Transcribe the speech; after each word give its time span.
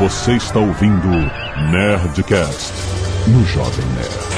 Você 0.00 0.32
está 0.32 0.58
ouvindo 0.58 1.08
Nerdcast 1.70 2.72
no 3.26 3.44
Jovem 3.44 3.84
Nerd. 3.88 4.30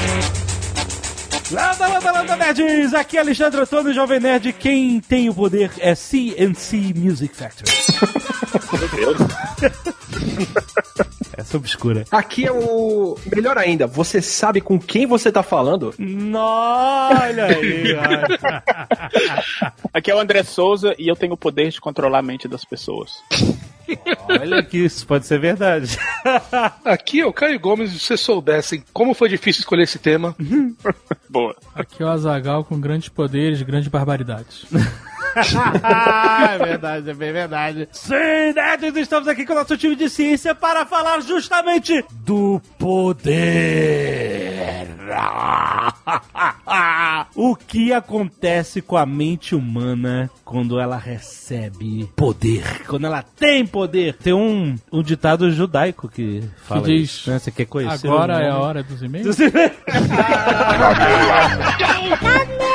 Landa, 1.51 1.87
landa, 1.87 2.11
landa, 2.11 2.35
nerds! 2.35 2.93
Aqui 2.93 3.15
é 3.15 3.21
Alexandre 3.21 3.61
Antônio, 3.61 3.93
Jovem 3.93 4.19
Nerd. 4.19 4.51
Quem 4.51 4.99
tem 4.99 5.29
o 5.29 5.33
poder 5.33 5.71
é 5.79 5.95
CNC 5.95 6.93
Music 6.97 7.33
Factory. 7.33 7.71
Meu 8.77 8.89
Deus. 8.89 9.17
Essa 11.35 11.57
obscura. 11.57 12.05
Aqui 12.11 12.45
é 12.45 12.51
o. 12.51 13.17
Melhor 13.33 13.57
ainda, 13.57 13.87
você 13.87 14.21
sabe 14.21 14.61
com 14.61 14.79
quem 14.79 15.05
você 15.05 15.31
tá 15.31 15.41
falando? 15.41 15.93
Olha 15.99 17.45
aí, 17.45 17.93
olha. 17.93 18.63
Aqui 19.93 20.11
é 20.11 20.15
o 20.15 20.19
André 20.19 20.43
Souza 20.43 20.95
e 20.97 21.07
eu 21.07 21.15
tenho 21.15 21.33
o 21.33 21.37
poder 21.37 21.69
de 21.69 21.81
controlar 21.81 22.19
a 22.19 22.23
mente 22.23 22.47
das 22.47 22.63
pessoas. 22.63 23.11
olha 24.29 24.63
que 24.63 24.77
isso 24.77 25.05
pode 25.05 25.25
ser 25.25 25.39
verdade. 25.39 25.97
Aqui 26.85 27.21
é 27.21 27.25
o 27.25 27.33
Caio 27.33 27.59
Gomes, 27.59 27.91
se 27.91 27.99
vocês 27.99 28.19
soubessem 28.19 28.83
como 28.93 29.13
foi 29.13 29.29
difícil 29.29 29.61
escolher 29.61 29.83
esse 29.83 29.99
tema. 29.99 30.35
Boa. 31.29 31.55
Aqui 31.75 32.01
é 32.01 32.05
o 32.05 32.09
Azagal 32.09 32.63
com 32.63 32.79
grandes 32.79 33.09
poderes, 33.09 33.61
grandes 33.61 33.87
barbaridades. 33.87 34.65
é 35.35 36.57
verdade, 36.57 37.09
é 37.09 37.13
bem 37.13 37.33
verdade. 37.33 37.89
Sim, 37.91 38.53
nerds, 38.55 38.95
estamos 38.95 39.27
aqui 39.27 39.45
com 39.45 39.53
o 39.53 39.55
nosso 39.55 39.77
time 39.77 39.95
de 39.95 40.09
ciência 40.09 40.53
para 40.53 40.85
falar 40.85 41.21
justamente 41.21 42.03
do 42.23 42.61
poder. 42.77 44.23
o 47.35 47.55
que 47.55 47.93
acontece 47.93 48.81
com 48.81 48.97
a 48.97 49.05
mente 49.05 49.55
humana 49.55 50.29
quando 50.43 50.79
ela 50.79 50.97
recebe 50.97 52.09
poder, 52.15 52.83
quando 52.87 53.05
ela 53.05 53.21
tem 53.21 53.65
poder? 53.65 54.15
Tem 54.15 54.33
um, 54.33 54.75
um 54.91 55.03
ditado 55.03 55.51
judaico 55.51 56.07
que 56.07 56.43
fala 56.63 56.83
diz, 56.83 57.09
isso, 57.09 57.29
né? 57.29 57.39
Você 57.39 57.51
quer 57.51 57.65
conhecer? 57.65 58.07
Agora 58.07 58.41
é 58.41 58.49
a 58.49 58.57
hora 58.57 58.83
dos 58.83 59.01
e-mails? 59.01 59.27
Dos 59.27 59.39
e-mails? 59.39 59.73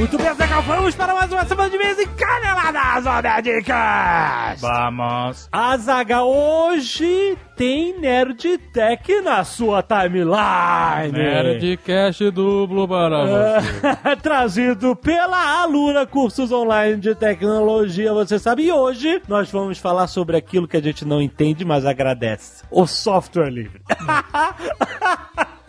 Muito 0.00 0.16
bem, 0.16 0.34
Zeca, 0.34 0.62
vamos 0.62 0.94
para 0.94 1.12
mais 1.12 1.30
uma 1.30 1.44
semana 1.44 1.68
de 1.68 1.76
mês 1.76 1.98
e 1.98 2.06
caneladas, 2.06 3.04
Nerdcast! 3.22 4.62
Vamos. 4.62 5.46
Azaga, 5.52 6.22
hoje 6.22 7.36
tem 7.54 8.00
Nerd 8.00 8.56
Tech 8.72 9.20
na 9.20 9.44
sua 9.44 9.82
timeline. 9.82 11.12
Nerdcast 11.12 12.30
duplo 12.30 12.88
para 12.88 13.26
você. 13.26 14.16
Trazido 14.22 14.96
pela 14.96 15.60
Alura 15.60 16.06
Cursos 16.06 16.50
Online 16.50 16.96
de 16.96 17.14
Tecnologia, 17.14 18.14
você 18.14 18.38
sabe. 18.38 18.62
E 18.62 18.72
hoje 18.72 19.20
nós 19.28 19.50
vamos 19.50 19.76
falar 19.76 20.06
sobre 20.06 20.34
aquilo 20.34 20.66
que 20.66 20.78
a 20.78 20.82
gente 20.82 21.04
não 21.04 21.20
entende, 21.20 21.62
mas 21.62 21.84
agradece: 21.84 22.64
o 22.70 22.86
software 22.86 23.50
livre. 23.50 23.82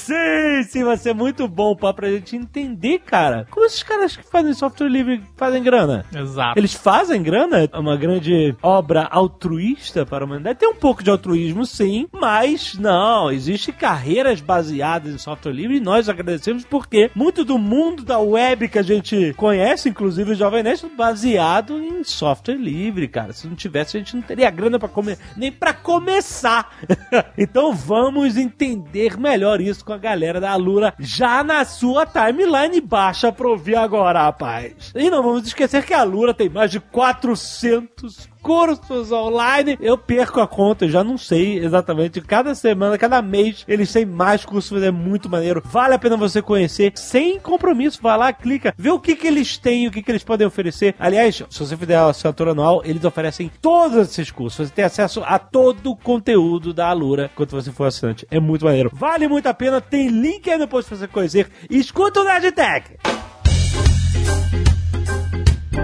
Sim, 0.00 0.62
sim, 0.66 0.84
vai 0.84 0.96
ser 0.96 1.14
muito 1.14 1.46
bom 1.46 1.76
pá, 1.76 1.92
pra 1.92 2.10
gente 2.10 2.34
entender, 2.34 3.00
cara. 3.00 3.46
Como 3.50 3.66
esses 3.66 3.82
caras 3.82 4.16
que 4.16 4.22
fazem 4.22 4.54
software 4.54 4.88
livre 4.88 5.22
fazem 5.36 5.62
grana? 5.62 6.06
Exato. 6.14 6.58
Eles 6.58 6.72
fazem 6.72 7.22
grana? 7.22 7.68
É 7.70 7.78
uma 7.78 7.96
grande 7.96 8.56
obra 8.62 9.06
altruísta 9.10 10.06
para 10.06 10.24
a 10.24 10.26
humanidade? 10.26 10.58
Tem 10.58 10.68
um 10.68 10.74
pouco 10.74 11.02
de 11.02 11.10
altruísmo, 11.10 11.66
sim, 11.66 12.08
mas 12.12 12.74
não, 12.74 13.30
existe 13.30 13.72
carreiras 13.72 14.40
baseadas 14.40 15.14
em 15.14 15.18
software 15.18 15.52
livre 15.52 15.76
e 15.76 15.80
nós 15.80 16.08
agradecemos 16.08 16.64
porque 16.64 17.10
muito 17.14 17.44
do 17.44 17.58
mundo 17.58 18.02
da 18.02 18.18
web 18.18 18.68
que 18.68 18.78
a 18.78 18.82
gente 18.82 19.34
conhece, 19.36 19.88
inclusive 19.88 20.32
o 20.32 20.34
Jovem 20.34 20.62
Nerd, 20.62 20.86
é 20.86 20.96
baseado 20.96 21.78
em 21.78 22.02
software 22.04 22.56
livre, 22.56 23.06
cara. 23.06 23.32
Se 23.32 23.46
não 23.46 23.54
tivesse, 23.54 23.96
a 23.96 24.00
gente 24.00 24.16
não 24.16 24.22
teria 24.22 24.50
grana 24.50 24.78
para 24.78 24.88
comer, 24.88 25.18
nem 25.36 25.52
para 25.52 25.74
começar. 25.74 26.78
então 27.36 27.74
vamos 27.74 28.36
entender 28.36 29.18
melhor 29.18 29.60
isso 29.60 29.84
com 29.90 29.94
a 29.94 29.98
galera 29.98 30.40
da 30.40 30.52
Alura 30.52 30.94
já 31.00 31.42
na 31.42 31.64
sua 31.64 32.06
timeline. 32.06 32.80
Baixa 32.80 33.32
pra 33.32 33.48
ouvir 33.48 33.74
agora, 33.74 34.22
rapaz. 34.22 34.92
E 34.94 35.10
não 35.10 35.20
vamos 35.20 35.48
esquecer 35.48 35.84
que 35.84 35.92
a 35.92 36.00
Alura 36.00 36.32
tem 36.32 36.48
mais 36.48 36.70
de 36.70 36.78
400 36.78 38.29
cursos 38.42 39.12
online. 39.12 39.76
Eu 39.80 39.96
perco 39.96 40.40
a 40.40 40.46
conta, 40.46 40.84
eu 40.84 40.90
já 40.90 41.04
não 41.04 41.16
sei 41.16 41.58
exatamente. 41.58 42.20
Cada 42.20 42.54
semana, 42.54 42.98
cada 42.98 43.22
mês, 43.22 43.64
eles 43.68 43.92
têm 43.92 44.04
mais 44.04 44.44
cursos, 44.44 44.82
é 44.82 44.90
muito 44.90 45.28
maneiro. 45.28 45.62
Vale 45.64 45.94
a 45.94 45.98
pena 45.98 46.16
você 46.16 46.42
conhecer, 46.42 46.92
sem 46.96 47.38
compromisso. 47.38 48.00
Vai 48.02 48.16
lá, 48.16 48.32
clica, 48.32 48.74
vê 48.76 48.90
o 48.90 49.00
que, 49.00 49.14
que 49.14 49.26
eles 49.26 49.58
têm, 49.58 49.86
o 49.86 49.90
que, 49.90 50.02
que 50.02 50.10
eles 50.10 50.24
podem 50.24 50.46
oferecer. 50.46 50.94
Aliás, 50.98 51.42
se 51.48 51.58
você 51.58 51.76
fizer 51.76 51.96
a 51.96 52.06
assinatura 52.06 52.52
anual, 52.52 52.82
eles 52.84 53.04
oferecem 53.04 53.50
todos 53.60 53.96
esses 53.96 54.30
cursos. 54.30 54.68
Você 54.68 54.74
tem 54.74 54.84
acesso 54.84 55.22
a 55.24 55.38
todo 55.38 55.90
o 55.90 55.96
conteúdo 55.96 56.72
da 56.72 56.88
Alura 56.88 57.30
quando 57.34 57.50
você 57.50 57.70
for 57.70 57.84
assinante. 57.84 58.26
É 58.30 58.40
muito 58.40 58.64
maneiro. 58.64 58.90
Vale 58.92 59.28
muito 59.28 59.46
a 59.46 59.54
pena. 59.54 59.80
Tem 59.80 60.08
link 60.08 60.50
aí 60.50 60.58
no 60.58 60.68
post 60.68 60.88
pra 60.88 60.98
você 60.98 61.08
conhecer. 61.08 61.48
Escuta 61.68 62.20
o 62.20 62.24
Nerdtech! 62.24 62.98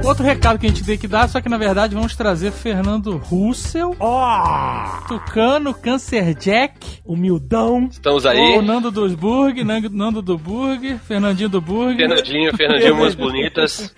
Outro 0.04 0.24
recado 0.24 0.58
que 0.58 0.66
a 0.66 0.68
gente 0.68 0.84
tem 0.84 0.98
que 0.98 1.08
dar, 1.08 1.28
só 1.28 1.40
que 1.40 1.48
na 1.48 1.58
verdade 1.58 1.94
vamos 1.94 2.14
trazer 2.16 2.50
Fernando 2.50 3.16
Russell, 3.16 3.94
Ó! 4.00 5.06
Tucano, 5.08 5.72
Cancer 5.72 6.34
Jack, 6.34 7.00
Humildão. 7.04 7.88
Estamos 7.90 8.24
o 8.24 8.28
aí. 8.28 8.60
Nando 8.62 8.90
dos 8.90 9.14
Burg, 9.14 9.62
Nando, 9.64 10.22
do 10.22 10.36
Burg, 10.36 10.98
Fernandinho 11.06 11.48
do 11.48 11.60
Burg. 11.60 11.96
Fernandinho, 11.96 12.56
Fernandinho, 12.56 12.94
umas 12.94 13.14
bonitas. 13.14 13.94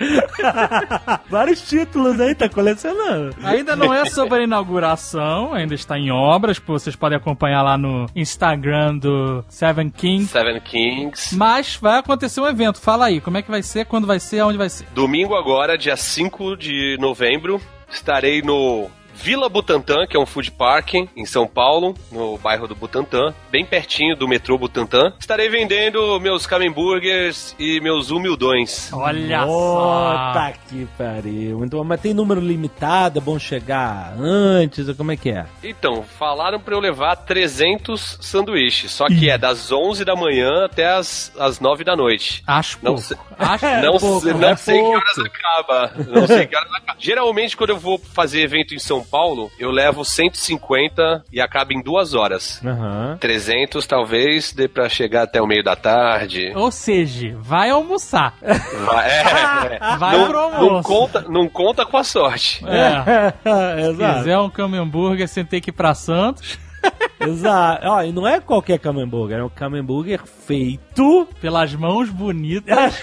Vários 1.31 1.63
títulos 1.69 2.21
aí, 2.21 2.35
tá 2.35 2.49
colecionando. 2.49 3.35
Ainda 3.43 3.75
não 3.75 3.93
é 3.93 4.05
sobre 4.07 4.41
a 4.41 4.45
inauguração, 4.45 5.53
ainda 5.55 5.75
está 5.75 5.99
em 5.99 6.11
obras, 6.11 6.59
vocês 6.59 6.97
podem 6.97 7.17
acompanhar 7.17 7.63
lá 7.63 7.79
no 7.79 8.07
Instagram 8.15 8.99
do 8.99 9.45
Seven 9.49 9.91
Kings. 9.91 10.31
Seven 10.31 10.61
Kings. 10.61 11.35
Mas 11.37 11.77
vai 11.77 11.99
acontecer 11.99 12.41
um 12.41 12.47
evento. 12.47 12.81
Fala 12.81 13.07
aí, 13.07 13.21
como 13.21 13.39
é 13.39 13.43
que 13.43 13.51
vai 13.51 13.63
ser, 13.63 13.87
quando 13.87 14.07
vai 14.07 14.21
ser, 14.21 14.41
aonde 14.41 14.59
vai 14.59 14.69
ser? 14.69 14.87
Domingo 14.95 15.35
agora, 15.35 15.78
dia 15.79 15.97
5 15.97 16.57
de 16.57 16.97
novembro, 16.99 17.61
estarei 17.89 18.43
no 18.43 18.91
Vila 19.21 19.49
Butantã, 19.49 20.07
que 20.07 20.17
é 20.17 20.21
um 20.21 20.25
food 20.25 20.51
park 20.53 20.95
em 20.95 21.27
São 21.27 21.47
Paulo, 21.47 21.95
no 22.11 22.39
bairro 22.39 22.67
do 22.69 22.75
Butantã, 22.75 23.35
bem 23.51 23.65
pertinho 23.65 24.15
do 24.17 24.29
metrô 24.29 24.57
Butantã. 24.57 25.13
Estarei 25.19 25.49
vendendo 25.49 26.19
meus 26.21 26.47
camemburgers 26.47 27.55
e 27.59 27.81
meus 27.81 28.11
humildões. 28.11 28.91
Olha 28.93 29.45
Puta 29.45 30.53
que 30.69 30.87
pariu. 30.97 31.59
Bom. 31.69 31.85
Mas 31.85 32.01
tem 32.01 32.15
número 32.15 32.41
limitado, 32.41 33.19
é 33.19 33.21
bom 33.21 33.39
chegar 33.39 34.15
antes, 34.19 34.89
ou 34.89 34.95
como 34.95 35.11
é 35.13 35.17
que 35.17 35.31
é? 35.31 35.45
Então, 35.65 36.03
falaram 36.03 36.61
pra 36.61 36.75
eu 36.75 36.81
levar 36.81 37.17
300 37.17 38.19
sanduíches, 38.21 38.91
só 38.93 39.07
que 39.09 39.29
é 39.29 39.37
das 39.37 39.73
11 39.73 40.05
da 40.05 40.15
manhã 40.15 40.65
até 40.65 40.87
as, 40.87 41.33
as 41.39 41.59
9 41.61 41.83
da 41.85 41.97
noite. 41.97 42.43
Acho 42.47 42.79
Não 42.83 42.93
pouco. 42.95 43.01
sei. 43.03 43.17
Acho 43.39 43.67
Não, 43.83 43.99
pouco, 43.99 44.21
sei, 44.21 44.31
é 44.31 44.35
não 44.35 44.57
sei 44.57 44.75
que 44.77 44.83
pouco. 44.83 44.97
horas 44.99 45.19
acaba. 45.19 45.93
Não 46.09 46.27
sei 46.27 46.47
que 46.47 46.57
horas 46.57 46.73
acaba. 46.75 46.99
Geralmente, 47.01 47.57
quando 47.57 47.71
eu 47.71 47.79
vou 47.79 47.99
fazer 47.99 48.41
evento 48.43 48.75
em 48.75 48.79
São 48.79 49.03
Paulo, 49.11 49.51
eu 49.59 49.71
levo 49.71 50.05
150 50.05 51.25
e 51.33 51.41
acaba 51.41 51.73
em 51.73 51.83
duas 51.83 52.15
horas. 52.15 52.61
Aham. 52.65 53.17
300 53.21 53.87
talvez 53.87 54.53
dê 54.53 54.69
pra 54.69 54.89
chegar 54.89 55.23
até 55.23 55.41
o 55.41 55.47
meio 55.47 55.63
da 55.65 55.75
tarde. 55.77 56.53
Ou 56.55 56.71
seja, 56.71 57.37
vai 57.41 57.71
almoçar. 57.71 58.35
Vai, 58.41 59.11
é, 59.11 59.79
Vai 59.99 60.19
não, 60.19 60.27
pro 60.29 60.37
não 60.39 60.55
almoço. 60.57 60.89
conta, 60.89 61.21
não 61.29 61.49
conta 61.49 61.85
com 61.87 61.97
a 61.97 62.05
sorte. 62.05 62.65
É. 62.67 63.33
Se 63.83 63.91
Exato. 63.91 64.19
quiser 64.19 64.39
um 64.39 64.51
camembert 64.51 65.27
sem 65.29 65.45
ter 65.45 65.61
que 65.61 65.71
ir 65.71 65.73
pra 65.73 65.95
Santos, 65.95 66.59
Exato. 67.21 67.87
Ó, 67.87 68.03
e 68.03 68.13
não 68.13 68.27
é 68.27 68.41
qualquer 68.41 68.79
camembert, 68.79 69.33
é 69.33 69.43
um 69.45 69.49
camembert 69.49 70.23
feito. 70.47 71.29
pelas 71.41 71.75
mãos 71.75 72.09
bonitas 72.11 73.03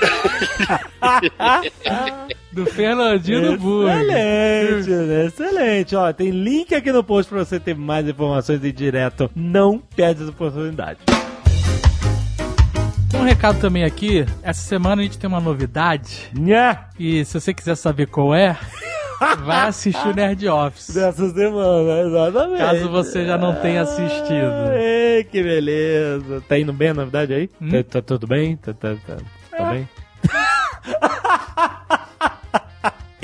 do 2.51 2.65
Fernandinho 2.65 3.57
Burger. 3.57 4.79
Excelente, 4.79 4.89
né? 4.89 5.25
excelente. 5.25 5.95
Ó, 5.95 6.13
tem 6.13 6.31
link 6.31 6.73
aqui 6.73 6.91
no 6.91 7.03
post 7.03 7.29
pra 7.29 7.43
você 7.43 7.59
ter 7.59 7.75
mais 7.75 8.07
informações 8.07 8.63
em 8.63 8.73
direto. 8.73 9.29
Não 9.35 9.79
perde 9.95 10.21
essa 10.21 10.31
oportunidade. 10.31 10.99
Um 13.13 13.23
recado 13.23 13.59
também 13.59 13.83
aqui, 13.83 14.25
essa 14.43 14.61
semana 14.61 15.01
a 15.01 15.05
gente 15.05 15.17
tem 15.17 15.27
uma 15.27 15.39
novidade 15.39 16.29
Nha! 16.37 16.89
e 16.99 17.23
se 17.23 17.39
você 17.39 17.53
quiser 17.53 17.75
saber 17.75 18.07
qual 18.07 18.35
é, 18.35 18.57
vai 19.43 19.67
assistir 19.67 20.07
o 20.07 20.13
Nerd 20.13 20.47
Office. 20.47 20.93
Dessa 20.93 21.29
semana, 21.29 22.01
exatamente. 22.01 22.59
Caso 22.59 22.89
você 22.89 23.25
já 23.25 23.37
não 23.37 23.55
tenha 23.55 23.81
assistido. 23.81 24.71
Ei, 24.75 25.23
que 25.23 25.41
beleza. 25.41 26.41
Tá 26.47 26.57
indo 26.59 26.73
bem 26.73 26.89
a 26.89 26.93
novidade 26.93 27.33
aí? 27.33 27.49
Hum? 27.61 27.69
Tá, 27.69 27.83
tá 27.83 28.01
tudo 28.01 28.27
bem? 28.27 28.57
Tá, 28.57 28.73
tá, 28.73 28.95
tá, 29.05 29.17
tá 29.57 29.71
bem? 29.71 29.87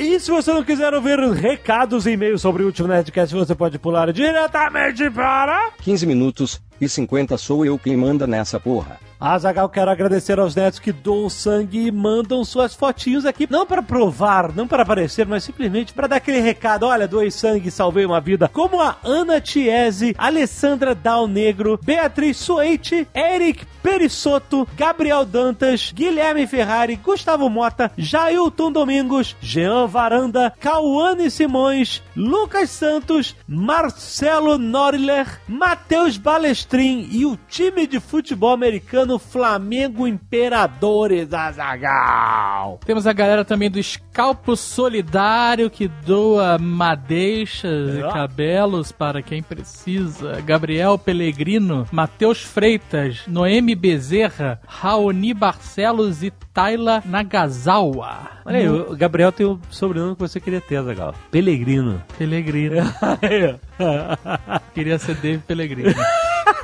E 0.01 0.19
se 0.19 0.31
você 0.31 0.51
não 0.51 0.63
quiser 0.63 0.91
ouvir 0.95 1.19
recados 1.19 2.07
e 2.07 2.13
e-mails 2.13 2.41
sobre 2.41 2.63
o 2.63 2.65
último 2.65 2.88
Nerdcast, 2.88 3.35
você 3.35 3.53
pode 3.53 3.77
pular 3.77 4.11
diretamente 4.11 5.07
para... 5.11 5.73
15 5.79 6.07
minutos 6.07 6.59
e 6.81 6.89
50 6.89 7.38
sou 7.38 7.63
eu 7.63 7.77
quem 7.77 7.95
manda 7.95 8.25
nessa 8.25 8.59
porra. 8.59 8.99
Azagal, 9.21 9.69
quero 9.69 9.91
agradecer 9.91 10.39
aos 10.39 10.56
netos 10.56 10.79
que 10.79 10.91
doam 10.91 11.29
sangue 11.29 11.85
e 11.85 11.91
mandam 11.91 12.44
suas 12.44 12.73
fotinhos 12.73 13.23
aqui, 13.23 13.47
não 13.47 13.68
para 13.68 13.83
provar, 13.83 14.51
não 14.51 14.68
para 14.68 14.81
aparecer, 14.81 15.27
mas 15.27 15.44
simplesmente 15.44 15.94
para 15.94 16.07
dar 16.07 16.15
aquele 16.15 16.39
recado, 16.39 16.88
olha, 16.88 17.07
doei 17.07 17.29
sangue 17.29 17.69
salvei 17.69 18.03
uma 18.03 18.19
vida, 18.19 18.47
como 18.47 18.81
a 18.81 18.97
Ana 19.03 19.39
Tiese, 19.39 20.15
Alessandra 20.18 20.95
Dal 20.95 21.27
Negro, 21.27 21.79
Beatriz 21.83 22.38
Suete, 22.38 23.07
Eric 23.13 23.63
Perissoto, 23.83 24.68
Gabriel 24.75 25.24
Dantas, 25.24 25.91
Guilherme 25.94 26.47
Ferrari, 26.47 26.95
Gustavo 26.95 27.47
Mota, 27.47 27.91
Jailton 27.95 28.71
Domingos, 28.71 29.35
Jean 29.39 29.85
Varanda, 29.85 30.51
Cauane 30.59 31.29
Simões, 31.29 32.01
Lucas 32.15 32.71
Santos, 32.71 33.35
Marcelo 33.47 34.57
Norler, 34.57 35.41
Matheus 35.47 36.17
Balestrin 36.17 37.07
e 37.12 37.25
o 37.25 37.38
time 37.47 37.85
de 37.85 38.00
futebol 38.00 38.51
americano 38.51 39.11
Flamengo 39.19 40.08
Imperadores 40.08 41.34
Azagal. 41.34 42.80
Temos 42.86 43.06
a 43.08 43.13
galera 43.13 43.44
também 43.46 43.69
do 43.69 43.80
Escalpo 43.80 44.56
Solidário 44.56 45.69
que 45.69 45.88
doa 45.88 46.58
madeixas 46.58 47.96
e 47.96 48.02
É. 48.02 48.12
cabelos 48.12 48.92
para 48.92 49.22
quem 49.22 49.42
precisa. 49.44 50.42
Gabriel 50.42 50.98
Pellegrino, 50.98 51.88
Matheus 51.92 52.42
Freitas, 52.42 53.22
Noemi 53.28 53.75
Bezerra, 53.75 54.60
Raoni 54.68 55.34
Barcelos 55.34 56.24
e 56.24 56.31
Tayla 56.54 57.02
Nagasawa. 57.06 58.31
Olha 58.46 58.58
aí, 58.60 58.68
o 58.69 58.96
Gabriel 58.96 59.31
tem 59.31 59.46
o 59.46 59.60
sobrenome 59.69 60.16
que 60.16 60.22
você 60.22 60.40
queria 60.40 60.60
ter, 60.62 60.78
Azagal. 60.78 61.13
Pelegrino. 61.31 62.02
Pellegrino. 62.18 62.75
Queria 64.74 64.98
ser 65.00 65.16
Dave 65.16 65.40
Pellegrino. 65.40 65.94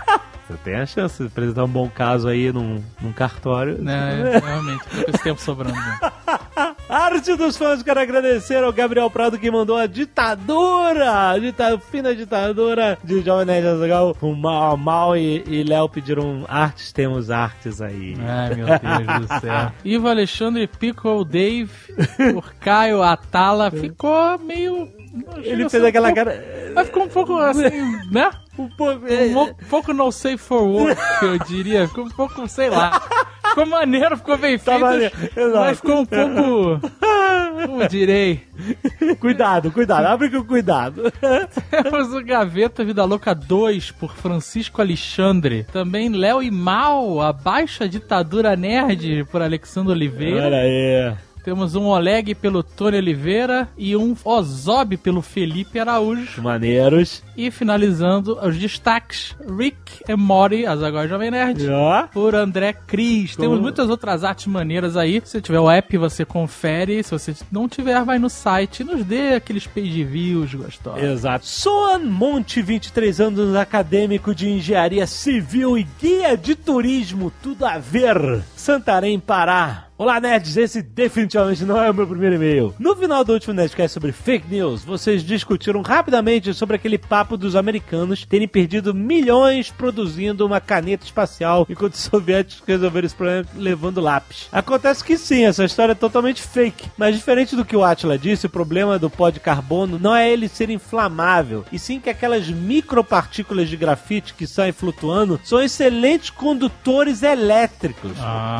Você 0.48 0.54
tem 0.64 0.76
a 0.76 0.86
chance 0.86 1.22
de 1.22 1.28
apresentar 1.28 1.66
um 1.66 1.68
bom 1.68 1.90
caso 1.90 2.30
aí 2.30 2.54
num, 2.54 2.82
num 3.02 3.12
cartório. 3.12 3.82
né, 3.82 4.40
realmente, 4.44 4.84
tô 4.86 5.04
com 5.04 5.12
esse 5.12 5.24
tempo 5.24 5.42
sobrando. 5.42 5.76
né? 5.76 6.00
Arte 6.90 7.36
dos 7.36 7.58
fãs, 7.58 7.84
quero 7.84 8.00
agradecer 8.00 8.64
ao 8.64 8.72
Gabriel 8.72 9.10
Prado 9.10 9.38
que 9.38 9.52
mandou 9.52 9.76
a 9.76 9.86
ditadura, 9.86 11.32
a 11.32 11.38
dita, 11.38 11.78
fina 11.78 12.16
ditadura 12.16 12.98
de 13.04 13.22
Jovem 13.22 13.46
Nerd 13.46 13.68
Azaghal. 13.68 14.16
O 14.22 14.34
Mal, 14.34 14.78
Mal 14.78 15.18
e, 15.18 15.44
e 15.46 15.64
Léo 15.64 15.90
pediram 15.90 16.46
artes, 16.48 16.94
temos 16.94 17.30
artes 17.30 17.82
aí. 17.82 18.16
Ai, 18.26 18.56
meu 18.56 18.68
Deus 18.68 19.28
do 19.28 19.40
céu. 19.42 19.72
Ivo 19.84 20.08
Alexandre 20.08 20.66
Pico 20.66 21.26
Dave, 21.26 21.70
por 22.34 22.54
Caio 22.54 23.04
Atala, 23.04 23.70
ficou 23.70 24.40
meio. 24.40 24.88
Ele 25.44 25.70
fez 25.70 25.84
aquela 25.84 26.14
cara... 26.14 26.72
Mas 26.74 26.88
ficou 26.88 27.04
um 27.04 27.10
pouco 27.10 27.38
assim, 27.38 27.70
né? 28.12 28.30
Um 28.58 28.70
pouco... 28.70 29.06
Um 29.06 29.68
pouco 29.70 29.94
no 29.94 30.12
safe 30.12 30.38
for 30.38 30.64
work, 30.64 31.02
eu 31.22 31.38
diria. 31.40 31.88
Ficou 31.88 32.06
um 32.06 32.10
pouco, 32.10 32.48
sei 32.48 32.70
lá. 32.70 33.02
Ficou 33.50 33.66
maneiro, 33.66 34.18
ficou 34.18 34.38
bem 34.38 34.58
feito. 34.58 34.80
maneiro, 34.80 35.16
mas 35.56 35.78
ficou 35.80 36.00
um 36.02 36.06
pouco. 36.06 36.82
Como 37.66 37.88
direi? 37.88 38.44
Cuidado, 39.20 39.72
cuidado, 39.72 40.06
abre 40.06 40.30
com 40.30 40.44
cuidado. 40.44 41.12
Temos 41.70 42.14
o 42.14 42.24
Gaveta 42.24 42.84
Vida 42.84 43.04
Louca 43.04 43.34
2 43.34 43.92
por 43.92 44.16
Francisco 44.16 44.82
Alexandre. 44.82 45.66
Também 45.72 46.10
Léo 46.10 46.44
e 46.44 46.52
Mal, 46.52 47.20
a 47.22 47.34
Baixa 47.34 47.90
Ditadura 47.90 48.56
Nerd 48.56 49.26
por 49.32 49.42
Alexandre 49.42 49.94
Oliveira. 49.94 50.46
Olha 50.46 50.58
aí. 50.58 51.14
Temos 51.48 51.76
um 51.76 51.86
Oleg 51.86 52.36
pelo 52.36 52.62
Tony 52.62 52.98
Oliveira 52.98 53.70
e 53.78 53.96
um 53.96 54.14
Ozob 54.26 54.98
pelo 54.98 55.22
Felipe 55.22 55.80
Araújo. 55.80 56.42
Maneiros. 56.42 57.24
E 57.38 57.50
finalizando 57.50 58.38
os 58.46 58.58
destaques: 58.58 59.34
Rick 59.58 60.04
e 60.06 60.14
Mori, 60.18 60.66
as 60.66 60.84
agora 60.84 61.08
Jovem 61.08 61.32
Nerd. 61.32 61.66
Ó. 61.70 62.06
Por 62.08 62.36
André 62.36 62.74
Cris. 62.74 63.38
Temos 63.38 63.62
muitas 63.62 63.90
outras 63.90 64.26
artes 64.26 64.46
maneiras 64.48 64.98
aí. 64.98 65.22
Se 65.24 65.40
tiver 65.40 65.62
o 65.62 65.72
app, 65.72 65.98
você 65.98 66.26
confere. 66.26 67.02
Se 67.02 67.12
você 67.12 67.34
não 67.50 67.70
tiver, 67.70 68.04
vai 68.04 68.20
no 68.20 68.30
site 68.30 68.82
e 68.82 68.84
nos 68.84 69.06
dê 69.06 69.36
aqueles 69.36 69.66
page 69.66 70.04
views 70.04 70.54
gostosos. 70.54 71.02
Exato. 71.02 71.46
Soan 71.46 72.00
Monte, 72.00 72.62
23 72.62 73.22
anos, 73.22 73.56
acadêmico 73.56 74.36
de 74.36 74.50
engenharia 74.50 75.08
civil 75.08 75.78
e 75.78 75.88
guia 75.98 76.36
de 76.36 76.56
turismo, 76.56 77.32
tudo 77.42 77.66
a 77.66 77.78
ver. 77.78 78.44
Santarém, 78.54 79.18
Pará. 79.18 79.87
Olá, 80.00 80.20
nerds, 80.20 80.56
esse 80.56 80.84
definitivamente 80.84 81.66
não 81.66 81.82
é 81.82 81.90
o 81.90 81.94
meu 81.94 82.06
primeiro 82.06 82.36
e-mail. 82.36 82.72
No 82.78 82.96
final 82.96 83.24
do 83.24 83.34
último 83.34 83.56
Nerdcast 83.56 83.96
sobre 83.96 84.12
fake 84.12 84.48
news, 84.48 84.84
vocês 84.86 85.24
discutiram 85.24 85.82
rapidamente 85.82 86.54
sobre 86.54 86.76
aquele 86.76 87.00
papo 87.00 87.36
dos 87.36 87.56
americanos 87.56 88.24
terem 88.24 88.48
perdido 88.48 88.94
milhões 88.94 89.72
produzindo 89.72 90.46
uma 90.46 90.62
caneta 90.62 91.04
espacial 91.04 91.66
enquanto 91.68 91.94
os 91.94 92.02
soviéticos 92.14 92.64
resolveram 92.68 93.08
esse 93.08 93.16
problema 93.16 93.48
levando 93.56 94.00
lápis. 94.00 94.48
Acontece 94.52 95.04
que 95.04 95.18
sim, 95.18 95.46
essa 95.46 95.66
história 95.66 95.94
é 95.94 95.96
totalmente 95.96 96.44
fake, 96.44 96.92
mas 96.96 97.16
diferente 97.16 97.56
do 97.56 97.66
que 97.66 97.76
o 97.76 97.84
Atila 97.84 98.20
disse, 98.20 98.46
o 98.46 98.52
problema 98.52 99.00
do 99.00 99.10
pó 99.10 99.32
de 99.32 99.40
carbono 99.40 99.98
não 99.98 100.16
é 100.16 100.32
ele 100.32 100.48
ser 100.48 100.70
inflamável, 100.70 101.66
e 101.72 101.80
sim 101.80 102.00
que 102.00 102.12
aquelas 102.12 102.48
micropartículas 102.48 103.68
de 103.68 103.76
grafite 103.76 104.36
que 104.36 104.46
saem 104.46 104.72
flutuando 104.72 105.40
são 105.44 105.60
excelentes 105.60 106.30
condutores 106.30 107.24
elétricos. 107.24 108.12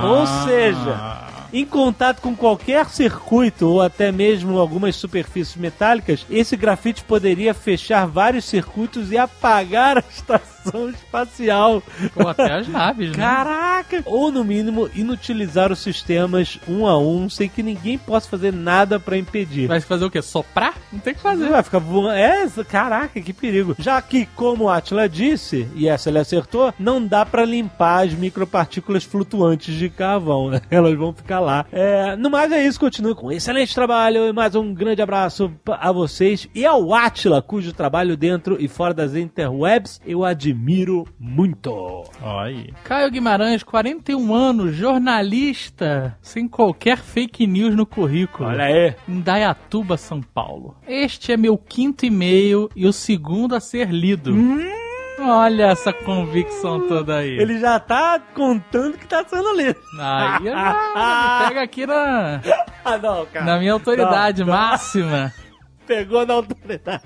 Ou 0.04 0.26
seja, 0.48 1.27
Uh, 1.28 1.47
em 1.52 1.66
contato 1.66 2.22
com 2.22 2.36
qualquer 2.36 2.88
circuito 2.88 3.68
ou 3.68 3.82
até 3.82 4.12
mesmo 4.12 4.60
algumas 4.60 4.96
superfícies 4.96 5.56
metálicas, 5.56 6.26
esse 6.30 6.56
grafite 6.56 7.04
poderia 7.04 7.54
fechar 7.54 8.08
vários 8.08 8.46
circuitos 8.46 9.12
e 9.12 9.18
apagar 9.18 9.98
a 9.98 10.04
estação 10.10 10.90
espacial. 10.90 11.82
Ou 12.16 12.28
até 12.28 12.54
as 12.54 12.68
naves, 12.68 13.10
né? 13.12 13.16
Caraca! 13.16 14.04
Ou 14.06 14.32
no 14.32 14.44
mínimo 14.44 14.90
inutilizar 14.96 15.72
os 15.72 15.80
sistemas 15.80 16.60
um 16.68 16.86
a 16.86 16.98
um 16.98 17.30
sem 17.30 17.48
que 17.48 17.64
ninguém 17.64 17.98
possa 17.98 18.30
fazer 18.30 18.52
nada 18.54 19.00
pra 19.00 19.18
impedir. 19.18 19.68
Vai 19.68 19.80
fazer 19.80 20.06
o 20.06 20.12
quê? 20.12 20.22
Soprar? 20.22 20.76
Não 20.92 21.00
tem 21.00 21.14
o 21.14 21.16
que 21.16 21.22
fazer. 21.22 21.50
Vai 21.50 21.64
ficar 21.64 21.80
voando. 21.80 22.18
É, 22.18 22.48
caraca, 22.68 23.20
que 23.22 23.34
perigo. 23.34 23.76
Já 23.80 24.02
que, 24.02 24.26
como 24.36 24.66
o 24.66 24.70
Atila 24.70 25.08
disse, 25.08 25.68
e 25.76 25.88
essa 25.88 26.10
ele 26.10 26.20
acertou, 26.20 26.74
não 26.80 27.06
dá 27.06 27.26
pra 27.26 27.46
limpar 27.46 28.06
as 28.06 28.14
micropartículas 28.14 29.04
flutuantes 29.04 29.74
de 29.76 29.90
carvão, 29.90 30.50
né? 30.50 30.62
Elas 30.70 30.98
vão 30.98 31.14
ficar 31.14 31.37
lá. 31.40 31.66
É, 31.72 32.16
no 32.16 32.30
mais 32.30 32.52
é 32.52 32.66
isso, 32.66 32.80
continue 32.80 33.16
com 33.16 33.28
um 33.28 33.32
excelente 33.32 33.74
trabalho 33.74 34.28
e 34.28 34.34
mais 34.34 34.56
um 34.56 34.74
grande 34.74 35.02
abraço 35.02 35.52
a 35.68 35.92
vocês 35.92 36.48
e 36.54 36.66
ao 36.66 36.94
Atila, 36.94 37.42
cujo 37.42 37.74
trabalho 37.74 38.18
dentro 38.18 38.58
e 38.60 38.68
fora 38.68 38.94
das 38.94 39.16
interwebs 39.16 40.02
eu 40.06 40.24
admiro 40.24 41.06
muito. 41.20 41.72
Olha. 42.22 42.74
Caio 42.84 43.12
Guimarães, 43.12 43.64
41 43.64 44.34
anos, 44.34 44.76
jornalista, 44.76 46.18
sem 46.22 46.48
qualquer 46.48 46.98
fake 46.98 47.46
news 47.46 47.76
no 47.76 47.86
currículo. 47.86 48.50
Olha 48.50 48.66
aí. 48.66 48.96
Em 49.08 49.20
Dayatuba, 49.20 49.98
São 49.98 50.22
Paulo. 50.22 50.76
Este 50.88 51.32
é 51.32 51.38
meu 51.38 51.58
quinto 51.58 52.06
e-mail 52.06 52.70
e 52.76 52.86
o 52.86 52.94
segundo 52.94 53.56
a 53.56 53.60
ser 53.60 53.90
lido. 53.90 54.34
Olha 55.20 55.66
essa 55.72 55.92
convicção 55.92 56.88
toda 56.88 57.18
aí. 57.18 57.40
Ele 57.40 57.60
já 57.60 57.80
tá 57.80 58.20
contando 58.36 58.98
que 58.98 59.08
tá 59.08 59.24
sendo 59.28 59.52
lido. 59.56 59.80
Aí 60.00 60.44
já 60.44 61.40
me 61.42 61.44
pega 61.48 61.62
aqui 61.64 61.86
na, 61.88 62.40
Ah, 62.86 62.98
não, 62.98 63.26
cara. 63.26 63.46
na 63.46 63.58
minha 63.60 63.74
autoridade 63.74 64.42
Não, 64.44 64.48
não. 64.48 64.54
máxima. 64.54 65.34
Pegou 65.88 66.26
na 66.26 66.36
autoridade. 66.36 67.04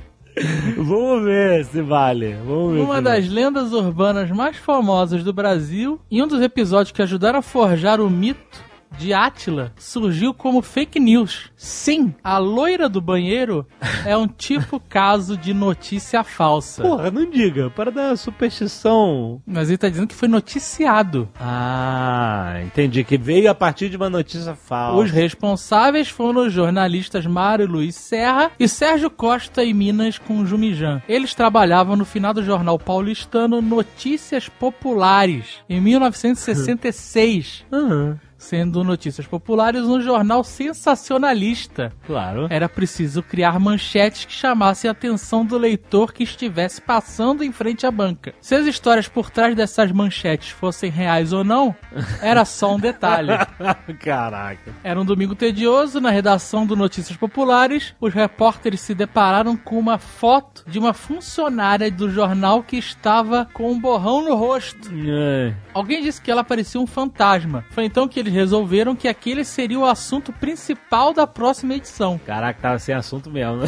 Vamos 0.77 1.23
ver 1.23 1.65
se 1.65 1.81
vale. 1.81 2.35
Vamos 2.45 2.73
ver 2.73 2.79
Uma 2.81 3.01
das 3.01 3.27
lendas 3.27 3.73
urbanas 3.73 4.29
mais 4.31 4.57
famosas 4.57 5.23
do 5.23 5.33
Brasil 5.33 5.99
e 6.09 6.21
um 6.23 6.27
dos 6.27 6.41
episódios 6.41 6.91
que 6.91 7.01
ajudaram 7.01 7.39
a 7.39 7.41
forjar 7.41 7.99
o 8.01 8.09
mito 8.09 8.63
de 8.97 9.13
Átila 9.13 9.73
surgiu 9.77 10.33
como 10.33 10.61
fake 10.61 10.99
news. 10.99 11.51
Sim, 11.55 12.13
a 12.23 12.37
loira 12.37 12.87
do 12.89 13.01
banheiro 13.01 13.65
é 14.05 14.15
um 14.15 14.27
tipo 14.27 14.79
caso 14.89 15.37
de 15.37 15.53
notícia 15.53 16.23
falsa. 16.23 16.81
Porra, 16.81 17.09
não 17.11 17.29
diga. 17.29 17.69
Para 17.69 17.91
da 17.91 18.15
superstição. 18.15 19.41
Mas 19.45 19.69
ele 19.69 19.77
tá 19.77 19.89
dizendo 19.89 20.07
que 20.07 20.15
foi 20.15 20.27
noticiado. 20.27 21.29
Ah, 21.39 22.55
entendi. 22.63 23.03
Que 23.03 23.17
veio 23.17 23.49
a 23.49 23.55
partir 23.55 23.89
de 23.89 23.97
uma 23.97 24.09
notícia 24.09 24.55
falsa. 24.55 25.01
Os 25.01 25.11
responsáveis 25.11 26.09
foram 26.09 26.47
os 26.47 26.53
jornalistas 26.53 27.25
Mário 27.25 27.67
Luiz 27.67 27.95
Serra 27.95 28.51
e 28.59 28.67
Sérgio 28.67 29.09
Costa 29.09 29.63
em 29.63 29.73
Minas 29.73 30.17
com 30.17 30.45
Jumijan. 30.45 31.01
Eles 31.07 31.33
trabalhavam 31.33 31.95
no 31.95 32.05
final 32.05 32.33
do 32.33 32.43
jornal 32.43 32.77
paulistano 32.77 33.61
Notícias 33.61 34.49
Populares, 34.49 35.59
em 35.69 35.79
1966. 35.81 37.65
Ah, 37.71 38.15
sendo 38.41 38.83
notícias 38.83 39.27
populares 39.27 39.83
um 39.83 40.01
jornal 40.01 40.43
sensacionalista. 40.43 41.93
Claro. 42.05 42.47
Era 42.49 42.67
preciso 42.67 43.21
criar 43.21 43.59
manchetes 43.59 44.25
que 44.25 44.33
chamassem 44.33 44.89
a 44.89 44.91
atenção 44.91 45.45
do 45.45 45.57
leitor 45.57 46.11
que 46.11 46.23
estivesse 46.23 46.81
passando 46.81 47.43
em 47.43 47.51
frente 47.51 47.85
à 47.85 47.91
banca. 47.91 48.33
Se 48.41 48.55
as 48.55 48.65
histórias 48.65 49.07
por 49.07 49.29
trás 49.29 49.55
dessas 49.55 49.91
manchetes 49.91 50.49
fossem 50.49 50.89
reais 50.89 51.31
ou 51.31 51.43
não, 51.43 51.73
era 52.21 52.43
só 52.43 52.75
um 52.75 52.79
detalhe. 52.79 53.31
Caraca. 54.01 54.73
Era 54.83 54.99
um 54.99 55.05
domingo 55.05 55.35
tedioso, 55.35 56.01
na 56.01 56.09
redação 56.09 56.65
do 56.65 56.75
Notícias 56.75 57.15
Populares, 57.15 57.93
os 58.01 58.13
repórteres 58.13 58.81
se 58.81 58.95
depararam 58.95 59.55
com 59.55 59.77
uma 59.77 59.99
foto 59.99 60.63
de 60.65 60.79
uma 60.79 60.93
funcionária 60.93 61.91
do 61.91 62.09
jornal 62.09 62.63
que 62.63 62.77
estava 62.77 63.47
com 63.53 63.71
um 63.71 63.79
borrão 63.79 64.23
no 64.23 64.35
rosto. 64.35 64.89
É. 64.91 65.53
Alguém 65.73 66.01
disse 66.01 66.19
que 66.19 66.31
ela 66.31 66.43
parecia 66.43 66.81
um 66.81 66.87
fantasma. 66.87 67.63
Foi 67.69 67.85
então 67.85 68.07
que 68.07 68.19
eles 68.19 68.30
resolveram 68.31 68.95
que 68.95 69.07
aquele 69.07 69.43
seria 69.43 69.79
o 69.79 69.85
assunto 69.85 70.31
principal 70.33 71.13
da 71.13 71.27
próxima 71.27 71.75
edição. 71.75 72.19
Caraca, 72.25 72.59
tava 72.61 72.79
sem 72.79 72.95
assunto 72.95 73.29
mesmo? 73.29 73.61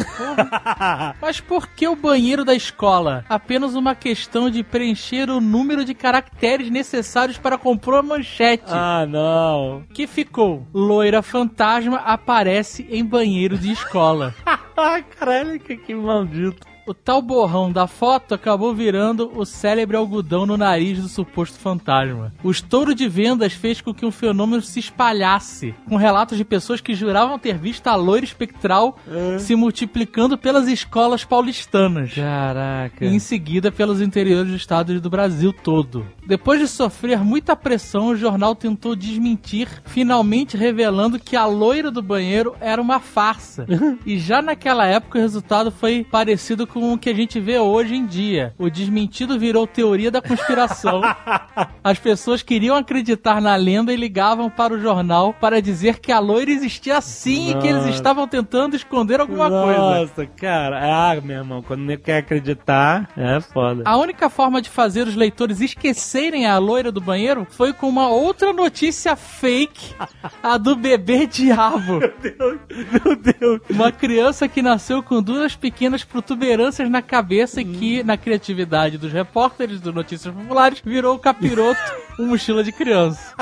Mas 1.20 1.40
por 1.40 1.68
que 1.68 1.86
o 1.86 1.96
banheiro 1.96 2.44
da 2.44 2.54
escola? 2.54 3.24
Apenas 3.28 3.74
uma 3.74 3.94
questão 3.94 4.50
de 4.50 4.62
preencher 4.62 5.30
o 5.30 5.40
número 5.40 5.84
de 5.84 5.94
caracteres 5.94 6.70
necessários 6.70 7.38
para 7.38 7.58
compor 7.58 7.94
a 7.94 8.02
manchete. 8.02 8.64
ah, 8.68 9.06
não. 9.06 9.84
Que 9.92 10.06
ficou: 10.06 10.66
Loira 10.72 11.22
fantasma 11.22 11.98
aparece 11.98 12.86
em 12.90 13.04
banheiro 13.04 13.56
de 13.58 13.72
escola. 13.72 14.34
Ah, 14.44 15.00
caralho, 15.18 15.58
que, 15.60 15.76
que 15.76 15.94
maldito. 15.94 16.73
O 16.86 16.92
tal 16.92 17.22
borrão 17.22 17.72
da 17.72 17.86
foto 17.86 18.34
acabou 18.34 18.74
virando 18.74 19.32
o 19.34 19.46
célebre 19.46 19.96
algodão 19.96 20.44
no 20.44 20.54
nariz 20.54 21.00
do 21.00 21.08
suposto 21.08 21.58
fantasma. 21.58 22.30
O 22.42 22.50
estouro 22.50 22.94
de 22.94 23.08
vendas 23.08 23.54
fez 23.54 23.80
com 23.80 23.94
que 23.94 24.04
o 24.04 24.10
fenômeno 24.10 24.60
se 24.60 24.80
espalhasse, 24.80 25.74
com 25.88 25.96
relatos 25.96 26.36
de 26.36 26.44
pessoas 26.44 26.82
que 26.82 26.92
juravam 26.92 27.38
ter 27.38 27.56
visto 27.56 27.86
a 27.86 27.94
loira 27.94 28.26
espectral 28.26 28.98
se 29.38 29.56
multiplicando 29.56 30.36
pelas 30.36 30.68
escolas 30.68 31.24
paulistanas. 31.24 32.12
Caraca. 32.12 33.02
E 33.02 33.08
em 33.08 33.18
seguida 33.18 33.72
pelos 33.72 34.02
interiores 34.02 34.48
dos 34.48 34.60
estados 34.60 35.00
do 35.00 35.08
Brasil 35.08 35.54
todo. 35.54 36.06
Depois 36.26 36.60
de 36.60 36.68
sofrer 36.68 37.24
muita 37.24 37.56
pressão, 37.56 38.08
o 38.08 38.16
jornal 38.16 38.54
tentou 38.54 38.94
desmentir, 38.94 39.68
finalmente 39.86 40.54
revelando 40.54 41.18
que 41.18 41.34
a 41.34 41.46
loira 41.46 41.90
do 41.90 42.02
banheiro 42.02 42.54
era 42.60 42.80
uma 42.80 43.00
farsa. 43.00 43.66
e 44.04 44.18
já 44.18 44.42
naquela 44.42 44.86
época 44.86 45.18
o 45.18 45.22
resultado 45.22 45.70
foi 45.70 46.04
parecido 46.04 46.66
com 46.66 46.73
o 46.80 46.98
que 46.98 47.10
a 47.10 47.14
gente 47.14 47.38
vê 47.38 47.58
hoje 47.58 47.94
em 47.94 48.06
dia. 48.06 48.54
O 48.58 48.70
desmentido 48.70 49.38
virou 49.38 49.66
teoria 49.66 50.10
da 50.10 50.20
conspiração. 50.20 51.02
As 51.84 51.98
pessoas 51.98 52.42
queriam 52.42 52.76
acreditar 52.76 53.40
na 53.40 53.54
lenda 53.56 53.92
e 53.92 53.96
ligavam 53.96 54.50
para 54.50 54.74
o 54.74 54.80
jornal 54.80 55.34
para 55.34 55.60
dizer 55.60 55.98
que 55.98 56.10
a 56.10 56.18
loira 56.18 56.50
existia 56.50 57.00
sim 57.00 57.50
e 57.50 57.54
que 57.58 57.66
eles 57.66 57.82
Nossa. 57.82 57.90
estavam 57.90 58.26
tentando 58.26 58.74
esconder 58.74 59.20
alguma 59.20 59.48
coisa. 59.50 59.78
Nossa, 59.78 60.26
cara. 60.26 60.80
Ah, 60.82 61.20
meu 61.20 61.38
irmão, 61.38 61.62
quando 61.62 61.82
nem 61.82 61.98
quer 61.98 62.18
acreditar, 62.18 63.08
é 63.16 63.40
foda. 63.40 63.82
A 63.84 63.96
única 63.96 64.28
forma 64.30 64.60
de 64.60 64.70
fazer 64.70 65.06
os 65.06 65.14
leitores 65.14 65.60
esquecerem 65.60 66.46
a 66.46 66.58
loira 66.58 66.90
do 66.90 67.00
banheiro 67.00 67.46
foi 67.50 67.72
com 67.72 67.88
uma 67.88 68.08
outra 68.08 68.52
notícia 68.52 69.14
fake, 69.16 69.94
a 70.42 70.56
do 70.56 70.74
bebê 70.74 71.26
diabo. 71.26 72.00
Meu 73.04 73.16
Deus. 73.16 73.60
Uma 73.68 73.92
criança 73.92 74.48
que 74.48 74.62
nasceu 74.62 75.02
com 75.02 75.22
duas 75.22 75.54
pequenas 75.54 76.02
protuberâncias 76.02 76.63
na 76.90 77.02
cabeça 77.02 77.60
e 77.60 77.64
que, 77.64 78.02
na 78.02 78.16
criatividade 78.16 78.98
dos 78.98 79.12
repórteres 79.12 79.80
do 79.80 79.92
Notícias 79.92 80.32
Populares, 80.34 80.80
virou 80.84 81.14
o 81.16 81.18
capiroto, 81.18 81.80
um 82.18 82.26
mochila 82.28 82.62
de 82.64 82.72
criança. 82.72 83.34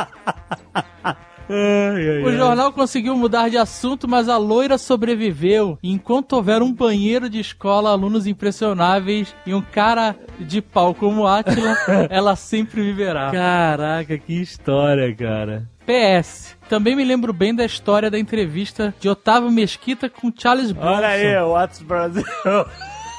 Ai, 1.55 2.09
ai, 2.09 2.23
O 2.23 2.29
ai. 2.29 2.37
jornal 2.37 2.73
conseguiu 2.73 3.17
mudar 3.17 3.49
de 3.51 3.59
assunto, 3.59 4.09
mas 4.09 4.29
a 4.29 4.37
loira 4.39 4.79
sobreviveu. 4.79 5.79
Enquanto 5.83 6.33
houver 6.35 6.63
um 6.63 6.73
banheiro 6.73 7.29
de 7.29 7.41
escola, 7.41 7.91
alunos 7.91 8.27
impressionáveis 8.27 9.35
e 9.45 9.53
um 9.53 9.61
cara 9.61 10.17
de 10.39 10.63
pau 10.63 10.95
como 10.95 11.27
Atila, 11.27 11.77
ela 12.09 12.37
sempre 12.37 12.81
viverá. 12.83 13.31
Caraca, 13.33 14.17
que 14.17 14.41
história, 14.41 15.15
cara. 15.15 15.69
PS. 15.85 16.57
Também 16.69 16.95
me 16.95 17.05
lembro 17.05 17.33
bem 17.33 17.53
da 17.55 17.65
história 17.65 18.09
da 18.11 18.19
entrevista 18.19 18.95
de 19.01 19.09
Otávio 19.09 19.51
Mesquita 19.51 20.09
com 20.09 20.33
Charles 20.35 20.71
Bronson. 20.71 20.91
Olha 20.95 21.09
aí, 21.09 21.37
What's 21.43 21.83
Brasil. 21.83 22.25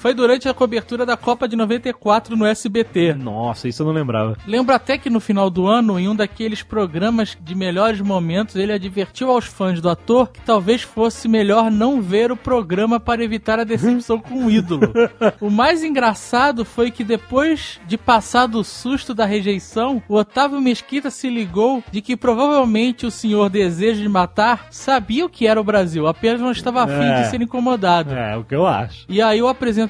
Foi 0.00 0.14
durante 0.14 0.48
a 0.48 0.54
cobertura 0.54 1.04
da 1.04 1.14
Copa 1.16 1.46
de 1.46 1.54
94 1.56 2.34
no 2.34 2.46
SBT. 2.46 3.12
Nossa, 3.14 3.68
isso 3.68 3.82
eu 3.82 3.86
não 3.86 3.92
lembrava. 3.92 4.34
Lembro 4.46 4.74
até 4.74 4.96
que 4.96 5.10
no 5.10 5.20
final 5.20 5.50
do 5.50 5.66
ano, 5.66 5.98
em 5.98 6.08
um 6.08 6.16
daqueles 6.16 6.62
programas 6.62 7.36
de 7.38 7.54
melhores 7.54 8.00
momentos, 8.00 8.56
ele 8.56 8.72
advertiu 8.72 9.30
aos 9.30 9.44
fãs 9.44 9.78
do 9.80 9.90
ator 9.90 10.30
que 10.32 10.40
talvez 10.40 10.80
fosse 10.80 11.28
melhor 11.28 11.70
não 11.70 12.00
ver 12.00 12.32
o 12.32 12.36
programa 12.36 12.98
para 12.98 13.22
evitar 13.22 13.60
a 13.60 13.64
decepção 13.64 14.18
com 14.18 14.46
o 14.46 14.50
ídolo. 14.50 14.90
O 15.40 15.50
mais 15.50 15.82
engraçado 15.84 16.64
foi 16.64 16.90
que 16.90 17.04
depois 17.04 17.78
de 17.86 17.96
passar 17.98 18.46
do 18.46 18.64
susto 18.64 19.12
da 19.14 19.24
rejeição, 19.26 20.02
o 20.08 20.14
Otávio 20.16 20.60
Mesquita 20.60 21.10
se 21.10 21.28
ligou 21.28 21.82
de 21.90 22.00
que 22.00 22.16
provavelmente 22.16 23.04
o 23.06 23.10
senhor 23.10 23.48
Desejo 23.50 24.00
de 24.02 24.08
Matar 24.08 24.66
sabia 24.70 25.26
o 25.26 25.28
que 25.28 25.46
era 25.46 25.60
o 25.60 25.64
Brasil, 25.64 26.06
apenas 26.06 26.40
não 26.40 26.50
estava 26.52 26.82
afim 26.84 27.04
É. 27.04 27.22
de 27.22 27.28
ser 27.30 27.42
incomodado. 27.42 28.14
É, 28.14 28.36
o 28.36 28.44
que 28.44 28.54
eu 28.54 28.66
acho. 28.66 29.04
E 29.08 29.20
aí 29.20 29.40
o 29.42 29.48
apresentador, 29.48 29.89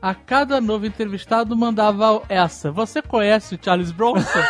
a 0.00 0.14
cada 0.14 0.60
novo 0.60 0.86
entrevistado, 0.86 1.56
mandava 1.56 2.22
essa. 2.28 2.70
Você 2.70 3.00
conhece 3.00 3.54
o 3.54 3.58
Charles 3.62 3.90
Bronson? 3.90 4.40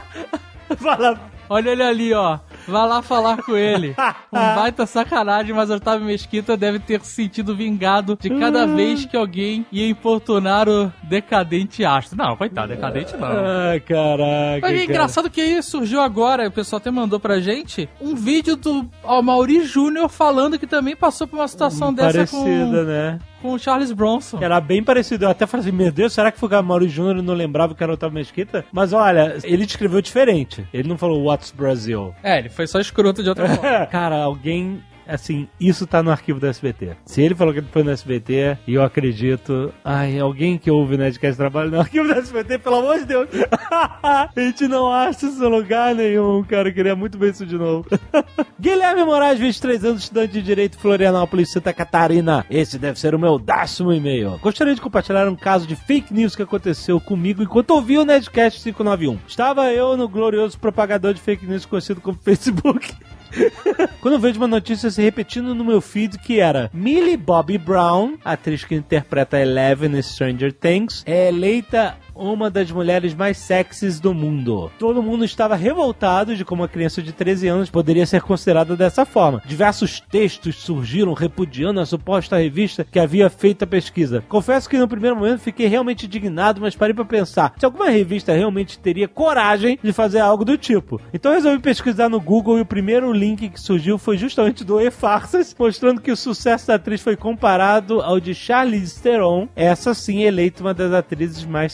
Fala. 0.76 1.18
Olha 1.48 1.70
ele 1.70 1.82
ali, 1.82 2.12
ó. 2.12 2.38
Vá 2.70 2.84
lá 2.84 3.02
falar 3.02 3.42
com 3.42 3.56
ele. 3.56 3.94
Um 4.30 4.54
baita 4.54 4.84
sacanagem, 4.84 5.54
mas 5.54 5.70
Otávio 5.70 6.06
Mesquita 6.06 6.56
deve 6.56 6.78
ter 6.78 7.00
se 7.00 7.28
sentido 7.28 7.54
vingado 7.54 8.16
de 8.20 8.30
cada 8.30 8.66
vez 8.66 9.04
que 9.04 9.16
alguém 9.16 9.66
ia 9.70 9.88
importunar 9.88 10.68
o 10.68 10.92
decadente 11.02 11.84
astro. 11.84 12.16
Não, 12.16 12.36
coitado, 12.36 12.68
decadente 12.68 13.16
não. 13.16 13.28
Ai, 13.28 13.80
caraca. 13.80 14.60
Mas 14.62 14.72
é 14.72 14.74
cara. 14.74 14.84
engraçado 14.84 15.30
que 15.30 15.40
aí 15.40 15.62
surgiu 15.62 16.00
agora, 16.00 16.48
o 16.48 16.52
pessoal 16.52 16.78
até 16.78 16.90
mandou 16.90 17.20
pra 17.20 17.40
gente, 17.40 17.88
um 18.00 18.14
vídeo 18.14 18.56
do 18.56 18.88
Mauri 19.22 19.64
Júnior 19.64 20.08
falando 20.08 20.58
que 20.58 20.66
também 20.66 20.96
passou 20.96 21.26
por 21.26 21.36
uma 21.36 21.48
situação 21.48 21.92
dessa 21.92 22.18
Parecida, 22.18 22.38
com, 22.38 22.84
né? 22.84 23.18
com 23.42 23.52
o 23.52 23.58
Charles 23.58 23.92
Bronson. 23.92 24.38
Era 24.40 24.60
bem 24.60 24.82
parecido. 24.82 25.24
Eu 25.24 25.30
até 25.30 25.46
falei 25.46 25.66
assim, 25.66 25.76
meu 25.76 25.92
Deus, 25.92 26.12
será 26.12 26.30
que 26.30 26.38
foi 26.38 26.48
o 26.48 26.62
Mauro 26.62 26.88
Júnior 26.88 27.18
e 27.18 27.22
não 27.22 27.34
lembrava 27.34 27.74
que 27.74 27.82
era 27.82 27.92
o 27.92 27.94
Otávio 27.94 28.14
Mesquita? 28.14 28.64
Mas 28.72 28.92
olha, 28.92 29.36
ele 29.44 29.66
descreveu 29.66 30.00
diferente. 30.00 30.66
Ele 30.72 30.88
não 30.88 30.98
falou 30.98 31.24
What's 31.24 31.50
Brasil. 31.50 32.14
É, 32.22 32.38
ele 32.38 32.48
foi 32.58 32.66
só 32.66 32.80
escroto 32.80 33.22
de 33.22 33.28
outra 33.28 33.48
forma. 33.48 33.86
Cara, 33.86 34.16
alguém... 34.16 34.82
Assim, 35.08 35.48
isso 35.58 35.86
tá 35.86 36.02
no 36.02 36.10
arquivo 36.10 36.38
do 36.38 36.46
SBT. 36.46 36.96
Se 37.06 37.22
ele 37.22 37.34
falou 37.34 37.54
que 37.54 37.60
ele 37.60 37.68
foi 37.72 37.82
no 37.82 37.90
SBT, 37.90 38.58
e 38.66 38.74
eu 38.74 38.82
acredito. 38.82 39.72
Ai, 39.82 40.18
alguém 40.18 40.58
que 40.58 40.70
ouve 40.70 40.94
o 40.94 40.98
Nerdcast 40.98 41.38
trabalha 41.38 41.70
no 41.70 41.80
arquivo 41.80 42.06
do 42.06 42.12
SBT, 42.12 42.58
pelo 42.58 42.76
amor 42.76 42.98
de 42.98 43.06
Deus. 43.06 43.28
a 44.02 44.28
gente 44.36 44.68
não 44.68 44.92
acha 44.92 45.26
isso 45.26 45.42
em 45.42 45.48
lugar 45.48 45.94
nenhum, 45.94 46.44
cara. 46.44 46.68
Eu 46.68 46.74
queria 46.74 46.94
muito 46.94 47.18
ver 47.18 47.30
isso 47.30 47.46
de 47.46 47.56
novo. 47.56 47.88
Guilherme 48.60 49.04
Moraes, 49.04 49.38
23 49.38 49.84
anos, 49.84 50.02
estudante 50.02 50.32
de 50.32 50.42
Direito, 50.42 50.78
Florianópolis, 50.78 51.50
Santa 51.50 51.72
Catarina. 51.72 52.44
Esse 52.50 52.78
deve 52.78 53.00
ser 53.00 53.14
o 53.14 53.18
meu 53.18 53.38
décimo 53.38 53.92
e-mail. 53.92 54.38
Gostaria 54.42 54.74
de 54.74 54.80
compartilhar 54.80 55.26
um 55.26 55.36
caso 55.36 55.66
de 55.66 55.74
fake 55.74 56.12
news 56.12 56.36
que 56.36 56.42
aconteceu 56.42 57.00
comigo 57.00 57.42
enquanto 57.42 57.70
ouvia 57.70 58.02
o 58.02 58.04
Nerdcast 58.04 58.62
591. 58.62 59.18
Estava 59.26 59.72
eu 59.72 59.96
no 59.96 60.08
glorioso 60.08 60.58
propagador 60.58 61.14
de 61.14 61.20
fake 61.20 61.46
news 61.46 61.64
conhecido 61.64 62.00
como 62.00 62.18
Facebook. 62.18 62.94
Quando 64.00 64.14
eu 64.14 64.20
vejo 64.20 64.38
uma 64.38 64.46
notícia 64.46 64.90
se 64.90 65.02
repetindo 65.02 65.54
no 65.54 65.64
meu 65.64 65.80
feed 65.80 66.18
que 66.18 66.40
era 66.40 66.70
Millie 66.72 67.16
Bobby 67.16 67.58
Brown, 67.58 68.16
atriz 68.24 68.64
que 68.64 68.74
interpreta 68.74 69.38
Eleven 69.38 69.96
em 69.96 70.02
Stranger 70.02 70.52
Things, 70.52 71.02
é 71.06 71.28
eleita 71.28 71.96
uma 72.18 72.50
das 72.50 72.70
mulheres 72.70 73.14
mais 73.14 73.38
sexys 73.38 74.00
do 74.00 74.12
mundo. 74.12 74.70
Todo 74.78 75.02
mundo 75.02 75.24
estava 75.24 75.54
revoltado 75.54 76.34
de 76.34 76.44
como 76.44 76.62
uma 76.62 76.68
criança 76.68 77.00
de 77.00 77.12
13 77.12 77.48
anos 77.48 77.70
poderia 77.70 78.04
ser 78.04 78.20
considerada 78.20 78.76
dessa 78.76 79.06
forma. 79.06 79.40
Diversos 79.46 80.00
textos 80.00 80.56
surgiram 80.56 81.12
repudiando 81.12 81.80
a 81.80 81.86
suposta 81.86 82.36
revista 82.38 82.84
que 82.84 82.98
havia 82.98 83.30
feito 83.30 83.62
a 83.62 83.66
pesquisa. 83.66 84.22
Confesso 84.28 84.68
que 84.68 84.78
no 84.78 84.88
primeiro 84.88 85.16
momento 85.16 85.40
fiquei 85.40 85.68
realmente 85.68 86.06
indignado, 86.06 86.60
mas 86.60 86.74
parei 86.74 86.94
para 86.94 87.04
pensar 87.04 87.54
se 87.58 87.64
alguma 87.64 87.88
revista 87.88 88.32
realmente 88.32 88.78
teria 88.78 89.06
coragem 89.06 89.78
de 89.82 89.92
fazer 89.92 90.20
algo 90.20 90.44
do 90.44 90.58
tipo. 90.58 91.00
Então 91.12 91.32
resolvi 91.32 91.60
pesquisar 91.60 92.08
no 92.08 92.20
Google 92.20 92.58
e 92.58 92.62
o 92.62 92.66
primeiro 92.66 93.12
link 93.12 93.48
que 93.48 93.60
surgiu 93.60 93.98
foi 93.98 94.16
justamente 94.18 94.64
do 94.64 94.80
E-Farsas, 94.80 95.54
mostrando 95.58 96.00
que 96.00 96.10
o 96.10 96.16
sucesso 96.16 96.66
da 96.66 96.74
atriz 96.74 97.00
foi 97.00 97.16
comparado 97.16 98.00
ao 98.00 98.18
de 98.18 98.34
Charlize 98.34 99.00
Theron, 99.00 99.48
essa 99.54 99.94
sim 99.94 100.22
eleita 100.22 100.62
uma 100.62 100.74
das 100.74 100.92
atrizes 100.92 101.44
mais 101.44 101.72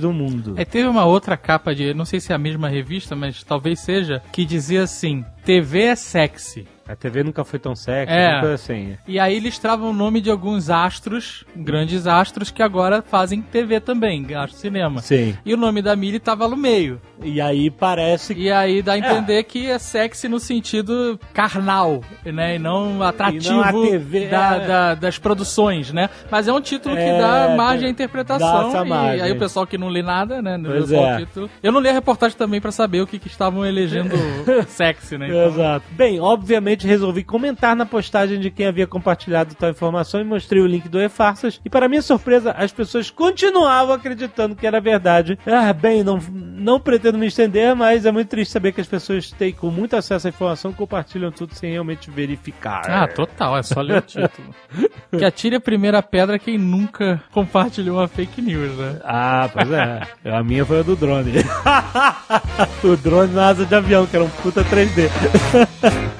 do 0.00 0.12
mundo. 0.12 0.54
É, 0.56 0.64
teve 0.64 0.88
uma 0.88 1.04
outra 1.04 1.36
capa 1.36 1.74
de, 1.74 1.94
não 1.94 2.04
sei 2.04 2.20
se 2.20 2.32
é 2.32 2.34
a 2.34 2.38
mesma 2.38 2.68
revista, 2.68 3.16
mas 3.16 3.42
talvez 3.42 3.80
seja, 3.80 4.22
que 4.32 4.44
dizia 4.44 4.82
assim: 4.82 5.24
TV 5.44 5.82
é 5.82 5.96
sexy. 5.96 6.66
A 6.90 6.96
TV 6.96 7.22
nunca 7.22 7.44
foi 7.44 7.58
tão 7.58 7.74
sexy, 7.76 8.12
É. 8.12 8.40
coisa 8.40 8.54
assim. 8.54 8.96
E 9.06 9.18
aí 9.20 9.36
eles 9.36 9.58
travam 9.58 9.90
o 9.90 9.92
nome 9.92 10.20
de 10.20 10.30
alguns 10.30 10.70
astros, 10.70 11.44
grandes 11.54 12.06
astros, 12.06 12.50
que 12.50 12.62
agora 12.62 13.00
fazem 13.02 13.40
TV 13.40 13.78
também, 13.80 14.26
astro 14.34 14.58
cinema. 14.58 15.00
Sim. 15.00 15.36
E 15.44 15.54
o 15.54 15.56
nome 15.56 15.82
da 15.82 15.94
Millie 15.94 16.18
tava 16.18 16.48
no 16.48 16.56
meio. 16.56 17.00
E 17.22 17.40
aí 17.40 17.70
parece 17.70 18.34
que. 18.34 18.42
E 18.42 18.50
aí 18.52 18.82
dá 18.82 18.94
a 18.94 18.98
entender 18.98 19.42
que 19.44 19.66
é 19.70 19.78
sexy 19.78 20.26
no 20.28 20.40
sentido 20.40 21.18
carnal, 21.32 22.00
né? 22.24 22.56
E 22.56 22.58
não 22.58 23.02
atrativo 23.02 23.46
E 23.46 23.56
não 23.56 23.62
a 23.62 23.72
TV, 23.72 24.26
da- 24.28 24.56
é. 24.56 24.66
da- 24.66 24.94
das 24.94 25.18
produções, 25.18 25.92
né? 25.92 26.08
Mas 26.30 26.48
é 26.48 26.52
um 26.52 26.60
título 26.60 26.96
que 26.96 27.02
É, 27.02 27.18
dá 27.20 27.54
margem 27.56 27.84
à 27.84 27.86
dá 27.86 27.90
interpretação. 27.90 28.84
E 28.84 28.88
margem. 28.88 29.20
aí 29.22 29.32
o 29.32 29.38
pessoal 29.38 29.66
que 29.66 29.78
não 29.78 29.88
lê 29.88 30.02
nada, 30.02 30.40
né? 30.42 30.56
Não 30.56 30.70
Pois 30.70 30.90
é. 30.90 31.14
o 31.14 31.18
título. 31.18 31.50
Eu 31.62 31.70
não 31.72 31.80
li 31.80 31.88
a 31.88 31.92
reportagem 31.92 32.36
também 32.36 32.60
pra 32.60 32.72
saber 32.72 33.00
o 33.00 33.06
que, 33.06 33.18
que 33.18 33.28
estavam 33.28 33.64
elegendo 33.64 34.10
sexy, 34.68 35.16
né? 35.18 35.28
Então, 35.28 35.46
Exato. 35.46 35.84
Bem, 35.92 36.18
obviamente 36.20 36.79
resolvi 36.86 37.24
comentar 37.24 37.74
na 37.76 37.86
postagem 37.86 38.40
de 38.40 38.50
quem 38.50 38.66
havia 38.66 38.86
compartilhado 38.86 39.54
tal 39.54 39.70
informação 39.70 40.20
e 40.20 40.24
mostrei 40.24 40.62
o 40.62 40.66
link 40.66 40.88
do 40.88 41.00
E-Farsas. 41.00 41.60
E 41.64 41.70
para 41.70 41.88
minha 41.88 42.02
surpresa, 42.02 42.52
as 42.52 42.72
pessoas 42.72 43.10
continuavam 43.10 43.94
acreditando 43.94 44.54
que 44.54 44.66
era 44.66 44.80
verdade. 44.80 45.38
Ah, 45.46 45.72
bem, 45.72 46.02
não, 46.02 46.18
não 46.30 46.80
pretendo 46.80 47.18
me 47.18 47.26
estender, 47.26 47.74
mas 47.74 48.06
é 48.06 48.12
muito 48.12 48.28
triste 48.28 48.52
saber 48.52 48.72
que 48.72 48.80
as 48.80 48.86
pessoas 48.86 49.30
têm 49.30 49.52
com 49.52 49.70
muito 49.70 49.96
acesso 49.96 50.26
à 50.26 50.30
informação 50.30 50.72
compartilham 50.72 51.30
tudo 51.30 51.54
sem 51.54 51.72
realmente 51.72 52.10
verificar. 52.10 52.82
Ah, 52.88 53.06
total, 53.06 53.58
é 53.58 53.62
só 53.62 53.80
ler 53.80 53.98
o 53.98 54.02
título. 54.02 54.54
que 55.16 55.24
atire 55.24 55.56
a 55.56 55.60
primeira 55.60 56.02
pedra 56.02 56.38
quem 56.38 56.58
nunca 56.58 57.22
compartilhou 57.32 57.98
uma 57.98 58.08
fake 58.08 58.40
news, 58.40 58.76
né? 58.76 59.00
Ah, 59.04 59.48
pois 59.52 59.70
é. 59.70 60.02
A 60.24 60.42
minha 60.42 60.64
foi 60.64 60.80
a 60.80 60.82
do 60.82 60.96
drone. 60.96 61.32
o 62.84 62.96
drone 62.96 63.34
na 63.34 63.48
asa 63.48 63.64
de 63.64 63.74
avião, 63.74 64.06
que 64.06 64.16
era 64.16 64.24
um 64.24 64.30
puta 64.30 64.64
3D. 64.64 65.10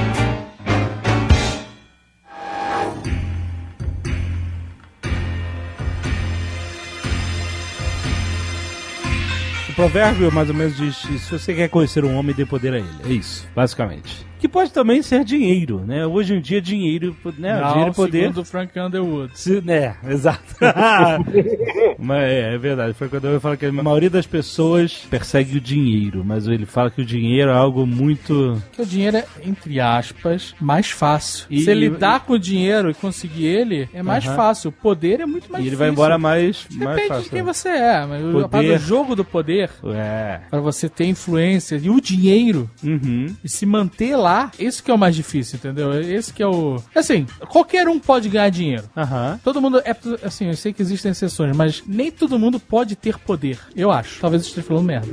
O 9.74 9.76
provérbio 9.76 10.30
mais 10.30 10.48
ou 10.48 10.54
menos 10.54 10.76
diz: 10.76 10.98
se 10.98 11.32
você 11.36 11.52
quer 11.52 11.68
conhecer 11.68 12.04
um 12.04 12.14
homem, 12.14 12.32
dê 12.32 12.46
poder 12.46 12.74
a 12.74 12.78
ele. 12.78 12.88
É 13.04 13.08
isso, 13.08 13.44
basicamente. 13.56 14.24
Que 14.44 14.48
pode 14.48 14.70
também 14.72 15.00
ser 15.00 15.24
dinheiro, 15.24 15.80
né? 15.86 16.06
Hoje 16.06 16.34
em 16.34 16.40
dia, 16.40 16.60
dinheiro, 16.60 17.16
né? 17.38 17.58
Não, 17.58 17.68
dinheiro 17.70 17.92
e 17.92 17.94
poder. 17.94 18.20
segundo 18.28 18.44
Frank 18.44 18.78
Underwood. 18.78 19.30
Se- 19.38 19.62
né, 19.62 19.96
exato. 20.06 20.44
mas 21.98 22.22
é, 22.24 22.54
é 22.54 22.58
verdade. 22.58 22.92
Foi 22.92 23.08
quando 23.08 23.26
eu 23.26 23.40
falo 23.40 23.56
que 23.56 23.64
a 23.64 23.72
maioria 23.72 24.10
das 24.10 24.26
pessoas 24.26 24.98
persegue 25.08 25.56
o 25.56 25.60
dinheiro, 25.62 26.22
mas 26.22 26.46
ele 26.46 26.66
fala 26.66 26.90
que 26.90 27.00
o 27.00 27.04
dinheiro 27.06 27.50
é 27.50 27.54
algo 27.54 27.86
muito. 27.86 28.62
Que 28.72 28.82
o 28.82 28.86
dinheiro 28.86 29.16
é, 29.16 29.24
entre 29.46 29.80
aspas, 29.80 30.54
mais 30.60 30.90
fácil. 30.90 31.46
E- 31.48 31.60
Se 31.62 31.70
ele 31.70 31.86
e- 31.86 31.88
lidar 31.88 32.20
com 32.26 32.34
o 32.34 32.38
dinheiro 32.38 32.90
e 32.90 32.94
conseguir 32.94 33.46
ele, 33.46 33.88
é 33.94 34.02
mais 34.02 34.26
fácil. 34.26 34.68
O 34.68 34.72
poder 34.72 35.20
é 35.20 35.26
muito 35.26 35.50
mais 35.50 35.64
e 35.64 35.68
ele 35.68 35.76
vai 35.76 35.88
embora 35.88 36.18
mais, 36.18 36.66
mais 36.70 36.90
Depende 36.90 37.08
fácil. 37.08 37.24
de 37.24 37.30
quem 37.30 37.42
você 37.42 37.68
é, 37.70 38.04
mas 38.04 38.22
o 38.22 38.46
Poder. 38.46 38.78
do 38.78 38.84
jogo 38.84 39.16
do 39.16 39.24
poder, 39.24 39.70
É. 39.94 40.40
para 40.50 40.60
você 40.60 40.86
ter 40.86 41.06
influência 41.06 41.80
e 41.82 41.88
o 41.88 41.98
dinheiro 41.98 42.68
Uhum. 42.84 43.34
e 43.42 43.48
se 43.48 43.64
manter 43.64 44.16
lá, 44.16 44.33
isso 44.58 44.82
que 44.82 44.90
é 44.90 44.94
o 44.94 44.98
mais 44.98 45.14
difícil, 45.14 45.56
entendeu? 45.56 45.92
Esse 46.00 46.32
que 46.32 46.42
é 46.42 46.46
o. 46.46 46.80
Assim, 46.94 47.26
qualquer 47.48 47.88
um 47.88 47.98
pode 47.98 48.28
ganhar 48.28 48.48
dinheiro. 48.50 48.84
Aham. 48.96 49.38
Todo 49.42 49.60
mundo 49.60 49.80
é 49.84 49.94
assim, 50.24 50.46
eu 50.48 50.56
sei 50.56 50.72
que 50.72 50.82
existem 50.82 51.10
exceções, 51.12 51.56
mas 51.56 51.82
nem 51.86 52.10
todo 52.10 52.38
mundo 52.38 52.58
pode 52.60 52.96
ter 52.96 53.18
poder. 53.18 53.58
Eu 53.74 53.90
acho. 53.90 54.20
Talvez 54.20 54.42
eu 54.42 54.48
esteja 54.48 54.66
falando 54.66 54.84
merda. 54.84 55.08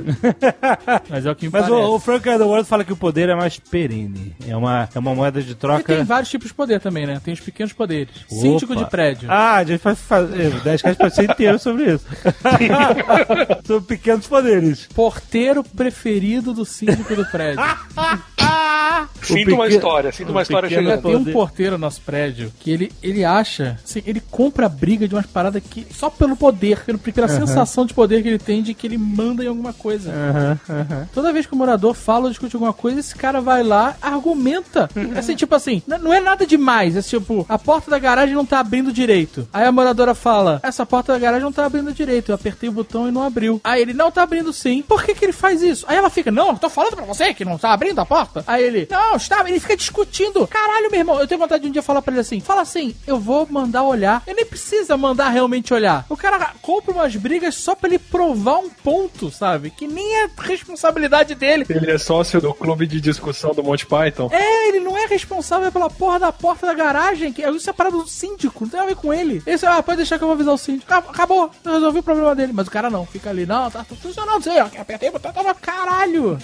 mas 1.08 1.26
é 1.26 1.30
o 1.30 1.34
que 1.34 1.46
me 1.46 1.52
Mas 1.52 1.68
parece. 1.68 1.86
o, 1.86 1.94
o 1.94 1.98
Frank 2.00 2.28
Underwood 2.28 2.64
fala 2.68 2.84
que 2.84 2.92
o 2.92 2.96
poder 2.96 3.28
é 3.28 3.34
mais 3.34 3.58
perene. 3.58 4.34
É 4.46 4.56
uma, 4.56 4.88
é 4.94 4.98
uma 4.98 5.14
moeda 5.14 5.42
de 5.42 5.52
E 5.52 5.54
troca. 5.54 5.82
tem 5.94 6.04
vários 6.04 6.30
tipos 6.30 6.48
de 6.48 6.54
poder 6.54 6.80
também, 6.80 7.06
né? 7.06 7.20
Tem 7.24 7.34
os 7.34 7.40
pequenos 7.40 7.72
poderes. 7.72 8.14
Síndico 8.28 8.72
Opa. 8.72 8.84
de 8.84 8.90
prédio. 8.90 9.30
Ah, 9.30 9.56
a 9.56 9.64
gente 9.64 9.80
vai 9.82 9.94
fazer 9.94 10.50
10 10.60 10.82
caras 10.82 10.98
pode 10.98 11.14
ser 11.14 11.30
inteiro 11.30 11.58
sobre 11.58 11.94
isso. 11.94 12.06
sobre 13.64 13.86
pequenos 13.86 14.26
poderes. 14.26 14.86
Porteiro 14.94 15.62
preferido 15.64 16.52
do 16.52 16.64
síndico 16.64 17.14
do 17.14 17.24
prédio. 17.26 17.62
Sinto 19.22 19.48
uma 19.54 19.64
pequeno- 19.64 19.68
história, 19.68 20.12
sinto 20.12 20.30
uma 20.30 20.42
história 20.42 20.68
chegando. 20.68 21.02
Tem 21.02 21.16
um 21.16 21.24
porteiro 21.32 21.72
no 21.72 21.78
nosso 21.78 22.00
prédio 22.00 22.52
que 22.60 22.70
ele, 22.70 22.92
ele 23.02 23.24
acha, 23.24 23.78
assim, 23.84 24.02
ele 24.06 24.20
compra 24.30 24.66
a 24.66 24.68
briga 24.68 25.06
de 25.06 25.14
umas 25.14 25.26
paradas 25.26 25.62
que 25.68 25.86
só 25.94 26.10
pelo 26.10 26.36
poder, 26.36 26.80
pelo, 26.84 26.98
pela 26.98 27.28
sensação 27.28 27.86
de 27.86 27.94
poder 27.94 28.22
que 28.22 28.28
ele 28.28 28.38
tem 28.38 28.62
de 28.62 28.74
que 28.74 28.86
ele 28.86 28.98
manda 28.98 29.44
em 29.44 29.48
alguma 29.48 29.72
coisa. 29.72 30.10
Aham, 30.10 30.58
aham. 30.68 31.08
Toda 31.14 31.32
vez 31.32 31.46
que 31.46 31.52
o 31.54 31.56
morador 31.56 31.94
fala 31.94 32.24
ou 32.24 32.30
discute 32.30 32.56
alguma 32.56 32.72
coisa, 32.72 33.00
esse 33.00 33.14
cara 33.14 33.40
vai 33.40 33.62
lá, 33.62 33.96
argumenta. 34.00 34.88
Assim, 35.16 35.34
tipo 35.34 35.54
assim, 35.54 35.82
não 35.86 36.12
é 36.12 36.20
nada 36.20 36.46
demais. 36.46 36.96
É 36.96 37.02
tipo, 37.02 37.44
a 37.48 37.58
porta 37.58 37.90
da 37.90 37.98
garagem 37.98 38.34
não 38.34 38.44
tá 38.46 38.60
abrindo 38.60 38.92
direito. 38.92 39.48
Aí 39.52 39.64
a 39.64 39.72
moradora 39.72 40.14
fala: 40.14 40.60
Essa 40.62 40.84
porta 40.86 41.12
da 41.12 41.18
garagem 41.18 41.44
não 41.44 41.52
tá 41.52 41.64
abrindo 41.66 41.92
direito. 41.92 42.30
Eu 42.30 42.34
apertei 42.34 42.68
o 42.68 42.72
botão 42.72 43.08
e 43.08 43.10
não 43.10 43.22
abriu. 43.22 43.60
Aí 43.62 43.82
ele, 43.82 43.92
não 43.92 44.10
tá 44.10 44.22
abrindo 44.22 44.52
sim. 44.52 44.82
Por 44.82 45.02
que 45.04 45.14
que 45.14 45.24
ele 45.24 45.32
faz 45.32 45.62
isso? 45.62 45.84
Aí 45.88 45.96
ela 45.96 46.10
fica, 46.10 46.30
não, 46.30 46.48
eu 46.48 46.56
tô 46.58 46.68
falando 46.70 46.96
pra 46.96 47.04
você 47.04 47.32
que 47.34 47.44
não 47.44 47.58
tá 47.58 47.72
abrindo 47.72 47.98
a 48.00 48.06
porta. 48.06 48.42
Aí 48.46 48.62
ele, 48.64 48.86
não, 48.92 49.16
está. 49.16 49.48
Ele 49.48 49.58
fica 49.58 49.76
discutindo. 49.76 50.46
Caralho, 50.46 50.90
meu 50.90 51.00
irmão, 51.00 51.18
eu 51.18 51.26
tenho 51.26 51.40
vontade 51.40 51.62
de 51.62 51.68
um 51.68 51.72
dia 51.72 51.82
falar 51.82 52.02
pra 52.02 52.12
ele 52.12 52.20
assim: 52.20 52.40
fala 52.40 52.60
assim, 52.60 52.94
eu 53.06 53.18
vou 53.18 53.46
mandar 53.50 53.82
olhar. 53.82 54.22
Ele 54.26 54.36
nem 54.36 54.46
precisa 54.46 54.96
mandar 54.96 55.30
realmente 55.30 55.72
olhar. 55.72 56.04
O 56.08 56.16
cara 56.16 56.52
compra 56.60 56.92
umas 56.92 57.16
brigas 57.16 57.54
só 57.54 57.74
pra 57.74 57.88
ele 57.88 57.98
provar 57.98 58.58
um 58.58 58.68
ponto, 58.68 59.30
sabe? 59.30 59.70
Que 59.70 59.88
nem 59.88 60.22
é 60.22 60.30
responsabilidade 60.38 61.34
dele. 61.34 61.64
Ele 61.68 61.90
é 61.90 61.98
sócio 61.98 62.40
do 62.40 62.52
clube 62.52 62.86
de 62.86 63.00
discussão 63.00 63.52
do 63.54 63.62
Monty 63.62 63.86
Python. 63.86 64.28
É, 64.30 64.68
ele 64.68 64.80
não 64.80 64.96
é 64.96 65.06
responsável 65.06 65.72
pela 65.72 65.88
porra 65.88 66.18
da 66.18 66.32
porta 66.32 66.66
da 66.66 66.74
garagem. 66.74 67.32
Que 67.32 67.42
é 67.42 67.72
parada 67.72 67.96
do 67.96 68.06
síndico, 68.06 68.64
não 68.64 68.70
tem 68.70 68.80
a 68.80 68.86
ver 68.86 68.96
com 68.96 69.12
ele. 69.12 69.42
Esse, 69.46 69.64
ah, 69.64 69.82
pode 69.82 69.96
deixar 69.96 70.18
que 70.18 70.24
eu 70.24 70.28
vou 70.28 70.34
avisar 70.34 70.54
o 70.54 70.58
síndico. 70.58 70.92
Acabou, 70.92 71.50
eu 71.64 71.72
resolvi 71.72 72.00
o 72.00 72.02
problema 72.02 72.34
dele. 72.34 72.52
Mas 72.52 72.66
o 72.66 72.70
cara 72.70 72.90
não, 72.90 73.06
fica 73.06 73.30
ali, 73.30 73.46
não, 73.46 73.70
tá 73.70 73.84
funcionando, 73.84 74.42
sei, 74.42 74.60
ó, 74.60 74.66
apertei 74.78 75.10
botão, 75.10 75.32
tava 75.32 75.54
caralho. 75.54 76.38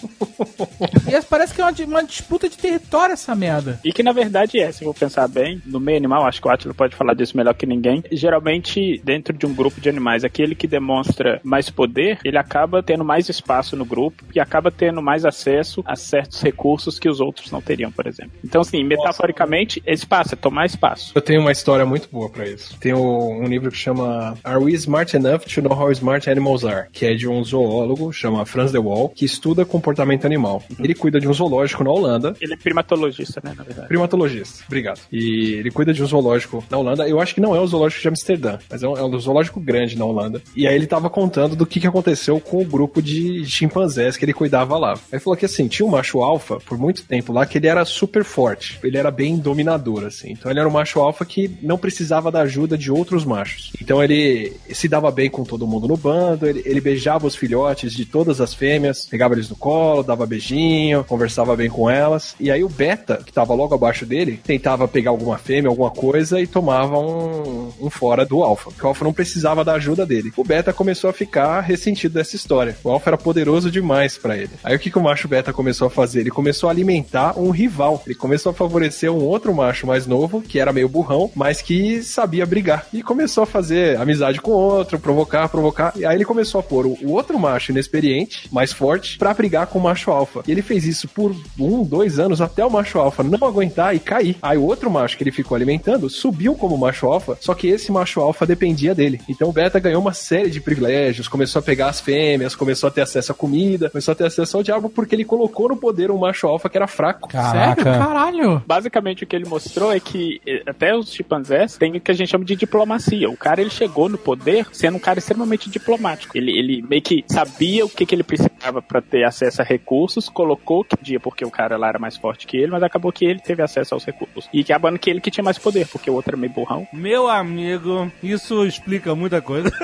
e 1.06 1.22
parece 1.28 1.52
que 1.52 1.60
é 1.60 1.64
uma, 1.64 1.72
uma 1.86 2.04
disputa 2.04 2.37
de 2.46 2.58
território 2.58 3.14
essa 3.14 3.34
merda. 3.34 3.80
E 3.82 3.90
que 3.90 4.02
na 4.02 4.12
verdade 4.12 4.60
é, 4.60 4.70
se 4.70 4.84
eu 4.84 4.92
pensar 4.92 5.26
bem, 5.28 5.62
no 5.64 5.80
meio 5.80 5.96
animal, 5.96 6.26
acho 6.26 6.42
que 6.42 6.48
o 6.48 6.50
Atila 6.50 6.74
pode 6.74 6.94
falar 6.94 7.14
disso 7.14 7.36
melhor 7.36 7.54
que 7.54 7.64
ninguém. 7.64 8.04
Geralmente, 8.12 9.00
dentro 9.02 9.32
de 9.32 9.46
um 9.46 9.54
grupo 9.54 9.80
de 9.80 9.88
animais, 9.88 10.24
aquele 10.24 10.54
que 10.54 10.66
demonstra 10.66 11.40
mais 11.42 11.70
poder, 11.70 12.18
ele 12.24 12.36
acaba 12.36 12.82
tendo 12.82 13.04
mais 13.04 13.28
espaço 13.28 13.76
no 13.76 13.84
grupo 13.84 14.24
e 14.34 14.40
acaba 14.40 14.70
tendo 14.70 15.00
mais 15.00 15.24
acesso 15.24 15.82
a 15.86 15.96
certos 15.96 16.42
recursos 16.42 16.98
que 16.98 17.08
os 17.08 17.20
outros 17.20 17.50
não 17.50 17.60
teriam, 17.62 17.90
por 17.90 18.06
exemplo. 18.06 18.32
Então, 18.44 18.60
assim, 18.60 18.82
metaforicamente, 18.84 19.82
é 19.86 19.92
espaço, 19.92 20.34
é 20.34 20.36
tomar 20.36 20.66
espaço. 20.66 21.12
Eu 21.14 21.22
tenho 21.22 21.40
uma 21.40 21.52
história 21.52 21.86
muito 21.86 22.08
boa 22.10 22.28
pra 22.28 22.46
isso. 22.46 22.78
Tem 22.78 22.92
um, 22.92 23.42
um 23.42 23.46
livro 23.46 23.70
que 23.70 23.76
chama 23.76 24.36
Are 24.44 24.62
We 24.62 24.72
Smart 24.72 25.16
Enough 25.16 25.40
to 25.40 25.62
Know 25.62 25.78
How 25.78 25.92
Smart 25.92 26.28
Animals 26.28 26.64
Are? 26.64 26.88
Que 26.92 27.06
é 27.06 27.14
de 27.14 27.28
um 27.28 27.42
zoólogo, 27.42 28.12
chama 28.12 28.44
Franz 28.44 28.72
de 28.72 28.78
Waal, 28.78 29.08
que 29.08 29.24
estuda 29.24 29.64
comportamento 29.64 30.26
animal. 30.26 30.62
Ele 30.78 30.94
cuida 30.94 31.20
de 31.20 31.28
um 31.28 31.32
zoológico 31.32 31.84
na 31.84 31.90
Holanda, 31.90 32.27
Ele 32.40 32.54
é 32.54 32.56
primatologista, 32.56 33.40
né, 33.42 33.54
na 33.56 33.62
verdade. 33.62 33.88
primatologista, 33.88 34.64
obrigado. 34.66 35.00
E 35.12 35.52
ele 35.54 35.70
cuida 35.70 35.92
de 35.92 36.02
um 36.02 36.06
zoológico 36.06 36.64
na 36.70 36.78
Holanda. 36.78 37.08
Eu 37.08 37.20
acho 37.20 37.34
que 37.34 37.40
não 37.40 37.54
é 37.54 37.60
o 37.60 37.66
zoológico 37.66 38.02
de 38.02 38.08
Amsterdã, 38.08 38.58
mas 38.70 38.82
é 38.82 38.88
um, 38.88 38.96
é 38.96 39.04
um 39.04 39.18
zoológico 39.18 39.60
grande 39.60 39.96
na 39.96 40.04
Holanda. 40.04 40.42
E 40.54 40.66
aí 40.66 40.74
ele 40.74 40.86
tava 40.86 41.10
contando 41.10 41.56
do 41.56 41.66
que, 41.66 41.80
que 41.80 41.86
aconteceu 41.86 42.40
com 42.40 42.62
o 42.62 42.64
grupo 42.64 43.02
de 43.02 43.44
chimpanzés 43.46 44.16
que 44.16 44.24
ele 44.24 44.32
cuidava 44.32 44.76
lá. 44.78 44.92
Aí 44.92 44.98
ele 45.12 45.20
falou 45.20 45.36
que 45.36 45.44
assim, 45.44 45.68
tinha 45.68 45.86
um 45.86 45.90
macho 45.90 46.22
alfa 46.22 46.58
por 46.60 46.78
muito 46.78 47.04
tempo 47.04 47.32
lá 47.32 47.46
que 47.46 47.58
ele 47.58 47.66
era 47.66 47.84
super 47.84 48.24
forte. 48.24 48.78
Ele 48.82 48.96
era 48.96 49.10
bem 49.10 49.36
dominador, 49.36 50.04
assim. 50.04 50.32
Então 50.32 50.50
ele 50.50 50.60
era 50.60 50.68
um 50.68 50.72
macho 50.72 51.00
alfa 51.00 51.24
que 51.24 51.50
não 51.62 51.78
precisava 51.78 52.30
da 52.30 52.40
ajuda 52.40 52.76
de 52.76 52.90
outros 52.90 53.24
machos. 53.24 53.72
Então 53.80 54.02
ele 54.02 54.52
se 54.70 54.88
dava 54.88 55.10
bem 55.10 55.30
com 55.30 55.44
todo 55.44 55.66
mundo 55.66 55.88
no 55.88 55.96
bando, 55.96 56.46
ele, 56.46 56.62
ele 56.64 56.80
beijava 56.80 57.26
os 57.26 57.36
filhotes 57.36 57.92
de 57.92 58.04
todas 58.04 58.40
as 58.40 58.54
fêmeas, 58.54 59.06
pegava 59.06 59.34
eles 59.34 59.48
no 59.48 59.56
colo, 59.56 60.02
dava 60.02 60.26
beijinho, 60.26 61.04
conversava 61.04 61.56
bem 61.56 61.68
com 61.68 61.88
elas. 61.88 62.17
E 62.40 62.50
aí 62.50 62.62
o 62.62 62.68
beta, 62.68 63.22
que 63.24 63.32
tava 63.32 63.54
logo 63.54 63.74
abaixo 63.74 64.06
dele, 64.06 64.40
tentava 64.42 64.88
pegar 64.88 65.10
alguma 65.10 65.38
fêmea, 65.38 65.70
alguma 65.70 65.90
coisa 65.90 66.40
e 66.40 66.46
tomava 66.46 66.98
um, 66.98 67.72
um 67.80 67.90
fora 67.90 68.24
do 68.24 68.42
alfa. 68.42 68.70
Porque 68.70 68.84
o 68.84 68.88
alfa 68.88 69.04
não 69.04 69.12
precisava 69.12 69.64
da 69.64 69.74
ajuda 69.74 70.06
dele. 70.06 70.32
O 70.36 70.44
beta 70.44 70.72
começou 70.72 71.10
a 71.10 71.12
ficar 71.12 71.60
ressentido 71.60 72.14
dessa 72.14 72.36
história. 72.36 72.76
O 72.82 72.90
alfa 72.90 73.10
era 73.10 73.18
poderoso 73.18 73.70
demais 73.70 74.16
pra 74.16 74.36
ele. 74.36 74.50
Aí 74.62 74.74
o 74.74 74.78
que, 74.78 74.90
que 74.90 74.98
o 74.98 75.02
macho 75.02 75.28
beta 75.28 75.52
começou 75.52 75.86
a 75.86 75.90
fazer? 75.90 76.20
Ele 76.20 76.30
começou 76.30 76.68
a 76.68 76.72
alimentar 76.72 77.38
um 77.38 77.50
rival. 77.50 78.02
Ele 78.06 78.14
começou 78.14 78.50
a 78.50 78.54
favorecer 78.54 79.10
um 79.10 79.22
outro 79.22 79.54
macho 79.54 79.86
mais 79.86 80.06
novo, 80.06 80.40
que 80.40 80.58
era 80.58 80.72
meio 80.72 80.88
burrão, 80.88 81.30
mas 81.34 81.60
que 81.60 82.02
sabia 82.02 82.46
brigar. 82.46 82.86
E 82.92 83.02
começou 83.02 83.42
a 83.42 83.46
fazer 83.46 83.98
amizade 83.98 84.40
com 84.40 84.52
outro, 84.52 84.98
provocar, 84.98 85.48
provocar. 85.48 85.92
E 85.96 86.04
aí 86.04 86.16
ele 86.16 86.24
começou 86.24 86.60
a 86.60 86.62
pôr 86.62 86.86
o, 86.86 87.10
outro 87.10 87.38
macho 87.38 87.72
inexperiente, 87.72 88.48
mais 88.52 88.72
forte, 88.72 89.18
pra 89.18 89.34
brigar 89.34 89.66
com 89.66 89.78
o 89.78 89.82
macho 89.82 90.10
alfa. 90.10 90.42
E 90.46 90.52
ele 90.52 90.62
fez 90.62 90.84
isso 90.84 91.08
por 91.08 91.34
um, 91.58 91.82
dois 91.82 92.07
dois 92.08 92.18
anos 92.18 92.40
até 92.40 92.64
o 92.64 92.70
macho 92.70 92.98
alfa 92.98 93.22
não 93.22 93.46
aguentar 93.46 93.94
e 93.94 93.98
cair. 93.98 94.36
Aí 94.40 94.56
o 94.56 94.64
outro 94.64 94.90
macho 94.90 95.16
que 95.16 95.22
ele 95.22 95.30
ficou 95.30 95.54
alimentando 95.54 96.08
subiu 96.08 96.54
como 96.54 96.78
macho 96.78 97.06
alfa, 97.06 97.36
só 97.40 97.54
que 97.54 97.68
esse 97.68 97.92
macho 97.92 98.20
alfa 98.20 98.46
dependia 98.46 98.94
dele. 98.94 99.20
Então 99.28 99.50
o 99.50 99.52
beta 99.52 99.78
ganhou 99.78 100.00
uma 100.00 100.14
série 100.14 100.50
de 100.50 100.60
privilégios, 100.60 101.28
começou 101.28 101.60
a 101.60 101.62
pegar 101.62 101.88
as 101.88 102.00
fêmeas, 102.00 102.56
começou 102.56 102.88
a 102.88 102.90
ter 102.90 103.02
acesso 103.02 103.32
à 103.32 103.34
comida, 103.34 103.90
começou 103.90 104.12
a 104.12 104.14
ter 104.14 104.24
acesso 104.24 104.56
ao 104.56 104.62
diabo 104.62 104.88
porque 104.88 105.14
ele 105.14 105.24
colocou 105.24 105.68
no 105.68 105.76
poder 105.76 106.10
um 106.10 106.18
macho 106.18 106.46
alfa 106.46 106.68
que 106.68 106.78
era 106.78 106.86
fraco. 106.86 107.30
Sério? 107.30 107.84
Caralho. 107.84 108.62
Basicamente 108.66 109.24
o 109.24 109.26
que 109.26 109.36
ele 109.36 109.48
mostrou 109.48 109.92
é 109.92 110.00
que 110.00 110.40
eh, 110.46 110.62
até 110.66 110.96
os 110.96 111.12
chimpanzés 111.12 111.76
têm 111.76 111.96
o 111.96 112.00
que 112.00 112.10
a 112.10 112.14
gente 112.14 112.30
chama 112.30 112.44
de 112.44 112.56
diplomacia. 112.56 113.28
O 113.28 113.36
cara 113.36 113.60
ele 113.60 113.70
chegou 113.70 114.08
no 114.08 114.16
poder 114.16 114.66
sendo 114.72 114.96
um 114.96 115.00
cara 115.00 115.18
extremamente 115.18 115.68
diplomático. 115.68 116.38
Ele, 116.38 116.56
ele 116.56 116.82
meio 116.88 117.02
que 117.02 117.24
sabia 117.28 117.84
o 117.84 117.88
que, 117.88 118.06
que 118.06 118.14
ele 118.14 118.22
precisava 118.22 118.80
para 118.80 119.02
ter 119.02 119.24
acesso 119.24 119.60
a 119.60 119.64
recursos, 119.64 120.28
colocou 120.28 120.84
que 120.84 120.96
dia 121.02 121.20
porque 121.20 121.44
o 121.44 121.50
cara 121.50 121.76
lá 121.76 121.88
era 121.88 121.97
mais 121.98 122.16
forte 122.16 122.46
que 122.46 122.56
ele, 122.56 122.70
mas 122.70 122.82
acabou 122.82 123.12
que 123.12 123.24
ele 123.24 123.40
teve 123.40 123.62
acesso 123.62 123.94
aos 123.94 124.04
recursos. 124.04 124.48
E 124.52 124.60
acabando 124.60 124.98
que 124.98 125.10
ele 125.10 125.20
que 125.20 125.30
tinha 125.30 125.44
mais 125.44 125.58
poder, 125.58 125.86
porque 125.86 126.10
o 126.10 126.14
outro 126.14 126.30
era 126.30 126.36
meio 126.36 126.52
burrão. 126.52 126.86
Meu 126.92 127.28
amigo, 127.28 128.10
isso 128.22 128.64
explica 128.66 129.14
muita 129.14 129.40
coisa. 129.40 129.70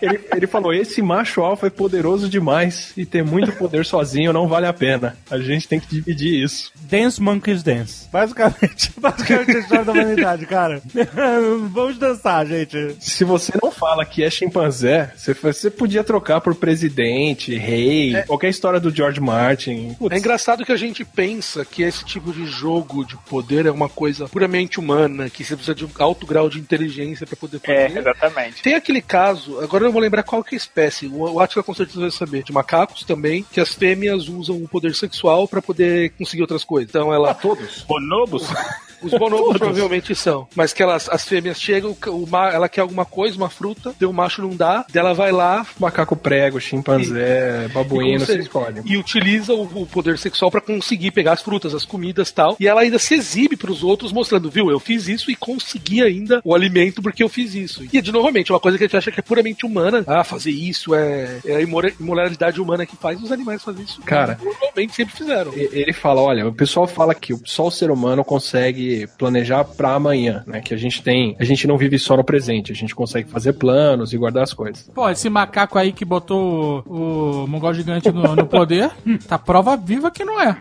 Ele, 0.00 0.20
ele 0.34 0.46
falou: 0.46 0.72
esse 0.72 1.02
macho 1.02 1.42
alfa 1.42 1.66
é 1.66 1.70
poderoso 1.70 2.28
demais 2.28 2.92
e 2.96 3.04
ter 3.04 3.22
muito 3.22 3.52
poder 3.52 3.84
sozinho 3.84 4.32
não 4.32 4.48
vale 4.48 4.66
a 4.66 4.72
pena. 4.72 5.16
A 5.30 5.38
gente 5.38 5.68
tem 5.68 5.78
que 5.78 5.88
dividir 5.88 6.42
isso. 6.42 6.72
Dance 6.82 7.20
Monkeys 7.20 7.62
Dance. 7.62 8.08
Basicamente, 8.10 8.92
basicamente 8.98 9.56
a 9.56 9.60
história 9.60 9.84
da 9.84 9.92
humanidade, 9.92 10.46
cara. 10.46 10.80
Vamos 11.70 11.98
dançar, 11.98 12.46
gente. 12.46 12.96
Se 13.00 13.24
você 13.24 13.52
não 13.62 13.70
fala 13.70 14.04
que 14.04 14.22
é 14.22 14.30
chimpanzé, 14.30 15.12
você, 15.16 15.34
você 15.34 15.70
podia 15.70 16.02
trocar 16.02 16.40
por 16.40 16.54
presidente, 16.54 17.54
rei, 17.54 18.14
qualquer 18.26 18.48
história 18.48 18.80
do 18.80 18.94
George 18.94 19.20
Martin. 19.20 19.94
Putz, 19.98 20.16
É 20.16 20.19
engraçado 20.20 20.64
que 20.64 20.72
a 20.72 20.76
gente 20.76 21.04
pensa 21.04 21.64
que 21.64 21.82
esse 21.82 22.04
tipo 22.04 22.32
de 22.32 22.46
jogo 22.46 23.04
de 23.04 23.16
poder 23.16 23.66
é 23.66 23.70
uma 23.70 23.88
coisa 23.88 24.28
puramente 24.28 24.78
humana, 24.78 25.28
que 25.28 25.42
você 25.42 25.56
precisa 25.56 25.74
de 25.74 25.84
um 25.84 25.90
alto 25.98 26.26
grau 26.26 26.48
de 26.48 26.58
inteligência 26.58 27.26
pra 27.26 27.36
poder 27.36 27.58
fazer. 27.58 27.96
É, 27.96 27.98
exatamente. 27.98 28.62
Tem 28.62 28.74
aquele 28.74 29.02
caso, 29.02 29.58
agora 29.60 29.82
eu 29.82 29.86
não 29.86 29.92
vou 29.92 30.02
lembrar 30.02 30.22
qual 30.22 30.44
que 30.44 30.54
é 30.54 30.56
a 30.56 30.60
espécie, 30.60 31.06
o 31.06 31.30
o 31.30 31.40
Atila 31.40 31.62
com 31.62 31.74
certeza 31.74 32.00
vai 32.00 32.10
saber, 32.10 32.42
de 32.42 32.52
macacos 32.52 33.04
também, 33.04 33.44
que 33.50 33.60
as 33.60 33.72
fêmeas 33.74 34.28
usam 34.28 34.56
o 34.56 34.68
poder 34.68 34.94
sexual 34.94 35.48
pra 35.48 35.62
poder 35.62 36.10
conseguir 36.10 36.42
outras 36.42 36.64
coisas. 36.64 36.90
Então 36.90 37.12
ela. 37.12 37.34
todos. 37.34 37.82
Bonobos? 37.82 38.46
Os 39.02 39.12
bonobos 39.12 39.56
provavelmente 39.58 40.14
são. 40.14 40.46
Mas 40.54 40.72
que 40.72 40.82
elas, 40.82 41.08
as 41.08 41.24
fêmeas 41.24 41.60
chegam, 41.60 41.96
o 42.08 42.26
ma- 42.26 42.50
ela 42.50 42.68
quer 42.68 42.80
alguma 42.82 43.04
coisa, 43.04 43.36
uma 43.36 43.48
fruta, 43.50 43.94
daí 43.98 44.08
o 44.08 44.12
macho 44.12 44.42
não 44.42 44.54
dá, 44.56 44.84
daí 44.92 45.00
ela 45.00 45.14
vai 45.14 45.32
lá 45.32 45.66
Macaco 45.78 46.16
prego, 46.16 46.60
chimpanzé, 46.60 47.68
babuíno, 47.68 48.16
e, 48.22 48.26
você 48.26 48.32
você- 48.34 48.38
escolhe. 48.40 48.82
e 48.84 48.96
utiliza 48.96 49.54
o, 49.54 49.62
o 49.82 49.86
poder 49.86 50.18
sexual 50.18 50.50
pra 50.50 50.60
conseguir 50.60 51.10
pegar 51.10 51.32
as 51.32 51.42
frutas, 51.42 51.74
as 51.74 51.84
comidas 51.84 52.28
e 52.28 52.34
tal. 52.34 52.56
E 52.60 52.66
ela 52.68 52.82
ainda 52.82 52.98
se 52.98 53.14
exibe 53.14 53.56
pros 53.56 53.82
outros, 53.82 54.12
mostrando, 54.12 54.50
viu, 54.50 54.70
eu 54.70 54.78
fiz 54.80 55.08
isso 55.08 55.30
e 55.30 55.36
consegui 55.36 56.02
ainda 56.02 56.40
o 56.44 56.54
alimento 56.54 57.02
porque 57.02 57.22
eu 57.22 57.28
fiz 57.28 57.54
isso. 57.54 57.84
E, 57.92 58.00
de 58.00 58.12
novamente, 58.12 58.52
uma 58.52 58.60
coisa 58.60 58.76
que 58.76 58.84
a 58.84 58.86
gente 58.86 58.96
acha 58.96 59.10
que 59.10 59.20
é 59.20 59.22
puramente 59.22 59.64
humana. 59.64 60.04
Ah, 60.06 60.24
fazer 60.24 60.50
isso 60.50 60.94
é, 60.94 61.38
é 61.44 61.56
a 61.56 61.60
imora- 61.60 61.92
imoralidade 61.98 62.60
humana 62.60 62.84
que 62.86 62.96
faz. 62.96 63.20
Os 63.22 63.32
animais 63.32 63.62
fazem 63.62 63.84
isso. 63.84 64.00
Cara. 64.02 64.38
normalmente 64.42 64.94
sempre 64.94 65.14
fizeram. 65.16 65.52
Ele 65.54 65.92
fala, 65.92 66.20
olha, 66.20 66.46
o 66.46 66.52
pessoal 66.52 66.86
fala 66.86 67.14
que 67.14 67.34
só 67.44 67.66
o 67.66 67.70
ser 67.70 67.90
humano 67.90 68.24
consegue 68.24 68.89
planejar 69.18 69.64
pra 69.64 69.94
amanhã, 69.94 70.42
né? 70.46 70.60
Que 70.60 70.74
a 70.74 70.76
gente 70.76 71.02
tem, 71.02 71.36
a 71.38 71.44
gente 71.44 71.66
não 71.66 71.76
vive 71.76 71.98
só 71.98 72.16
no 72.16 72.24
presente, 72.24 72.72
a 72.72 72.74
gente 72.74 72.94
consegue 72.94 73.28
fazer 73.28 73.54
planos 73.54 74.12
e 74.12 74.18
guardar 74.18 74.42
as 74.42 74.52
coisas. 74.52 74.90
Pô, 74.94 75.08
esse 75.08 75.28
macaco 75.28 75.78
aí 75.78 75.92
que 75.92 76.04
botou 76.04 76.82
o, 76.86 77.42
o 77.44 77.46
mongol 77.46 77.74
gigante 77.74 78.10
no, 78.10 78.34
no 78.34 78.46
poder, 78.46 78.90
tá 79.28 79.38
prova 79.38 79.76
viva 79.76 80.10
que 80.10 80.24
não 80.24 80.40
é. 80.40 80.56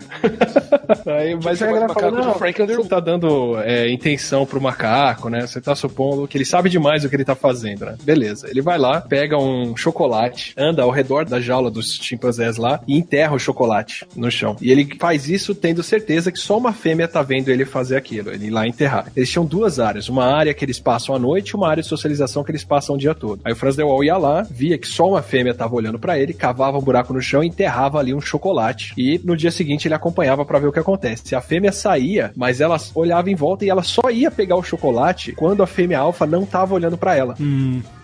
Aí, 1.06 1.38
mas 1.44 1.62
aí 1.62 1.70
a 1.70 1.72
galera 1.74 1.94
fala, 1.94 2.12
não, 2.12 2.34
Frank 2.36 2.62
Underwood." 2.62 2.84
você 2.84 2.90
tá 2.90 3.00
dando 3.00 3.60
é, 3.62 3.90
intenção 3.92 4.46
pro 4.46 4.62
macaco, 4.62 5.30
né? 5.30 5.46
Você 5.46 5.62
tá 5.62 5.76
supondo 5.76 6.28
que 6.28 6.38
ele 6.38 6.46
sabe 6.46 6.70
demais 6.70 7.04
o 7.04 7.10
que 7.10 7.16
ele 7.16 7.26
tá 7.26 7.36
fazendo, 7.36 7.86
né? 7.86 7.96
Beleza. 8.04 8.50
Ele 8.50 8.62
vai 8.62 8.78
lá, 8.78 9.02
pega 9.02 9.38
um 9.38 9.76
chocolate, 9.76 10.54
anda 10.58 10.84
ao 10.84 10.90
redor 10.90 11.26
da 11.26 11.40
jaula 11.40 11.70
dos 11.70 11.94
chimpanzés 11.94 12.58
lá 12.58 12.82
e 12.88 12.98
enterra 12.98 13.36
o 13.36 13.40
chocolate 13.40 14.06
no 14.16 14.30
chão. 14.32 14.56
E 14.62 14.72
ele 14.72 14.88
faz 15.00 15.30
isso 15.30 15.54
tendo 15.54 15.84
certeza 15.84 16.32
que 16.32 16.40
só 16.40 16.58
uma 16.58 16.74
fêmea 16.74 17.08
tá 17.08 17.22
vendo 17.22 17.50
ele 17.50 17.66
fazer 17.66 17.98
aquilo, 17.98 18.19
ele 18.20 18.48
ir 18.48 18.50
lá 18.50 18.68
enterrar. 18.68 19.12
Eles 19.16 19.30
tinham 19.30 19.46
duas 19.46 19.80
áreas, 19.80 20.10
uma 20.10 20.26
área 20.26 20.54
que 20.54 20.64
eles 20.64 20.80
passam 20.80 21.16
à 21.16 21.20
noite 21.20 21.50
e 21.50 21.56
uma 21.56 21.70
área 21.70 21.82
de 21.82 21.90
socialização 21.90 22.44
que 22.44 22.52
eles 22.52 22.64
passam 22.64 22.96
o 22.96 22.98
dia 22.98 23.16
todo. 23.16 23.42
Aí 23.44 23.54
o 23.54 23.56
Franz 23.56 23.76
Dewall 23.76 24.04
ia 24.04 24.18
lá, 24.18 24.46
via 24.50 24.78
que 24.78 24.88
só 24.88 25.10
uma 25.10 25.22
fêmea 25.22 25.54
tava 25.54 25.76
olhando 25.76 26.00
pra 26.00 26.18
ele, 26.18 26.34
cavava 26.34 26.78
um 26.78 26.82
buraco 26.82 27.14
no 27.14 27.22
chão 27.22 27.44
e 27.44 27.48
enterrava 27.48 28.00
ali 28.00 28.14
um 28.14 28.22
chocolate. 28.22 28.94
E 28.98 29.20
no 29.24 29.36
dia 29.36 29.52
seguinte 29.52 29.88
ele 29.88 29.96
acompanhava 29.96 30.46
pra 30.46 30.60
ver 30.60 30.68
o 30.68 30.72
que 30.72 30.80
acontece. 30.80 31.36
A 31.36 31.42
fêmea 31.42 31.72
saía, 31.72 32.32
mas 32.36 32.62
ela 32.62 32.78
olhava 32.96 33.30
em 33.30 33.36
volta 33.36 33.66
e 33.66 33.70
ela 33.70 33.84
só 33.84 34.10
ia 34.10 34.32
pegar 34.32 34.56
o 34.56 34.64
chocolate 34.64 35.32
quando 35.34 35.64
a 35.64 35.68
fêmea 35.68 36.00
alfa 36.00 36.26
não 36.26 36.46
tava 36.46 36.74
olhando 36.74 36.98
pra 36.98 37.16
ela. 37.16 37.36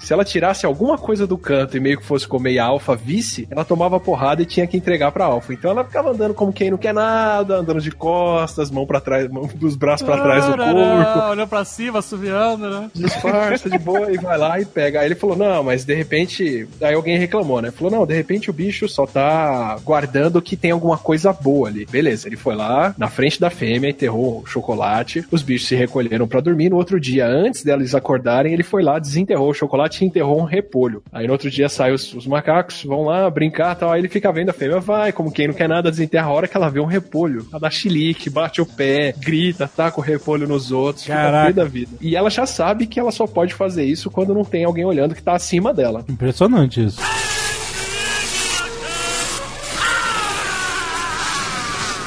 Se 0.06 0.14
ela 0.14 0.24
tirasse 0.24 0.68
alguma 0.68 1.00
coisa 1.00 1.26
do 1.26 1.36
canto 1.36 1.76
e 1.76 1.80
meio 1.80 1.98
que 1.98 2.06
fosse 2.06 2.28
comer 2.28 2.52
e 2.52 2.60
a 2.60 2.66
alfa 2.66 2.96
visse, 2.96 3.48
ela 3.50 3.66
tomava 3.66 4.00
porrada 4.00 4.40
e 4.40 4.46
tinha 4.46 4.68
que 4.68 4.78
entregar 4.78 5.12
pra 5.12 5.26
alfa. 5.26 5.52
Então 5.52 5.72
ela 5.72 5.84
ficava 5.84 6.12
andando 6.12 6.36
como 6.36 6.54
quem 6.54 6.70
não 6.70 6.78
quer 6.78 6.94
nada, 6.94 7.56
andando 7.56 7.82
de 7.82 7.90
costas, 7.90 8.70
mão 8.70 8.86
para 8.86 9.02
trás, 9.02 9.28
mão 9.32 9.50
dos 9.56 9.76
braços 9.76 10.06
pra 10.06 10.22
trás 10.22 10.46
do 10.46 10.56
corpo. 10.56 11.20
Olhando 11.32 11.48
pra 11.48 11.66
cima, 11.66 11.98
assoviando, 11.98 12.70
né? 12.70 12.92
Disfarça 12.94 13.68
de 13.68 13.80
boa 13.80 14.12
e 14.12 14.18
vai 14.18 14.38
lá 14.38 14.60
e 14.62 14.66
pega. 14.66 15.00
Aí 15.00 15.08
ele 15.08 15.16
falou: 15.16 15.36
Não, 15.36 15.64
mas 15.64 15.84
de 15.84 15.96
repente. 15.96 16.68
Aí 16.80 16.94
alguém 16.94 17.18
reclamou, 17.18 17.60
né? 17.60 17.72
Falou: 17.72 17.92
Não, 17.92 18.06
de 18.06 18.14
repente 18.14 18.48
o 18.52 18.54
bicho 18.54 18.88
só 18.88 19.08
tá 19.08 19.76
guardando 19.84 20.40
que 20.40 20.56
tem 20.56 20.70
alguma 20.70 21.00
coisa 21.00 21.34
boa 21.34 21.68
ali. 21.68 21.84
Beleza, 21.88 22.28
ele 22.28 22.38
foi 22.38 22.54
lá 22.54 22.94
na 22.96 23.08
frente 23.08 23.42
da 23.42 23.50
fêmea, 23.50 23.90
enterrou 23.90 24.42
o 24.42 24.46
chocolate. 24.46 25.26
Os 25.32 25.42
bichos 25.42 25.68
se 25.68 25.76
recolheram 25.76 26.28
pra 26.28 26.42
dormir. 26.42 26.70
No 26.70 26.78
outro 26.78 27.00
dia, 27.00 27.26
antes 27.26 27.64
deles 27.64 27.96
acordarem, 27.96 28.54
ele 28.54 28.62
foi 28.62 28.84
lá, 28.84 29.00
desenterrou 29.00 29.50
o 29.50 29.54
chocolate 29.54 29.95
e 30.04 30.08
enterrou 30.08 30.40
um 30.40 30.44
repolho. 30.46 31.04
Aí 31.12 31.26
no 31.28 31.34
outro 31.34 31.50
dia 31.50 31.70
saem 31.70 31.94
os, 31.94 32.14
os 32.14 32.28
macacos, 32.28 32.84
vão 32.84 33.04
lá 33.04 33.30
brincar 33.30 33.76
e 33.76 33.80
tal. 33.80 33.92
Aí 33.92 34.02
ele 34.02 34.10
fica 34.10 34.32
vendo 34.32 34.50
a 34.50 34.54
fêmea, 34.54 34.80
vai, 34.80 35.12
como 35.12 35.32
quem 35.32 35.48
não 35.48 35.54
quer 35.54 35.70
nada, 35.70 35.90
desenterra 35.92 36.28
a 36.28 36.34
hora 36.34 36.48
que 36.48 36.58
ela 36.58 36.70
vê 36.70 36.80
um 36.80 36.86
repolho. 36.86 37.46
Ela 37.52 37.60
dá 37.60 37.70
chilique, 37.70 38.30
bate 38.30 38.62
o 38.62 38.66
pé, 38.66 39.14
grita, 39.18 39.68
taca 39.68 40.00
o 40.00 40.04
repolho 40.04 40.48
nos 40.48 40.72
outros, 40.72 41.06
Caraca. 41.06 41.48
fica 41.48 41.62
da 41.62 41.66
vida. 41.66 41.92
E 42.02 42.16
ela 42.16 42.30
já 42.30 42.46
sabe 42.46 42.88
que 42.88 43.00
ela 43.00 43.12
só 43.12 43.28
pode 43.28 43.54
fazer 43.54 43.84
isso 43.84 44.10
quando 44.12 44.34
não 44.34 44.44
tem 44.44 44.64
alguém 44.64 44.86
olhando 44.86 45.16
que 45.16 45.24
tá 45.24 45.34
acima 45.34 45.74
dela. 45.74 46.04
Impressionante 46.10 46.84
isso. 46.84 47.02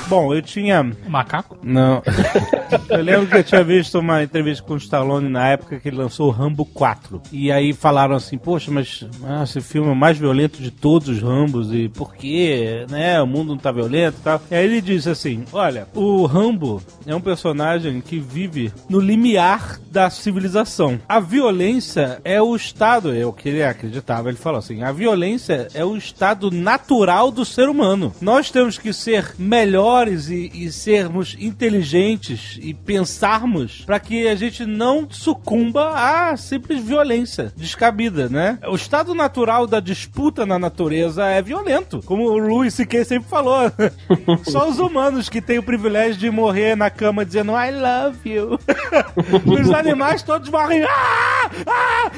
Bom, 0.09 0.33
eu 0.33 0.41
tinha. 0.41 0.91
Macaco? 1.07 1.59
Não. 1.63 2.03
eu 2.89 3.03
lembro 3.03 3.27
que 3.27 3.37
eu 3.37 3.45
tinha 3.45 3.63
visto 3.63 3.99
uma 3.99 4.23
entrevista 4.23 4.65
com 4.65 4.73
o 4.73 4.79
Stallone 4.79 5.29
na 5.29 5.49
época 5.49 5.79
que 5.79 5.89
ele 5.89 5.99
lançou 5.99 6.29
o 6.29 6.31
Rambo 6.31 6.65
4. 6.65 7.21
E 7.31 7.53
aí 7.53 7.75
falaram 7.75 8.17
assim, 8.17 8.39
poxa, 8.39 8.71
mas 8.71 9.07
ah, 9.23 9.43
esse 9.43 9.61
filme 9.61 9.89
é 9.89 9.93
o 9.93 9.97
mais 9.97 10.17
violento 10.17 10.63
de 10.63 10.71
todos 10.71 11.09
os 11.11 11.21
Rambos 11.21 11.75
e 11.75 11.91
por 11.91 12.15
quê? 12.15 12.87
Né? 12.89 13.21
O 13.21 13.27
mundo 13.27 13.49
não 13.49 13.59
tá 13.59 13.71
violento 13.71 14.17
e 14.19 14.23
tal. 14.23 14.41
E 14.51 14.55
aí 14.55 14.65
ele 14.65 14.81
disse 14.81 15.11
assim, 15.11 15.45
olha, 15.53 15.87
o 15.95 16.25
Rambo 16.25 16.83
é 17.07 17.15
um 17.15 17.21
personagem 17.21 18.01
que 18.01 18.19
vive 18.19 18.73
no 18.89 19.01
limiar 19.01 19.79
da 19.91 20.09
civilização. 20.09 20.99
A 21.09 21.21
violência 21.21 22.21
é 22.25 22.41
o 22.41 22.57
estado, 22.57 23.15
é 23.15 23.27
o 23.27 23.33
que 23.33 23.51
ele 23.51 23.63
acreditava. 23.63 24.29
Ele 24.29 24.39
falou 24.39 24.59
assim, 24.59 24.83
a 24.83 24.93
violência 24.93 25.69
é 25.75 25.85
o 25.85 25.97
estado 25.97 26.51
natural 26.51 27.31
do 27.31 27.45
ser 27.45 27.69
humano. 27.69 28.13
Nós 28.21 28.51
temos 28.51 28.79
que 28.79 28.93
ser 28.93 29.35
melhores 29.99 30.29
e, 30.29 30.51
e 30.55 30.73
sermos 30.73 31.37
inteligentes 31.39 32.59
e 32.63 32.73
pensarmos 32.73 33.83
para 33.85 33.99
que 33.99 34.29
a 34.29 34.35
gente 34.35 34.65
não 34.65 35.09
sucumba 35.11 35.91
à 35.95 36.37
simples 36.37 36.83
violência 36.83 37.53
descabida, 37.57 38.29
né? 38.29 38.59
O 38.69 38.77
estado 38.77 39.15
natural 39.15 39.67
da 39.67 39.81
disputa 39.81 40.47
na 40.47 40.59
natureza 40.59 41.27
é 41.27 41.43
violento, 41.43 42.01
como 42.05 42.25
o 42.25 42.39
Louis 42.39 42.75
C.K. 42.75 43.05
sempre 43.05 43.29
falou. 43.29 43.71
Só 44.45 44.69
os 44.69 44.79
humanos 44.79 45.29
que 45.29 45.41
têm 45.41 45.59
o 45.59 45.63
privilégio 45.63 46.19
de 46.19 46.31
morrer 46.31 46.77
na 46.77 46.91
cama 46.91 47.25
dizendo 47.25 47.53
I 47.53 47.71
love 47.71 48.19
you. 48.25 48.59
os 49.61 49.71
animais 49.71 50.23
todos 50.23 50.49
morrem. 50.49 50.85
Ah! 50.85 51.51
Ah! 51.67 52.11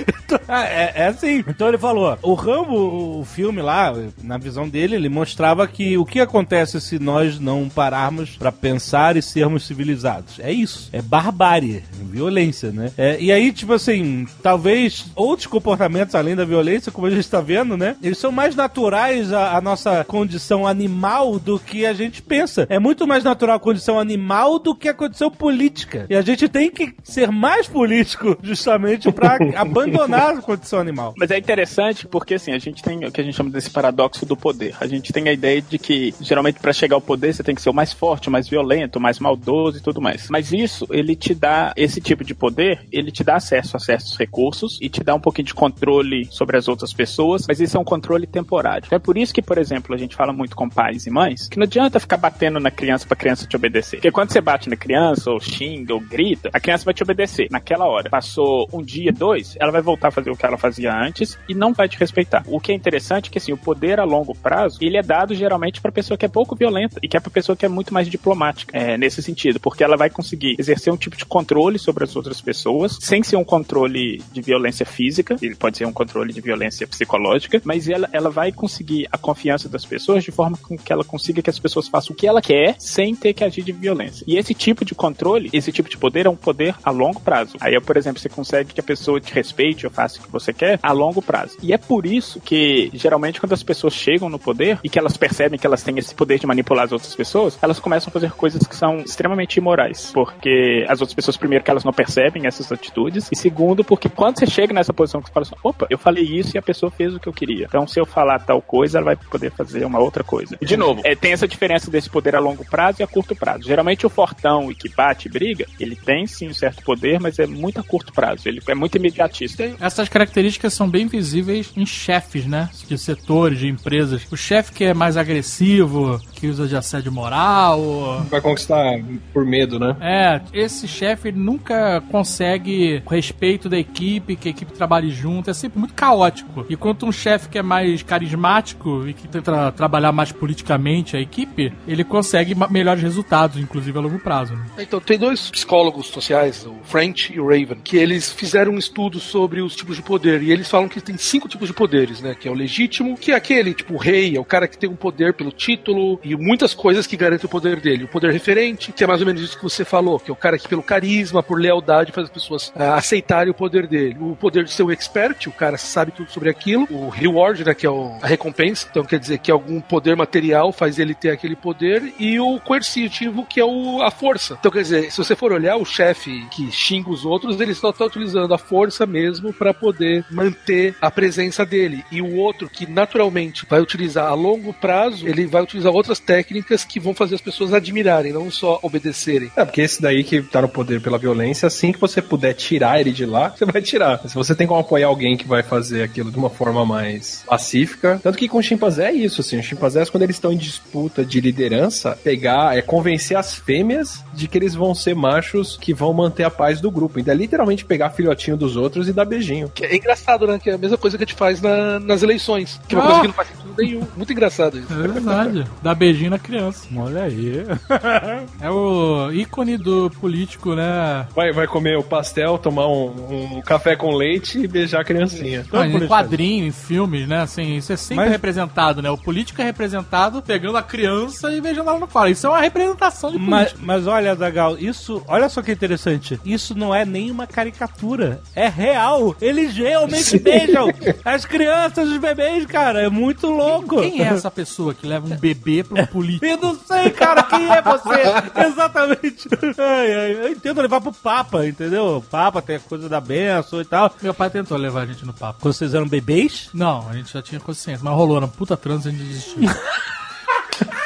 É, 0.65 1.03
é 1.03 1.07
assim. 1.07 1.45
Então 1.47 1.69
ele 1.69 1.79
falou: 1.79 2.19
o 2.23 2.35
Rambo, 2.35 3.21
o 3.21 3.25
filme 3.25 3.63
lá, 3.63 3.93
na 4.23 4.39
visão 4.39 4.69
dele, 4.69 4.97
ele 4.97 5.09
mostrava 5.09 5.67
que 5.67 5.97
o 5.97 6.05
que 6.05 6.21
acontece 6.21 6.81
se 6.81 6.99
nós 6.99 7.39
não 7.39 7.70
pararmos 7.71 8.37
pra 8.37 8.53
pensar 8.53 9.17
e 9.17 9.23
sermos 9.23 9.67
civilizados. 9.67 10.39
É 10.41 10.53
isso. 10.53 10.89
É 10.93 11.01
barbárie, 11.01 11.83
violência, 12.03 12.71
né? 12.71 12.93
É, 12.99 13.19
e 13.21 13.33
aí, 13.33 13.53
tipo 13.53 13.73
assim, 13.73 14.27
talvez 14.43 15.07
outros 15.15 15.47
comportamentos 15.47 16.15
além 16.15 16.37
da 16.37 16.45
violência, 16.45 16.93
como 16.93 17.07
a 17.07 17.11
gente 17.11 17.29
tá 17.29 17.41
vendo, 17.41 17.77
né? 17.77 17.97
Eles 18.03 18.19
são 18.19 18.33
mais 18.33 18.55
naturais 18.55 19.33
à, 19.33 19.57
à 19.57 19.61
nossa 19.61 20.05
condição 20.05 20.67
animal 20.67 21.39
do 21.39 21.59
que 21.59 21.87
a 21.87 21.93
gente 21.93 22.23
pensa. 22.23 22.67
É 22.69 22.79
muito 22.79 23.07
mais 23.07 23.25
natural 23.25 23.57
a 23.57 23.61
condição 23.61 23.99
animal 23.99 24.59
do 24.59 24.75
que 24.75 24.89
a 24.89 24.95
condição 24.95 25.31
política. 25.31 26.07
E 26.09 26.15
a 26.15 26.23
gente 26.23 26.49
tem 26.49 26.71
que 26.71 26.95
ser 27.03 27.31
mais 27.31 27.69
político 27.69 28.37
justamente 28.43 29.11
pra 29.13 29.39
abandonar 29.57 30.37
a 30.37 30.43
condição 30.43 30.79
animal. 30.79 31.15
Mas 31.17 31.31
é 31.31 31.39
interessante 31.39 32.07
porque 32.07 32.35
assim, 32.35 32.53
a 32.53 32.59
gente 32.59 32.83
tem 32.83 33.05
o 33.05 33.13
que 33.13 33.21
a 33.21 33.25
gente 33.25 33.37
chama 33.37 33.51
desse 33.51 33.71
paradoxo 33.71 34.27
do 34.27 34.37
poder. 34.37 34.75
A 34.81 34.87
gente 34.87 35.13
tem 35.13 35.29
a 35.29 35.33
ideia 35.33 35.63
de 35.63 35.79
que 35.79 36.15
geralmente 36.21 36.61
para 36.61 36.73
chegar 36.73 36.97
ao 36.97 37.01
poder 37.01 37.35
você 37.35 37.43
tem 37.43 37.55
que 37.55 37.60
ser 37.61 37.71
o 37.71 37.75
mais 37.75 37.93
forte, 37.93 38.29
o 38.29 38.33
mais 38.33 38.49
violento, 38.49 38.97
o 38.97 39.03
mais 39.03 39.19
maldoso 39.19 39.79
e 39.79 39.81
tudo 39.81 40.01
mais. 40.01 40.29
Mas 40.31 40.53
isso, 40.53 40.87
ele 40.91 41.15
te 41.15 41.35
dá 41.35 41.73
esse 41.77 42.01
tipo 42.01 42.25
de 42.25 42.35
poder, 42.35 42.81
ele 42.91 43.11
te 43.11 43.23
dá 43.23 43.37
acesso 43.37 43.77
a 43.77 43.81
certos 43.81 44.17
recursos 44.17 44.79
e 44.81 44.89
te 44.89 45.03
dá 45.03 45.15
um 45.15 45.21
pouquinho 45.21 45.47
de 45.47 45.55
controle 45.55 46.27
sobre 46.31 46.57
as 46.57 46.69
outras 46.69 46.93
pessoas, 46.93 47.45
mas 47.47 47.61
isso 47.61 47.77
é 47.77 47.81
um 47.81 47.85
controle 47.85 48.27
temporário. 48.27 48.87
Então 48.87 48.97
é 48.97 49.01
por 49.01 49.17
isso 49.17 49.33
que, 49.33 49.43
por 49.43 49.59
exemplo, 49.59 49.95
a 49.95 49.99
gente 49.99 50.17
fala 50.17 50.33
muito 50.33 50.57
com 50.57 50.69
pais 50.69 51.07
e 51.07 51.11
mães 51.11 51.49
que 51.49 51.59
não 51.59 51.65
adianta 51.65 52.01
ficar 52.01 52.17
batendo 52.17 52.59
na 52.61 52.71
criança 52.71 53.07
pra 53.07 53.17
criança 53.17 53.47
te 53.47 53.57
obedecer. 53.57 53.97
Porque 53.97 54.11
quando 54.11 54.33
você 54.33 54.41
bate 54.41 54.69
na 54.69 54.77
criança, 54.77 55.31
ou 55.31 55.41
xinga, 55.41 55.95
ou 55.95 56.01
grita, 56.01 56.51
a 56.53 56.61
criança 56.61 56.85
vai 56.85 56.95
te 56.95 57.03
obedecer 57.03 57.49
naquela 57.51 57.87
hora. 57.87 58.09
Passou 58.09 58.69
um 58.73 58.83
dia, 58.83 59.13
dois, 59.13 59.57
ela 59.61 59.73
vai 59.73 59.83
voltar 59.83 60.09
a 60.09 60.11
fazer 60.11 60.31
o 60.31 60.37
que 60.37 60.47
ela 60.47 60.57
fazia 60.57 60.95
antes 60.95 61.39
e 61.49 61.55
não 61.55 61.73
vai 61.73 61.89
te 61.89 61.99
respeitar. 61.99 62.43
O 62.47 62.61
que 62.61 62.73
é 62.73 62.75
interessante 62.75 63.29
é 63.29 63.33
que 63.33 63.39
assim, 63.39 63.53
o 63.53 63.57
poder 63.57 64.01
a 64.01 64.05
longo 64.05 64.35
prazo, 64.35 64.79
ele 64.81 64.97
é 64.97 65.03
dado 65.03 65.35
geralmente 65.35 65.81
pra 65.81 65.93
pessoa 65.93 66.17
que 66.17 66.25
é 66.25 66.29
pouco 66.29 66.55
violenta 66.55 66.99
e 67.03 67.09
que 67.09 67.17
é 67.17 67.21
pra 67.21 67.31
pessoa 67.31 67.50
que 67.57 67.67
é 67.67 67.69
muito 67.69 67.93
mais 67.93 68.09
diplomática, 68.09 68.77
é, 68.77 68.97
nesse 68.97 69.23
sentido, 69.23 69.61
porque 69.61 69.85
ela 69.85 69.97
vai 69.97 70.11
conseguir 70.11 70.57
exercer 70.59 70.93
um 70.93 70.97
tipo 70.97 71.17
de 71.17 71.25
controle 71.25 71.79
sobre 71.79 72.05
as 72.05 72.15
outras 72.17 72.41
pessoas, 72.41 72.99
sem 73.01 73.23
ser 73.23 73.37
um 73.37 73.45
controle 73.45 74.23
de 74.33 74.41
violência 74.41 74.87
física, 74.87 75.37
ele 75.41 75.55
pode 75.55 75.79
ser 75.79 75.87
um 75.87 75.93
controle 75.93 76.33
de 76.33 76.41
violência 76.41 76.87
psicológica, 76.87 77.61
mas 77.65 77.89
ela, 77.89 78.09
ela 78.13 78.31
vai 78.31 78.53
conseguir 78.53 79.09
a 79.11 79.19
confiança 79.19 79.69
das 79.69 79.85
pessoas 79.85 80.25
de 80.25 80.31
forma 80.31 80.57
com 80.57 80.77
que 80.77 80.93
ela 80.93 81.05
consiga 81.05 81.43
que 81.43 81.51
as 81.51 81.59
pessoas 81.59 81.89
façam 81.89 82.13
o 82.13 82.17
que 82.17 82.27
ela 82.27 82.43
quer 82.43 82.77
sem 82.79 83.15
ter 83.15 83.33
que 83.33 83.45
agir 83.45 83.63
de 83.63 83.73
violência. 83.73 84.25
E 84.27 84.37
esse 84.37 84.55
tipo 84.55 84.85
de 84.85 84.95
controle, 84.95 85.51
esse 85.53 85.73
tipo 85.73 85.89
de 85.89 85.97
poder 85.97 86.27
é 86.27 86.31
um 86.31 86.37
poder 86.37 86.75
a 86.83 86.91
longo 86.91 87.21
prazo. 87.21 87.57
Aí, 87.61 87.79
por 87.81 87.97
exemplo, 87.97 88.21
você 88.21 88.29
consegue 88.29 88.73
que 88.73 88.81
a 88.81 88.85
pessoa 88.85 89.21
te 89.21 89.33
respeite 89.33 89.87
ou 89.87 89.93
faça 89.93 90.19
o 90.19 90.23
que 90.23 90.31
você 90.31 90.53
quer 90.53 90.79
a 90.83 90.93
longo 90.93 91.23
prazo. 91.23 91.57
E 91.63 91.73
é 91.73 91.79
por 91.79 92.07
isso 92.07 92.41
que, 92.41 92.91
geralmente, 92.95 93.41
quando 93.41 93.53
as 93.53 93.63
pessoas 93.63 93.95
chegam 93.95 94.29
no 94.29 94.39
poder 94.39 94.79
e 94.83 94.89
que 94.89 94.99
elas 94.99 95.17
percebem 95.17 95.59
que 95.59 95.67
elas 95.67 95.83
têm 95.83 95.99
esse 95.99 96.15
poder 96.15 96.39
de 96.39 96.47
manipular 96.47 96.85
as 96.85 96.93
outras 96.93 97.15
pessoas, 97.15 97.40
elas 97.63 97.79
começam 97.79 98.11
a 98.11 98.13
fazer 98.13 98.33
coisas 98.33 98.67
que 98.67 98.77
são 98.77 98.99
extremamente 98.99 99.57
imorais. 99.57 100.11
Porque 100.13 100.85
as 100.89 101.01
outras 101.01 101.15
pessoas, 101.15 101.37
primeiro, 101.37 101.65
que 101.65 101.71
elas 101.71 101.85
não 101.85 101.93
percebem 101.93 102.47
essas 102.47 102.71
atitudes, 102.71 103.29
e 103.33 103.37
segundo, 103.37 103.85
porque 103.85 104.09
quando 104.09 104.39
você 104.39 104.47
chega 104.47 104.73
nessa 104.73 104.93
posição 104.93 105.21
que 105.21 105.29
você 105.29 105.33
fala 105.33 105.47
assim, 105.47 105.57
opa, 105.63 105.87
eu 105.91 105.99
falei 105.99 106.25
isso 106.25 106.57
e 106.57 106.59
a 106.59 106.63
pessoa 106.63 106.91
fez 106.91 107.15
o 107.15 107.21
que 107.21 107.29
eu 107.29 107.33
queria. 107.33 107.67
Então, 107.67 107.87
se 107.87 108.01
eu 108.01 108.07
falar 108.07 108.41
tal 108.41 108.61
coisa, 108.61 108.99
ela 108.99 109.07
vai 109.07 109.17
poder 109.17 109.51
fazer 109.53 109.85
uma 109.85 109.99
outra 109.99 110.25
coisa. 110.25 110.57
E, 110.61 110.67
de 110.67 110.77
novo, 110.77 111.01
é, 111.05 111.15
tem 111.15 111.33
essa 111.33 111.47
diferença 111.49 111.91
desse 111.91 112.11
poder 112.11 112.35
a 112.35 112.41
longo 112.41 112.65
prazo 112.65 113.01
e 113.01 113.03
a 113.03 113.07
curto 113.07 113.35
prazo. 113.35 113.65
Geralmente, 113.65 114.07
o 114.07 114.11
fortão 114.11 114.71
e 114.71 114.75
que 114.75 114.89
bate 114.89 115.29
e 115.29 115.31
briga, 115.31 115.67
ele 115.79 115.97
tem 115.97 116.27
sim 116.27 116.49
um 116.49 116.55
certo 116.55 116.83
poder, 116.83 117.21
mas 117.21 117.39
é 117.39 117.47
muito 117.47 117.81
a 117.81 117.83
curto 117.83 118.13
prazo. 118.13 118.49
Ele 118.49 118.61
é 118.67 118.75
muito 118.75 118.97
imediatista. 118.97 119.71
Essas 119.81 120.09
características 120.09 120.75
são 120.75 120.89
bem 120.89 121.07
visíveis 121.07 121.73
em 121.77 121.87
chefes, 121.87 122.47
né? 122.47 122.69
De 122.89 122.99
setores, 122.99 123.59
de 123.59 123.69
empresas. 123.69 124.27
O 124.31 124.37
chefe 124.37 124.73
que 124.73 124.85
é 124.85 124.95
mais 124.95 125.17
agressivo, 125.17 126.21
que 126.41 126.47
usa 126.49 126.67
de 126.67 126.75
assédio 126.77 127.13
moral. 127.13 127.81
ou- 127.81 128.21
Vai 128.23 128.41
conquistar 128.41 128.99
por 129.33 129.45
medo, 129.45 129.79
né? 129.79 129.97
É, 130.01 130.41
esse 130.53 130.89
chefe 130.89 131.31
nunca 131.31 132.01
consegue 132.11 133.03
o 133.05 133.11
respeito 133.11 133.69
da 133.69 133.79
equipe, 133.79 134.37
que 134.37 134.49
a 134.49 134.51
equipe 134.51 134.73
trabalhe 134.73 135.11
junto, 135.11 135.51
é 135.51 135.55
sempre 135.55 135.79
muito 135.79 135.95
caótico. 135.95 136.65
E 136.69 136.77
quanto 136.77 137.05
um 137.07 137.13
chefe 137.13 137.49
que 137.49 137.59
é 137.59 137.63
mais 137.63 138.03
carismático 138.03 139.07
e 139.07 139.13
que 139.13 139.29
tenta 139.29 139.71
trabalhar 139.73 140.13
mais 140.13 140.33
politicamente 140.33 141.17
a 141.17 141.21
equipe, 141.21 141.73
ele 141.87 142.05
consegue 142.05 142.55
melhores 142.71 143.03
resultados, 143.03 143.59
inclusive 143.59 143.99
a 143.99 144.01
longo 144.01 144.19
prazo. 144.19 144.55
né? 144.55 144.65
Então, 144.79 145.01
tem 145.01 145.19
dois 145.19 145.51
psicólogos 145.51 146.07
sociais, 146.07 146.65
o 146.67 146.75
French 146.85 147.33
e 147.35 147.39
o 147.41 147.45
Raven, 147.47 147.79
que 147.83 147.97
eles 147.97 148.31
fizeram 148.33 148.73
um 148.73 148.79
estudo 148.79 149.21
sobre 149.21 149.61
os 149.61 149.77
tipos 149.77 149.97
de 149.97 150.03
poder. 150.03 150.43
E 150.43 150.51
eles 150.51 150.69
falam 150.71 150.89
que 150.89 151.01
tem 151.01 151.17
cinco 151.19 151.49
tipos 151.49 151.69
de 151.69 151.75
poderes, 151.75 152.21
né? 152.23 152.35
Que 152.39 152.49
é 152.49 152.51
o 152.51 152.55
legítimo, 152.55 153.17
que 153.17 153.33
é 153.33 153.35
aquele, 153.35 153.75
tipo, 153.75 153.95
o 153.95 153.99
rei, 153.99 154.37
é 154.37 154.41
o 154.41 154.45
cara 154.45 154.67
que 154.67 154.79
tem 154.79 154.89
um 154.89 154.97
poder 154.97 155.35
pelo 155.35 155.51
título 155.53 156.19
e 156.33 156.37
muitas 156.37 156.75
coisas 156.75 157.07
que 157.07 157.17
garantem 157.17 157.47
o 157.47 157.49
poder 157.49 157.81
dele. 157.81 158.05
O 158.05 158.09
poder 158.09 158.33
referente, 158.33 158.93
que 158.93 159.05
é 159.05 159.07
mais 159.07 159.21
ou 159.21 159.27
menos 159.27 159.43
isso 159.43 159.57
que 159.57 159.63
você 159.63 159.85
falou, 159.85 160.19
que 160.19 160.31
é 160.31 160.33
o 160.33 160.37
cara 160.37 160.59
que 160.59 160.69
pelo 160.69 160.83
carisma, 160.83 161.43
por 161.43 161.61
lealdade, 161.61 162.13
faz 162.13 162.27
as 162.27 162.33
pessoas 162.33 162.73
ah, 162.77 162.95
aceitarem 162.95 163.51
o 163.51 163.55
poder 163.55 163.87
dele. 163.87 164.17
O 164.21 164.37
poder 164.37 164.65
de 164.65 164.71
ser 164.73 164.83
um 164.83 164.91
expert, 164.91 165.47
o 165.47 165.53
cara 165.53 165.77
sabe 165.77 166.13
tudo 166.13 166.31
sobre 166.31 166.49
aquilo. 166.51 166.87
O 166.91 167.09
reward, 167.09 167.65
né? 167.65 167.75
Que 167.75 167.87
é 167.87 167.91
o- 167.91 168.19
a 168.23 168.27
recompensa, 168.27 168.87
então 168.91 169.05
quer 169.05 169.19
dizer 169.19 169.39
que 169.39 169.51
algum 169.51 169.81
poder 169.81 170.17
material 170.17 170.73
faz 170.73 170.99
ele 170.99 171.15
ter 171.15 171.31
aquele 171.31 171.57
poder. 171.57 172.13
E 172.19 172.39
o 172.39 172.61
coercitivo, 172.61 173.45
que 173.45 173.61
é 173.61 173.65
o, 173.65 174.03
a 174.03 174.11
força. 174.11 174.57
Então 174.59 174.71
quer 174.71 174.83
dizer, 174.83 175.11
se 175.11 175.19
você 175.19 175.35
for 175.35 175.53
olhar 175.53 175.77
o 175.77 175.85
chefe 175.85 176.47
que 176.51 176.71
xinga 176.71 177.11
os 177.11 177.25
outros, 177.25 177.61
ele 177.61 177.75
só 177.75 177.91
está 177.91 178.05
utilizando 178.05 178.53
a 178.55 178.59
força 178.59 179.05
mesmo 179.07 179.53
para 179.53 179.75
poder 179.75 180.25
manter 180.31 180.95
a 181.01 181.11
presença 181.11 181.65
dele. 181.67 182.05
E 182.13 182.21
o 182.23 182.37
outro 182.37 182.69
que 182.69 182.87
naturalmente 182.91 183.67
vai 183.69 183.81
utilizar 183.81 184.27
a 184.31 184.35
longo 184.35 184.73
prazo, 184.73 185.27
ele 185.27 185.47
vai 185.47 185.63
utilizar 185.63 185.93
outras 185.93 186.20
técnicas 186.21 186.85
que 186.85 187.01
vão 187.01 187.15
fazer 187.15 187.35
as 187.35 187.41
pessoas 187.41 187.73
admirarem, 187.75 188.33
não 188.33 188.51
só 188.51 188.79
obedecerem. 188.83 189.51
É, 189.57 189.65
porque 189.65 189.81
esse 189.81 190.01
daí 190.01 190.23
que 190.23 190.43
tá 190.43 190.63
no 190.63 190.69
poder 190.69 191.01
pela 191.01 191.19
violência, 191.19 191.67
assim 191.67 191.93
que 191.93 192.01
você 192.01 192.21
puder 192.23 192.55
tirar 192.55 193.01
ele 193.01 193.13
de 193.13 193.27
lá, 193.27 193.49
você 193.51 193.65
vai 193.65 193.83
tirar. 193.83 194.21
Se 194.29 194.35
você 194.35 194.55
tem 194.55 194.67
como 194.67 194.81
apoiar 194.81 195.09
alguém 195.09 195.37
que 195.37 195.47
vai 195.47 195.63
fazer 195.63 196.03
aquilo 196.03 196.31
de 196.31 196.37
uma 196.39 196.51
forma 196.51 196.85
mais 196.85 197.43
pacífica. 197.47 198.21
Tanto 198.23 198.39
que 198.39 198.49
com 198.49 198.59
o 198.59 198.63
chimpanzé 198.63 199.09
é 199.11 199.13
isso, 199.13 199.41
assim. 199.41 199.59
Os 199.59 199.67
chimpanzés, 199.67 200.11
quando 200.11 200.23
eles 200.23 200.37
estão 200.37 200.53
em 200.53 200.57
disputa 200.57 201.25
de 201.25 201.41
liderança, 201.41 202.19
pegar, 202.23 202.77
é 202.77 202.83
convencer 202.83 203.37
as 203.37 203.55
fêmeas 203.55 204.25
de 204.35 204.47
que 204.49 204.59
eles 204.59 204.75
vão 204.75 204.95
ser 204.95 205.15
machos 205.15 205.77
que 205.81 205.93
vão 205.95 206.13
manter 206.13 206.45
a 206.45 206.51
paz 206.51 206.81
do 206.81 206.91
grupo. 206.91 207.19
Então 207.19 207.33
é 207.33 207.37
literalmente 207.37 207.85
pegar 207.85 208.11
filhotinho 208.11 208.57
dos 208.57 208.77
outros 208.77 209.09
e 209.09 209.13
dar 209.13 209.25
beijinho. 209.25 209.71
Que 209.75 209.85
é 209.85 209.97
engraçado, 209.97 210.47
né? 210.47 210.59
Que 210.63 210.71
é 210.71 210.75
a 210.75 210.79
mesma 210.79 210.97
coisa 210.99 211.17
que 211.17 211.25
a 211.25 211.27
gente 211.27 211.37
faz 211.37 211.61
na- 211.61 211.99
nas 212.01 212.23
eleições. 212.23 212.81
Que 212.89 212.95
é 212.95 212.99
uma 212.99 213.05
Ah. 213.05 213.07
coisa 213.09 213.21
que 213.23 213.27
não 213.29 213.35
faz 213.35 213.49
sentido 213.49 213.75
nenhum. 213.79 214.07
Muito 214.17 214.33
engraçado 214.33 214.79
isso. 214.79 214.93
É 214.93 215.09
verdade. 215.09 215.67
Dá 215.83 215.95
beijinho 215.95 216.10
na 216.31 216.39
criança. 216.39 216.87
Olha 216.97 217.25
aí. 217.25 217.65
É 218.61 218.71
o 218.71 219.31
ícone 219.33 219.77
do 219.77 220.11
político, 220.21 220.75
né? 220.75 221.27
Vai, 221.35 221.53
vai 221.53 221.67
comer 221.67 221.97
o 221.99 222.03
pastel, 222.03 222.59
tomar 222.59 222.87
um, 222.89 223.57
um 223.57 223.63
café 223.63 223.97
com 223.97 224.15
leite 224.15 224.59
e 224.59 224.67
beijar 224.69 225.01
a 225.01 225.05
criancinha. 225.05 225.65
Ah, 225.73 225.87
em 225.87 226.07
quadrinho, 226.07 226.67
em 226.67 226.73
filmes, 226.73 227.27
né? 227.27 227.41
Assim, 227.43 227.77
isso 227.77 227.93
é 227.93 227.97
sempre 227.97 228.25
Mas- 228.25 228.33
representado, 228.33 229.01
né? 229.03 229.11
O 229.11 229.17
político 229.17 229.61
é 229.61 229.65
representado 229.65 230.43
pegando 230.43 230.77
a 230.77 230.83
criança 230.83 231.51
e 231.53 231.61
beijando 231.61 231.89
ela 231.91 231.99
no 231.99 232.07
colo. 232.07 232.29
Isso 232.29 232.47
é 232.47 232.51
uma 232.51 232.61
representação 232.61 233.31
de 233.31 233.39
Mas, 233.39 233.69
político. 233.69 233.87
mas 233.87 234.07
olha, 234.07 234.35
Zagal, 234.35 234.79
isso, 234.79 235.23
olha 235.27 235.49
só 235.49 235.63
que 235.63 235.73
interessante. 235.73 236.39
Isso 236.45 236.75
não 236.77 236.95
é 236.95 237.05
nenhuma 237.05 237.47
caricatura. 237.47 238.41
É 238.55 238.69
real. 238.69 239.35
Eles 239.41 239.75
realmente 239.75 240.39
beijam 240.39 240.89
as 241.25 241.45
crianças, 241.45 242.09
os 242.09 242.19
bebês, 242.19 242.67
cara. 242.67 243.01
É 243.03 243.09
muito 243.09 243.47
louco. 243.49 244.01
Quem 244.01 244.21
é 244.23 244.27
essa 244.29 244.51
pessoa 244.51 244.93
que 244.95 245.07
leva 245.07 245.27
um 245.27 245.37
bebê 245.37 245.83
pra 245.83 246.00
político? 246.13 246.45
Eu 246.45 246.57
não 246.59 246.79
sei, 246.79 247.11
cara, 247.11 247.43
quem 247.43 247.71
é 247.71 247.83
você? 247.83 248.61
Exatamente. 248.67 249.49
Ai, 249.79 250.15
ai, 250.15 250.33
eu 250.33 250.49
entendo 250.51 250.81
levar 250.81 251.01
pro 251.01 251.13
Papa, 251.13 251.67
entendeu? 251.67 252.17
O 252.17 252.23
Papa 252.23 252.63
tem 252.63 252.77
a 252.77 252.81
coisa 252.81 253.09
da 253.09 253.21
benção 253.21 253.81
e 253.81 253.85
tal. 253.85 254.13
Meu 254.23 254.35
pai 254.35 254.51
tentou 254.51 254.77
levar 254.77 255.03
a 255.03 255.07
gente 255.07 255.25
no 255.25 255.33
papo. 255.33 255.61
Quando 255.61 255.75
vocês 255.75 255.95
eram 255.95 256.07
bebês, 256.09 256.71
Não, 256.73 257.09
a 257.09 257.15
gente 257.15 257.33
já 257.33 257.43
tinha 257.43 257.61
consciência, 257.61 258.05
mas 258.05 258.15
rolou 258.15 258.41
na 258.41 258.49
puta 258.49 258.77
trans 258.77 259.05
e 259.05 259.09
a 259.09 259.13
gente 259.13 259.25
desistiu. 259.25 259.63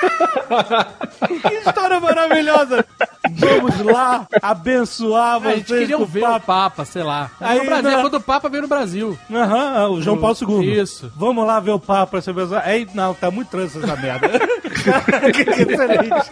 que 1.49 1.55
história 1.55 2.01
maravilhosa. 2.01 2.85
Vamos 3.31 3.81
lá 3.81 4.27
abençoar 4.43 5.37
a 5.37 5.57
gente 5.57 5.69
vocês 5.69 5.81
queria 5.81 5.99
ver 5.99 6.03
o 6.03 6.07
o 6.07 6.21
Papa. 6.21 6.41
Papa, 6.41 6.85
sei 6.85 7.03
lá. 7.03 7.31
Aí, 7.41 7.59
no 7.59 7.65
Brasil, 7.65 7.91
não. 7.91 8.01
quando 8.03 8.15
o 8.15 8.21
Papa 8.21 8.49
veio 8.49 8.63
no 8.63 8.69
Brasil. 8.69 9.19
Aham, 9.33 9.89
o 9.89 10.03
João 10.03 10.19
Paulo 10.19 10.37
II. 10.41 10.81
Isso. 10.81 11.13
Vamos 11.17 11.47
lá 11.47 11.61
ver 11.61 11.73
o 11.73 11.81
Papa, 11.81 12.19
essa 12.19 12.33
pessoa. 12.33 12.63
Aí, 12.65 12.87
não, 12.95 13.15
tá 13.15 13.31
muito 13.31 13.49
trans 13.49 13.75
essa 13.77 13.97
merda. 13.97 14.31
Que 14.85 15.41
excelente. 15.43 16.31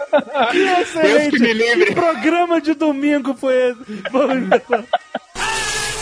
Que 0.51 0.59
excelente. 0.83 1.41
me 1.41 1.53
livre. 1.53 1.87
Que 1.87 1.95
programa 1.95 2.61
de 2.61 2.75
domingo 2.75 3.35
foi 3.35 3.71
esse? 3.71 4.03
Vamos 4.11 4.49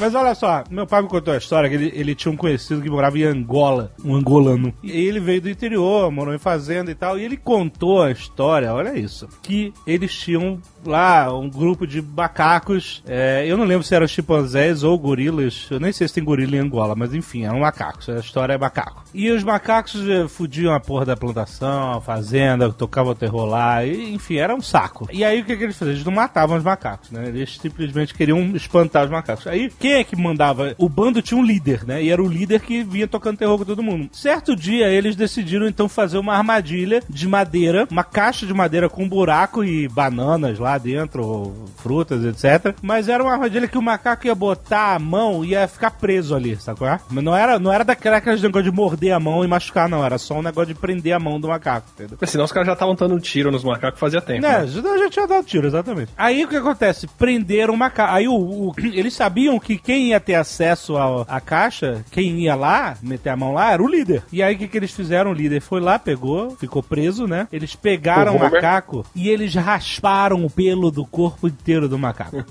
Mas 0.00 0.14
olha 0.14 0.34
só, 0.34 0.64
meu 0.70 0.86
pai 0.86 1.02
me 1.02 1.08
contou 1.08 1.34
a 1.34 1.36
história 1.36 1.68
que 1.68 1.74
ele, 1.74 1.92
ele 1.94 2.14
tinha 2.14 2.32
um 2.32 2.36
conhecido 2.36 2.80
que 2.80 2.88
morava 2.88 3.18
em 3.18 3.24
Angola, 3.24 3.92
um 4.02 4.14
angolano. 4.14 4.72
E 4.82 4.90
ele 4.90 5.20
veio 5.20 5.42
do 5.42 5.50
interior, 5.50 6.10
morou 6.10 6.34
em 6.34 6.38
fazenda 6.38 6.90
e 6.90 6.94
tal, 6.94 7.18
e 7.18 7.22
ele 7.22 7.36
contou 7.36 8.02
a 8.02 8.10
história, 8.10 8.72
olha 8.72 8.98
isso, 8.98 9.28
que 9.42 9.74
eles 9.86 10.14
tinham 10.14 10.58
lá 10.84 11.36
um 11.36 11.48
grupo 11.48 11.86
de 11.86 12.00
macacos, 12.02 13.02
é, 13.06 13.44
eu 13.46 13.56
não 13.56 13.64
lembro 13.64 13.84
se 13.84 13.94
eram 13.94 14.06
chimpanzés 14.06 14.82
ou 14.82 14.98
gorilas, 14.98 15.66
eu 15.70 15.80
nem 15.80 15.92
sei 15.92 16.08
se 16.08 16.14
tem 16.14 16.24
gorila 16.24 16.56
em 16.56 16.60
Angola, 16.60 16.94
mas 16.94 17.14
enfim, 17.14 17.44
eram 17.44 17.60
macacos, 17.60 18.08
a 18.08 18.18
história 18.18 18.54
é 18.54 18.58
macaco. 18.58 19.04
E 19.12 19.30
os 19.30 19.42
macacos 19.42 20.08
eh, 20.08 20.28
fudiam 20.28 20.72
a 20.72 20.80
porra 20.80 21.04
da 21.04 21.16
plantação, 21.16 21.94
a 21.94 22.00
fazenda, 22.00 22.70
tocavam 22.72 23.14
terror 23.14 23.44
lá, 23.44 23.84
e, 23.84 24.14
enfim, 24.14 24.36
era 24.36 24.54
um 24.54 24.62
saco. 24.62 25.08
E 25.12 25.24
aí 25.24 25.40
o 25.40 25.44
que, 25.44 25.56
que 25.56 25.64
eles 25.64 25.76
faziam? 25.76 25.94
Eles 25.94 26.04
não 26.04 26.12
matavam 26.12 26.56
os 26.56 26.62
macacos, 26.62 27.10
né? 27.10 27.28
Eles 27.28 27.58
simplesmente 27.60 28.14
queriam 28.14 28.40
espantar 28.54 29.04
os 29.04 29.10
macacos. 29.10 29.46
Aí 29.46 29.70
quem 29.78 29.94
é 29.94 30.04
que 30.04 30.14
mandava? 30.14 30.74
O 30.78 30.88
bando 30.88 31.20
tinha 31.20 31.38
um 31.38 31.44
líder, 31.44 31.84
né? 31.84 32.02
E 32.02 32.10
era 32.10 32.22
o 32.22 32.28
líder 32.28 32.60
que 32.60 32.82
vinha 32.82 33.08
tocando 33.08 33.38
terror 33.38 33.58
com 33.58 33.64
todo 33.64 33.82
mundo. 33.82 34.08
Certo 34.12 34.54
dia 34.54 34.88
eles 34.88 35.16
decidiram 35.16 35.66
então 35.66 35.88
fazer 35.88 36.18
uma 36.18 36.34
armadilha 36.34 37.02
de 37.08 37.26
madeira, 37.26 37.86
uma 37.90 38.04
caixa 38.04 38.46
de 38.46 38.54
madeira 38.54 38.88
com 38.88 39.04
um 39.04 39.08
buraco 39.08 39.64
e 39.64 39.88
bananas 39.88 40.58
lá, 40.58 40.69
lá 40.72 40.78
dentro, 40.78 41.52
frutas, 41.76 42.24
etc. 42.24 42.74
Mas 42.82 43.08
era 43.08 43.22
uma 43.22 43.32
armadilha 43.32 43.68
que 43.68 43.78
o 43.78 43.82
macaco 43.82 44.26
ia 44.26 44.34
botar 44.34 44.94
a 44.94 44.98
mão 44.98 45.44
e 45.44 45.50
ia 45.50 45.66
ficar 45.68 45.90
preso 45.92 46.34
ali, 46.34 46.56
sacou? 46.56 46.88
Mas 47.10 47.24
não 47.24 47.36
era, 47.36 47.58
não 47.58 47.72
era 47.72 47.84
daquela 47.84 48.20
negócio 48.20 48.62
de 48.62 48.70
morder 48.70 49.12
a 49.14 49.20
mão 49.20 49.44
e 49.44 49.48
machucar, 49.48 49.88
não. 49.88 50.04
Era 50.04 50.18
só 50.18 50.34
um 50.34 50.42
negócio 50.42 50.72
de 50.72 50.80
prender 50.80 51.12
a 51.12 51.18
mão 51.18 51.40
do 51.40 51.48
macaco, 51.48 51.86
entendeu? 51.94 52.16
Mas 52.20 52.30
senão 52.30 52.44
os 52.44 52.52
caras 52.52 52.66
já 52.66 52.72
estavam 52.74 52.94
dando 52.94 53.18
tiro 53.20 53.50
nos 53.50 53.64
macacos 53.64 53.98
fazia 54.00 54.20
tempo. 54.20 54.46
É, 54.46 54.60
né? 54.62 54.66
já, 54.66 55.10
tinha 55.10 55.26
dado 55.26 55.44
tiro, 55.44 55.66
exatamente. 55.66 56.12
Aí 56.16 56.44
o 56.44 56.48
que 56.48 56.56
acontece? 56.56 57.06
Prenderam 57.18 57.74
o 57.74 57.76
macaco. 57.76 58.12
Aí 58.14 58.28
o, 58.28 58.34
o- 58.34 58.74
eles 58.78 59.14
sabiam 59.14 59.58
que 59.58 59.78
quem 59.78 60.08
ia 60.08 60.20
ter 60.20 60.34
acesso 60.34 60.96
à 60.96 61.40
caixa, 61.40 62.04
quem 62.10 62.40
ia 62.40 62.54
lá, 62.54 62.96
meter 63.02 63.30
a 63.30 63.36
mão 63.36 63.52
lá, 63.52 63.72
era 63.72 63.82
o 63.82 63.88
líder. 63.88 64.22
E 64.32 64.42
aí 64.42 64.54
o 64.54 64.58
que, 64.58 64.68
que 64.68 64.76
eles 64.76 64.92
fizeram? 64.92 65.30
O 65.30 65.34
líder 65.34 65.60
foi 65.60 65.80
lá, 65.80 65.98
pegou, 65.98 66.56
ficou 66.56 66.82
preso, 66.82 67.26
né? 67.26 67.46
Eles 67.52 67.74
pegaram 67.74 68.32
o, 68.32 68.34
O 68.36 68.38
Homer. 68.38 68.52
macaco 68.52 69.04
e 69.14 69.28
eles 69.28 69.54
rasparam 69.54 70.44
o 70.44 70.50
pelo 70.60 70.90
do 70.90 71.06
corpo 71.06 71.48
inteiro 71.48 71.88
do 71.88 71.98
macaco. 71.98 72.44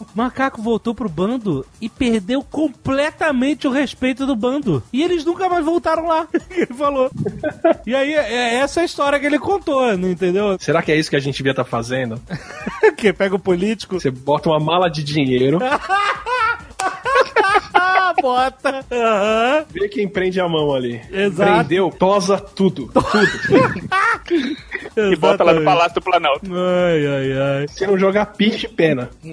O 0.00 0.06
macaco 0.12 0.60
voltou 0.60 0.92
pro 0.92 1.08
bando 1.08 1.64
e 1.80 1.88
perdeu 1.88 2.42
completamente 2.42 3.68
o 3.68 3.70
respeito 3.70 4.26
do 4.26 4.34
bando. 4.34 4.82
E 4.92 5.00
eles 5.00 5.24
nunca 5.24 5.48
mais 5.48 5.64
voltaram 5.64 6.08
lá. 6.08 6.26
Ele 6.50 6.74
falou. 6.74 7.08
E 7.86 7.94
aí, 7.94 8.14
é 8.14 8.56
essa 8.56 8.80
é 8.80 8.82
a 8.82 8.86
história 8.86 9.20
que 9.20 9.26
ele 9.26 9.38
contou, 9.38 9.96
não 9.96 10.10
entendeu? 10.10 10.56
Será 10.58 10.82
que 10.82 10.90
é 10.90 10.96
isso 10.96 11.08
que 11.08 11.14
a 11.14 11.20
gente 11.20 11.36
devia 11.36 11.52
estar 11.52 11.64
fazendo? 11.64 12.20
que 12.98 13.12
pega 13.12 13.36
o 13.36 13.38
político. 13.38 14.00
Você 14.00 14.10
bota 14.10 14.48
uma 14.48 14.58
mala 14.58 14.90
de 14.90 15.04
dinheiro, 15.04 15.60
bota. 18.20 18.84
Aham. 18.90 19.64
vê 19.70 19.88
quem 19.88 20.08
prende 20.08 20.40
a 20.40 20.48
mão 20.48 20.74
ali. 20.74 21.00
Exato. 21.10 21.50
Prendeu, 21.52 21.90
tosa 21.90 22.38
tudo. 22.38 22.90
Tudo. 22.92 23.78
E 25.12 25.16
bota 25.16 25.44
lá 25.44 25.54
no. 25.54 25.64
Palácio 25.64 25.94
do 25.94 26.02
Planalto. 26.02 26.46
Ai, 26.46 27.06
ai, 27.06 27.32
ai. 27.32 27.68
Se 27.68 27.86
não 27.86 27.98
jogar 27.98 28.26
piche, 28.26 28.68
pena. 28.68 29.10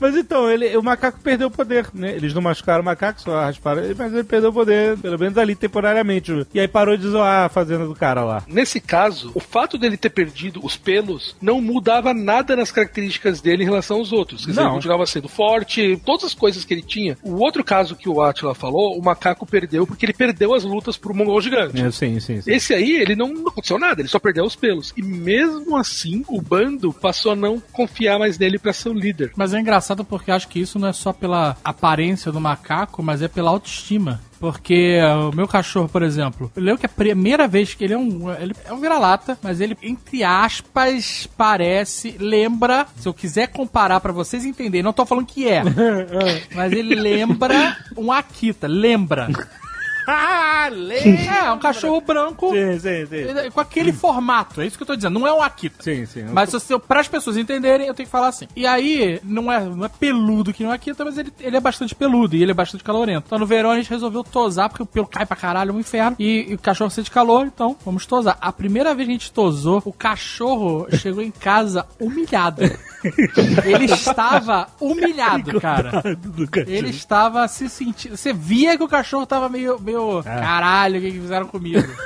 Mas 0.00 0.16
então, 0.16 0.50
ele, 0.50 0.76
o 0.76 0.82
macaco 0.82 1.20
perdeu 1.20 1.48
o 1.48 1.50
poder, 1.50 1.86
né? 1.94 2.12
Eles 2.12 2.34
não 2.34 2.42
machucaram 2.42 2.82
o 2.82 2.84
macaco, 2.84 3.20
só 3.20 3.40
rasparam 3.40 3.82
ele, 3.82 3.94
mas 3.94 4.12
ele 4.12 4.24
perdeu 4.24 4.50
o 4.50 4.52
poder, 4.52 4.96
pelo 4.98 5.18
menos 5.18 5.38
ali 5.38 5.54
temporariamente. 5.54 6.46
E 6.52 6.60
aí 6.60 6.68
parou 6.68 6.96
de 6.96 7.08
zoar 7.08 7.44
a 7.46 7.48
fazenda 7.48 7.86
do 7.86 7.94
cara 7.94 8.24
lá. 8.24 8.42
Nesse 8.46 8.80
caso, 8.80 9.30
o 9.34 9.40
fato 9.40 9.78
dele 9.78 9.96
ter 9.96 10.10
perdido 10.10 10.60
os 10.64 10.76
pelos 10.76 11.36
não 11.40 11.60
mudava 11.60 12.12
nada 12.12 12.56
nas 12.56 12.70
características 12.72 13.40
dele 13.40 13.62
em 13.62 13.66
relação 13.66 13.98
aos 13.98 14.12
outros. 14.12 14.44
Quer 14.44 14.50
dizer, 14.50 14.60
Não. 14.60 14.68
ele 14.68 14.76
continuava 14.76 15.06
sendo 15.06 15.28
forte, 15.28 16.00
todas 16.04 16.24
as 16.24 16.34
coisas 16.34 16.64
que 16.64 16.74
ele 16.74 16.82
tinha. 16.82 17.16
O 17.22 17.42
outro 17.42 17.62
caso 17.64 17.96
que 17.96 18.08
o 18.08 18.20
Atila 18.22 18.54
falou, 18.54 18.98
o 18.98 19.02
macaco 19.02 19.46
perdeu 19.46 19.86
porque 19.86 20.06
ele 20.06 20.12
perdeu 20.12 20.54
as 20.54 20.64
lutas 20.64 20.96
pro 20.96 21.14
mongol 21.14 21.40
gigante. 21.40 21.80
É, 21.80 21.90
sim, 21.90 22.18
sim, 22.20 22.40
sim. 22.40 22.50
Esse 22.50 22.74
aí, 22.74 22.96
ele 22.96 23.14
não, 23.18 23.34
não 23.34 23.48
aconteceu 23.48 23.78
nada, 23.78 24.00
ele 24.00 24.08
só 24.08 24.18
perdeu 24.18 24.44
os 24.44 24.56
pelos. 24.56 24.92
E 24.96 25.02
mesmo 25.02 25.76
assim, 25.76 26.24
o 26.28 26.40
bando 26.40 26.92
passou 26.92 27.32
a 27.32 27.36
não 27.36 27.60
confiar 27.72 28.18
mais 28.18 28.38
nele 28.38 28.58
pra 28.58 28.72
ser 28.72 28.88
o 28.88 28.94
líder. 28.94 29.32
Mas 29.36 29.52
é 29.52 29.60
engraçado 29.60 30.04
porque 30.04 30.30
acho 30.30 30.48
que 30.48 30.60
isso 30.60 30.78
não 30.78 30.88
é 30.88 30.92
só 30.92 31.12
pela 31.12 31.56
aparência 31.64 32.30
do 32.30 32.40
macaco, 32.40 33.02
mas 33.02 33.20
é 33.20 33.28
pela 33.28 33.50
autoestima. 33.50 34.20
Porque 34.40 35.00
o 35.30 35.34
meu 35.34 35.48
cachorro, 35.48 35.88
por 35.88 36.00
exemplo, 36.00 36.50
eu 36.54 36.62
lembro 36.62 36.78
que 36.78 36.86
a 36.86 36.88
primeira 36.88 37.48
vez 37.48 37.74
que 37.74 37.82
ele 37.82 37.94
é 37.94 37.98
um. 37.98 38.32
Ele 38.32 38.54
é 38.64 38.72
um 38.72 38.80
vira-lata, 38.80 39.36
mas 39.42 39.60
ele, 39.60 39.76
entre 39.82 40.22
aspas, 40.22 41.28
parece. 41.36 42.14
Lembra. 42.20 42.86
Se 42.96 43.08
eu 43.08 43.14
quiser 43.14 43.48
comparar 43.48 43.98
pra 44.00 44.12
vocês 44.12 44.44
entenderem, 44.44 44.84
não 44.84 44.92
tô 44.92 45.04
falando 45.04 45.26
que 45.26 45.48
é. 45.48 45.62
mas 46.54 46.72
ele 46.72 46.94
lembra 46.94 47.76
um 47.96 48.12
Akita. 48.12 48.68
Lembra. 48.68 49.28
Ah, 50.10 50.70
É, 50.70 51.52
um 51.52 51.58
cachorro 51.58 52.00
branco 52.00 52.50
Sim, 52.50 52.78
sim, 52.78 53.06
sim. 53.06 53.38
eh, 53.38 53.50
com 53.50 53.60
aquele 53.60 53.92
formato. 53.92 54.60
É 54.62 54.66
isso 54.66 54.76
que 54.76 54.82
eu 54.82 54.86
tô 54.86 54.96
dizendo. 54.96 55.18
Não 55.18 55.26
é 55.26 55.32
um 55.32 55.42
Akita. 55.42 55.82
Sim, 55.82 56.06
sim. 56.06 56.24
Mas 56.32 56.50
se 56.50 56.72
eu, 56.72 56.80
para 56.80 57.00
as 57.00 57.08
pessoas 57.08 57.36
entenderem, 57.36 57.86
eu 57.86 57.94
tenho 57.94 58.06
que 58.06 58.10
falar 58.10 58.28
assim. 58.28 58.48
E 58.56 58.66
aí, 58.66 59.20
não 59.22 59.52
é, 59.52 59.60
não 59.60 59.84
é 59.84 59.88
peludo 59.88 60.52
que 60.52 60.62
não 60.64 60.72
é 60.72 60.76
Akita, 60.76 61.04
mas 61.04 61.18
ele, 61.18 61.30
ele 61.38 61.56
é 61.56 61.60
bastante 61.60 61.94
peludo 61.94 62.34
e 62.36 62.42
ele 62.42 62.52
é 62.52 62.54
bastante 62.54 62.82
calorento. 62.82 63.24
Então 63.26 63.38
no 63.38 63.44
verão 63.46 63.70
a 63.70 63.76
gente 63.76 63.90
resolveu 63.90 64.24
tosar, 64.24 64.70
porque 64.70 64.82
o 64.82 64.86
pelo 64.86 65.06
cai 65.06 65.26
pra 65.26 65.36
caralho, 65.36 65.70
é 65.70 65.74
um 65.74 65.80
inferno. 65.80 66.16
E, 66.18 66.46
e 66.50 66.54
o 66.54 66.58
cachorro 66.58 66.90
sente 66.90 67.10
calor, 67.10 67.46
então 67.46 67.76
vamos 67.84 68.06
tosar. 68.06 68.38
A 68.40 68.50
primeira 68.50 68.94
vez 68.94 69.06
que 69.06 69.12
a 69.12 69.14
gente 69.18 69.32
tosou, 69.32 69.82
o 69.84 69.92
cachorro 69.92 70.86
chegou 70.96 71.22
em 71.22 71.30
casa 71.30 71.86
humilhado. 72.00 72.62
ele 73.64 73.84
estava 73.84 74.68
humilhado, 74.80 75.60
cara. 75.60 76.02
Ele 76.66 76.88
estava 76.90 77.46
se 77.46 77.68
sentindo. 77.68 78.16
Você 78.16 78.32
via 78.32 78.76
que 78.76 78.82
o 78.82 78.88
cachorro 78.88 79.26
tava 79.26 79.48
meio. 79.48 79.78
meio 79.80 79.97
Caralho, 80.22 80.98
o 80.98 81.02
que, 81.02 81.10
que 81.12 81.20
fizeram 81.20 81.46
comigo? 81.46 81.78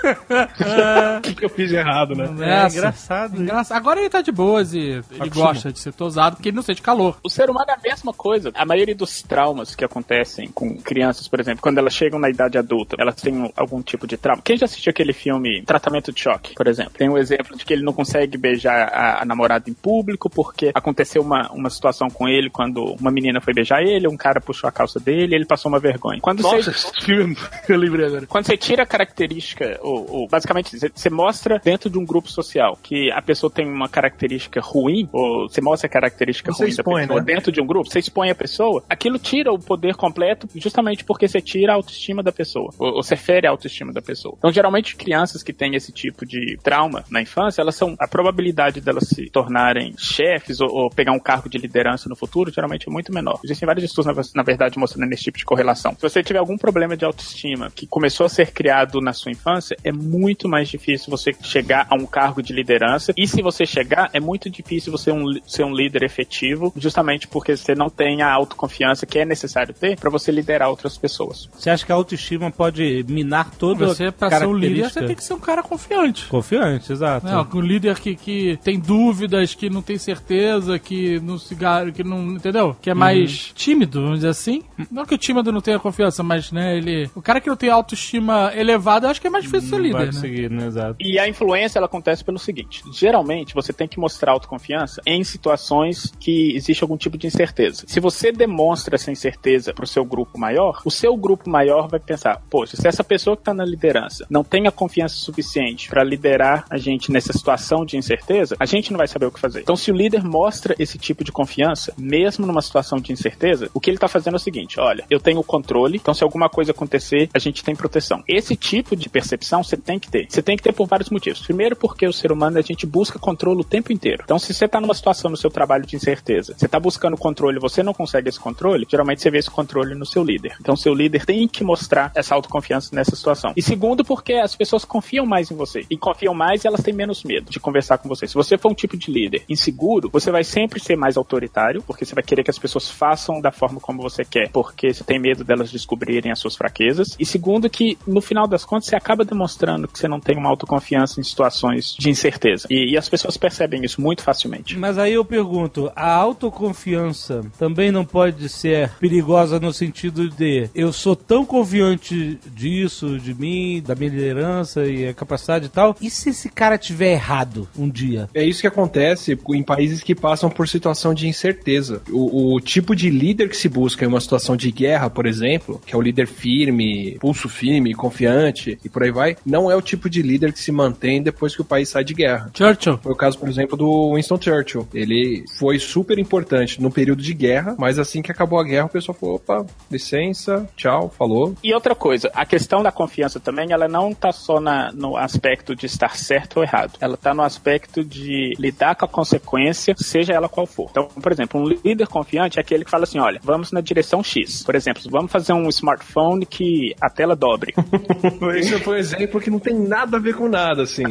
O 1.19 1.21
que, 1.23 1.35
que 1.35 1.45
eu 1.45 1.49
fiz 1.49 1.73
errado, 1.73 2.15
né? 2.15 2.25
É 2.25 2.69
engraçado. 2.69 3.41
Engraçado. 3.41 3.77
Agora 3.77 4.01
ele 4.01 4.09
tá 4.09 4.21
de 4.21 4.33
boas 4.33 4.73
e 4.75 5.01
ele 5.11 5.31
gosta 5.31 5.73
de 5.73 5.79
ser 5.79 5.93
tosado 5.93 6.37
porque 6.37 6.49
ele 6.49 6.57
não 6.57 6.63
sente 6.63 6.83
calor. 6.83 7.17
O 7.23 7.31
ser 7.31 7.49
humano 7.51 7.67
é 7.71 7.75
a 7.75 7.79
mesma 7.83 8.13
coisa. 8.13 8.51
A 8.55 8.65
maioria 8.65 8.95
dos 8.95 9.23
traumas 9.23 9.75
que 9.75 9.85
acontecem 9.85 10.49
com 10.49 10.77
crianças, 10.79 11.29
por 11.29 11.41
exemplo, 11.41 11.63
quando 11.63 11.79
elas 11.79 11.93
chegam 11.95 12.19
na 12.19 12.29
idade 12.31 12.59
adulta, 12.59 12.97
elas 12.99 13.15
têm 13.17 13.35
um- 13.35 13.51
algum 13.57 13.83
tipo 13.83 14.07
de 14.07 14.17
trauma. 14.17 14.43
Quem 14.43 14.57
já 14.57 14.65
assistiu 14.65 14.91
aquele 14.91 15.13
filme 15.13 15.63
Tratamento 15.63 16.13
de 16.13 16.21
Choque, 16.21 16.55
por 16.55 16.67
exemplo? 16.67 16.93
Tem 16.97 17.09
um 17.09 17.19
exemplo 17.19 17.57
de 17.57 17.65
que 17.65 17.73
ele 17.73 17.83
não 17.85 17.93
consegue 17.93 18.37
beijar 18.37 18.89
a, 18.93 19.23
a 19.23 19.25
namorada 19.25 19.69
em 19.71 19.75
público 19.75 20.29
porque 20.31 20.71
aconteceu 20.75 21.23
uma, 21.23 21.51
uma 21.53 21.71
situação 21.71 22.09
com 22.09 22.29
ele 22.29 22.51
quando 22.51 22.83
uma 23.01 23.11
menina 23.11 23.41
foi 23.41 23.55
beijar 23.55 23.83
ele, 23.83 24.09
um 24.09 24.17
cara 24.17 24.41
puxou 24.41 24.69
a 24.69 24.73
calça 24.73 24.99
dele 24.99 25.33
e 25.35 25.37
ele 25.37 25.47
passou 25.47 25.71
uma 25.71 25.79
vergonha. 25.79 26.21
Quando 26.21 26.43
Nossa, 26.43 26.63
você, 26.63 26.71
esse 26.71 27.05
filme, 27.05 27.37
eu 27.69 27.77
lembrei 27.83 28.07
agora. 28.07 28.27
quando 28.27 28.47
você 28.47 28.57
tira 28.57 28.83
a 28.83 28.87
característica, 28.87 29.79
ou, 29.83 30.11
ou 30.11 30.29
basicamente 30.29 30.77
você, 30.79 31.11
mostra 31.11 31.61
dentro 31.63 31.91
de 31.91 31.99
um 31.99 32.05
grupo 32.05 32.31
social 32.31 32.79
que 32.83 33.11
a 33.11 33.21
pessoa 33.21 33.51
tem 33.51 33.67
uma 33.67 33.89
característica 33.89 34.61
ruim, 34.61 35.09
ou 35.13 35.49
você 35.49 35.61
mostra 35.61 35.87
a 35.87 35.91
característica 35.91 36.53
Você 36.53 36.65
ruim 36.65 36.71
expõe, 36.71 36.95
da 36.95 37.01
pessoa 37.01 37.21
né? 37.21 37.27
dentro 37.27 37.53
de 37.53 37.61
um 37.61 37.67
grupo, 37.67 37.91
você 37.91 37.99
expõe 37.99 38.31
a 38.31 38.35
pessoa, 38.35 38.83
aquilo 38.89 39.19
tira 39.19 39.53
o 39.53 39.59
poder 39.59 39.95
completo 39.95 40.49
justamente 40.55 41.05
porque 41.05 41.29
você 41.29 41.41
tira 41.41 41.73
a 41.73 41.77
autoestima 41.77 42.23
da 42.23 42.33
pessoa, 42.33 42.73
ou, 42.79 42.97
ou 42.97 43.03
você 43.03 43.17
fere 43.17 43.47
a 43.47 43.51
autoestima 43.51 43.93
da 43.93 44.01
pessoa. 44.01 44.35
Então, 44.39 44.53
geralmente, 44.53 44.97
crianças 44.97 45.43
que 45.43 45.53
têm 45.53 45.75
esse 45.75 45.93
tipo 45.93 46.25
de 46.25 46.59
trauma 46.63 47.05
na 47.11 47.21
infância, 47.21 47.61
elas 47.61 47.75
são, 47.75 47.95
a 47.99 48.09
probabilidade 48.09 48.81
delas 48.81 49.09
se 49.09 49.29
tornarem 49.31 49.95
chefes 49.99 50.61
ou, 50.61 50.69
ou 50.71 50.91
pegar 50.91 51.13
um 51.13 51.21
cargo 51.21 51.49
de 51.49 51.59
liderança 51.59 52.09
no 52.09 52.17
futuro, 52.17 52.51
geralmente 52.53 52.89
é 52.89 52.93
muito 52.93 53.13
menor. 53.13 53.41
Existem 53.45 53.67
vários 53.67 53.85
estudos, 53.85 54.15
na, 54.15 54.23
na 54.35 54.43
verdade, 54.43 54.79
mostrando 54.79 55.13
esse 55.13 55.25
tipo 55.25 55.39
de 55.39 55.45
correlação. 55.45 55.95
Se 55.95 56.03
você 56.03 56.23
tiver 56.23 56.39
algum 56.39 56.57
problema 56.57 56.97
de 56.97 57.05
autoestima 57.05 57.62
que 57.71 57.87
começou 57.87 58.27
a 58.27 58.29
ser 58.29 58.53
criado 58.53 59.01
na 59.01 59.13
sua 59.13 59.33
infância, 59.33 59.77
é 59.85 59.93
muito 59.93 60.49
mais 60.49 60.69
difícil 60.69 61.11
você 61.11 61.33
chegar 61.43 61.87
a 61.91 61.95
um 61.95 62.07
cargo 62.07 62.43
de 62.43 62.53
liderança. 62.53 63.13
E 63.17 63.27
se 63.27 63.43
você 63.43 63.65
chegar, 63.67 64.11
é 64.13 64.21
muito 64.21 64.49
difícil 64.51 64.91
você 64.93 65.11
um, 65.13 65.25
ser 65.47 65.65
um 65.65 65.75
líder 65.75 66.03
efetivo, 66.03 66.73
justamente 66.77 67.27
porque 67.29 67.57
você 67.57 67.75
não 67.75 67.89
tem 67.91 68.23
a 68.23 68.33
autoconfiança 68.33 69.07
que 69.07 69.19
é 69.19 69.25
necessário 69.25 69.75
ter 69.75 69.99
para 69.99 70.11
você 70.11 70.31
liderar 70.33 70.69
outras 70.69 70.97
pessoas. 70.97 71.49
Você 71.53 71.71
acha 71.71 71.85
que 71.85 71.93
a 71.93 71.95
autoestima 71.95 72.51
pode 72.51 73.05
minar 73.09 73.51
toda 73.53 73.87
Você, 73.87 74.07
a 74.07 74.13
pra 74.13 74.31
ser 74.39 74.47
um 74.47 74.55
líder, 74.55 74.91
você 74.91 75.07
tem 75.07 75.17
que 75.17 75.25
ser 75.25 75.35
um 75.35 75.41
cara 75.41 75.63
confiante. 75.63 76.27
Confiante, 76.27 76.93
exato. 76.93 77.27
Não, 77.27 77.47
um 77.55 77.61
líder 77.61 77.99
que, 78.01 78.15
que 78.15 78.59
tem 78.63 78.79
dúvidas, 78.79 79.55
que 79.55 79.69
não 79.71 79.83
tem 79.83 79.99
certeza, 79.99 80.79
que 80.79 81.21
não 81.21 81.39
se 81.39 81.55
gar- 81.55 81.91
que 81.93 82.03
não, 82.03 82.33
entendeu? 82.33 82.77
Que 82.81 82.91
é 82.91 82.95
mais 82.95 83.53
tímido, 83.55 84.01
vamos 84.03 84.19
dizer 84.19 84.29
assim. 84.29 84.63
Não 84.91 85.05
que 85.05 85.15
o 85.15 85.19
tímido 85.19 85.53
não 85.53 85.61
tenha 85.61 85.79
confiança, 85.79 86.23
mas, 86.23 86.51
né, 86.53 86.77
ele... 86.77 87.11
O 87.15 87.23
cara 87.23 87.41
que 87.41 87.51
tem 87.57 87.71
autoestima 87.71 88.53
elevada, 88.55 89.07
eu 89.07 89.11
acho 89.11 89.21
que 89.21 89.27
é 89.27 89.31
mais 89.31 89.45
difícil 89.45 89.69
ser 89.69 89.77
Não 89.77 89.83
vai 89.83 89.91
líder, 89.91 89.99
né? 89.99 90.07
conseguir, 90.07 90.51
né? 90.51 90.67
Exato. 90.67 90.97
E 91.01 91.19
a 91.19 91.29
influência 91.29 91.79
ela 91.79 91.87
acontece 91.87 92.25
pelo 92.25 92.39
seguinte: 92.39 92.83
geralmente 92.93 93.55
você 93.55 93.73
tem 93.73 93.89
que 93.89 93.99
mostrar 93.99 94.33
autoconfiança 94.33 95.01
em 95.07 95.23
situações 95.25 96.13
que 96.19 96.55
existe 96.55 96.83
algum 96.83 96.97
tipo 96.97 97.17
de 97.17 97.27
incerteza. 97.27 97.85
Se 97.87 98.01
você 98.01 98.33
demonstra 98.33 98.95
essa 98.95 99.11
incerteza 99.11 99.73
pro 99.73 99.87
seu 99.87 100.05
grupo 100.05 100.39
maior, 100.39 100.81
o 100.85 100.91
seu 100.91 101.17
grupo 101.17 101.49
maior 101.49 101.89
vai 101.89 102.01
pensar: 102.01 102.43
poxa, 102.51 102.77
se 102.77 102.87
essa 102.87 103.05
pessoa 103.05 103.37
que 103.37 103.43
tá 103.43 103.55
na 103.55 103.65
liderança 103.65 104.27
não 104.31 104.45
tem 104.45 104.67
a 104.67 104.73
confiança 104.73 105.17
suficiente 105.17 105.89
para 105.89 106.05
liderar 106.05 106.65
a 106.71 106.77
gente 106.77 107.11
nessa 107.11 107.33
situação 107.33 107.85
de 107.85 107.97
incerteza, 107.97 108.57
a 108.59 108.67
gente 108.67 108.91
não 108.91 108.99
vai 108.99 109.09
saber 109.09 109.27
o 109.27 109.31
que 109.31 109.41
fazer. 109.41 109.61
Então, 109.61 109.77
se 109.77 109.91
o 109.91 109.95
líder 109.95 110.25
mostra 110.25 110.75
esse 110.79 110.99
tipo 110.99 111.25
de 111.25 111.33
confiança, 111.33 111.93
mesmo 111.97 112.47
numa 112.47 112.63
situação 112.63 112.99
de 112.99 113.13
incerteza, 113.13 113.71
o 113.75 113.81
que 113.81 113.91
ele 113.91 113.99
tá 113.99 114.09
fazendo 114.09 114.35
é 114.35 114.37
o 114.37 114.41
seguinte: 114.41 114.81
olha, 114.81 115.05
eu 115.11 115.21
tenho 115.21 115.41
o 115.41 115.45
controle, 115.45 115.97
então 115.97 116.15
se 116.15 116.25
alguma 116.25 116.49
coisa 116.49 116.73
acontecer, 116.73 117.29
a 117.35 117.39
gente 117.43 117.65
tem 117.65 117.75
proteção. 117.75 118.23
Esse 118.29 118.57
tipo 118.57 118.97
de 118.97 119.09
percepção 119.09 119.63
você 119.63 119.77
tem 119.77 119.99
que 119.99 120.11
ter. 120.11 120.27
Você 120.29 120.43
tem 120.43 120.57
que 120.57 120.63
ter 120.63 120.73
por 120.73 120.87
vários 120.87 121.11
motivos. 121.11 121.41
Primeiro, 121.41 121.77
porque 121.77 122.07
o 122.07 122.13
ser 122.13 122.33
humano 122.33 122.59
a 122.59 122.63
gente 122.63 122.87
busca 122.87 123.19
controle 123.19 123.61
o 123.61 123.65
tempo 123.65 123.93
inteiro. 123.93 124.23
Então, 124.25 124.39
se 124.39 124.53
você 124.53 124.69
tá 124.69 124.81
numa 124.81 124.95
situação 124.95 125.31
no 125.31 125.37
seu 125.37 125.51
trabalho 125.51 125.87
de 125.87 125.97
incerteza, 125.97 126.55
você 126.57 126.69
tá 126.69 126.79
buscando 126.79 127.17
controle, 127.17 127.59
você 127.59 127.83
não 127.83 127.95
consegue 127.95 128.29
esse 128.29 128.41
controle, 128.41 128.87
geralmente 128.89 129.23
você 129.23 129.31
vê 129.31 129.39
esse 129.39 129.51
controle 129.51 129.95
no 129.95 130.07
seu 130.07 130.23
líder. 130.23 130.57
Então, 130.61 130.77
seu 130.77 130.95
líder 130.95 131.25
tem 131.25 131.47
que 131.49 131.65
mostrar 131.65 132.13
essa 132.15 132.35
autoconfiança 132.35 132.95
nessa 132.95 133.15
situação. 133.17 133.53
E 133.57 133.63
segundo, 133.63 134.05
porque 134.05 134.35
as 134.35 134.55
pessoas 134.55 134.85
confiam 134.85 135.27
mais 135.27 135.51
em 135.51 135.57
você. 135.57 135.85
E 135.91 135.97
confiam 135.97 136.35
mais 136.35 136.65
e 136.65 136.67
elas 136.67 136.83
têm 136.83 136.95
menos 136.95 137.25
medo 137.25 137.51
de 137.51 137.61
conversar 137.61 137.99
com 137.99 138.09
você. 138.09 138.27
Se 138.27 138.35
você 138.35 138.57
for 138.57 138.71
um 138.71 138.75
tipo 138.75 138.97
de 138.97 139.11
líder 139.11 139.45
inseguro, 139.49 140.09
você 140.11 140.31
vai 140.31 140.45
sempre 140.45 140.81
ser 140.81 140.97
mais 140.97 141.17
autoritário, 141.17 141.83
porque 141.83 142.05
você 142.05 142.15
vai 142.15 142.25
querer 142.25 142.45
que 142.45 142.51
as 142.51 142.59
pessoas 142.59 142.91
façam 142.91 143.41
da 143.41 143.51
forma 143.51 143.81
como 143.81 144.03
você 144.03 144.25
quer, 144.25 144.51
porque 144.51 144.93
você 144.93 145.05
tem 145.05 145.19
medo 145.19 145.45
delas 145.45 145.71
descobrirem 145.71 146.31
as 146.31 146.39
suas 146.39 146.57
fraquezas. 146.57 147.17
E 147.19 147.25
segundo, 147.33 147.69
que 147.69 147.99
no 148.07 148.21
final 148.21 148.47
das 148.47 148.65
contas 148.65 148.87
você 148.87 148.97
acaba 148.97 149.25
demonstrando 149.25 149.89
que 149.89 149.99
você 149.99 150.07
não 150.07 150.21
tem 150.21 150.37
uma 150.37 150.49
autoconfiança 150.49 151.21
em 151.21 151.25
situações 151.25 151.95
de 151.99 152.11
incerteza. 152.11 152.67
E, 152.71 152.93
e 152.93 152.97
as 152.97 153.09
pessoas 153.09 153.37
percebem 153.37 153.85
isso 153.85 154.01
muito 154.01 154.23
facilmente. 154.23 154.79
Mas 154.79 154.99
aí 154.99 155.15
eu 155.15 155.25
pergunto, 155.25 155.91
a 155.97 156.13
autoconfiança 156.13 157.43
também 157.59 157.91
não 157.91 158.05
pode 158.05 158.49
ser 158.49 158.91
perigosa 159.01 159.59
no 159.59 159.73
sentido 159.73 160.29
de 160.29 160.69
eu 160.75 160.93
sou 160.93 161.17
tão 161.17 161.45
confiante 161.45 162.39
disso, 162.55 163.19
de 163.19 163.35
mim, 163.35 163.83
da 163.85 163.95
minha 163.95 164.11
liderança 164.11 164.85
e 164.85 165.09
a 165.09 165.15
capacidade 165.15 165.67
e 165.67 165.69
tal, 165.69 165.97
e 166.01 166.11
se 166.11 166.31
esse 166.31 166.49
cara 166.49 166.77
tiver 166.77 167.13
errado 167.13 167.69
um 167.79 167.89
dia? 167.89 168.29
É 168.35 168.45
isso 168.45 168.61
que 168.61 168.67
acontece 168.67 169.39
em 169.51 169.63
países 169.63 170.03
que 170.03 170.15
passam 170.15 170.51
por 170.51 170.69
situação 170.69 171.15
de 171.15 171.27
incerteza. 171.27 172.03
O, 172.11 172.55
o 172.55 172.61
tipo 172.61 172.95
de 172.95 173.09
líder 173.11 173.49
que 173.49 173.57
se 173.57 173.69
busca 173.69 174.05
em 174.05 174.09
uma 174.09 174.21
situação 174.21 174.57
de 174.57 174.71
guerra, 174.71 175.09
por 175.09 175.27
exemplo, 175.27 175.81
que 175.87 175.95
é 175.95 175.99
o 175.99 176.03
líder 176.03 176.27
firme, 176.27 177.17
pulso 177.23 177.49
firme, 177.49 177.95
confiante 177.95 178.77
e 178.85 178.89
por 178.89 179.05
aí 179.05 179.13
vai, 179.13 179.37
não 179.47 179.71
é 179.71 179.77
o 179.77 179.81
tipo 179.81 180.11
de 180.11 180.21
líder 180.23 180.53
que 180.53 180.59
se 180.59 180.73
mantém 180.73 181.23
depois 181.23 181.55
que 181.55 181.63
o 181.63 181.65
país 181.65 181.89
sai 181.89 182.03
de 182.03 182.13
guerra. 182.13 182.51
Churchill. 182.53 182.99
Foi 182.99 183.13
o 183.13 183.17
caso, 183.17 183.39
por 183.39 183.49
exemplo, 183.49 183.77
do 183.77 184.17
Winston 184.17 184.41
Churchill. 184.43 184.89
Ele 184.93 185.45
foi 185.57 185.79
super 185.79 186.19
importante 186.19 186.83
no 186.83 186.91
período 186.91 187.23
de 187.23 187.33
guerra, 187.33 187.77
mas 187.79 188.01
assim 188.01 188.23
que 188.23 188.33
acabou 188.33 188.59
a 188.59 188.65
guerra, 188.65 188.87
o 188.87 188.89
pessoal 188.89 189.17
falou: 189.17 189.37
opa, 189.37 189.65
licença, 189.89 190.69
tchau, 190.77 191.15
falou. 191.17 191.55
E 191.63 191.73
outra 191.73 191.95
coisa, 191.95 192.29
a 192.35 192.45
questão 192.45 192.83
da 192.83 192.91
confiança 192.91 193.39
também, 193.39 193.71
ela 193.71 193.87
não 193.87 194.13
tá 194.13 194.33
só 194.33 194.59
na, 194.59 194.91
no 194.91 195.17
aspecto 195.17 195.77
de 195.77 195.87
estar 195.87 196.17
certo 196.17 196.57
ou 196.57 196.65
errado. 196.65 196.95
Ela 197.01 197.17
tá 197.17 197.33
no 197.33 197.43
aspecto 197.43 198.05
de 198.05 198.55
lidar 198.59 198.97
com 198.97 199.05
a 199.05 199.09
consequência, 199.09 199.95
seja 199.97 200.33
ela 200.33 200.49
qual 200.49 200.67
for. 200.67 200.89
Então, 200.91 201.07
por 201.07 201.31
exemplo, 201.31 201.61
um 201.61 201.69
líder 201.69 202.09
confiante 202.09 202.59
é 202.59 202.61
aquele 202.61 202.85
que 202.85 202.91
fala 202.91 203.05
assim: 203.05 203.21
olha, 203.21 203.41
vamos 203.45 203.71
na 203.71 203.81
direção 203.81 204.25
X. 204.25 204.65
Por 204.65 204.75
exemplo, 204.75 205.03
vamos 205.09 205.31
fazer 205.31 205.53
um 205.53 205.69
smartphone 205.69 206.45
que 206.45 206.97
a 207.01 207.12
tela 207.13 207.37
dobre. 207.37 207.75
Esse 208.57 208.79
foi 208.81 208.97
um 208.97 208.99
exemplo 208.99 209.41
que 209.41 209.51
não 209.51 209.59
tem 209.59 209.79
nada 209.79 210.17
a 210.17 210.21
ver 210.21 210.35
com 210.35 210.49
nada, 210.49 210.83
assim. 210.83 211.05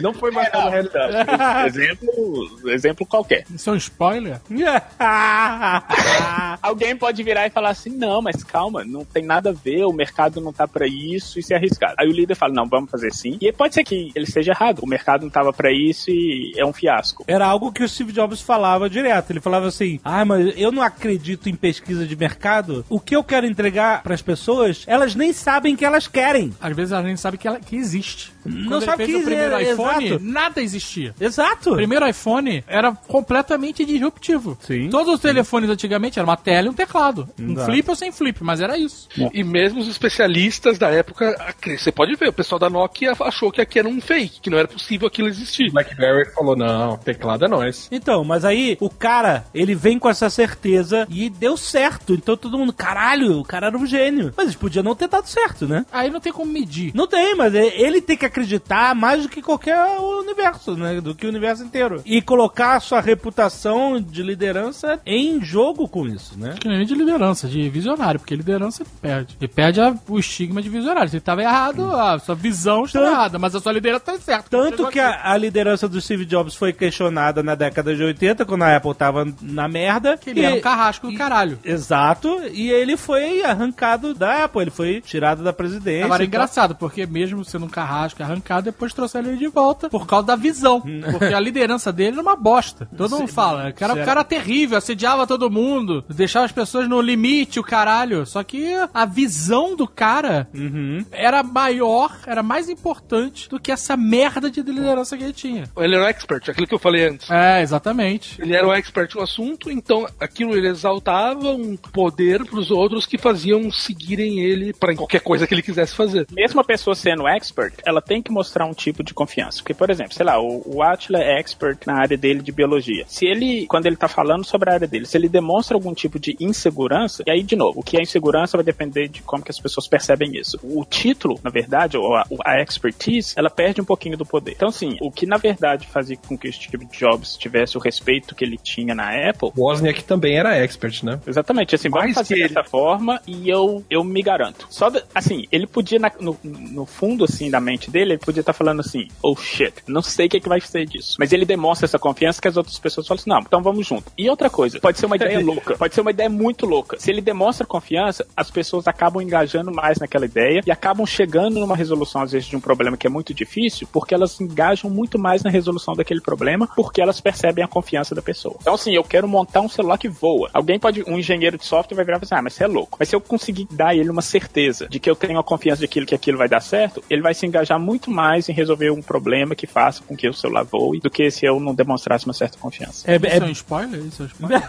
Não 0.00 0.12
foi 0.12 0.32
baseado 0.32 0.64
na 0.64 0.70
realidade. 0.70 1.66
exemplo, 1.66 2.70
exemplo 2.70 3.06
qualquer. 3.06 3.44
Isso 3.54 3.70
é 3.70 3.72
um 3.72 3.76
spoiler? 3.76 4.40
Alguém 6.62 6.96
pode 6.96 7.22
virar 7.22 7.46
e 7.46 7.50
falar 7.50 7.70
assim: 7.70 7.90
não, 7.90 8.22
mas 8.22 8.42
calma, 8.42 8.84
não 8.84 9.04
tem 9.04 9.24
nada 9.24 9.50
a 9.50 9.52
ver, 9.52 9.84
o 9.84 9.92
mercado 9.92 10.40
não 10.40 10.52
tá 10.52 10.66
pra 10.66 10.86
isso, 10.86 11.38
isso 11.38 11.52
é 11.52 11.56
arriscado. 11.56 11.94
Aí 11.98 12.08
o 12.08 12.12
líder 12.12 12.34
fala: 12.34 12.52
não, 12.52 12.66
vamos 12.66 12.90
fazer 12.90 13.12
sim. 13.12 13.38
E 13.40 13.52
pode 13.52 13.74
ser 13.74 13.84
que 13.84 14.10
ele 14.14 14.24
esteja 14.24 14.52
errado, 14.52 14.80
o 14.82 14.88
mercado 14.88 15.22
não 15.22 15.30
tava 15.30 15.52
pra 15.52 15.70
isso 15.72 16.10
e 16.10 16.52
é 16.56 16.64
um 16.64 16.72
fiasco. 16.72 17.24
Era 17.26 17.46
algo 17.46 17.72
que 17.72 17.82
o 17.82 17.88
Steve 17.88 18.12
Jobs 18.12 18.40
falava 18.40 18.88
direto. 18.88 19.30
Ele 19.30 19.40
falava 19.40 19.66
assim: 19.66 20.00
ah, 20.04 20.24
mas 20.24 20.54
eu 20.56 20.72
não 20.72 20.82
acredito 20.82 21.48
em 21.48 21.54
pesquisa 21.54 22.06
de 22.06 22.16
mercado. 22.16 22.84
O 22.88 23.00
que 23.00 23.14
eu 23.14 23.24
quero 23.24 23.46
entregar 23.46 24.02
pras 24.02 24.22
pessoas, 24.22 24.84
elas 24.86 25.14
nem 25.14 25.32
sabem 25.32 25.74
que 25.74 25.84
elas 25.84 26.06
querem. 26.06 26.54
Às 26.60 26.74
vezes 26.76 26.92
a 26.92 27.02
gente 27.02 27.20
sabe 27.20 27.36
que, 27.36 27.48
ela, 27.48 27.58
que 27.58 27.76
existe. 27.76 28.32
Não 28.48 28.80
sabe 28.80 28.98
fez 28.98 29.10
que 29.10 29.16
o 29.16 29.24
primeiro 29.24 29.60
iPhone, 29.60 30.06
exato. 30.06 30.24
nada 30.24 30.62
existia. 30.62 31.14
Exato. 31.20 31.72
O 31.72 31.76
primeiro 31.76 32.06
iPhone 32.08 32.64
era 32.66 32.92
completamente 32.92 33.84
disruptivo. 33.84 34.56
Sim. 34.60 34.88
Todos 34.88 35.14
os 35.14 35.20
telefones 35.20 35.68
antigamente 35.70 36.18
eram 36.18 36.28
uma 36.28 36.36
tela 36.36 36.66
e 36.66 36.70
um 36.70 36.74
teclado. 36.74 37.28
Um 37.38 37.52
Exato. 37.52 37.70
flip 37.70 37.90
ou 37.90 37.96
sem 37.96 38.12
flip, 38.12 38.42
mas 38.42 38.60
era 38.60 38.76
isso. 38.78 39.08
E 39.32 39.42
mesmo 39.44 39.80
os 39.80 39.88
especialistas 39.88 40.78
da 40.78 40.88
época, 40.90 41.34
você 41.78 41.90
pode 41.92 42.14
ver, 42.16 42.28
o 42.28 42.32
pessoal 42.32 42.58
da 42.58 42.70
Nokia 42.70 43.12
achou 43.20 43.50
que 43.50 43.60
aqui 43.60 43.78
era 43.78 43.88
um 43.88 44.00
fake, 44.00 44.40
que 44.40 44.50
não 44.50 44.58
era 44.58 44.68
possível 44.68 45.08
aquilo 45.08 45.28
existir. 45.28 45.70
BlackBerry 45.70 46.30
falou: 46.32 46.56
não, 46.56 46.96
teclado 46.98 47.44
é 47.44 47.48
nós. 47.48 47.88
Então, 47.90 48.24
mas 48.24 48.44
aí 48.44 48.76
o 48.80 48.88
cara, 48.90 49.44
ele 49.54 49.74
vem 49.74 49.98
com 49.98 50.08
essa 50.08 50.28
certeza 50.30 51.06
e 51.10 51.28
deu 51.28 51.56
certo. 51.56 52.14
Então 52.14 52.36
todo 52.36 52.58
mundo, 52.58 52.72
caralho, 52.72 53.38
o 53.40 53.44
cara 53.44 53.66
era 53.68 53.76
um 53.76 53.86
gênio. 53.86 54.32
Mas 54.36 54.48
ele 54.48 54.56
podia 54.56 54.82
não 54.82 54.94
ter 54.94 55.08
dado 55.08 55.26
certo, 55.26 55.66
né? 55.66 55.84
Aí 55.92 56.10
não 56.10 56.20
tem 56.20 56.32
como 56.32 56.50
medir. 56.52 56.92
Não 56.94 57.06
tem, 57.06 57.34
mas 57.34 57.54
é- 57.54 57.80
ele 57.80 58.00
tem 58.00 58.16
que 58.16 58.26
acreditar 58.40 58.94
mais 58.94 59.22
do 59.22 59.28
que 59.28 59.40
qualquer 59.40 59.78
universo, 59.98 60.76
né? 60.76 61.00
Do 61.00 61.14
que 61.14 61.24
o 61.26 61.28
universo 61.28 61.62
inteiro. 61.64 62.02
E 62.04 62.20
colocar 62.20 62.76
a 62.76 62.80
sua 62.80 63.00
reputação 63.00 64.00
de 64.00 64.22
liderança 64.22 65.00
em 65.06 65.42
jogo 65.42 65.88
com 65.88 66.06
isso, 66.06 66.38
né? 66.38 66.54
Que 66.60 66.68
nem 66.68 66.84
de 66.84 66.94
liderança, 66.94 67.48
de 67.48 67.68
visionário, 67.70 68.20
porque 68.20 68.36
liderança 68.36 68.84
perde. 69.00 69.36
E 69.40 69.48
perde 69.48 69.80
a- 69.80 69.94
o 70.08 70.18
estigma 70.18 70.60
de 70.60 70.68
visionário. 70.68 71.08
Se 71.08 71.16
ele 71.16 71.20
estava 71.20 71.42
errado, 71.42 71.90
a 71.94 72.18
sua 72.18 72.34
visão 72.34 72.84
estava 72.84 73.06
Tanto- 73.06 73.14
errada, 73.16 73.38
mas 73.38 73.54
a 73.54 73.60
sua 73.60 73.72
liderança 73.72 74.12
está 74.12 74.18
certa. 74.18 74.50
Tanto 74.50 74.88
que 74.88 75.00
a, 75.00 75.32
a 75.32 75.36
liderança 75.36 75.88
do 75.88 76.00
Steve 76.00 76.24
Jobs 76.26 76.54
foi 76.54 76.72
questionada 76.72 77.42
na 77.42 77.54
década 77.54 77.94
de 77.96 78.02
80, 78.02 78.44
quando 78.44 78.62
a 78.62 78.76
Apple 78.76 78.94
tava 78.94 79.26
na 79.40 79.66
merda. 79.68 80.16
Que 80.18 80.30
ele 80.30 80.40
E- 80.40 80.44
era 80.44 80.54
um 80.54 80.60
carrasco 80.60 81.06
do 81.06 81.12
e- 81.12 81.16
caralho. 81.16 81.58
Exato, 81.64 82.40
e 82.52 82.70
ele 82.70 82.96
foi 82.96 83.42
arrancado 83.44 84.12
da 84.14 84.44
Apple, 84.44 84.62
ele 84.62 84.70
foi 84.70 85.00
tirado 85.00 85.42
da 85.42 85.52
presidência. 85.52 86.04
Agora 86.04 86.22
é 86.22 86.26
engraçado, 86.26 86.74
porque 86.74 87.06
mesmo 87.06 87.44
sendo 87.44 87.66
um 87.66 87.68
carrasco 87.68 88.22
arrancado, 88.26 88.64
depois 88.66 88.92
trouxeram 88.92 89.28
ele 89.28 89.38
de 89.38 89.48
volta 89.48 89.88
por 89.88 90.06
causa 90.06 90.26
da 90.26 90.36
visão. 90.36 90.82
Porque 91.10 91.32
a 91.34 91.40
liderança 91.40 91.92
dele 91.92 92.12
era 92.12 92.22
uma 92.22 92.36
bosta. 92.36 92.88
Todo 92.96 93.18
mundo 93.18 93.28
fala. 93.28 93.70
O 93.70 93.74
cara, 93.74 93.92
o 93.92 93.96
será- 93.96 94.06
cara 94.06 94.24
terrível, 94.24 94.78
assediava 94.78 95.26
todo 95.26 95.50
mundo, 95.50 96.04
deixava 96.08 96.44
as 96.44 96.52
pessoas 96.52 96.88
no 96.88 97.00
limite, 97.00 97.58
o 97.60 97.64
caralho. 97.64 98.24
Só 98.26 98.42
que 98.42 98.74
a 98.92 99.04
visão 99.04 99.74
do 99.76 99.86
cara 99.86 100.48
Uhum. 100.54 101.04
era 101.10 101.42
maior, 101.42 102.16
era 102.26 102.42
mais 102.42 102.68
importante 102.68 103.48
do 103.48 103.58
que 103.60 103.70
essa 103.72 103.96
merda 103.96 104.50
de 104.50 104.60
liderança 104.62 105.16
que 105.16 105.24
ele 105.24 105.32
tinha. 105.32 105.64
Ele 105.76 105.94
era 105.94 106.04
um 106.04 106.08
expert, 106.08 106.48
aquilo 106.50 106.66
que 106.66 106.74
eu 106.74 106.78
falei 106.78 107.08
antes. 107.08 107.30
É, 107.30 107.62
exatamente. 107.62 108.40
Ele 108.40 108.54
era 108.54 108.66
um 108.66 108.72
expert 108.72 109.14
no 109.14 109.22
assunto, 109.22 109.70
então 109.70 110.06
aquilo 110.20 110.56
ele 110.56 110.68
exaltava 110.68 111.50
um 111.50 111.76
poder 111.76 112.44
pros 112.44 112.70
outros 112.70 113.06
que 113.06 113.18
faziam 113.18 113.70
seguirem 113.70 114.40
ele 114.40 114.72
para 114.72 114.94
qualquer 114.94 115.20
coisa 115.20 115.46
que 115.46 115.54
ele 115.54 115.62
quisesse 115.62 115.94
fazer. 115.94 116.26
Mesmo 116.32 116.60
a 116.60 116.64
pessoa 116.64 116.94
sendo 116.94 117.26
expert, 117.28 117.74
ela 117.84 118.00
tem 118.00 118.15
que 118.22 118.30
mostrar 118.32 118.64
um 118.66 118.72
tipo 118.74 119.02
de 119.02 119.14
confiança. 119.14 119.58
Porque, 119.58 119.74
por 119.74 119.90
exemplo, 119.90 120.14
sei 120.14 120.24
lá, 120.26 120.40
o, 120.40 120.62
o 120.66 120.82
Atila 120.82 121.18
é 121.22 121.38
expert 121.40 121.78
na 121.86 121.94
área 121.98 122.16
dele 122.16 122.40
de 122.42 122.52
biologia. 122.52 123.04
Se 123.08 123.26
ele, 123.26 123.66
quando 123.66 123.86
ele 123.86 123.96
tá 123.96 124.08
falando 124.08 124.44
sobre 124.44 124.70
a 124.70 124.74
área 124.74 124.86
dele, 124.88 125.06
se 125.06 125.16
ele 125.16 125.28
demonstra 125.28 125.76
algum 125.76 125.94
tipo 125.94 126.18
de 126.18 126.36
insegurança, 126.40 127.22
e 127.26 127.30
aí, 127.30 127.42
de 127.42 127.56
novo, 127.56 127.80
o 127.80 127.82
que 127.82 127.96
é 127.96 128.02
insegurança 128.02 128.56
vai 128.56 128.64
depender 128.64 129.08
de 129.08 129.22
como 129.22 129.42
que 129.42 129.50
as 129.50 129.58
pessoas 129.60 129.86
percebem 129.86 130.36
isso. 130.36 130.58
O 130.62 130.84
título, 130.84 131.38
na 131.42 131.50
verdade, 131.50 131.96
ou 131.96 132.14
a, 132.14 132.24
a 132.44 132.62
expertise, 132.62 133.34
ela 133.36 133.50
perde 133.50 133.80
um 133.80 133.84
pouquinho 133.84 134.16
do 134.16 134.24
poder. 134.26 134.52
Então, 134.52 134.68
assim, 134.68 134.96
o 135.00 135.10
que 135.10 135.26
na 135.26 135.36
verdade 135.36 135.86
fazia 135.86 136.16
com 136.16 136.36
que 136.36 136.50
Steve 136.52 136.86
Jobs 136.92 137.36
tivesse 137.36 137.76
o 137.76 137.80
respeito 137.80 138.34
que 138.34 138.44
ele 138.44 138.56
tinha 138.58 138.94
na 138.94 139.10
Apple 139.28 139.50
O 139.56 139.62
Wozniak 139.68 140.04
também 140.04 140.36
era 140.38 140.56
expert, 140.56 141.02
né? 141.04 141.20
Exatamente, 141.26 141.74
assim, 141.74 141.88
vamos 141.88 142.06
Mais 142.06 142.16
fazer 142.16 142.34
ele. 142.34 142.48
dessa 142.48 142.64
forma 142.64 143.20
e 143.26 143.48
eu, 143.48 143.84
eu 143.90 144.02
me 144.04 144.22
garanto. 144.22 144.66
Só, 144.70 144.90
assim, 145.14 145.44
ele 145.52 145.66
podia, 145.66 145.98
na- 145.98 146.12
no, 146.20 146.36
no 146.42 146.86
fundo, 146.86 147.24
assim, 147.24 147.50
da 147.50 147.60
mente 147.60 147.90
dele, 147.96 148.12
ele 148.12 148.18
podia 148.18 148.40
estar 148.40 148.52
falando 148.52 148.80
assim, 148.80 149.08
oh 149.22 149.34
shit, 149.34 149.72
não 149.86 150.02
sei 150.02 150.26
o 150.26 150.28
que, 150.28 150.36
é 150.36 150.40
que 150.40 150.48
vai 150.48 150.60
ser 150.60 150.84
disso. 150.84 151.16
Mas 151.18 151.32
ele 151.32 151.46
demonstra 151.46 151.86
essa 151.86 151.98
confiança 151.98 152.42
que 152.42 152.48
as 152.48 152.56
outras 152.58 152.78
pessoas 152.78 153.06
falam 153.06 153.18
assim, 153.18 153.30
não, 153.30 153.40
então 153.40 153.62
vamos 153.62 153.86
junto. 153.86 154.12
E 154.18 154.28
outra 154.28 154.50
coisa, 154.50 154.78
pode 154.78 154.98
ser 154.98 155.06
uma 155.06 155.16
ideia 155.16 155.40
louca, 155.40 155.76
pode 155.76 155.94
ser 155.94 156.02
uma 156.02 156.10
ideia 156.10 156.28
muito 156.28 156.66
louca. 156.66 156.98
Se 157.00 157.10
ele 157.10 157.22
demonstra 157.22 157.66
confiança, 157.66 158.26
as 158.36 158.50
pessoas 158.50 158.86
acabam 158.86 159.22
engajando 159.22 159.72
mais 159.72 159.98
naquela 159.98 160.26
ideia 160.26 160.60
e 160.66 160.70
acabam 160.70 161.06
chegando 161.06 161.58
numa 161.58 161.74
resolução, 161.76 162.22
às 162.22 162.32
vezes, 162.32 162.48
de 162.48 162.56
um 162.56 162.60
problema 162.60 162.96
que 162.96 163.06
é 163.06 163.10
muito 163.10 163.32
difícil, 163.32 163.88
porque 163.90 164.14
elas 164.14 164.38
engajam 164.40 164.90
muito 164.90 165.18
mais 165.18 165.42
na 165.42 165.50
resolução 165.50 165.94
daquele 165.94 166.20
problema, 166.20 166.68
porque 166.76 167.00
elas 167.00 167.20
percebem 167.20 167.64
a 167.64 167.68
confiança 167.68 168.14
da 168.14 168.20
pessoa. 168.20 168.56
Então, 168.60 168.74
assim, 168.74 168.94
eu 168.94 169.04
quero 169.04 169.26
montar 169.26 169.62
um 169.62 169.68
celular 169.68 169.96
que 169.96 170.08
voa. 170.08 170.50
Alguém 170.52 170.78
pode, 170.78 171.02
um 171.06 171.18
engenheiro 171.18 171.56
de 171.56 171.64
software 171.64 171.96
vai 171.96 172.04
virar 172.04 172.18
e 172.18 172.20
falar 172.20 172.26
assim, 172.26 172.40
ah, 172.40 172.42
mas 172.42 172.54
você 172.54 172.64
é 172.64 172.66
louco. 172.66 172.96
Mas 172.98 173.08
se 173.08 173.16
eu 173.16 173.20
conseguir 173.20 173.66
dar 173.70 173.94
ele 173.94 174.10
uma 174.10 174.22
certeza 174.22 174.86
de 174.86 175.00
que 175.00 175.08
eu 175.08 175.16
tenho 175.16 175.38
a 175.38 175.44
confiança 175.44 175.80
de 175.80 175.86
aquilo 175.86 176.04
que 176.04 176.14
aquilo 176.14 176.36
vai 176.36 176.48
dar 176.48 176.60
certo, 176.60 177.02
ele 177.08 177.22
vai 177.22 177.32
se 177.32 177.46
engajar 177.46 177.78
muito 177.86 178.10
mais 178.10 178.48
em 178.48 178.52
resolver 178.52 178.90
um 178.90 179.00
problema 179.00 179.54
que 179.54 179.66
faça 179.66 180.02
com 180.06 180.16
que 180.16 180.28
o 180.28 180.34
celular 180.34 180.64
voe 180.64 180.98
do 181.00 181.08
que 181.08 181.30
se 181.30 181.46
eu 181.46 181.60
não 181.60 181.72
demonstrasse 181.74 182.26
uma 182.26 182.34
certa 182.34 182.58
confiança. 182.58 183.08
É, 183.10 183.16
Isso 183.16 183.26
é- 183.26 183.38
é 183.38 183.44
um 183.44 183.50
spoiler? 183.50 184.00
Isso 184.04 184.22
é 184.22 184.24
um 184.24 184.28
spoiler? 184.28 184.62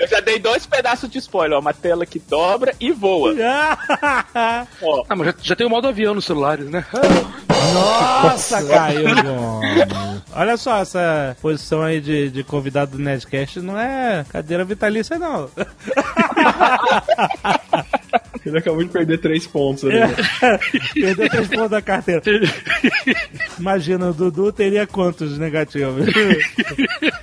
Eu 0.00 0.08
já 0.10 0.20
dei 0.20 0.38
dois 0.38 0.66
pedaços 0.66 1.08
de 1.08 1.18
spoiler, 1.18 1.56
ó, 1.56 1.60
uma 1.60 1.72
tela 1.72 2.04
que 2.04 2.18
dobra 2.18 2.74
e 2.80 2.90
voa. 2.92 3.34
Ó, 4.82 5.04
Ah, 5.08 5.14
mas 5.16 5.26
já, 5.28 5.34
já 5.42 5.56
tem 5.56 5.66
o 5.66 5.70
modo 5.70 5.86
avião 5.88 6.14
nos 6.14 6.24
celulares, 6.24 6.68
né? 6.68 6.84
Nossa, 7.72 8.60
Gomes. 8.62 9.16
Olha 10.34 10.56
só, 10.56 10.78
essa 10.78 11.36
posição 11.40 11.82
aí 11.82 12.00
de, 12.00 12.30
de 12.30 12.44
convidado 12.44 12.92
do 12.96 13.02
Nerdcast 13.02 13.60
não 13.60 13.78
é 13.78 14.24
cadeira 14.28 14.64
vitalícia, 14.64 15.18
não. 15.18 15.48
Ele 18.46 18.58
acabou 18.58 18.82
de 18.84 18.90
perder 18.90 19.18
três 19.18 19.44
pontos 19.44 19.84
ali. 19.84 19.98
né? 19.98 20.14
Perdeu 20.94 21.28
três 21.28 21.48
pontos 21.48 21.70
da 21.70 21.82
carteira. 21.82 22.22
Imagina, 23.58 24.10
o 24.10 24.14
Dudu 24.14 24.52
teria 24.52 24.86
quantos 24.86 25.36
negativos? 25.36 26.06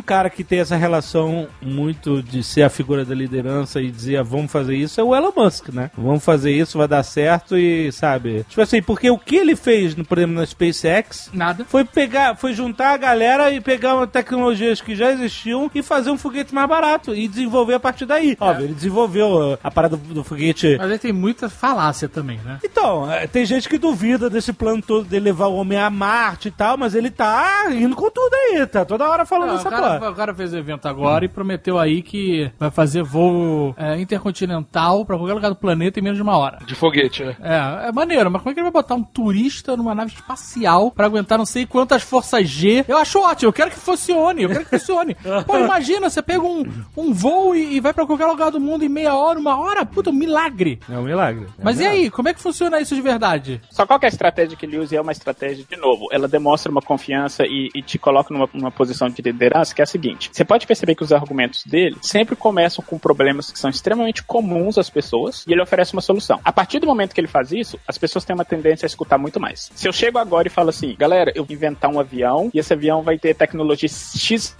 Um 0.00 0.02
cara 0.02 0.30
que 0.30 0.42
tem 0.42 0.60
essa 0.60 0.76
relação 0.76 1.46
muito 1.60 2.22
de 2.22 2.42
ser 2.42 2.62
a 2.62 2.70
figura 2.70 3.04
da 3.04 3.14
liderança 3.14 3.82
e 3.82 3.90
dizer 3.90 4.22
vamos 4.22 4.50
fazer 4.50 4.74
isso 4.74 4.98
é 4.98 5.04
o 5.04 5.14
Elon 5.14 5.30
Musk, 5.36 5.68
né? 5.68 5.90
Vamos 5.94 6.24
fazer 6.24 6.52
isso, 6.52 6.78
vai 6.78 6.88
dar 6.88 7.02
certo 7.02 7.54
e, 7.54 7.92
sabe? 7.92 8.46
Tipo 8.48 8.62
assim, 8.62 8.80
porque 8.80 9.10
o 9.10 9.18
que 9.18 9.36
ele 9.36 9.54
fez, 9.54 9.94
por 9.94 10.16
exemplo, 10.16 10.36
na 10.36 10.46
SpaceX 10.46 11.28
Nada. 11.34 11.66
foi 11.66 11.84
pegar, 11.84 12.34
foi 12.34 12.54
juntar 12.54 12.94
a 12.94 12.96
galera 12.96 13.52
e 13.52 13.60
pegar 13.60 13.94
uma 13.94 14.06
tecnologias 14.06 14.80
que 14.80 14.96
já 14.96 15.12
existiam 15.12 15.70
e 15.74 15.82
fazer 15.82 16.10
um 16.10 16.16
foguete 16.16 16.54
mais 16.54 16.66
barato 16.66 17.14
e 17.14 17.28
desenvolver 17.28 17.74
a 17.74 17.80
partir 17.80 18.06
daí. 18.06 18.38
Óbvio, 18.40 18.64
ele 18.64 18.74
desenvolveu 18.74 19.52
uh, 19.52 19.58
a 19.62 19.70
parada 19.70 19.98
do, 19.98 20.14
do 20.14 20.24
foguete. 20.24 20.78
Mas 20.78 20.90
aí 20.90 20.98
tem 20.98 21.12
muita 21.12 21.50
falácia 21.50 22.08
também, 22.08 22.38
né? 22.38 22.58
Então, 22.64 23.12
é, 23.12 23.26
tem 23.26 23.44
gente 23.44 23.68
que 23.68 23.76
duvida 23.76 24.30
desse 24.30 24.54
plano 24.54 24.80
todo 24.80 25.06
de 25.06 25.20
levar 25.20 25.48
o 25.48 25.56
homem 25.56 25.78
a 25.78 25.90
Marte 25.90 26.48
e 26.48 26.50
tal, 26.50 26.78
mas 26.78 26.94
ele 26.94 27.10
tá 27.10 27.66
indo 27.70 27.94
com 27.94 28.10
tudo 28.10 28.34
aí, 28.34 28.66
tá 28.66 28.84
toda 28.84 29.08
hora 29.08 29.26
falando 29.26 29.50
Não, 29.50 29.56
essa 29.56 29.70
cara, 29.98 30.10
o 30.10 30.14
cara 30.14 30.34
fez 30.34 30.52
o 30.52 30.56
evento 30.56 30.86
agora 30.86 31.24
e 31.24 31.28
prometeu 31.28 31.78
aí 31.78 32.02
que 32.02 32.50
vai 32.58 32.70
fazer 32.70 33.02
voo 33.02 33.74
é, 33.76 34.00
intercontinental 34.00 35.04
pra 35.04 35.16
qualquer 35.16 35.34
lugar 35.34 35.48
do 35.48 35.56
planeta 35.56 35.98
em 35.98 36.02
menos 36.02 36.16
de 36.16 36.22
uma 36.22 36.36
hora. 36.36 36.58
De 36.64 36.74
foguete, 36.74 37.24
né? 37.24 37.36
É, 37.40 37.88
é 37.88 37.92
maneiro, 37.92 38.30
mas 38.30 38.42
como 38.42 38.50
é 38.50 38.54
que 38.54 38.60
ele 38.60 38.70
vai 38.70 38.82
botar 38.82 38.94
um 38.94 39.02
turista 39.02 39.76
numa 39.76 39.94
nave 39.94 40.12
espacial 40.12 40.90
pra 40.90 41.06
aguentar 41.06 41.38
não 41.38 41.46
sei 41.46 41.66
quantas 41.66 42.02
forças 42.02 42.48
G? 42.48 42.84
Eu 42.86 42.96
acho 42.96 43.18
ótimo, 43.20 43.48
eu 43.48 43.52
quero 43.52 43.70
que 43.70 43.78
funcione, 43.78 44.42
eu 44.42 44.48
quero 44.48 44.64
que 44.64 44.78
funcione. 44.78 45.16
Pô, 45.46 45.58
imagina, 45.58 46.08
você 46.08 46.22
pega 46.22 46.42
um, 46.42 46.64
um 46.96 47.12
voo 47.12 47.54
e, 47.54 47.76
e 47.76 47.80
vai 47.80 47.92
pra 47.92 48.06
qualquer 48.06 48.26
lugar 48.26 48.50
do 48.50 48.60
mundo 48.60 48.84
em 48.84 48.88
meia 48.88 49.14
hora, 49.14 49.38
uma 49.38 49.58
hora, 49.58 49.84
puta, 49.84 50.10
um 50.10 50.14
milagre. 50.14 50.80
É 50.88 50.98
um 50.98 51.02
milagre. 51.02 51.46
É 51.58 51.64
Mas 51.64 51.78
um 51.78 51.82
e 51.82 51.86
aí, 51.86 52.10
como 52.10 52.28
é 52.28 52.34
que 52.34 52.40
funciona 52.40 52.80
isso 52.80 52.94
de 52.94 53.00
verdade? 53.00 53.60
Só 53.70 53.86
qual 53.86 53.98
que 53.98 54.06
é 54.06 54.08
a 54.08 54.12
estratégia 54.12 54.56
que 54.56 54.66
ele 54.66 54.78
usa 54.78 54.94
e 54.94 54.98
é 54.98 55.00
uma 55.00 55.12
estratégia, 55.12 55.64
de 55.68 55.76
novo, 55.76 56.08
ela 56.12 56.28
demonstra 56.28 56.70
uma 56.70 56.82
confiança 56.82 57.44
e, 57.44 57.68
e 57.74 57.82
te 57.82 57.98
coloca 57.98 58.32
numa, 58.32 58.48
numa 58.52 58.70
posição 58.70 59.08
de 59.08 59.22
liderança 59.22 59.74
que 59.80 59.82
é 59.82 59.84
a 59.84 59.86
seguinte: 59.86 60.30
você 60.32 60.44
pode 60.44 60.66
perceber 60.66 60.94
que 60.94 61.02
os 61.02 61.12
argumentos 61.12 61.64
dele 61.64 61.96
sempre 62.02 62.36
começam 62.36 62.84
com 62.84 62.98
problemas 62.98 63.50
que 63.50 63.58
são 63.58 63.70
extremamente 63.70 64.22
comuns 64.22 64.76
às 64.76 64.90
pessoas 64.90 65.44
e 65.46 65.52
ele 65.52 65.62
oferece 65.62 65.92
uma 65.92 66.02
solução. 66.02 66.40
A 66.44 66.52
partir 66.52 66.78
do 66.78 66.86
momento 66.86 67.14
que 67.14 67.20
ele 67.20 67.28
faz 67.28 67.50
isso, 67.52 67.78
as 67.88 67.96
pessoas 67.96 68.24
têm 68.24 68.34
uma 68.34 68.44
tendência 68.44 68.84
a 68.84 68.88
escutar 68.88 69.16
muito 69.16 69.40
mais. 69.40 69.70
Se 69.74 69.88
eu 69.88 69.92
chego 69.92 70.18
agora 70.18 70.48
e 70.48 70.50
falo 70.50 70.68
assim, 70.68 70.94
galera, 70.98 71.32
eu 71.34 71.44
vou 71.44 71.54
inventar 71.54 71.90
um 71.90 71.98
avião 71.98 72.50
e 72.52 72.58
esse 72.58 72.72
avião 72.72 73.02
vai 73.02 73.18
ter 73.18 73.34
tecnologia 73.34 73.88
XYZ, 73.88 74.56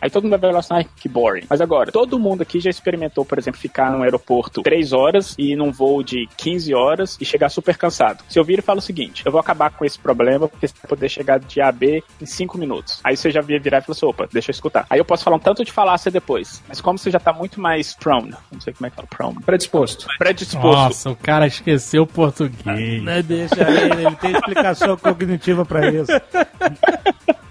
aí 0.00 0.10
todo 0.10 0.24
mundo 0.24 0.38
vai 0.38 0.40
falar 0.40 0.58
assim, 0.60 0.74
ai, 0.74 0.86
que 0.96 1.08
boring. 1.08 1.46
Mas 1.48 1.60
agora, 1.60 1.92
todo 1.92 2.18
mundo 2.18 2.42
aqui 2.42 2.60
já 2.60 2.70
experimentou, 2.70 3.24
por 3.24 3.38
exemplo, 3.38 3.60
ficar 3.60 3.90
num 3.92 4.02
aeroporto 4.02 4.62
3 4.62 4.92
horas 4.92 5.34
e 5.38 5.54
num 5.54 5.70
voo 5.70 6.02
de 6.02 6.28
15 6.36 6.74
horas 6.74 7.18
e 7.20 7.24
chegar 7.24 7.48
super 7.48 7.76
cansado. 7.76 8.24
Se 8.28 8.38
eu 8.38 8.44
vir 8.44 8.60
e 8.60 8.62
falo 8.62 8.78
o 8.78 8.82
seguinte, 8.82 9.22
eu 9.26 9.32
vou 9.32 9.40
acabar 9.40 9.70
com 9.70 9.84
esse 9.84 9.98
problema 9.98 10.48
porque 10.48 10.66
você 10.66 10.74
vai 10.82 10.88
poder 10.88 11.08
chegar 11.08 11.38
de 11.38 11.60
A 11.60 11.68
a 11.68 11.72
B 11.72 12.02
em 12.20 12.26
5 12.26 12.58
minutos. 12.58 13.00
Aí 13.02 13.16
você 13.16 13.30
já 13.30 13.40
via 13.40 13.58
virar 13.58 13.78
e 13.78 13.82
falar 13.82 13.96
assim, 13.96 14.06
opa, 14.06 14.28
deixa 14.32 14.50
eu 14.50 14.52
escutar. 14.52 14.86
Aí 14.88 14.98
eu 14.98 15.04
posso 15.04 15.22
falar 15.24 15.36
um 15.36 15.40
tanto 15.40 15.64
de 15.64 15.72
falácia 15.72 16.10
depois. 16.10 16.62
Mas 16.68 16.80
como 16.80 16.98
você 16.98 17.10
já 17.10 17.18
tá 17.20 17.32
muito 17.32 17.60
mais 17.60 17.94
prone, 17.94 18.34
não 18.52 18.60
sei 18.60 18.72
como 18.72 18.86
é 18.86 18.90
que 18.90 18.96
fala, 18.96 19.08
prone, 19.08 19.40
Predisposto. 19.44 20.06
predisposto. 20.18 20.66
Nossa, 20.68 21.10
o 21.10 21.16
cara 21.16 21.46
esqueceu 21.46 22.02
o 22.02 22.06
português. 22.06 23.02
Não 23.02 23.22
deixa 23.22 23.62
ele, 23.68 24.06
ele 24.06 24.16
tem 24.16 24.32
explicação 24.32 24.96
cognitiva 24.96 25.64
pra 25.64 25.88
isso. 25.90 26.12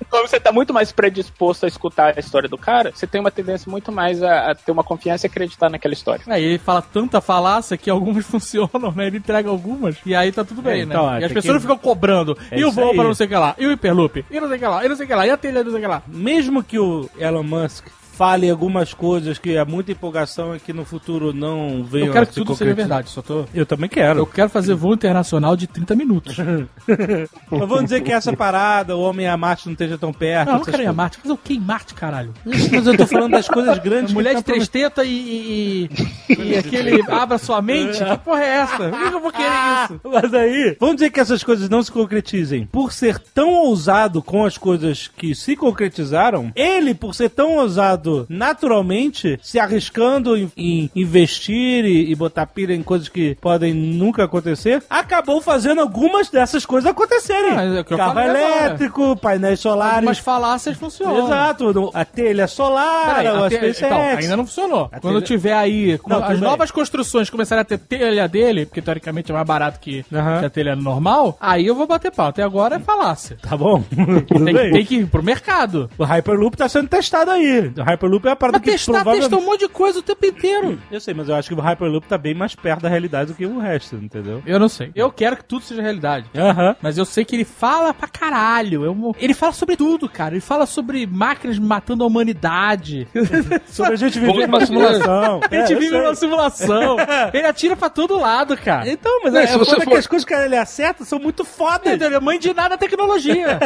Como 0.10 0.28
você 0.28 0.40
tá 0.40 0.52
muito 0.52 0.74
mais 0.74 0.92
predisposto 0.92 1.66
a 1.66 1.70
escutar 1.70 2.14
a 2.18 2.20
história 2.20 2.50
do 2.50 2.58
cara, 2.58 2.92
você 2.94 3.06
tem 3.06 3.22
uma 3.22 3.32
tendência 3.32 3.70
muito 3.70 3.92
mais 3.92 4.22
a, 4.24 4.52
a 4.52 4.56
ter 4.56 4.72
uma 4.72 4.84
confiança 4.84 5.26
e 5.26 5.28
acreditar 5.30 5.70
naquela 5.70 5.94
história. 5.94 6.24
Aí 6.28 6.44
ele 6.44 6.58
fala 6.58 6.82
tanta 6.82 7.22
falácia 7.22 7.78
que 7.78 7.90
algumas 7.90 8.26
funcionam, 8.28 8.92
né? 8.96 9.08
Ele 9.08 9.18
entrega 9.18 9.50
algumas 9.50 9.96
e 10.06 10.16
aí 10.16 10.32
tá 10.32 10.44
tudo 10.44 10.62
bem, 10.62 10.82
É, 10.82 10.84
então, 10.84 11.10
né? 11.12 11.18
é, 11.18 11.22
E 11.22 11.26
as 11.26 11.32
pessoas 11.32 11.56
que- 11.58 11.62
ficam 11.62 11.78
cobrando. 11.78 12.38
É 12.52 12.60
e 12.60 12.66
o 12.66 12.72
voo 12.72 12.90
aí. 12.92 12.96
para 12.96 13.06
não 13.06 13.14
sei 13.14 13.26
o 13.26 13.30
que 13.30 13.36
lá, 13.36 13.56
e 13.58 13.66
o 13.66 13.70
Hyperloop, 13.70 14.26
e 14.30 14.40
não 14.40 14.48
sei 14.48 14.58
o 14.58 14.60
que 14.60 14.66
lá, 14.68 14.86
e 14.86 14.90
não 14.90 14.96
sei 14.96 15.06
o 15.06 15.08
que 15.08 15.16
lá, 15.16 15.28
e 15.28 15.30
a 15.30 15.38
telha 15.38 15.64
não 15.64 15.72
sei 15.72 15.80
o 15.80 15.82
que 15.84 15.88
lá. 15.88 16.02
Mesmo 16.08 16.64
que 16.64 16.80
o 16.80 17.10
Elon 17.18 17.44
Musk 17.44 17.86
fale 18.20 18.50
algumas 18.50 18.94
coisas 18.94 19.38
que 19.38 19.58
há 19.58 19.64
muita 19.64 19.94
empolgação 19.94 20.54
e 20.54 20.60
que 20.60 20.74
no 20.74 20.84
futuro 20.84 21.32
não 21.32 21.86
venham 21.86 22.08
Eu 22.08 22.12
quero 22.14 22.28
que 22.28 22.34
tudo 22.34 22.48
seja 22.54 22.72
concretizar. 22.72 22.76
verdade, 22.76 23.10
só 23.12 23.22
tô... 23.22 23.46
Eu 23.54 23.66
também 23.66 23.90
quero. 23.90 24.20
Eu 24.20 24.26
quero 24.28 24.50
fazer 24.50 24.74
voo 24.76 24.94
internacional 24.94 25.56
de 25.56 25.66
30 25.68 25.96
minutos. 25.96 26.38
Não, 26.38 26.68
Mas 27.50 27.60
vamos 27.70 27.84
dizer 27.86 28.02
que 28.02 28.12
essa 28.12 28.34
parada, 28.36 28.94
o 28.98 29.02
homem 29.02 29.26
e 29.26 29.30
a 29.30 29.38
Marte 29.38 29.68
não 29.68 29.72
esteja 29.72 29.98
tão 29.98 30.12
perto. 30.12 30.50
eu 30.50 30.54
não 30.56 30.66
quero 30.66 30.84
ir 30.84 30.88
a. 30.88 30.92
Marte. 30.92 31.18
Fazer 31.20 31.32
o 31.34 31.38
que 31.38 31.54
em 31.54 31.62
Marte, 31.62 31.94
caralho? 31.94 32.34
Mas 32.46 32.86
eu 32.86 32.98
tô 32.98 33.08
falando 33.08 33.32
das 33.32 33.48
coisas 33.48 33.78
grandes. 33.80 34.14
Mulher 34.14 34.36
de 34.36 34.44
três 34.44 34.68
tetas 34.68 35.06
e, 35.08 35.10
e, 35.10 35.90
e- 36.30 36.42
e 36.50 36.58
aquele 36.58 37.02
abra 37.10 37.38
sua 37.38 37.62
mente? 37.62 38.04
Que 38.04 38.18
porra 38.18 38.44
é 38.44 38.48
essa? 38.58 38.90
Por 38.90 39.00
que 39.00 39.14
eu 39.16 39.22
vou 39.22 39.32
querer 39.32 39.48
isso? 39.86 40.02
Mas 40.04 40.34
aí, 40.34 40.76
vamos 40.78 40.96
dizer 40.96 41.10
que 41.10 41.22
essas 41.22 41.42
coisas 41.42 41.70
não 41.70 41.82
se 41.82 41.90
concretizem. 41.92 42.66
Por 42.66 42.92
ser 42.92 43.18
tão 43.18 43.50
ousado 43.54 44.22
com 44.22 44.44
as 44.46 44.58
coisas 44.58 45.08
que 45.08 45.34
se 45.34 45.56
concretizaram, 45.56 46.52
ele, 46.54 46.94
por 46.94 47.16
ser 47.16 47.30
tão 47.30 47.56
ousado 47.56 48.09
naturalmente, 48.30 49.40
se 49.42 49.60
arriscando 49.60 50.36
em, 50.38 50.52
em 50.56 50.90
investir 50.96 51.86
e, 51.86 52.12
e 52.12 52.16
botar 52.16 52.46
pilha 52.46 52.74
em 52.74 52.84
coisas 52.84 53.10
que 53.10 53.36
podem 53.42 53.74
nunca 53.74 54.24
acontecer, 54.24 54.84
acabou 54.90 55.42
fazendo 55.42 55.82
algumas 55.82 56.30
dessas 56.30 56.66
coisas 56.66 56.90
acontecerem. 56.90 57.54
Mas 57.56 57.76
é 57.78 57.84
Carro 57.84 58.14
falei 58.14 58.30
agora. 58.44 58.66
elétrico, 58.66 59.16
painéis 59.18 59.60
solares. 59.60 59.96
Algumas 59.98 60.20
falácias 60.20 60.78
funcionam. 60.78 61.26
Exato, 61.26 61.92
a 61.94 62.06
telha 62.06 62.48
solar, 62.48 63.16
Peraí, 63.16 63.28
a 63.28 63.50
te- 63.50 63.56
SpaceX. 63.56 63.82
então, 63.82 64.02
ainda 64.02 64.38
não 64.38 64.46
funcionou. 64.46 64.90
A 64.92 65.00
Quando 65.00 65.16
telha- 65.16 65.26
tiver 65.26 65.54
aí, 65.54 66.00
Não, 66.08 66.24
as 66.24 66.40
novas 66.40 66.72
construções 66.72 67.30
começarem 67.30 67.62
a 67.62 67.66
ter 67.66 67.78
telha 67.78 68.28
dele, 68.28 68.66
porque 68.66 68.82
teoricamente 68.82 69.32
é 69.32 69.34
mais 69.36 69.48
barato 69.48 69.80
que, 69.80 70.06
Aham. 70.14 70.40
que 70.40 70.46
a 70.46 70.50
telha 70.50 70.76
normal, 70.76 71.38
aí 71.40 71.66
eu 71.66 71.76
vou 71.76 71.88
bater 71.88 72.12
pau. 72.12 72.28
Até 72.28 72.44
agora 72.44 72.76
é 72.76 72.80
falácia. 72.80 73.38
Tá 73.42 73.56
bom? 73.58 73.84
Tem, 74.30 74.72
tem 74.72 74.86
que 74.86 74.96
ir 74.98 75.08
pro 75.08 75.24
mercado. 75.24 75.90
O 75.98 76.04
Hyperloop 76.04 76.56
tá 76.58 76.68
sendo 76.70 76.88
testado 76.88 77.32
aí. 77.32 77.72
O 77.78 77.84
Hyperloop 78.00 78.26
é 78.26 78.30
uma 78.30 78.36
parada 78.36 78.58
Mas 78.60 78.66
que 78.66 78.72
testar, 78.72 78.92
provavelmente... 78.94 79.30
testa 79.30 79.44
um 79.44 79.46
monte 79.46 79.60
de 79.62 79.68
coisa 79.70 80.00
o 80.00 80.02
tempo 80.02 80.26
inteiro. 80.26 80.80
Eu 80.90 81.00
sei, 81.00 81.14
mas 81.14 81.28
eu 81.30 81.36
acho 81.36 81.50
que 81.50 81.54
o 81.54 81.60
Hyperloop 81.62 82.08
tá 82.08 82.18
bem 82.18 82.34
mais 82.34 82.56
perto 82.56 82.82
da 82.82 82.90
realidade 82.90 83.32
do 83.32 83.36
que 83.38 83.46
o 83.46 83.60
resto, 83.60 83.96
entendeu? 83.98 84.42
Eu 84.46 84.60
não 84.60 84.70
sei. 84.70 84.92
Eu 84.96 85.12
quero 85.12 85.36
que 85.38 85.44
tudo 85.44 85.64
seja 85.64 85.82
realidade. 85.82 86.26
Aham. 86.36 86.76
Mas 86.82 86.98
eu 86.98 87.06
sei 87.06 87.26
que 87.26 87.36
ele 87.36 87.46
fala 87.46 87.94
pra 87.94 88.08
caralho. 88.08 88.84
Eu- 88.86 89.16
ele 89.20 89.34
fala 89.34 89.52
sobre 89.54 89.76
tudo, 89.76 90.08
cara. 90.10 90.34
Ele 90.34 90.42
fala 90.42 90.66
sobre 90.66 91.06
máquinas 91.06 91.60
matando 91.60 92.04
a 92.04 92.08
humanidade. 92.08 93.08
Sobre 93.68 93.94
a 93.94 93.96
gente 93.98 94.20
viver 94.20 94.48
numa 94.48 94.60
mas- 94.60 94.68
simulação. 94.68 95.40
A 95.50 95.56
gente 95.56 95.74
É, 95.74 95.76
vive 95.76 95.98
numa 95.98 96.16
simulação. 96.16 96.98
ele 97.34 97.46
atira 97.48 97.76
pra 97.76 97.90
todo 97.90 98.18
lado, 98.20 98.56
cara. 98.58 98.90
Então, 98.90 99.12
mas 99.24 99.34
Não, 99.34 99.42
é, 99.42 99.48
se 99.48 99.54
é 99.54 99.58
você 99.58 99.76
for- 99.76 99.86
que 99.88 99.94
as 99.96 100.08
coisas 100.08 100.26
que 100.26 100.34
ele 100.34 100.56
acerta 100.58 101.04
são 101.06 101.20
muito 101.20 101.44
fodas. 101.46 102.00
Ele 102.02 102.16
é 102.16 102.20
mãe 102.20 102.40
de 102.40 102.54
nada 102.54 102.76
a 102.76 102.78
tecnologia. 102.78 103.60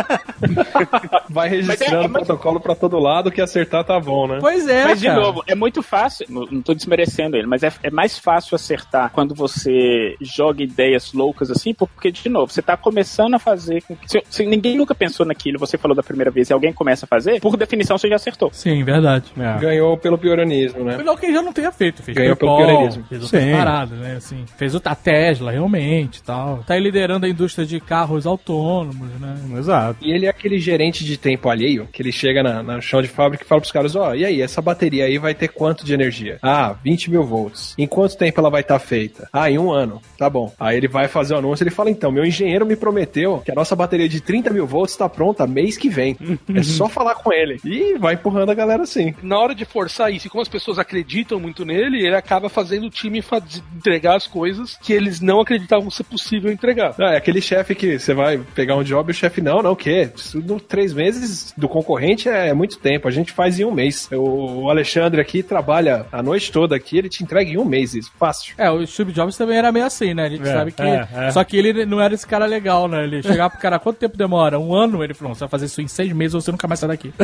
Vai 1.30 1.50
registrando 1.50 1.96
Mas 1.96 2.04
é- 2.04 2.06
o 2.06 2.10
protocolo 2.26 2.60
pra 2.60 2.76
todo 2.76 3.00
lado 3.00 3.32
que 3.32 3.42
acertar 3.42 3.84
tá 3.84 4.00
bom, 4.00 4.13
né? 4.28 4.38
pois 4.40 4.68
é, 4.68 4.84
Mas, 4.86 5.00
de 5.00 5.08
cara. 5.08 5.20
novo, 5.20 5.44
é 5.48 5.56
muito 5.56 5.82
fácil, 5.82 6.26
não 6.30 6.62
tô 6.62 6.74
desmerecendo 6.74 7.36
ele, 7.36 7.48
mas 7.48 7.64
é, 7.64 7.72
é 7.84 7.90
mais 7.92 8.18
fácil 8.18 8.56
acertar 8.56 9.12
quando 9.12 9.34
você 9.36 10.16
joga 10.22 10.64
ideias 10.64 11.14
loucas 11.14 11.50
assim, 11.52 11.74
porque, 11.74 12.12
de 12.12 12.30
novo, 12.30 12.52
você 12.52 12.62
tá 12.62 12.78
começando 12.78 13.34
a 13.34 13.40
fazer. 13.40 13.82
que- 13.82 13.98
Se, 14.06 14.24
se 14.30 14.46
ninguém 14.46 14.78
nunca 14.78 14.94
pensou 14.96 15.26
naquilo, 15.26 15.60
você 15.60 15.78
falou 15.78 15.96
da 15.96 16.04
primeira 16.04 16.30
vez 16.32 16.50
e 16.50 16.54
alguém 16.54 16.72
começa 16.72 17.06
a 17.06 17.08
fazer, 17.08 17.40
por 17.42 17.58
definição 17.58 17.98
você 17.98 18.08
já 18.08 18.16
acertou. 18.16 18.50
Sim, 18.54 18.84
verdade. 18.84 19.32
Ganhou 19.60 19.98
pelo 19.98 20.18
pioranismo, 20.18 20.84
né? 20.84 20.98
Não 21.04 21.16
que 21.18 21.26
ele 21.26 21.34
já 21.34 21.42
não 21.42 21.52
tenha 21.54 21.72
feito. 21.72 22.02
Fez 22.04 22.16
Ganhou 22.18 22.36
pelo 22.36 22.56
pioneirismo. 22.58 23.04
Fez 23.10 23.24
outras 23.24 23.44
Sim. 23.44 23.52
paradas, 23.52 23.98
né? 24.00 24.16
Assim, 24.18 24.46
fez 24.58 24.76
o 24.76 24.82
a 24.86 24.96
Tesla, 24.96 25.50
realmente 25.52 26.18
e 26.18 26.24
tal. 26.24 26.64
Tá 26.68 26.74
aí 26.74 26.80
liderando 26.82 27.26
a 27.26 27.30
indústria 27.30 27.66
de 27.66 27.80
carros 27.80 28.26
autônomos, 28.28 29.08
né? 29.20 29.36
Exato. 29.58 29.98
E 30.02 30.12
ele 30.12 30.26
é 30.26 30.30
aquele 30.30 30.60
gerente 30.60 31.06
de 31.06 31.18
tempo 31.18 31.50
alheio, 31.50 31.88
que 31.92 32.02
ele 32.02 32.12
chega 32.12 32.44
na, 32.44 32.62
na 32.62 32.82
chão 32.82 33.02
de 33.02 33.08
fábrica 33.08 33.44
e 33.46 33.48
fala 33.48 33.62
pros 33.62 33.72
caras, 33.72 33.96
ó, 33.96 34.03
e 34.16 34.26
aí, 34.26 34.42
essa 34.42 34.62
bateria 34.62 35.06
aí 35.06 35.18
vai 35.18 35.34
ter 35.34 35.48
quanto 35.48 35.86
de 35.86 35.94
energia? 35.94 36.38
Ah, 36.42 36.76
20 36.84 37.10
mil 37.12 37.24
volts. 37.24 37.74
Em 37.78 37.88
quanto 37.88 38.18
tempo 38.18 38.40
ela 38.40 38.50
vai 38.50 38.62
estar 38.62 38.80
feita? 38.80 39.28
Ah, 39.32 39.50
em 39.50 39.58
um 39.58 39.72
ano. 39.72 40.02
Tá 40.18 40.30
bom. 40.30 40.52
Aí 40.60 40.78
ele 40.78 40.88
vai 40.88 41.08
fazer 41.08 41.34
o 41.34 41.38
anúncio, 41.38 41.64
ele 41.64 41.72
fala, 41.72 41.90
então, 41.90 42.12
meu 42.12 42.26
engenheiro 42.26 42.66
me 42.66 42.76
prometeu 42.76 43.42
que 43.46 43.52
a 43.52 43.56
nossa 43.56 43.76
bateria 43.76 44.10
de 44.10 44.20
30 44.22 44.50
mil 44.52 44.66
volts 44.68 44.96
tá 44.96 45.08
pronta 45.08 45.48
mês 45.48 45.78
que 45.78 45.90
vem. 45.90 46.18
é 46.56 46.62
só 46.64 46.88
falar 46.90 47.16
com 47.16 47.32
ele. 47.32 47.60
E 47.64 47.98
vai 47.98 48.16
empurrando 48.16 48.50
a 48.52 48.56
galera 48.56 48.84
assim. 48.84 49.14
Na 49.22 49.38
hora 49.40 49.56
de 49.56 49.66
forçar 49.66 50.12
isso, 50.14 50.28
e 50.28 50.30
como 50.30 50.42
as 50.42 50.50
pessoas 50.50 50.78
acreditam 50.80 51.40
muito 51.40 51.66
nele, 51.66 52.06
ele 52.06 52.16
acaba 52.16 52.50
fazendo 52.50 52.88
o 52.88 52.90
time 52.90 53.22
faz- 53.22 53.64
entregar 53.76 54.16
as 54.16 54.28
coisas 54.28 54.78
que 54.82 54.94
eles 54.94 55.20
não 55.22 55.40
acreditavam 55.42 55.90
ser 55.90 56.04
possível 56.04 56.52
entregar. 56.52 56.96
Ah, 57.00 57.14
é 57.14 57.18
aquele 57.18 57.42
chefe 57.42 57.76
que 57.76 58.00
você 58.00 58.14
vai 58.14 58.38
pegar 58.56 58.76
um 58.76 58.84
job 58.84 59.10
e 59.10 59.12
o 59.12 59.16
chefe, 59.16 59.42
não, 59.42 59.62
não, 59.62 59.72
o 59.72 59.76
quê? 59.76 60.10
Isso 60.16 60.40
no 60.40 60.60
três 60.60 60.94
meses 60.94 61.54
do 61.58 61.68
concorrente 61.68 62.28
é 62.30 62.54
muito 62.54 62.78
tempo, 62.80 63.08
a 63.08 63.12
gente 63.12 63.32
faz 63.32 63.60
em 63.60 63.66
um 63.66 63.72
mês. 63.72 63.93
O 64.12 64.70
Alexandre 64.70 65.20
aqui 65.22 65.42
trabalha 65.44 66.06
a 66.12 66.22
noite 66.22 66.52
toda 66.52 66.76
aqui, 66.76 66.98
ele 66.98 67.10
te 67.10 67.24
entrega 67.24 67.50
em 67.50 67.58
um 67.58 67.66
mês 67.66 67.94
isso, 67.94 68.12
fácil. 68.20 68.54
É, 68.58 68.70
o 68.70 68.86
Steve 68.86 69.12
Jobs 69.12 69.38
também 69.38 69.58
era 69.58 69.72
meio 69.72 69.86
assim, 69.86 70.14
né? 70.14 70.26
A 70.26 70.30
gente 70.30 70.48
É, 70.48 70.54
sabe 70.54 70.72
que. 70.72 70.82
é, 70.82 71.08
é. 71.14 71.32
Só 71.32 71.44
que 71.44 71.58
ele 71.58 71.86
não 71.86 72.00
era 72.02 72.14
esse 72.14 72.26
cara 72.28 72.46
legal, 72.46 72.88
né? 72.88 73.04
Ele 73.04 73.22
chegava 73.22 73.50
pro 73.52 73.60
cara, 73.60 73.80
quanto 73.80 73.98
tempo 73.98 74.18
demora? 74.18 74.60
Um 74.60 74.74
ano? 74.74 75.04
Ele 75.04 75.14
falou, 75.14 75.34
você 75.34 75.42
vai 75.42 75.50
fazer 75.50 75.66
isso 75.66 75.82
em 75.82 75.88
seis 75.88 76.12
meses 76.14 76.34
ou 76.36 76.42
você 76.42 76.52
nunca 76.52 76.68
mais 76.68 76.80
sai 76.80 76.90
daqui. 76.90 77.14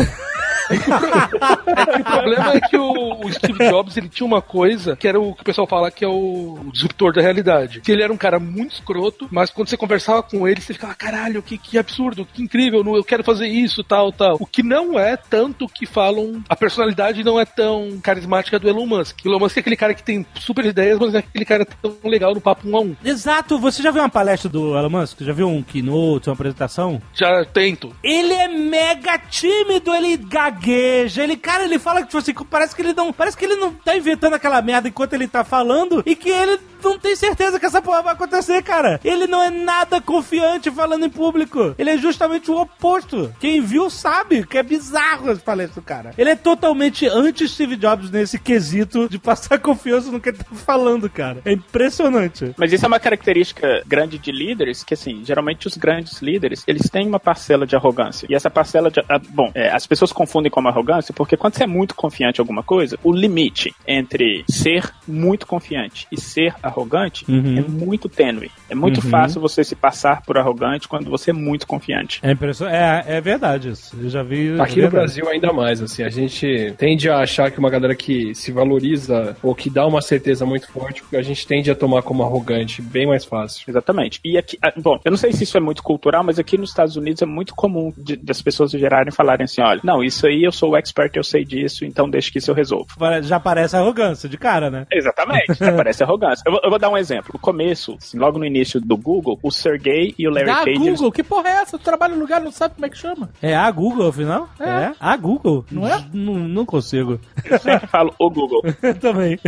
o 0.75 2.03
problema 2.03 2.53
é 2.53 2.61
que 2.61 2.77
o, 2.77 3.25
o 3.25 3.31
Steve 3.31 3.69
Jobs 3.69 3.97
ele 3.97 4.09
tinha 4.09 4.25
uma 4.25 4.41
coisa 4.41 4.95
que 4.95 5.07
era 5.07 5.19
o 5.19 5.33
que 5.33 5.41
o 5.41 5.45
pessoal 5.45 5.67
fala 5.67 5.91
que 5.91 6.03
é 6.03 6.07
o, 6.07 6.59
o 6.65 6.71
disruptor 6.71 7.13
da 7.13 7.21
realidade. 7.21 7.81
Que 7.81 7.91
ele 7.91 8.03
era 8.03 8.11
um 8.11 8.17
cara 8.17 8.39
muito 8.39 8.73
escroto, 8.73 9.27
mas 9.31 9.49
quando 9.49 9.69
você 9.69 9.77
conversava 9.77 10.23
com 10.23 10.47
ele, 10.47 10.61
você 10.61 10.73
ficava, 10.73 10.93
caralho, 10.93 11.41
que, 11.41 11.57
que 11.57 11.77
absurdo, 11.77 12.25
que 12.25 12.41
incrível, 12.41 12.83
eu 12.95 13.03
quero 13.03 13.23
fazer 13.23 13.47
isso, 13.47 13.83
tal, 13.83 14.11
tal. 14.11 14.37
O 14.39 14.45
que 14.45 14.63
não 14.63 14.99
é 14.99 15.17
tanto 15.17 15.67
que 15.67 15.85
falam, 15.85 16.43
a 16.47 16.55
personalidade 16.55 17.23
não 17.23 17.39
é 17.39 17.45
tão 17.45 17.99
carismática 18.01 18.59
do 18.59 18.69
Elon 18.69 18.85
Musk. 18.85 19.19
O 19.23 19.29
Elon 19.29 19.39
Musk 19.39 19.57
é 19.57 19.59
aquele 19.59 19.75
cara 19.75 19.93
que 19.93 20.03
tem 20.03 20.25
super 20.35 20.65
ideias, 20.65 20.99
mas 20.99 21.13
não 21.13 21.19
é 21.19 21.23
aquele 21.23 21.45
cara 21.45 21.65
tão 21.65 21.95
legal 22.03 22.33
no 22.33 22.41
papo 22.41 22.67
um 22.67 22.75
a 22.75 22.81
um. 22.81 22.95
Exato, 23.03 23.57
você 23.59 23.81
já 23.81 23.91
viu 23.91 24.01
uma 24.01 24.09
palestra 24.09 24.49
do 24.49 24.77
Elon 24.77 24.89
Musk? 24.89 25.21
Já 25.21 25.33
viu 25.33 25.47
um 25.47 25.63
keynote, 25.63 26.29
uma 26.29 26.33
apresentação? 26.33 27.01
Já 27.13 27.45
tento. 27.45 27.95
Ele 28.03 28.33
é 28.33 28.47
mega 28.47 29.17
tímido, 29.17 29.93
ele 29.93 30.17
gagueja, 30.59 31.23
ele, 31.23 31.37
cara, 31.37 31.63
ele 31.63 31.79
fala 31.79 32.01
que, 32.01 32.07
tipo 32.07 32.17
assim, 32.17 32.33
parece 32.49 32.75
que 32.75 32.81
ele 32.81 32.93
não, 32.93 33.11
parece 33.13 33.37
que 33.37 33.45
ele 33.45 33.55
não 33.55 33.73
tá 33.73 33.95
inventando 33.95 34.33
aquela 34.33 34.61
merda 34.61 34.89
enquanto 34.89 35.13
ele 35.13 35.27
tá 35.27 35.43
falando 35.43 36.03
e 36.05 36.15
que 36.15 36.29
ele 36.29 36.59
não 36.83 36.97
tem 36.97 37.15
certeza 37.15 37.59
que 37.59 37.65
essa 37.65 37.81
porra 37.81 38.01
vai 38.01 38.13
acontecer, 38.13 38.61
cara. 38.63 38.99
Ele 39.03 39.27
não 39.27 39.41
é 39.41 39.49
nada 39.49 39.99
confiante 39.99 40.71
falando 40.71 41.05
em 41.05 41.09
público. 41.09 41.75
Ele 41.77 41.89
é 41.89 41.97
justamente 41.97 42.49
o 42.49 42.61
oposto. 42.61 43.33
Quem 43.39 43.61
viu 43.61 43.89
sabe 43.89 44.45
que 44.45 44.57
é 44.57 44.63
bizarro 44.63 45.29
as 45.29 45.39
palestras 45.39 45.75
do 45.75 45.81
cara. 45.81 46.13
Ele 46.17 46.29
é 46.29 46.35
totalmente 46.35 47.05
anti-Steve 47.07 47.75
Jobs 47.75 48.09
nesse 48.09 48.39
quesito 48.39 49.09
de 49.09 49.19
passar 49.19 49.59
confiança 49.59 50.11
no 50.11 50.19
que 50.19 50.29
ele 50.29 50.37
tá 50.37 50.45
falando, 50.55 51.09
cara. 51.09 51.41
É 51.43 51.51
impressionante. 51.51 52.53
Mas 52.57 52.71
isso 52.71 52.85
é 52.85 52.87
uma 52.87 52.99
característica 52.99 53.83
grande 53.85 54.17
de 54.17 54.31
líderes, 54.31 54.83
que 54.83 54.93
assim, 54.93 55.23
geralmente 55.25 55.67
os 55.67 55.75
grandes 55.75 56.21
líderes, 56.21 56.63
eles 56.65 56.89
têm 56.89 57.07
uma 57.07 57.19
parcela 57.19 57.67
de 57.67 57.75
arrogância. 57.75 58.25
E 58.29 58.35
essa 58.35 58.49
parcela 58.49 58.89
de... 58.89 59.01
ah, 59.09 59.19
Bom, 59.29 59.51
é, 59.53 59.69
as 59.69 59.85
pessoas 59.85 60.11
confundem 60.13 60.38
como 60.47 60.67
arrogância, 60.67 61.11
porque 61.11 61.35
quando 61.35 61.55
você 61.55 61.63
é 61.63 61.67
muito 61.67 61.95
confiante 61.95 62.37
em 62.39 62.43
alguma 62.43 62.61
coisa, 62.61 62.99
o 63.03 63.11
limite 63.11 63.73
entre 63.87 64.43
ser 64.47 64.93
muito 65.07 65.47
confiante 65.47 66.05
e 66.11 66.21
ser 66.21 66.53
arrogante 66.61 67.25
Uhum. 67.27 67.57
é 67.57 67.61
muito 67.61 68.07
tênue. 68.07 68.51
É 68.69 68.75
muito 68.75 69.01
Uhum. 69.03 69.09
fácil 69.09 69.41
você 69.41 69.63
se 69.63 69.75
passar 69.75 70.21
por 70.21 70.37
arrogante 70.37 70.87
quando 70.87 71.09
você 71.09 71.31
é 71.31 71.33
muito 71.33 71.65
confiante. 71.65 72.19
É 72.21 72.31
impressionante. 72.31 72.75
É, 72.77 73.17
é 73.17 73.21
verdade 73.21 73.69
isso. 73.69 73.97
Eu 73.99 74.09
já 74.09 74.21
vi. 74.21 74.55
é 74.55 74.61
Aqui 74.61 74.81
no. 74.83 74.89
Brasil 74.89 75.27
ainda 75.27 75.51
mais, 75.51 75.81
assim, 75.81 76.03
a 76.03 76.09
gente 76.09 76.73
tende 76.77 77.09
a 77.09 77.17
achar 77.19 77.49
que 77.49 77.57
uma 77.57 77.69
galera 77.69 77.95
que 77.95 78.35
se 78.35 78.51
valoriza 78.51 79.35
ou 79.41 79.55
que 79.55 79.69
dá 79.69 79.87
uma 79.87 80.01
certeza 80.01 80.45
muito 80.45 80.69
forte, 80.71 81.01
a 81.13 81.21
gente 81.21 81.47
tende 81.47 81.71
a 81.71 81.75
tomar 81.75 82.01
como 82.03 82.21
arrogante, 82.21 82.81
bem 82.81 83.07
mais 83.07 83.25
fácil. 83.25 83.63
Exatamente. 83.67 84.19
E 84.23 84.37
aqui, 84.37 84.57
ah, 84.61 84.73
bom, 84.77 84.99
eu 85.03 85.09
não 85.11 85.17
sei 85.17 85.31
se 85.33 85.43
isso 85.43 85.57
é 85.57 85.61
muito 85.61 85.81
cultural, 85.81 86.23
mas 86.23 86.37
aqui 86.37 86.57
nos 86.57 86.69
Estados 86.69 86.95
Unidos 86.95 87.21
é 87.21 87.25
muito 87.25 87.55
comum 87.55 87.91
de- 87.97 88.17
das 88.17 88.41
pessoas 88.41 88.71
gerarem 88.71 89.09
e 89.09 89.15
falarem 89.15 89.45
assim: 89.45 89.61
olha, 89.61 89.79
não, 89.83 90.03
isso 90.03 90.27
aí 90.29 90.43
eu 90.43 90.51
sou 90.51 90.71
o 90.71 90.77
expert, 90.77 91.15
eu 91.15 91.23
sei 91.23 91.43
disso, 91.43 91.85
então 91.85 92.09
deixa 92.09 92.31
que 92.31 92.37
isso 92.37 92.51
eu 92.51 92.55
resolvo. 92.55 92.87
Já 93.23 93.39
parece 93.39 93.75
arrogância 93.75 94.27
de 94.29 94.37
cara, 94.37 94.69
né? 94.69 94.85
Exatamente, 94.91 95.47
parece 95.75 96.03
arrogância. 96.03 96.43
Eu 96.45 96.51
vou, 96.53 96.61
eu 96.63 96.69
vou 96.69 96.79
dar 96.79 96.89
um 96.89 96.97
exemplo. 96.97 97.31
No 97.33 97.39
começo, 97.39 97.95
assim, 98.01 98.17
logo 98.17 98.37
no 98.39 98.45
início 98.45 98.79
do 98.79 98.95
Google, 98.97 99.39
o 99.43 99.51
Sergey 99.51 100.13
e 100.17 100.27
o 100.27 100.31
Larry 100.31 100.45
Da 100.47 100.55
Page. 100.57 100.69
eles- 100.71 100.97
Google, 100.99 101.11
que 101.11 101.23
porra 101.23 101.49
é 101.49 101.53
essa? 101.61 101.77
Tu 101.77 101.83
trabalha 101.83 102.13
no 102.15 102.21
lugar, 102.21 102.41
não 102.41 102.51
sabe 102.51 102.75
como 102.75 102.85
é 102.85 102.89
que 102.89 102.97
chama? 102.97 103.29
É 103.41 103.55
a 103.55 103.69
Google, 103.71 104.07
afinal? 104.09 104.49
É. 104.59 104.91
A 104.99 105.17
Google. 105.17 105.65
Não 105.71 105.87
é? 105.87 106.05
Não, 106.13 106.35
não 106.35 106.65
consigo. 106.65 107.19
Eu 107.45 107.59
sempre 107.59 107.87
falo 107.87 108.13
o 108.19 108.29
Google. 108.29 108.61
Eu 108.81 108.95
também. 108.95 109.39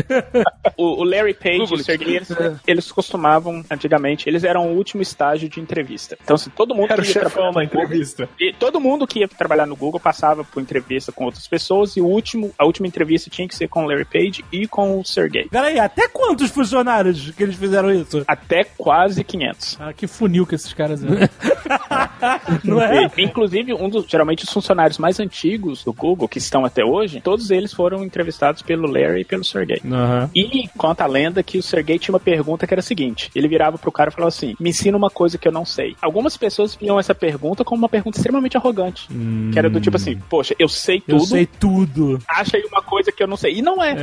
O, 0.78 1.02
o 1.02 1.04
Larry 1.04 1.34
Page 1.34 1.60
Google, 1.60 1.78
e 1.78 1.82
o 1.82 1.84
Sergey, 1.84 2.16
eles, 2.16 2.32
é. 2.32 2.56
eles 2.68 2.92
costumavam, 2.92 3.64
antigamente, 3.70 4.28
eles 4.30 4.44
eram 4.44 4.68
o 4.72 4.76
último 4.78 5.02
estágio 5.02 5.50
de 5.50 5.60
entrevista. 5.60 6.18
Então, 6.24 6.36
assim, 6.36 6.50
todo 6.50 6.74
mundo 6.76 6.92
Era 6.92 7.02
o 7.02 7.04
que 7.06 7.10
ia 7.10 7.14
chefão 7.14 7.30
trabalhar 7.32 7.54
na 7.54 7.62
no 7.64 7.68
Google- 7.70 7.84
entrevista. 7.84 8.30
E 8.40 8.54
todo 8.54 8.80
mundo 8.80 9.08
que 9.08 9.20
ia 9.20 9.28
trabalhar 9.28 9.66
no 9.66 9.76
Google 9.76 10.00
passava 10.00 10.44
por 10.44 10.62
entrevista 10.72 11.12
com 11.12 11.26
outras 11.26 11.48
pessoas 11.48 11.98
e 11.98 12.02
o 12.02 12.06
último, 12.06 12.52
a 12.58 12.66
última 12.66 12.88
entrevista 12.88 13.30
tinha 13.30 13.48
que 13.48 13.56
ser 13.56 13.68
com 13.68 13.84
o 13.84 13.88
Larry 13.88 14.06
Page 14.06 14.46
e 14.52 14.68
com 14.68 15.00
o 15.00 15.06
Sergey. 15.06 15.48
Peraí, 15.50 15.80
até 15.80 16.08
quantos 16.08 16.50
funcionários 16.50 17.32
que 17.32 17.44
eles 17.44 17.56
fizeram 17.56 17.92
isso? 17.92 18.24
Até 18.28 18.64
quase 18.64 19.24
500. 19.24 19.78
Ah, 19.80 19.94
que 19.94 20.08
funil 20.08 20.46
que 20.46 20.56
esses 20.56 20.74
caras 20.74 21.04
eram. 21.04 21.16
Não 22.64 22.82
é? 22.82 23.10
Inclusive, 23.18 23.74
um 23.74 23.90
dos, 23.90 24.06
geralmente, 24.08 24.44
os 24.44 24.52
funcionários 24.52 24.98
mais 24.98 25.20
antigos 25.20 25.84
do 25.84 25.94
Google, 25.94 26.28
que 26.28 26.38
estão 26.38 26.66
até 26.66 26.84
hoje, 26.84 27.22
todos 27.22 27.52
eles 27.52 27.74
foram 27.74 28.04
entrevistados 28.04 28.62
pelo 28.62 28.88
Larry 28.88 29.22
e 29.22 29.26
pelo 29.26 29.44
Sergey. 29.44 29.82
Aham. 29.86 30.30
E 30.36 30.68
conta 30.78 31.04
a 31.04 31.08
lenda 31.08 31.44
que 31.44 31.58
o 31.58 31.64
Sergey 31.64 32.00
tinha 32.00 32.14
uma 32.14 32.20
pergunta 32.20 32.66
que 32.66 32.74
era 32.74 32.80
a 32.80 32.84
seguinte: 32.84 33.30
ele 33.36 33.48
virava 33.48 33.78
pro 33.78 33.92
cara 33.92 34.10
e 34.10 34.14
falava 34.14 34.30
assim: 34.30 34.56
me 34.60 34.70
ensina 34.70 34.98
uma 34.98 35.10
coisa 35.10 35.38
que 35.38 35.48
eu 35.48 35.52
não 35.52 35.66
sei. 35.66 35.96
Algumas 36.02 36.38
pessoas 36.38 36.76
viam 36.76 37.00
essa 37.00 37.14
pergunta 37.14 37.64
como 37.64 37.82
uma 37.82 37.90
pergunta 37.90 38.18
extremamente 38.18 38.58
arrogante. 38.58 39.08
Que 39.52 39.60
era 39.60 39.70
do 39.70 39.82
tipo 39.82 39.98
assim: 39.98 40.18
poxa, 40.30 40.56
eu 40.62 40.70
sei 40.70 40.98
Eu 41.08 41.18
tudo, 41.18 41.26
sei 41.28 41.46
tudo. 41.46 42.20
acha 42.28 42.58
aí 42.58 42.64
uma 42.72 42.82
coisa 42.82 43.12
que 43.12 43.22
eu 43.22 43.28
não 43.28 43.38
sei. 43.38 43.56
E 43.56 43.62
não 43.62 43.82
é. 43.84 43.92
É, 43.92 43.96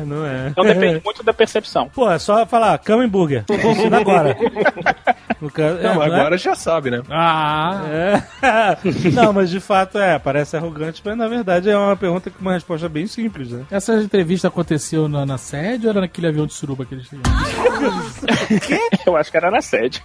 é, 0.00 0.02
não 0.06 0.24
é. 0.26 0.48
Então 0.48 0.64
depende 0.64 1.00
muito 1.04 1.22
da 1.22 1.32
percepção. 1.32 1.88
Pô, 1.88 2.10
é 2.10 2.18
só 2.18 2.44
falar, 2.46 2.76
cama 2.78 3.04
hambúrguer. 3.04 3.44
Ensina 3.50 3.98
agora. 3.98 4.36
Caso, 5.54 5.78
é, 5.78 5.82
Não, 5.84 5.94
não 5.94 6.02
é? 6.02 6.06
agora 6.06 6.36
já 6.36 6.54
sabe, 6.54 6.90
né? 6.90 7.02
Ah, 7.08 7.82
É. 7.90 9.10
Não, 9.12 9.32
mas 9.32 9.48
de 9.50 9.58
fato 9.60 9.98
é, 9.98 10.18
parece 10.18 10.56
arrogante, 10.56 11.00
mas 11.04 11.16
na 11.16 11.28
verdade 11.28 11.70
é 11.70 11.76
uma 11.76 11.96
pergunta 11.96 12.30
com 12.30 12.40
uma 12.40 12.52
resposta 12.52 12.88
bem 12.88 13.06
simples, 13.06 13.50
né? 13.50 13.64
essa 13.70 13.94
entrevista 13.94 14.48
aconteceu 14.48 15.08
na, 15.08 15.24
na 15.24 15.38
sede 15.38 15.86
ou 15.86 15.90
era 15.90 16.00
naquele 16.02 16.26
avião 16.26 16.46
de 16.46 16.52
suruba 16.52 16.84
que 16.84 16.94
eles 16.94 17.08
tinham? 17.08 17.22
Eu 19.06 19.16
acho 19.16 19.30
que 19.30 19.36
era 19.36 19.50
na 19.50 19.60
sede. 19.62 20.02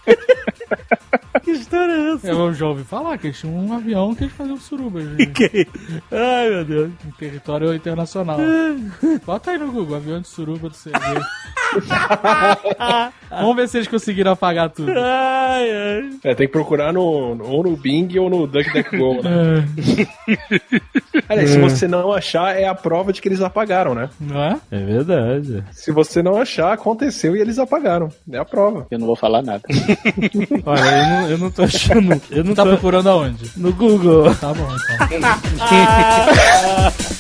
Que 1.44 1.52
história 1.52 1.92
é 1.92 2.14
essa? 2.14 2.28
Eu 2.28 2.54
já 2.54 2.66
ouvi 2.66 2.84
falar 2.84 3.18
que 3.18 3.28
eles 3.28 3.40
tinham 3.40 3.56
um 3.56 3.74
avião 3.74 4.16
que 4.16 4.24
eles 4.24 4.34
faziam 4.34 4.58
suruba 4.58 5.02
em 5.02 5.16
Que- 5.32 5.68
Ai, 6.12 6.50
meu 6.50 6.66
Deus. 6.66 6.92
em 7.06 7.12
território 7.12 7.74
internacional. 7.74 8.38
Bota 9.26 9.52
aí 9.52 9.58
no 9.58 9.72
Google, 9.72 9.96
avião 9.98 10.22
de 10.22 10.28
suruba 10.28 10.70
do 10.70 10.76
Sergei. 10.76 11.02
Vamos 13.30 13.56
ver 13.56 13.68
se 13.68 13.78
eles 13.78 13.88
conseguiram 13.88 14.32
apagar 14.32 14.70
tudo. 14.70 14.92
Ai, 14.92 15.70
ai. 15.72 16.10
É, 16.24 16.36
tem 16.36 16.48
que 16.48 16.54
procurar 16.54 16.94
no, 16.94 17.02
ou 17.02 17.64
no 17.64 17.76
Bing 17.76 18.18
ou 18.20 18.30
no 18.30 18.48
DuckDuckGo, 18.48 19.22
né? 19.24 19.68
Aliás, 21.28 21.50
se 21.50 21.60
você 21.60 21.88
não 21.88 22.14
achar, 22.14 22.56
é 22.56 22.66
a 22.68 22.76
prova 22.76 23.12
de 23.12 23.22
que 23.22 23.28
eles 23.28 23.42
apagaram, 23.42 23.94
né? 23.96 24.10
Não 24.20 24.42
é? 24.42 24.58
É 24.72 24.78
verdade. 24.78 25.64
Se 25.72 25.92
você 25.92 26.22
não 26.24 26.38
achar, 26.38 26.72
aconteceu 26.74 27.36
e 27.36 27.42
eles 27.42 27.60
apagaram. 27.60 28.10
É 28.32 28.38
a 28.38 28.46
prova. 28.46 28.86
Eu 28.92 29.00
não 29.00 29.08
vou 29.08 29.16
falar 29.16 29.42
nada. 29.42 29.64
Olha, 30.66 30.80
eu 30.80 31.10
não, 31.10 31.30
eu 31.32 31.38
não 31.38 31.52
tô 31.52 31.64
achando. 31.64 32.22
Eu 32.32 32.44
não 32.44 32.54
Tá 32.54 32.64
tô 32.64 32.70
procurando 32.70 33.10
aonde? 33.10 33.52
no 33.58 33.74
Google. 33.74 34.34
Tá 34.36 34.54
bom, 34.54 34.68
então. 35.08 35.30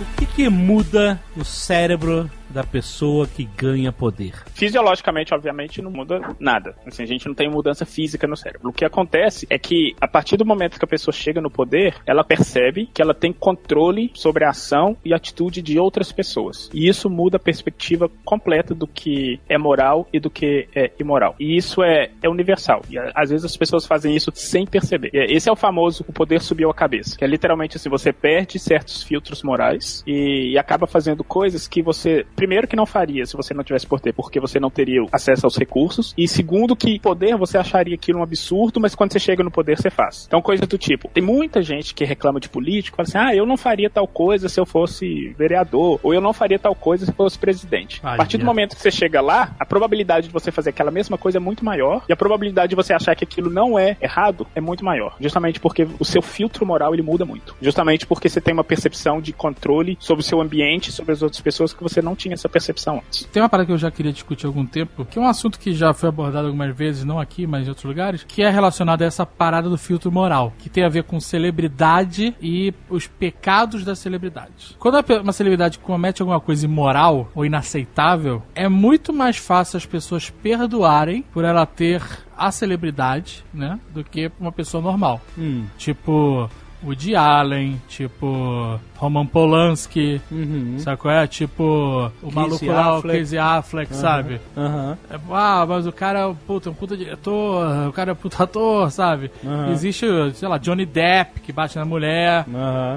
O 0.00 0.04
que, 0.16 0.26
que 0.26 0.48
muda 0.48 1.20
no 1.34 1.44
cérebro 1.44 2.30
da 2.50 2.64
pessoa 2.64 3.26
que 3.26 3.44
ganha 3.44 3.92
poder? 3.92 4.32
Fisiologicamente, 4.54 5.34
obviamente, 5.34 5.82
não 5.82 5.90
muda 5.90 6.20
nada. 6.38 6.74
Assim, 6.86 7.02
a 7.02 7.06
gente 7.06 7.26
não 7.26 7.34
tem 7.34 7.50
mudança 7.50 7.84
física 7.84 8.26
no 8.26 8.36
cérebro. 8.36 8.70
O 8.70 8.72
que 8.72 8.84
acontece 8.84 9.46
é 9.50 9.58
que, 9.58 9.94
a 10.00 10.08
partir 10.08 10.36
do 10.36 10.46
momento 10.46 10.78
que 10.78 10.84
a 10.84 10.88
pessoa 10.88 11.12
chega 11.12 11.40
no 11.40 11.50
poder, 11.50 11.96
ela 12.06 12.24
percebe 12.24 12.88
que 12.92 13.02
ela 13.02 13.14
tem 13.14 13.32
controle 13.32 14.10
sobre 14.14 14.44
a 14.44 14.50
ação 14.50 14.96
e 15.04 15.12
atitude 15.12 15.60
de 15.60 15.78
outras 15.78 16.12
pessoas. 16.12 16.70
E 16.72 16.88
isso 16.88 17.10
muda 17.10 17.36
a 17.36 17.40
perspectiva 17.40 18.10
completa 18.24 18.74
do 18.74 18.86
que 18.86 19.40
é 19.48 19.58
moral 19.58 20.08
e 20.12 20.18
do 20.18 20.30
que 20.30 20.68
é 20.74 20.92
imoral. 20.98 21.34
E 21.38 21.56
isso 21.56 21.82
é, 21.82 22.10
é 22.22 22.28
universal. 22.28 22.82
E 22.88 22.98
às 22.98 23.30
vezes 23.30 23.44
as 23.44 23.56
pessoas 23.56 23.86
fazem 23.86 24.14
isso 24.14 24.30
sem 24.34 24.66
perceber. 24.66 25.10
Esse 25.12 25.48
é 25.48 25.52
o 25.52 25.56
famoso 25.56 26.04
o 26.08 26.12
poder 26.12 26.40
subiu 26.40 26.70
a 26.70 26.74
cabeça. 26.74 27.16
Que 27.16 27.24
é 27.24 27.26
literalmente 27.26 27.76
assim, 27.76 27.88
você 27.88 28.12
perde 28.12 28.58
certos 28.58 29.02
filtros 29.02 29.42
morais 29.42 30.02
e, 30.06 30.52
e 30.52 30.58
acaba 30.58 30.86
fazendo 30.86 31.24
coisas 31.24 31.66
que 31.66 31.82
você, 31.82 32.26
primeiro 32.46 32.68
que 32.68 32.76
não 32.76 32.86
faria 32.86 33.26
se 33.26 33.36
você 33.36 33.52
não 33.52 33.64
tivesse 33.64 33.84
poder, 33.88 34.12
porque 34.12 34.38
você 34.38 34.60
não 34.60 34.70
teria 34.70 35.04
acesso 35.10 35.44
aos 35.46 35.56
recursos. 35.56 36.14
E 36.16 36.28
segundo 36.28 36.76
que 36.76 37.00
poder 37.00 37.36
você 37.36 37.58
acharia 37.58 37.96
aquilo 37.96 38.20
um 38.20 38.22
absurdo, 38.22 38.78
mas 38.78 38.94
quando 38.94 39.12
você 39.12 39.18
chega 39.18 39.42
no 39.42 39.50
poder 39.50 39.76
você 39.76 39.90
faz. 39.90 40.26
Então 40.28 40.40
coisa 40.40 40.64
do 40.64 40.78
tipo, 40.78 41.08
tem 41.08 41.22
muita 41.22 41.60
gente 41.60 41.92
que 41.92 42.04
reclama 42.04 42.38
de 42.38 42.48
político, 42.48 42.96
fala 42.96 43.08
assim, 43.08 43.18
ah, 43.18 43.34
eu 43.34 43.44
não 43.44 43.56
faria 43.56 43.90
tal 43.90 44.06
coisa 44.06 44.48
se 44.48 44.60
eu 44.60 44.64
fosse 44.64 45.34
vereador, 45.36 45.98
ou 46.04 46.14
eu 46.14 46.20
não 46.20 46.32
faria 46.32 46.56
tal 46.56 46.72
coisa 46.76 47.04
se 47.04 47.10
eu 47.10 47.16
fosse 47.16 47.36
presidente. 47.36 48.00
Ai, 48.04 48.14
a 48.14 48.16
partir 48.16 48.38
do 48.38 48.44
momento 48.44 48.76
que 48.76 48.82
você 48.82 48.92
chega 48.92 49.20
lá, 49.20 49.56
a 49.58 49.66
probabilidade 49.66 50.28
de 50.28 50.32
você 50.32 50.52
fazer 50.52 50.70
aquela 50.70 50.92
mesma 50.92 51.18
coisa 51.18 51.38
é 51.38 51.40
muito 51.40 51.64
maior, 51.64 52.04
e 52.08 52.12
a 52.12 52.16
probabilidade 52.16 52.70
de 52.70 52.76
você 52.76 52.92
achar 52.92 53.16
que 53.16 53.24
aquilo 53.24 53.50
não 53.50 53.76
é 53.76 53.96
errado 54.00 54.46
é 54.54 54.60
muito 54.60 54.84
maior. 54.84 55.16
Justamente 55.18 55.58
porque 55.58 55.88
o 55.98 56.04
seu 56.04 56.22
filtro 56.22 56.64
moral 56.64 56.94
ele 56.94 57.02
muda 57.02 57.24
muito. 57.24 57.56
Justamente 57.60 58.06
porque 58.06 58.28
você 58.28 58.40
tem 58.40 58.54
uma 58.54 58.62
percepção 58.62 59.20
de 59.20 59.32
controle 59.32 59.98
sobre 59.98 60.22
o 60.22 60.24
seu 60.24 60.40
ambiente, 60.40 60.92
sobre 60.92 61.12
as 61.12 61.22
outras 61.22 61.40
pessoas 61.40 61.72
que 61.72 61.82
você 61.82 62.00
não 62.00 62.14
tinha 62.14 62.25
essa 62.32 62.48
percepção 62.48 63.02
antes. 63.04 63.24
Tem 63.24 63.42
uma 63.42 63.48
parada 63.48 63.66
que 63.66 63.72
eu 63.72 63.78
já 63.78 63.90
queria 63.90 64.12
discutir 64.12 64.46
há 64.46 64.48
algum 64.48 64.66
tempo, 64.66 65.04
que 65.04 65.18
é 65.18 65.22
um 65.22 65.28
assunto 65.28 65.58
que 65.58 65.74
já 65.74 65.92
foi 65.92 66.08
abordado 66.08 66.46
algumas 66.46 66.74
vezes, 66.74 67.04
não 67.04 67.18
aqui, 67.18 67.46
mas 67.46 67.66
em 67.66 67.68
outros 67.68 67.84
lugares, 67.84 68.24
que 68.24 68.42
é 68.42 68.50
relacionado 68.50 69.02
a 69.02 69.06
essa 69.06 69.26
parada 69.26 69.68
do 69.68 69.78
filtro 69.78 70.10
moral, 70.10 70.52
que 70.58 70.68
tem 70.68 70.84
a 70.84 70.88
ver 70.88 71.04
com 71.04 71.20
celebridade 71.20 72.34
e 72.40 72.72
os 72.88 73.06
pecados 73.06 73.84
da 73.84 73.94
celebridade. 73.94 74.76
Quando 74.78 75.04
uma 75.22 75.32
celebridade 75.32 75.78
comete 75.78 76.22
alguma 76.22 76.40
coisa 76.40 76.64
imoral 76.64 77.30
ou 77.34 77.44
inaceitável, 77.44 78.42
é 78.54 78.68
muito 78.68 79.12
mais 79.12 79.36
fácil 79.36 79.76
as 79.76 79.86
pessoas 79.86 80.30
perdoarem 80.30 81.22
por 81.32 81.44
ela 81.44 81.66
ter 81.66 82.02
a 82.36 82.50
celebridade, 82.50 83.44
né? 83.52 83.80
Do 83.92 84.04
que 84.04 84.30
uma 84.38 84.52
pessoa 84.52 84.82
normal. 84.82 85.20
Hum. 85.38 85.64
Tipo, 85.78 86.50
Woody 86.84 87.16
Allen, 87.16 87.80
tipo, 87.88 88.78
Roman 88.96 89.26
Polanski, 89.26 90.20
Uhum. 90.30 90.78
sabe 90.78 90.96
qual 90.98 91.14
é? 91.14 91.26
Tipo, 91.26 92.10
o 92.22 92.26
Casey 92.28 92.34
maluco 92.34 92.66
lá, 92.66 92.98
o. 92.98 93.02
Casey 93.02 93.38
Affleck, 93.38 93.94
sabe? 93.94 94.40
Aham. 94.56 94.96
É, 95.10 95.16
Ah, 95.30 95.64
mas 95.68 95.86
o 95.86 95.92
cara 95.92 96.20
é 96.20 96.26
um 96.26 96.34
puta, 96.34 96.70
um 96.70 96.74
puta 96.74 96.96
diretor, 96.96 97.88
o 97.88 97.92
cara 97.92 98.10
é 98.10 98.12
um 98.12 98.16
puta 98.16 98.42
ator, 98.44 98.90
sabe? 98.90 99.30
Aham. 99.44 99.72
Existe, 99.72 100.06
sei 100.34 100.48
lá, 100.48 100.58
Johnny 100.58 100.86
Depp, 100.86 101.40
que 101.40 101.52
bate 101.52 101.76
na 101.76 101.84
mulher, 101.84 102.44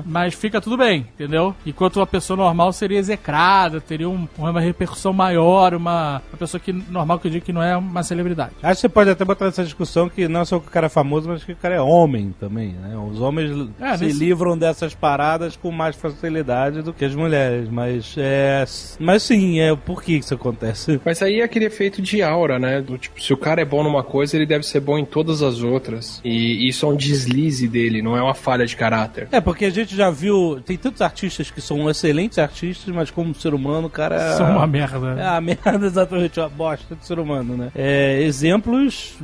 mas 0.06 0.34
fica 0.34 0.62
tudo 0.62 0.78
bem, 0.78 1.08
entendeu? 1.16 1.56
Enquanto 1.66 1.98
uma 1.98 2.08
pessoa 2.08 2.38
normal 2.38 2.72
seria 2.74 2.98
execrada, 3.00 3.82
teria 3.82 4.10
um- 4.10 4.28
uma 4.38 4.60
repercussão 4.60 5.12
maior, 5.14 5.74
uma, 5.74 6.22
uma 6.32 6.38
pessoa 6.38 6.60
que 6.60 6.72
normal 6.72 7.20
que 7.20 7.28
eu 7.28 7.32
digo 7.32 7.46
que 7.46 7.54
não 7.54 7.62
é 7.64 7.76
uma 7.76 8.04
celebridade. 8.04 8.52
Acho 8.62 8.76
que 8.76 8.82
você 8.82 8.90
pode 8.90 9.10
até 9.10 9.26
botar 9.26 9.46
nessa 9.46 9.64
discussão 9.64 10.10
que 10.10 10.28
não 10.28 10.46
só 10.46 10.60
que 10.60 10.68
o 10.68 10.72
cara 10.72 10.86
é 10.86 10.90
famoso, 10.90 11.28
mas 11.30 11.44
que 11.44 11.52
o 11.52 11.56
cara 11.56 11.76
é 11.76 11.82
homem 11.82 12.34
também, 12.40 12.70
né? 12.74 12.96
Os 12.98 13.20
homens 13.22 13.69
É, 13.80 13.98
se 13.98 14.06
nesse- 14.06 14.20
livram 14.20 14.58
dessas 14.58 14.94
paradas 14.94 15.56
com 15.56 15.72
mais 15.72 15.96
facilidade 15.96 16.82
do 16.82 16.94
que 16.94 17.06
as 17.06 17.16
mulheres, 17.16 17.70
mas 17.70 18.16
é... 18.18 18.64
Mas 19.00 19.24
sim, 19.24 19.60
é 19.60 19.76
por 19.76 20.02
que 20.04 20.14
isso 20.18 20.34
acontece? 20.34 21.00
Mas 21.06 21.22
aí 21.22 21.42
é 21.42 21.44
aquele 21.44 21.66
efeito 21.66 22.02
de 22.02 22.22
aura, 22.22 22.60
né? 22.60 22.82
Do 22.82 22.98
tipo, 22.98 23.22
se 23.22 23.34
o 23.34 23.38
cara 23.38 23.62
é 23.62 23.66
bom 23.66 23.84
numa 23.84 24.04
coisa, 24.04 24.36
ele 24.36 24.46
deve 24.46 24.66
ser 24.66 24.80
bom 24.80 24.98
em 24.98 25.06
todas 25.06 25.42
as 25.42 25.62
outras. 25.62 26.22
E 26.24 26.68
isso 26.68 26.86
é 26.86 26.90
um 26.90 26.96
deslize 26.96 27.68
dele, 27.68 28.02
não 28.02 28.16
é 28.18 28.22
uma 28.22 28.34
falha 28.34 28.66
de 28.66 28.76
caráter. 28.76 29.28
É, 29.32 29.40
porque 29.42 29.66
a 29.66 29.70
gente 29.70 29.96
já 29.96 30.10
viu, 30.10 30.62
tem 30.66 30.78
tantos 30.78 31.02
artistas 31.02 31.50
que 31.52 31.62
são 31.62 31.90
excelentes 31.90 32.38
artistas, 32.38 32.94
mas 32.94 33.10
como 33.12 33.34
ser 33.34 33.54
humano, 33.54 33.88
o 33.88 33.90
cara... 33.90 34.16
É 34.16 34.44
uma 34.44 34.68
merda. 34.68 35.16
É 35.20 35.26
a 35.26 35.40
merda, 35.42 35.86
exatamente, 35.86 36.40
uma 36.40 36.50
bosta 36.50 36.96
de 36.96 37.06
ser 37.06 37.20
humano, 37.20 37.56
né? 37.58 37.72
É, 37.76 38.22
exemplos 38.22 39.16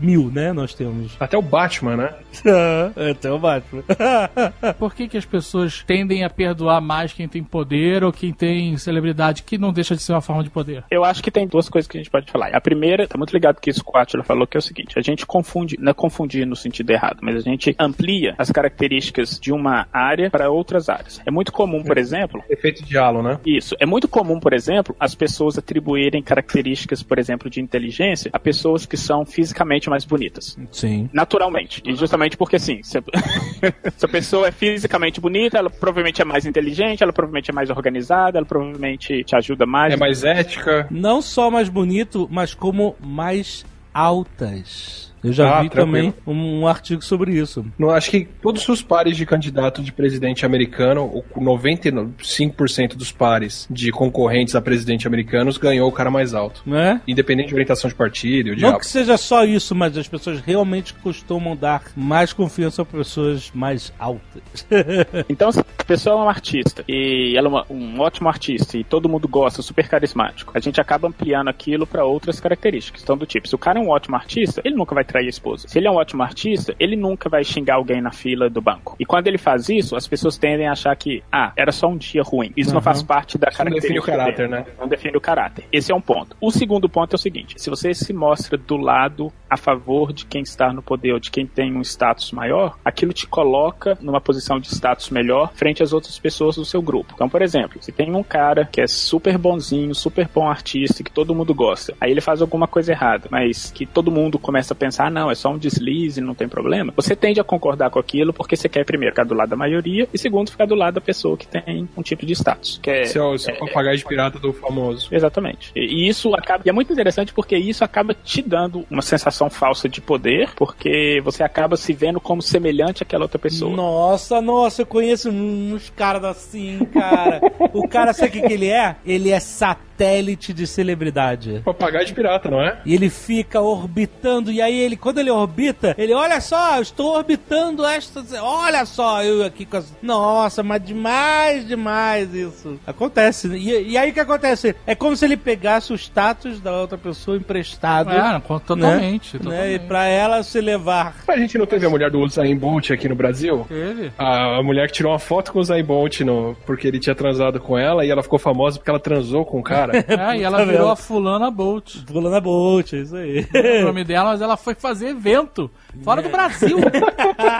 mil, 0.00 0.30
né, 0.30 0.52
nós 0.52 0.74
temos. 0.74 1.16
Até 1.20 1.36
o 1.36 1.42
Batman, 1.42 1.96
né? 1.96 2.14
Até 3.10 3.30
o 3.32 3.38
Batman. 3.38 3.82
Por 4.78 4.94
que, 4.94 5.08
que 5.08 5.16
as 5.16 5.24
pessoas 5.24 5.82
tendem 5.86 6.24
a 6.24 6.30
perdoar 6.30 6.80
mais 6.80 7.12
quem 7.12 7.28
tem 7.28 7.42
poder 7.42 8.04
ou 8.04 8.12
quem 8.12 8.32
tem 8.32 8.76
celebridade, 8.76 9.42
que 9.42 9.58
não 9.58 9.72
deixa 9.72 9.94
de 9.94 10.02
ser 10.02 10.12
uma 10.12 10.20
forma 10.20 10.42
de 10.42 10.50
poder? 10.50 10.84
Eu 10.90 11.04
acho 11.04 11.22
que 11.22 11.30
tem 11.30 11.46
duas 11.46 11.68
coisas 11.68 11.88
que 11.88 11.96
a 11.96 12.00
gente 12.00 12.10
pode 12.10 12.30
falar. 12.30 12.54
A 12.54 12.60
primeira, 12.60 13.06
tá 13.06 13.18
muito 13.18 13.32
ligado 13.32 13.60
com 13.60 13.70
isso 13.70 13.84
que 13.84 13.90
o 13.90 13.96
Atila 13.96 14.24
falou, 14.24 14.46
que 14.46 14.56
é 14.56 14.60
o 14.60 14.62
seguinte: 14.62 14.98
a 14.98 15.02
gente 15.02 15.26
confunde, 15.26 15.76
não 15.78 15.90
é 15.90 15.94
confundir 15.94 16.46
no 16.46 16.56
sentido 16.56 16.90
errado, 16.90 17.18
mas 17.22 17.36
a 17.36 17.40
gente 17.40 17.74
amplia 17.78 18.34
as 18.38 18.50
características 18.50 19.38
de 19.38 19.52
uma 19.52 19.86
área 19.92 20.30
para 20.30 20.50
outras 20.50 20.88
áreas. 20.88 21.20
É 21.26 21.30
muito 21.30 21.52
comum, 21.52 21.82
por 21.82 21.98
exemplo, 21.98 22.42
Efeito 22.48 22.84
de 22.84 22.96
halo, 22.96 23.22
né? 23.22 23.38
isso. 23.44 23.76
É 23.78 23.86
muito 23.86 24.08
comum, 24.08 24.38
por 24.38 24.52
exemplo, 24.52 24.94
as 24.98 25.14
pessoas 25.14 25.58
atribuírem 25.58 26.22
características, 26.22 27.02
por 27.02 27.18
exemplo, 27.18 27.50
de 27.50 27.60
inteligência 27.60 28.30
a 28.32 28.38
pessoas 28.38 28.86
que 28.86 28.96
são 28.96 29.24
fisicamente 29.24 29.89
mais 29.90 30.04
bonitas. 30.04 30.56
Sim. 30.70 31.10
Naturalmente. 31.12 31.82
E 31.84 31.94
justamente 31.94 32.36
porque, 32.36 32.56
assim, 32.56 32.82
se 32.82 32.98
a, 32.98 33.02
se 33.96 34.06
a 34.06 34.08
pessoa 34.08 34.48
é 34.48 34.52
fisicamente 34.52 35.20
bonita, 35.20 35.58
ela 35.58 35.68
provavelmente 35.68 36.22
é 36.22 36.24
mais 36.24 36.46
inteligente, 36.46 37.02
ela 37.02 37.12
provavelmente 37.12 37.50
é 37.50 37.54
mais 37.54 37.68
organizada, 37.70 38.38
ela 38.38 38.46
provavelmente 38.46 39.22
te 39.24 39.36
ajuda 39.36 39.66
mais. 39.66 39.92
É 39.92 39.96
mais 39.96 40.24
ética. 40.24 40.86
Não 40.90 41.20
só 41.20 41.50
mais 41.50 41.68
bonito, 41.68 42.28
mas 42.30 42.54
como 42.54 42.96
mais 43.00 43.64
altas. 43.92 45.09
Eu 45.22 45.32
já 45.32 45.58
Ah, 45.58 45.62
vi 45.62 45.68
tranquilo. 45.68 46.12
também 46.12 46.14
um, 46.26 46.60
um 46.60 46.66
artigo 46.66 47.02
sobre 47.02 47.32
isso. 47.34 47.64
Não, 47.78 47.90
acho 47.90 48.10
que 48.10 48.26
todos 48.42 48.66
os 48.68 48.82
pares 48.82 49.16
de 49.16 49.26
candidato 49.26 49.82
de 49.82 49.92
presidente 49.92 50.46
americano, 50.46 51.04
o 51.04 51.22
95% 51.40 52.96
dos 52.96 53.12
pares 53.12 53.66
de 53.70 53.90
concorrentes 53.90 54.54
a 54.54 54.60
presidente 54.62 55.06
americanos 55.06 55.58
ganhou 55.58 55.88
o 55.88 55.92
cara 55.92 56.10
mais 56.10 56.34
alto. 56.34 56.62
Né? 56.66 57.00
Independente 57.06 57.48
de 57.48 57.54
orientação 57.54 57.88
de 57.88 57.94
partido 57.94 58.50
Não 58.50 58.56
diabo. 58.56 58.78
que 58.78 58.86
seja 58.86 59.16
só 59.16 59.44
isso, 59.44 59.74
mas 59.74 59.96
as 59.96 60.08
pessoas 60.08 60.40
realmente 60.40 60.94
costumam 60.94 61.56
dar 61.56 61.82
mais 61.96 62.32
confiança 62.32 62.82
a 62.82 62.84
pessoas 62.84 63.50
mais 63.54 63.92
altas. 63.98 64.42
Então, 65.28 65.50
se 65.52 65.60
a 65.60 65.84
pessoa 65.84 66.14
é 66.16 66.22
uma 66.22 66.30
artista 66.30 66.84
e 66.88 67.34
ela 67.36 67.46
é 67.46 67.50
uma- 67.50 67.66
um 67.70 68.00
ótimo 68.00 68.28
artista 68.28 68.76
e 68.76 68.84
todo 68.84 69.08
mundo 69.08 69.28
gosta, 69.28 69.62
super 69.62 69.88
carismático, 69.88 70.52
a 70.54 70.60
gente 70.60 70.80
acaba 70.80 71.08
ampliando 71.08 71.48
aquilo 71.48 71.86
para 71.86 72.04
outras 72.04 72.40
características. 72.40 73.02
Então, 73.02 73.16
do 73.16 73.26
tipo, 73.26 73.46
se 73.48 73.54
o 73.54 73.58
cara 73.58 73.78
é 73.78 73.82
um 73.82 73.88
ótimo 73.88 74.16
artista, 74.16 74.60
ele 74.64 74.74
nunca 74.76 74.94
vai 74.94 75.04
trair 75.10 75.26
a 75.26 75.30
esposa. 75.30 75.68
Se 75.68 75.78
ele 75.78 75.86
é 75.86 75.90
um 75.90 75.96
ótimo 75.96 76.22
artista, 76.22 76.74
ele 76.78 76.96
nunca 76.96 77.28
vai 77.28 77.42
xingar 77.44 77.74
alguém 77.76 78.00
na 78.00 78.12
fila 78.12 78.48
do 78.48 78.60
banco. 78.60 78.96
E 78.98 79.04
quando 79.04 79.26
ele 79.26 79.38
faz 79.38 79.68
isso, 79.68 79.96
as 79.96 80.06
pessoas 80.06 80.38
tendem 80.38 80.66
a 80.68 80.72
achar 80.72 80.94
que, 80.96 81.22
ah, 81.32 81.52
era 81.56 81.72
só 81.72 81.88
um 81.88 81.96
dia 81.96 82.22
ruim. 82.22 82.52
Isso 82.56 82.72
não 82.74 82.80
faz 82.80 83.02
parte 83.02 83.36
da 83.38 83.48
Isso 83.48 83.64
não 83.64 83.72
define 83.72 83.98
o 83.98 84.02
característica. 84.02 84.48
caráter, 84.48 84.48
dele. 84.48 84.70
né? 84.70 84.76
Não 84.78 84.88
define 84.88 85.16
o 85.16 85.20
caráter. 85.20 85.64
Esse 85.72 85.92
é 85.92 85.94
um 85.94 86.00
ponto. 86.00 86.36
O 86.40 86.50
segundo 86.50 86.88
ponto 86.88 87.14
é 87.14 87.16
o 87.16 87.18
seguinte: 87.18 87.54
se 87.58 87.70
você 87.70 87.92
se 87.94 88.12
mostra 88.12 88.56
do 88.56 88.76
lado 88.76 89.32
a 89.48 89.56
favor 89.56 90.12
de 90.12 90.24
quem 90.26 90.42
está 90.42 90.72
no 90.72 90.82
poder 90.82 91.12
ou 91.12 91.18
de 91.20 91.30
quem 91.30 91.46
tem 91.46 91.76
um 91.76 91.80
status 91.82 92.32
maior, 92.32 92.78
aquilo 92.84 93.12
te 93.12 93.26
coloca 93.26 93.98
numa 94.00 94.20
posição 94.20 94.60
de 94.60 94.68
status 94.68 95.10
melhor 95.10 95.52
frente 95.54 95.82
às 95.82 95.92
outras 95.92 96.18
pessoas 96.18 96.56
do 96.56 96.64
seu 96.64 96.80
grupo. 96.80 97.12
Então, 97.14 97.28
por 97.28 97.42
exemplo, 97.42 97.82
se 97.82 97.90
tem 97.92 98.14
um 98.14 98.22
cara 98.22 98.68
que 98.70 98.80
é 98.80 98.86
super 98.86 99.36
bonzinho, 99.36 99.94
super 99.94 100.28
bom 100.32 100.48
artista, 100.48 101.02
que 101.02 101.10
todo 101.10 101.34
mundo 101.34 101.54
gosta, 101.54 101.94
aí 102.00 102.10
ele 102.10 102.20
faz 102.20 102.40
alguma 102.40 102.66
coisa 102.68 102.92
errada, 102.92 103.28
mas 103.30 103.70
que 103.70 103.86
todo 103.86 104.10
mundo 104.10 104.38
começa 104.38 104.72
a 104.72 104.76
pensar, 104.76 104.99
ah, 105.00 105.10
não, 105.10 105.30
é 105.30 105.34
só 105.34 105.50
um 105.50 105.58
deslize, 105.58 106.20
não 106.20 106.34
tem 106.34 106.48
problema. 106.48 106.92
Você 106.96 107.14
tende 107.14 107.40
a 107.40 107.44
concordar 107.44 107.90
com 107.90 107.98
aquilo 107.98 108.32
porque 108.32 108.56
você 108.56 108.68
quer 108.68 108.84
primeiro 108.84 109.14
ficar 109.14 109.24
do 109.24 109.34
lado 109.34 109.50
da 109.50 109.56
maioria 109.56 110.08
e 110.12 110.18
segundo 110.18 110.50
ficar 110.50 110.66
do 110.66 110.74
lado 110.74 110.94
da 110.94 111.00
pessoa 111.00 111.36
que 111.36 111.46
tem 111.46 111.88
um 111.96 112.02
tipo 112.02 112.24
de 112.24 112.32
status. 112.32 112.80
Que 112.82 112.90
é, 112.90 113.00
Esse 113.02 113.18
é 113.18 113.20
é 113.20 113.24
o 113.24 113.58
papagaio 113.66 113.96
de 113.96 114.04
pirata 114.04 114.38
do 114.38 114.52
famoso. 114.52 115.08
Exatamente. 115.12 115.72
E 115.76 115.90
e 115.90 116.08
isso 116.08 116.34
acaba. 116.34 116.62
E 116.64 116.70
é 116.70 116.72
muito 116.72 116.92
interessante 116.92 117.34
porque 117.34 117.56
isso 117.56 117.84
acaba 117.84 118.14
te 118.14 118.40
dando 118.40 118.86
uma 118.90 119.02
sensação 119.02 119.50
falsa 119.50 119.88
de 119.88 120.00
poder, 120.00 120.50
porque 120.54 121.20
você 121.22 121.42
acaba 121.42 121.76
se 121.76 121.92
vendo 121.92 122.20
como 122.20 122.40
semelhante 122.40 123.02
àquela 123.02 123.24
outra 123.24 123.38
pessoa. 123.38 123.74
Nossa, 123.74 124.40
nossa, 124.40 124.82
eu 124.82 124.86
conheço 124.86 125.30
uns 125.30 125.90
caras 125.90 126.24
assim, 126.24 126.84
cara. 126.86 127.40
o 127.74 127.88
cara, 127.88 128.12
sabe 128.12 128.28
o 128.28 128.32
que, 128.32 128.42
que 128.42 128.52
ele 128.52 128.68
é? 128.68 128.96
Ele 129.04 129.30
é 129.30 129.40
satélite 129.40 130.52
de 130.52 130.66
celebridade. 130.66 131.60
Papagaio 131.64 132.06
de 132.06 132.14
pirata, 132.14 132.48
não 132.48 132.62
é? 132.62 132.80
E 132.86 132.94
ele 132.94 133.10
fica 133.10 133.60
orbitando, 133.60 134.50
e 134.50 134.62
aí 134.62 134.78
ele, 134.78 134.89
quando 134.96 135.18
ele 135.18 135.30
orbita, 135.30 135.94
ele, 135.98 136.12
olha 136.12 136.40
só, 136.40 136.76
eu 136.76 136.82
estou 136.82 137.16
orbitando 137.16 137.84
esta. 137.84 138.22
Olha 138.42 138.84
só, 138.84 139.22
eu 139.22 139.44
aqui 139.44 139.64
com 139.64 139.76
as. 139.76 139.92
Nossa, 140.02 140.62
mas 140.62 140.84
demais, 140.84 141.66
demais 141.66 142.34
isso. 142.34 142.78
Acontece. 142.86 143.48
né? 143.48 143.58
E, 143.58 143.90
e 143.90 143.98
aí 143.98 144.10
o 144.10 144.14
que 144.14 144.20
acontece? 144.20 144.74
É 144.86 144.94
como 144.94 145.16
se 145.16 145.24
ele 145.24 145.36
pegasse 145.36 145.92
o 145.92 145.96
status 145.96 146.60
da 146.60 146.72
outra 146.72 146.98
pessoa 146.98 147.36
emprestado. 147.36 148.10
É, 148.10 148.32
não, 148.32 148.40
totalmente. 148.40 149.34
Né? 149.34 149.42
totalmente. 149.42 149.74
E 149.74 149.78
pra 149.86 150.06
ela 150.06 150.42
se 150.42 150.60
levar. 150.60 151.16
A 151.28 151.36
gente 151.36 151.58
não 151.58 151.66
teve 151.66 151.86
a 151.86 151.90
mulher 151.90 152.10
do 152.10 152.20
Usain 152.20 152.56
Bolt 152.56 152.90
aqui 152.90 153.08
no 153.08 153.14
Brasil? 153.14 153.64
Teve. 153.68 154.12
A, 154.18 154.58
a 154.58 154.62
mulher 154.62 154.86
que 154.88 154.94
tirou 154.94 155.12
uma 155.12 155.18
foto 155.18 155.52
com 155.52 155.58
o 155.58 155.62
Usain 155.62 155.84
Bolt 155.84 156.20
no, 156.20 156.56
porque 156.66 156.86
ele 156.86 156.98
tinha 156.98 157.14
transado 157.14 157.60
com 157.60 157.76
ela 157.78 158.04
e 158.04 158.10
ela 158.10 158.22
ficou 158.22 158.38
famosa 158.38 158.78
porque 158.78 158.90
ela 158.90 159.00
transou 159.00 159.44
com 159.44 159.58
o 159.58 159.62
cara. 159.62 160.04
É, 160.20 160.38
e 160.38 160.42
ela 160.42 160.64
virou 160.66 160.90
a 160.90 160.96
fulana 160.96 161.50
Bolt. 161.50 161.96
Pulando 162.06 162.36
a 162.36 162.40
bolt, 162.40 162.92
é 162.92 162.96
isso 162.96 163.16
aí. 163.16 163.46
o 163.80 163.86
nome 163.86 164.04
dela, 164.04 164.30
mas 164.30 164.42
ela 164.42 164.56
foi 164.56 164.74
fazer 164.80 165.08
evento 165.08 165.70
fora 166.02 166.22
do 166.22 166.28
Brasil. 166.28 166.78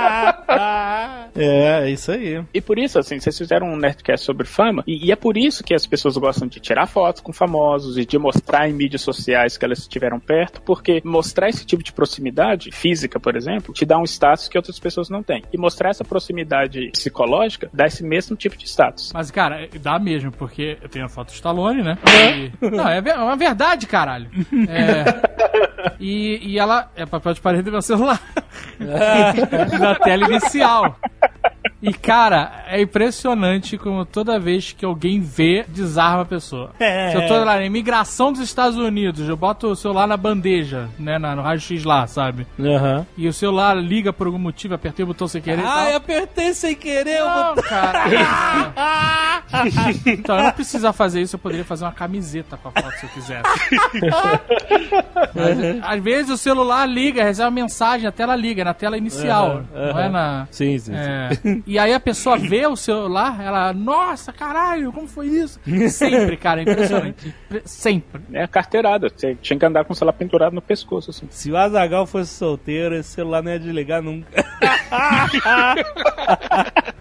é, 1.36 1.82
é 1.84 1.90
isso 1.90 2.12
aí. 2.12 2.42
E 2.52 2.60
por 2.60 2.78
isso, 2.78 2.98
assim, 2.98 3.18
vocês 3.18 3.36
fizeram 3.36 3.68
um 3.68 3.76
Nerdcast 3.76 4.24
sobre 4.24 4.46
fama, 4.46 4.82
e, 4.86 5.06
e 5.06 5.12
é 5.12 5.16
por 5.16 5.36
isso 5.36 5.62
que 5.64 5.74
as 5.74 5.86
pessoas 5.86 6.16
gostam 6.16 6.48
de 6.48 6.60
tirar 6.60 6.86
fotos 6.86 7.20
com 7.20 7.32
famosos 7.32 7.96
e 7.98 8.04
de 8.04 8.18
mostrar 8.18 8.68
em 8.68 8.72
mídias 8.72 9.02
sociais 9.02 9.56
que 9.56 9.64
elas 9.64 9.78
estiveram 9.78 10.18
perto, 10.18 10.60
porque 10.62 11.00
mostrar 11.04 11.48
esse 11.48 11.64
tipo 11.64 11.82
de 11.82 11.92
proximidade 11.92 12.70
física, 12.72 13.18
por 13.18 13.36
exemplo, 13.36 13.72
te 13.74 13.84
dá 13.84 13.98
um 13.98 14.04
status 14.04 14.48
que 14.48 14.56
outras 14.58 14.78
pessoas 14.78 15.08
não 15.08 15.22
têm. 15.22 15.42
E 15.52 15.58
mostrar 15.58 15.90
essa 15.90 16.04
proximidade 16.04 16.90
psicológica 16.92 17.68
dá 17.72 17.86
esse 17.86 18.02
mesmo 18.02 18.36
tipo 18.36 18.56
de 18.56 18.66
status. 18.66 19.10
Mas, 19.14 19.30
cara, 19.30 19.68
dá 19.80 19.98
mesmo, 19.98 20.30
porque 20.32 20.78
eu 20.82 20.88
tenho 20.88 21.04
a 21.04 21.08
foto 21.08 21.28
do 21.28 21.34
Stallone, 21.34 21.82
né? 21.82 21.98
E- 22.06 22.70
Não, 22.70 22.88
é 22.88 23.00
ver- 23.00 23.10
é 23.10 23.18
uma 23.18 23.36
verdade, 23.36 23.86
caralho. 23.86 24.30
É... 24.68 25.30
E, 25.98 26.52
e 26.52 26.58
ela 26.58 26.90
é 26.96 27.04
papel 27.04 27.34
de 27.34 27.40
parede 27.40 27.64
do 27.64 27.72
meu 27.72 27.82
celular. 27.82 28.19
Na 29.78 29.94
tela 29.96 30.24
inicial. 30.26 30.96
E, 31.82 31.94
cara, 31.94 32.64
é 32.66 32.82
impressionante 32.82 33.78
como 33.78 34.04
toda 34.04 34.38
vez 34.38 34.72
que 34.72 34.84
alguém 34.84 35.18
vê, 35.20 35.64
desarma 35.66 36.22
a 36.22 36.26
pessoa. 36.26 36.72
É. 36.78 37.10
Se 37.10 37.16
eu 37.16 37.26
tô 37.26 37.42
lá 37.42 37.56
na 37.56 37.64
imigração 37.64 38.32
dos 38.32 38.42
Estados 38.42 38.76
Unidos, 38.76 39.26
eu 39.26 39.36
boto 39.36 39.68
o 39.68 39.76
celular 39.76 40.06
na 40.06 40.16
bandeja, 40.16 40.88
né, 40.98 41.18
na- 41.18 41.34
no 41.34 41.40
raio-x 41.40 41.82
lá, 41.84 42.06
sabe? 42.06 42.46
Aham. 42.60 43.06
E 43.16 43.26
o 43.26 43.32
celular 43.32 43.74
liga 43.76 44.12
por 44.12 44.26
algum 44.26 44.38
motivo, 44.38 44.74
apertei 44.74 45.04
o 45.04 45.06
botão 45.06 45.26
sem 45.26 45.40
querer. 45.40 45.64
Ai, 45.64 45.94
apertei 45.94 46.52
sem 46.52 46.74
querer 46.74 47.22
o 47.22 47.28
Não, 47.28 47.54
botão. 47.54 47.64
cara. 47.70 48.04
então, 50.06 50.36
eu 50.36 50.42
não 50.44 50.52
precisava 50.52 50.92
fazer 50.92 51.22
isso, 51.22 51.36
eu 51.36 51.40
poderia 51.40 51.64
fazer 51.64 51.84
uma 51.84 51.92
camiseta 51.92 52.58
com 52.58 52.68
a 52.68 52.72
foto 52.72 52.94
se 52.98 53.06
eu 53.06 53.10
quisesse. 53.10 53.42
Mas, 55.34 55.82
às 55.82 56.02
vezes 56.02 56.30
o 56.30 56.36
celular 56.36 56.86
liga, 56.86 57.24
recebe 57.24 57.46
uma 57.46 57.50
mensagem, 57.62 58.06
a 58.06 58.12
tela 58.12 58.36
liga, 58.36 58.64
na 58.64 58.74
tela 58.74 58.98
inicial, 58.98 59.62
Aham, 59.74 59.92
não 59.92 59.98
é 60.00 60.08
na... 60.08 60.48
Sim, 60.50 60.78
sim, 60.78 60.92
sim. 60.92 61.62
E 61.70 61.78
aí 61.78 61.94
a 61.94 62.00
pessoa 62.00 62.36
vê 62.36 62.66
o 62.66 62.74
celular, 62.74 63.40
ela, 63.40 63.72
nossa, 63.72 64.32
caralho, 64.32 64.92
como 64.92 65.06
foi 65.06 65.28
isso? 65.28 65.60
Sempre, 65.88 66.36
cara, 66.36 66.58
é 66.58 66.62
impressionante. 66.64 67.32
Sempre. 67.64 68.22
É 68.32 68.44
carteirada. 68.48 69.08
Você 69.08 69.36
tinha 69.36 69.56
que 69.56 69.64
andar 69.64 69.84
com 69.84 69.92
o 69.92 69.96
celular 69.96 70.14
pendurado 70.14 70.52
no 70.52 70.60
pescoço, 70.60 71.10
assim. 71.10 71.28
Se 71.30 71.48
o 71.48 71.56
Azagal 71.56 72.06
fosse 72.06 72.34
solteiro, 72.34 72.96
esse 72.96 73.10
celular 73.10 73.40
não 73.40 73.52
ia 73.52 73.60
desligar 73.60 74.02
nunca. 74.02 74.26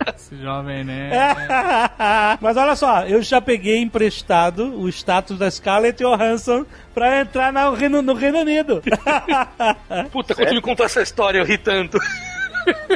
Esse 0.16 0.38
jovem, 0.38 0.84
né? 0.84 1.10
Mas 2.40 2.56
olha 2.56 2.76
só, 2.76 3.06
eu 3.06 3.24
já 3.24 3.42
peguei 3.42 3.80
emprestado 3.80 4.80
o 4.80 4.88
status 4.90 5.40
da 5.40 5.50
Scarlett 5.50 6.04
Johansson 6.04 6.64
pra 6.94 7.22
entrar 7.22 7.52
no 7.52 7.74
Reino, 7.74 8.04
no 8.04 8.14
Reino 8.14 8.40
Unido. 8.40 8.84
Puta, 10.12 10.36
quando 10.36 10.50
tu 10.50 10.54
me 10.54 10.62
contou 10.62 10.86
essa 10.86 11.02
história, 11.02 11.40
eu 11.40 11.46
ri 11.46 11.58
tanto. 11.58 11.98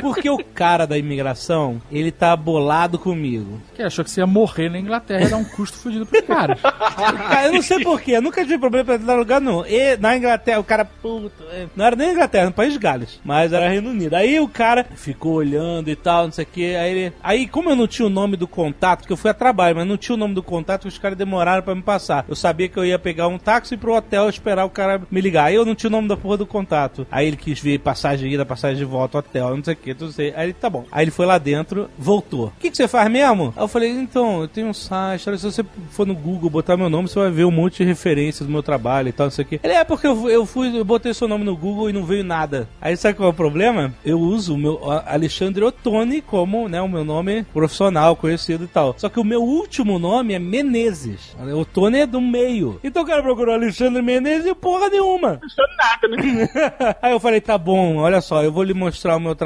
Porque 0.01 0.29
o 0.29 0.37
cara 0.43 0.85
da 0.85 0.97
imigração, 0.97 1.81
ele 1.91 2.11
tá 2.11 2.35
bolado 2.35 2.97
comigo. 2.99 3.61
Que 3.75 3.81
achou 3.83 4.03
que 4.03 4.11
você 4.11 4.21
ia 4.21 4.27
morrer 4.27 4.69
na 4.69 4.79
Inglaterra 4.79 5.25
e 5.25 5.29
dar 5.29 5.37
um 5.37 5.43
custo 5.45 5.77
fudido 5.77 6.05
pro 6.05 6.21
cara. 6.23 6.55
Cara, 6.55 7.47
eu 7.47 7.53
não 7.53 7.61
sei 7.61 7.83
porquê, 7.83 8.11
eu 8.13 8.21
nunca 8.21 8.41
tive 8.43 8.57
problema 8.57 8.85
pra 8.85 8.95
entrar 8.95 9.15
lugar 9.15 9.41
não. 9.41 9.65
E 9.65 9.97
na 9.97 10.15
Inglaterra, 10.17 10.59
o 10.59 10.63
cara, 10.63 10.85
puta, 10.85 11.43
é, 11.51 11.67
não 11.75 11.85
era 11.85 11.95
nem 11.95 12.11
Inglaterra, 12.11 12.45
no 12.45 12.51
país 12.53 12.73
de 12.73 12.79
Gales, 12.79 13.19
mas 13.23 13.51
era 13.53 13.69
Reino 13.69 13.89
Unido. 13.89 14.13
Aí 14.15 14.39
o 14.39 14.47
cara 14.47 14.85
ficou 14.95 15.33
olhando 15.33 15.89
e 15.89 15.95
tal, 15.95 16.25
não 16.25 16.31
sei 16.31 16.43
o 16.43 16.47
que. 16.47 16.75
Aí, 16.75 16.91
ele- 16.91 17.13
aí, 17.23 17.47
como 17.47 17.69
eu 17.69 17.75
não 17.75 17.87
tinha 17.87 18.05
o 18.05 18.09
nome 18.09 18.35
do 18.37 18.47
contato, 18.47 19.05
que 19.07 19.13
eu 19.13 19.17
fui 19.17 19.29
a 19.29 19.33
trabalho, 19.33 19.75
mas 19.75 19.87
não 19.87 19.97
tinha 19.97 20.15
o 20.15 20.19
nome 20.19 20.33
do 20.33 20.43
contato, 20.43 20.87
os 20.87 20.97
caras 20.97 21.17
demoraram 21.17 21.63
pra 21.63 21.75
me 21.75 21.81
passar. 21.81 22.25
Eu 22.27 22.35
sabia 22.35 22.67
que 22.69 22.77
eu 22.77 22.85
ia 22.85 22.99
pegar 22.99 23.27
um 23.27 23.37
táxi 23.37 23.77
pro 23.77 23.93
hotel 23.95 24.29
esperar 24.29 24.65
o 24.65 24.69
cara 24.69 25.01
me 25.09 25.21
ligar. 25.21 25.45
Aí 25.45 25.55
eu 25.55 25.65
não 25.65 25.75
tinha 25.75 25.87
o 25.89 25.91
nome 25.91 26.07
da 26.07 26.17
porra 26.17 26.37
do 26.37 26.45
contato. 26.45 27.05
Aí 27.11 27.27
ele 27.27 27.37
quis 27.37 27.59
ver 27.59 27.79
passagem 27.79 28.29
de 28.29 28.35
ida, 28.35 28.45
passagem 28.45 28.77
de 28.77 28.85
volta, 28.85 29.17
hotel, 29.17 29.49
não 29.55 29.62
sei 29.63 29.73
o 29.73 29.77
que, 29.77 29.93
tudo 29.93 30.11
sei. 30.11 30.33
Aí 30.35 30.47
ele, 30.47 30.53
tá 30.53 30.69
bom. 30.69 30.85
Aí 30.91 31.03
ele 31.03 31.11
foi 31.11 31.25
lá 31.25 31.37
dentro, 31.37 31.89
voltou. 31.97 32.47
O 32.47 32.53
que, 32.59 32.71
que 32.71 32.77
você 32.77 32.87
faz 32.87 33.09
mesmo? 33.09 33.53
Aí 33.55 33.63
eu 33.63 33.67
falei, 33.67 33.89
então, 33.89 34.41
eu 34.41 34.47
tenho 34.47 34.67
um 34.67 34.73
site, 34.73 35.23
se 35.37 35.45
você 35.45 35.65
for 35.91 36.05
no 36.05 36.15
Google 36.15 36.49
botar 36.49 36.77
meu 36.77 36.89
nome, 36.89 37.07
você 37.07 37.19
vai 37.19 37.31
ver 37.31 37.45
um 37.45 37.51
monte 37.51 37.77
de 37.77 37.83
referências 37.83 38.47
do 38.47 38.51
meu 38.51 38.63
trabalho 38.63 39.09
e 39.09 39.11
tal, 39.11 39.27
não 39.27 39.31
sei 39.31 39.45
o 39.45 39.47
que. 39.47 39.59
Ele, 39.63 39.73
é 39.73 39.83
porque 39.83 40.07
eu, 40.07 40.29
eu 40.29 40.45
fui, 40.45 40.77
eu 40.77 40.85
botei 40.85 41.13
seu 41.13 41.27
nome 41.27 41.43
no 41.43 41.55
Google 41.55 41.89
e 41.89 41.93
não 41.93 42.05
veio 42.05 42.23
nada. 42.23 42.67
Aí 42.81 42.95
sabe 42.97 43.15
qual 43.15 43.27
é 43.27 43.31
o 43.31 43.35
problema? 43.35 43.93
Eu 44.05 44.19
uso 44.19 44.55
o 44.55 44.57
meu 44.57 44.79
Alexandre 45.05 45.63
Ottoni 45.63 46.21
como, 46.21 46.67
né, 46.67 46.81
o 46.81 46.89
meu 46.89 47.03
nome 47.03 47.43
profissional, 47.53 48.15
conhecido 48.15 48.63
e 48.63 48.67
tal. 48.67 48.95
Só 48.97 49.09
que 49.09 49.19
o 49.19 49.23
meu 49.23 49.41
último 49.43 49.99
nome 49.99 50.33
é 50.33 50.39
Menezes. 50.39 51.35
Ottoni 51.55 51.99
é 51.99 52.05
do 52.05 52.21
meio. 52.21 52.79
Então 52.83 53.03
o 53.03 53.05
cara 53.05 53.21
procurou 53.21 53.53
Alexandre 53.53 54.01
Menezes 54.01 54.47
e 54.47 54.55
porra 54.55 54.89
nenhuma. 54.89 55.39
Não 55.41 55.65
nada, 55.77 56.07
né? 56.07 56.49
Aí 57.01 57.11
eu 57.11 57.19
falei, 57.19 57.41
tá 57.41 57.57
bom, 57.57 57.97
olha 57.97 58.21
só, 58.21 58.43
eu 58.43 58.51
vou 58.51 58.63
lhe 58.63 58.73
mostrar 58.73 59.17
o 59.17 59.19
meu 59.19 59.35
trabalho 59.35 59.42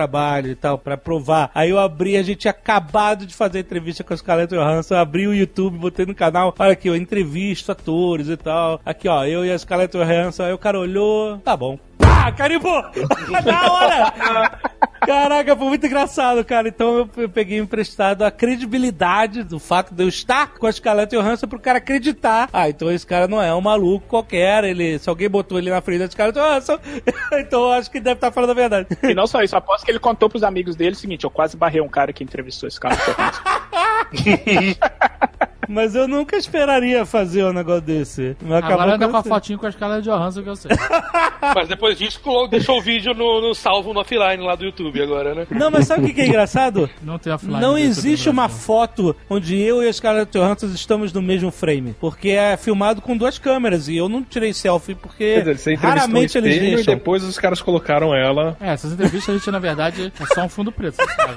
e 0.50 0.56
tal, 0.56 0.78
pra 0.78 0.98
provar. 0.98 1.50
Aí 1.54 1.70
eu 1.70 1.80
abri, 1.80 2.18
a 2.18 2.24
gente 2.24 2.39
tinha 2.39 2.52
acabado 2.52 3.26
de 3.26 3.34
fazer 3.34 3.60
entrevista 3.60 4.04
com 4.04 4.14
a 4.14 4.18
Scarlett 4.18 4.54
Johansson, 4.54 4.93
eu 4.95 5.00
abri 5.00 5.28
o 5.28 5.34
YouTube, 5.34 5.78
botei 5.78 6.06
no 6.06 6.16
canal, 6.16 6.54
olha 6.58 6.72
aqui, 6.72 6.88
eu 6.88 6.95
entrevisto 6.95 7.72
atores 7.72 8.28
e 8.28 8.38
tal. 8.38 8.80
Aqui, 8.86 9.08
ó, 9.08 9.26
eu 9.26 9.45
e 9.45 9.52
a 9.52 9.58
Scarlett 9.58 9.98
Johansson, 9.98 10.43
aí 10.43 10.54
o 10.54 10.58
cara 10.58 10.80
olhou, 10.80 11.38
tá 11.39 11.56
bom. 11.56 11.80
Pá, 11.98 12.32
carimbou! 12.32 12.84
Na 13.45 13.72
hora! 13.72 14.60
Caraca, 15.06 15.56
foi 15.56 15.68
muito 15.68 15.86
engraçado, 15.86 16.43
cara. 16.43 16.68
Então 16.68 17.10
eu, 17.16 17.30
peguei 17.30 17.58
emprestado 17.58 18.24
a 18.24 18.32
credibilidade 18.32 19.43
do 19.43 19.60
fato 19.60 19.93
de 19.93 20.04
eu 20.04 20.08
estar 20.08 20.54
com 20.54 20.68
a 20.68 20.72
Scarlett 20.72 21.16
Johansson 21.16 21.48
pro 21.48 21.60
cara 21.60 21.78
acreditar. 21.78 22.50
Ah, 22.52 22.70
então 22.70 22.91
esse 22.91 23.06
cara 23.06 23.28
não 23.28 23.41
é 23.41 23.54
um 23.54 23.62
maluco 23.62 24.08
qualquer. 24.08 24.64
Ele, 24.64 25.00
se 25.00 25.10
alguém 25.10 25.30
botou 25.30 25.58
ele 25.58 25.70
na 25.70 25.82
frente 25.82 26.00
da 26.00 26.10
Scarlett 26.10 26.39
Johansson, 26.39 26.80
então 27.34 27.64
eu 27.64 27.72
acho 27.74 27.91
que 27.91 28.00
deve 28.00 28.16
estar 28.16 28.32
falando 28.32 28.52
a 28.52 28.54
verdade. 28.54 28.88
E 29.04 29.14
não 29.14 29.28
só 29.28 29.41
isso, 29.41 29.56
aposto 29.56 29.86
que 29.86 29.91
ele 29.91 30.00
contou 30.00 30.30
pros 30.30 30.43
amigos 30.43 30.76
dele 30.76 30.95
o 30.95 31.00
seguinte: 31.00 31.24
eu 31.24 31.32
quase 31.32 31.56
barrei 31.56 31.82
um 31.82 31.89
cara 31.89 32.14
que 32.14 32.24
entrevistou 32.24 32.68
esse 32.68 32.80
cara. 32.80 32.98
Mas 35.68 35.95
eu 35.95 36.08
nunca 36.08 36.38
esperaria 36.38 37.05
fazer 37.05 37.43
um 37.43 37.51
negócio 37.51 37.82
desse. 37.82 38.38
Mas 38.41 38.64
Agora 38.64 38.95
anda 38.95 39.08
com 39.10 39.18
a 39.18 39.24
fotinho 39.24 39.60
com 39.60 39.66
a 39.66 39.70
escala 39.70 40.01
de 40.01 40.10
Johansson 40.10 40.41
que 40.41 40.49
eu 40.49 40.55
sei. 40.55 40.72
Mas 41.53 41.68
depois 41.68 41.97
disso, 41.97 42.20
deixou 42.49 42.78
o 42.80 42.82
vídeo 42.82 43.14
no, 43.14 43.41
no 43.41 43.53
salvo 43.53 43.93
no 43.93 43.99
offline 43.99 44.41
lá 44.43 44.55
do 44.55 44.66
YouTube 44.66 45.01
agora, 45.01 45.36
né? 45.36 45.47
Não, 45.51 45.70
mas 45.70 45.86
sabe 45.86 46.03
o 46.03 46.08
que 46.08 46.14
que 46.14 46.22
é 46.22 46.28
engraçado? 46.28 46.89
Não 47.01 47.20
tem 47.20 47.32
offline. 47.32 47.60
Não 47.60 47.78
existe 47.78 48.30
uma 48.30 48.49
foto 48.49 49.16
onde 49.30 49.58
eu 49.58 49.84
e 49.84 49.88
a 49.88 49.93
Scarlett 49.93 50.32
Johansson 50.32 50.68
estamos 50.68 51.14
no 51.14 51.22
mesmo 51.22 51.51
frame. 51.51 51.95
Porque 51.99 52.30
é 52.30 52.58
filmado 52.58 53.01
com 53.01 53.16
duas 53.16 53.38
câmeras. 53.38 53.88
E 53.88 53.97
eu 53.97 54.10
não 54.10 54.24
tirei 54.24 54.53
selfie 54.53 54.95
porque 54.95 55.41
dizer, 55.41 55.78
um 55.78 55.82
raramente 55.82 56.38
eles 56.38 56.53
espelho 56.53 56.72
e 56.72 56.76
deixam. 56.76 56.93
depois 56.93 57.24
os 57.24 57.38
caras 57.38 57.62
colocaram 57.62 58.16
ela. 58.16 58.58
É, 58.60 58.72
essas 58.72 58.93
entrevistas 58.93 59.36
a 59.36 59.38
gente, 59.38 59.51
na 59.51 59.60
verdade, 59.60 60.12
é 60.20 60.34
só 60.34 60.43
um 60.43 60.49
fundo 60.49 60.72
preto, 60.72 60.95
sabe. 60.95 61.34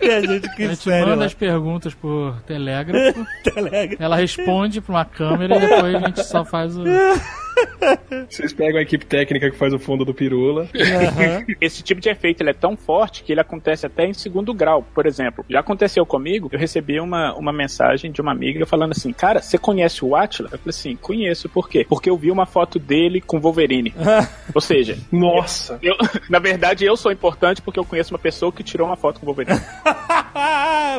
E 0.00 0.10
a 0.10 0.20
gente 0.20 0.48
que 0.54 0.64
A 0.64 0.68
gente 0.74 0.84
sério, 0.84 1.06
manda 1.08 1.20
lá. 1.20 1.26
as 1.26 1.34
perguntas 1.34 1.94
por 1.94 2.40
telégrafo, 2.46 3.26
Telegram. 3.44 3.96
ela 3.98 4.16
responde 4.16 4.80
pra 4.80 4.94
uma 4.94 5.04
câmera 5.04 5.56
e 5.56 5.60
depois 5.68 5.94
a 5.94 5.98
gente 6.00 6.24
só 6.24 6.44
faz 6.44 6.76
o. 6.76 6.84
Vocês 8.28 8.52
pegam 8.52 8.78
a 8.78 8.82
equipe 8.82 9.04
técnica 9.06 9.50
que 9.50 9.56
faz 9.56 9.72
o 9.72 9.78
fundo 9.78 10.04
do 10.04 10.14
pirula. 10.14 10.68
Aham. 10.74 11.44
Esse 11.60 11.82
tipo 11.82 12.00
de 12.00 12.08
efeito 12.08 12.42
ele 12.42 12.50
é 12.50 12.54
tão 12.54 12.76
forte 12.76 13.22
que 13.22 13.32
ele 13.32 13.40
acontece 13.40 13.86
até 13.86 14.06
em 14.06 14.14
segundo 14.14 14.52
grau. 14.54 14.84
Por 14.94 15.06
exemplo, 15.06 15.44
já 15.48 15.60
aconteceu 15.60 16.04
comigo, 16.06 16.48
eu 16.52 16.58
recebi 16.58 16.98
uma, 17.00 17.34
uma 17.34 17.52
mensagem 17.52 18.10
de 18.10 18.20
uma 18.20 18.32
amiga 18.32 18.64
falando 18.66 18.92
assim: 18.92 19.12
Cara, 19.12 19.40
você 19.40 19.58
conhece 19.58 20.04
o 20.04 20.16
Atila? 20.16 20.48
Eu 20.52 20.58
falei 20.58 20.70
assim: 20.70 20.96
Conheço, 20.96 21.48
por 21.48 21.68
quê? 21.68 21.84
Porque 21.88 22.10
eu 22.10 22.16
vi 22.16 22.30
uma 22.30 22.46
foto 22.46 22.78
dele 22.78 23.20
com 23.20 23.40
Wolverine. 23.40 23.94
Ou 24.54 24.60
seja, 24.60 24.98
Nossa! 25.10 25.78
eu, 25.82 25.94
na 26.28 26.38
verdade 26.38 26.84
eu 26.84 26.96
sou 26.96 27.12
importante 27.12 27.62
porque 27.62 27.78
eu 27.78 27.84
conheço 27.84 28.12
uma 28.12 28.18
pessoa 28.18 28.52
que 28.52 28.62
tirou 28.62 28.86
uma 28.86 28.96
foto 28.96 29.20
com 29.20 29.26
o 29.26 29.32
Wolverine. 29.32 29.60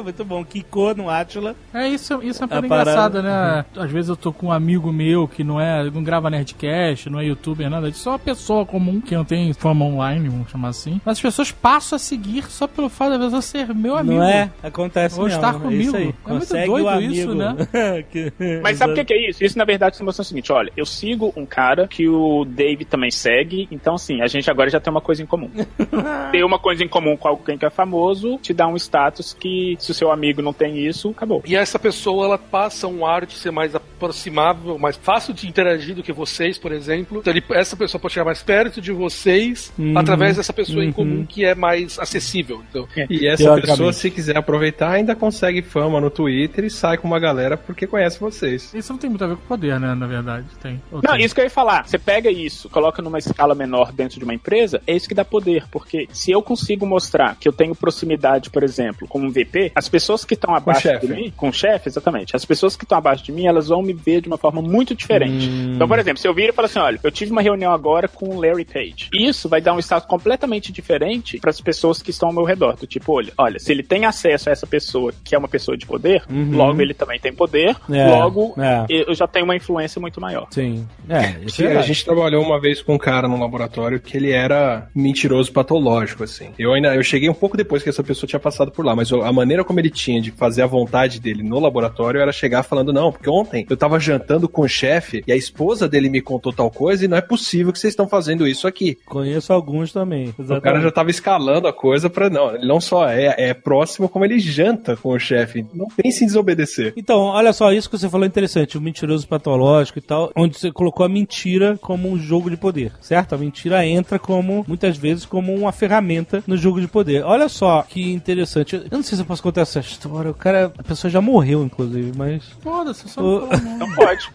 Muito 0.03 0.25
bom. 0.25 0.43
Kiko 0.43 0.93
no 0.93 1.09
Atila. 1.09 1.55
É, 1.73 1.87
isso, 1.87 2.21
isso 2.21 2.43
é 2.43 2.45
uma 2.45 2.61
parada- 2.61 2.65
engraçada, 2.91 3.21
né? 3.21 3.65
Às 3.75 3.91
vezes 3.91 4.09
eu 4.09 4.15
tô 4.15 4.31
com 4.31 4.47
um 4.47 4.51
amigo 4.51 4.91
meu 4.91 5.27
que 5.27 5.43
não 5.43 5.59
é, 5.59 5.89
não 5.89 6.03
grava 6.03 6.29
Nerdcast, 6.45 7.09
não 7.09 7.19
é 7.19 7.25
youtuber, 7.25 7.69
nada 7.69 7.89
disso, 7.89 8.03
só 8.03 8.11
uma 8.11 8.19
pessoa 8.19 8.65
comum 8.65 9.01
que 9.01 9.15
não 9.15 9.25
tem 9.25 9.51
fama 9.53 9.85
online, 9.85 10.29
vamos 10.29 10.51
chamar 10.51 10.69
assim. 10.69 11.01
Mas 11.03 11.17
as 11.17 11.21
pessoas 11.21 11.51
passam 11.51 11.95
a 11.95 11.99
seguir 11.99 12.43
só 12.49 12.67
pelo 12.67 12.87
fato 12.89 13.11
da 13.17 13.19
pessoa 13.19 13.41
ser 13.41 13.73
meu 13.73 13.97
amigo. 13.97 14.19
Não 14.19 14.23
é? 14.23 14.51
Acontece 14.61 15.17
Ou 15.19 15.25
mesmo. 15.25 15.39
estar 15.39 15.55
é 15.55 15.59
comigo. 15.59 15.81
isso 15.81 15.97
aí. 15.97 16.03
É 16.03 16.05
muito 16.05 16.19
Consegue 16.23 16.67
doido 16.67 17.01
isso, 17.01 17.35
né? 17.35 17.55
Que- 18.11 18.31
Mas 18.61 18.77
sabe 18.77 18.99
o 18.99 19.05
que 19.05 19.13
é 19.13 19.29
isso? 19.29 19.43
Isso, 19.43 19.57
na 19.57 19.65
verdade, 19.65 19.95
está 19.95 20.05
mostrando 20.05 20.25
o 20.25 20.27
seguinte: 20.27 20.51
olha, 20.51 20.71
eu 20.77 20.85
sigo 20.85 21.33
um 21.35 21.45
cara 21.45 21.87
que 21.87 22.07
o 22.07 22.45
Dave 22.45 22.85
também 22.85 23.09
segue, 23.11 23.67
então, 23.71 23.95
assim, 23.95 24.21
a 24.21 24.27
gente 24.27 24.49
agora 24.49 24.69
já 24.69 24.79
tem 24.79 24.91
uma 24.91 25.01
coisa 25.01 25.23
em 25.23 25.25
comum. 25.25 25.49
Ter 26.31 26.43
uma 26.43 26.59
coisa 26.59 26.83
em 26.83 26.87
comum 26.87 27.17
com 27.17 27.27
alguém 27.27 27.57
que 27.57 27.65
é 27.65 27.69
famoso 27.69 28.37
te 28.41 28.53
dá 28.53 28.67
um 28.67 28.75
status 28.75 29.33
que, 29.33 29.75
se 29.79 29.91
o 29.91 29.93
seu 29.93 30.11
amigo 30.11 30.41
não 30.41 30.53
tem 30.53 30.85
isso, 30.85 31.09
acabou. 31.09 31.41
E 31.45 31.55
essa 31.55 31.79
pessoa, 31.79 32.25
ela 32.25 32.37
passa 32.37 32.87
um 32.87 33.05
ar 33.05 33.25
de 33.25 33.33
ser 33.33 33.51
mais 33.51 33.73
aproximável, 33.75 34.77
mais 34.77 34.95
fácil 34.95 35.33
de 35.33 35.47
interagir 35.47 35.95
do 35.95 36.03
que 36.03 36.11
vocês, 36.35 36.57
por 36.57 36.71
exemplo. 36.71 37.19
Então, 37.19 37.31
ele- 37.33 37.43
essa 37.51 37.75
pessoa 37.75 37.99
pode 37.99 38.13
chegar 38.13 38.25
mais 38.25 38.43
perto 38.43 38.81
de 38.81 38.91
vocês 38.91 39.71
Uhum. 39.77 39.97
através 39.97 40.37
dessa 40.37 40.51
pessoa 40.53 40.83
em 40.83 40.87
Uhum. 40.87 40.93
comum 40.93 41.25
que 41.25 41.45
é 41.45 41.55
mais 41.55 41.97
acessível. 41.99 42.61
Então, 42.69 42.87
E 43.09 43.27
essa 43.27 43.55
pessoa, 43.61 43.93
se 43.93 44.09
quiser 44.11 44.37
aproveitar, 44.37 44.91
ainda 44.91 45.15
consegue 45.15 45.61
fama 45.61 45.99
no 46.01 46.09
Twitter 46.09 46.65
e 46.65 46.69
sai 46.69 46.97
com 46.97 47.07
uma 47.07 47.19
galera 47.19 47.55
porque 47.57 47.87
conhece 47.87 48.19
vocês. 48.19 48.73
Isso 48.73 48.91
não 48.91 48.99
tem 48.99 49.09
muito 49.09 49.23
a 49.23 49.27
ver 49.27 49.35
com 49.37 49.41
poder, 49.47 49.79
né? 49.79 49.93
Na 49.95 50.07
verdade, 50.07 50.45
tem. 50.61 50.81
Ou 50.91 51.01
Não, 51.03 51.13
tem? 51.15 51.25
isso 51.25 51.33
que 51.33 51.41
eu 51.41 51.45
ia 51.45 51.49
falar. 51.49 51.87
Você 51.87 51.97
pega 51.97 52.29
isso, 52.29 52.69
coloca 52.69 53.01
numa 53.01 53.17
escala 53.17 53.55
menor 53.55 53.91
dentro 53.91 54.17
de 54.19 54.23
uma 54.25 54.33
empresa, 54.33 54.81
é 54.85 54.95
isso 54.95 55.07
que 55.07 55.13
dá 55.15 55.23
poder. 55.23 55.65
Porque 55.71 56.07
se 56.11 56.31
eu 56.31 56.41
consigo 56.41 56.85
mostrar 56.85 57.35
que 57.39 57.47
eu 57.47 57.53
tenho 57.53 57.75
proximidade, 57.75 58.49
por 58.49 58.63
exemplo, 58.63 59.07
com 59.07 59.19
um 59.19 59.29
VP, 59.31 59.71
as 59.75 59.87
pessoas 59.87 60.25
que 60.25 60.33
estão 60.33 60.53
abaixo 60.55 60.87
de 60.99 61.07
mim, 61.07 61.33
com 61.35 61.49
o 61.49 61.53
chefe, 61.53 61.87
exatamente, 61.89 62.35
as 62.35 62.43
pessoas 62.45 62.75
que 62.75 62.83
estão 62.83 62.97
abaixo 62.97 63.23
de 63.23 63.31
mim, 63.31 63.45
elas 63.47 63.67
vão 63.69 63.81
me 63.81 63.93
ver 63.93 64.21
de 64.21 64.27
uma 64.27 64.37
forma 64.37 64.61
muito 64.61 64.93
diferente. 64.95 65.47
Então, 65.47 65.87
por 65.87 65.99
exemplo, 65.99 66.19
se 66.25 66.29
eu 66.29 66.33
vir 66.33 66.49
e 66.49 66.51
falar 66.51 66.65
assim, 66.65 66.79
olha, 66.79 66.99
eu 67.03 67.11
tive 67.11 67.31
uma 67.31 67.41
reunião 67.41 67.71
agora 67.71 68.07
com 68.07 68.29
o 68.29 68.41
Larry 68.41 68.65
Page. 68.65 69.09
Isso 69.13 69.47
vai 69.47 69.61
dar 69.61 69.73
um 69.73 69.79
status 69.79 70.07
completamente 70.09 70.71
diferente 70.71 71.37
para 71.39 71.51
as 71.51 71.61
pessoas 71.61 72.01
que 72.01 72.09
estão 72.09 72.29
ao 72.29 72.33
meu 72.33 72.43
redor. 72.43 72.75
Do 72.75 72.87
tipo, 72.87 73.13
olha, 73.13 73.31
olha, 73.37 73.59
se 73.59 73.71
ele 73.71 73.83
tem 73.83 74.05
acesso 74.05 74.49
a 74.49 74.51
essa 74.51 74.67
pessoa 74.67 75.13
que 75.23 75.35
é 75.35 75.37
uma 75.37 75.47
pessoa 75.47 75.77
de 75.77 75.85
poder, 75.85 76.23
logo 76.51 76.81
ele 76.81 76.93
também 76.93 77.19
tem 77.19 77.33
poder, 77.33 77.75
É, 77.89 78.07
logo 78.07 78.55
é. 78.57 78.85
eu 78.89 79.13
já 79.13 79.27
tenho 79.27 79.45
uma 79.45 79.55
influência 79.55 80.01
muito 80.01 80.19
maior. 80.19 80.47
Sim. 80.51 80.87
É, 81.07 81.45
isso 81.45 81.61
é 81.61 81.65
a 81.65 81.67
verdade. 81.67 81.87
gente 81.87 82.03
trabalhou 82.03 82.43
uma 82.43 82.59
vez 82.59 82.81
com 82.81 82.95
um 82.95 82.97
cara 82.97 83.27
no 83.27 83.39
laboratório 83.39 83.99
que 83.99 84.17
ele 84.17 84.31
era 84.31 84.89
mentiroso 84.95 85.51
patológico, 85.51 86.23
assim. 86.23 86.49
Eu 86.57 86.73
ainda 86.73 86.95
eu 86.95 87.03
cheguei 87.03 87.29
um 87.29 87.33
pouco 87.33 87.55
depois 87.55 87.83
que 87.83 87.89
essa 87.89 88.03
pessoa 88.03 88.27
tinha 88.27 88.39
passado 88.39 88.71
por 88.71 88.83
lá, 88.83 88.95
mas 88.95 89.05
mas 89.05 89.11
a 89.11 89.31
maneira 89.31 89.63
como 89.63 89.79
ele 89.79 89.89
tinha 89.89 90.19
de 90.19 90.31
fazer 90.31 90.63
a 90.63 90.67
vontade 90.67 91.19
dele 91.19 91.43
no 91.43 91.59
laboratório 91.59 92.19
era 92.19 92.31
chegar 92.31 92.63
falando, 92.63 92.91
não, 92.91 93.11
porque 93.11 93.29
ontem 93.29 93.65
eu 93.69 93.77
tava 93.77 93.99
jantando 93.99 94.49
com 94.49 94.63
o 94.63 94.67
chefe 94.67 95.23
e 95.27 95.31
a 95.31 95.35
esposa 95.35 95.87
dele 95.87 96.09
me 96.09 96.14
contou 96.21 96.51
tal 96.53 96.69
coisa 96.71 97.05
e 97.05 97.07
não 97.07 97.17
é 97.17 97.21
possível 97.21 97.71
que 97.73 97.79
vocês 97.79 97.91
estão 97.91 98.07
fazendo 98.07 98.47
isso 98.47 98.67
aqui. 98.67 98.97
Conheço 99.05 99.51
alguns 99.53 99.91
também. 99.91 100.33
O 100.37 100.61
cara 100.61 100.79
já 100.81 100.91
tava 100.91 101.09
escalando 101.09 101.67
a 101.67 101.73
coisa 101.73 102.09
pra. 102.09 102.29
Não, 102.29 102.55
ele 102.55 102.67
não 102.67 102.79
só 102.81 103.07
é, 103.07 103.33
é 103.49 103.53
próximo, 103.53 104.09
como 104.09 104.25
ele 104.25 104.39
janta 104.39 104.95
com 104.95 105.09
o 105.09 105.19
chefe. 105.19 105.65
Não 105.73 105.87
pense 105.87 106.23
em 106.23 106.27
desobedecer. 106.27 106.93
Então, 106.97 107.19
olha 107.21 107.53
só, 107.53 107.71
isso 107.71 107.89
que 107.89 107.97
você 107.97 108.09
falou 108.09 108.25
é 108.25 108.27
interessante, 108.27 108.77
o 108.77 108.81
mentiroso 108.81 109.27
patológico 109.27 109.99
e 109.99 110.01
tal, 110.01 110.31
onde 110.35 110.57
você 110.57 110.71
colocou 110.71 111.05
a 111.05 111.09
mentira 111.09 111.77
como 111.81 112.09
um 112.09 112.17
jogo 112.17 112.49
de 112.49 112.57
poder, 112.57 112.91
certo? 113.01 113.33
A 113.35 113.37
mentira 113.37 113.85
entra 113.85 114.17
como, 114.19 114.65
muitas 114.67 114.97
vezes, 114.97 115.25
como 115.25 115.53
uma 115.53 115.71
ferramenta 115.71 116.43
no 116.47 116.57
jogo 116.57 116.79
de 116.81 116.87
poder. 116.87 117.23
Olha 117.23 117.47
só 117.49 117.83
que 117.83 118.11
interessante. 118.13 118.75
Eu 118.75 118.83
não 118.91 119.03
sei 119.03 119.15
se 119.15 119.21
eu 119.21 119.25
posso 119.25 119.43
contar 119.43 119.61
essa 119.61 119.79
história. 119.79 120.31
O 120.31 120.33
cara, 120.33 120.71
a 120.77 120.83
pessoa 120.83 121.09
já 121.11 121.21
morreu, 121.21 121.63
inclusive, 121.63 122.11
mas. 122.15 122.43
Foda-se, 122.61 123.07
só 123.09 123.21
O- 123.21 123.39
não 123.41 123.47
fala 123.47 123.61
não. 123.61 123.77
Não 123.77 123.95
pode. 123.95 124.29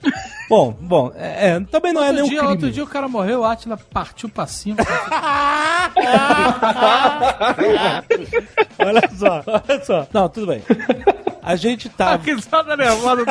Bom, 0.49 0.77
bom, 0.81 1.13
é, 1.17 1.51
é, 1.51 1.61
também 1.71 1.93
não 1.93 2.03
é 2.03 2.07
Outro 2.09 2.15
nenhum 2.23 2.29
dia, 2.29 2.39
crime. 2.39 2.53
outro 2.53 2.71
dia 2.71 2.85
o 2.85 2.87
cara 2.87 3.09
morreu, 3.09 3.41
o 3.41 3.45
Atila 3.45 3.79
partiu 3.93 4.29
pra 4.29 4.47
cima. 4.47 4.77
olha 8.79 9.01
só, 9.17 9.43
olha 9.47 9.85
só. 9.85 10.07
Não, 10.13 10.29
tudo 10.29 10.47
bem. 10.49 10.63
A 11.51 11.57
gente 11.57 11.89
a 11.89 11.91
tá. 11.91 12.17
risada 12.17 12.77
nervosa 12.77 13.25
do. 13.25 13.27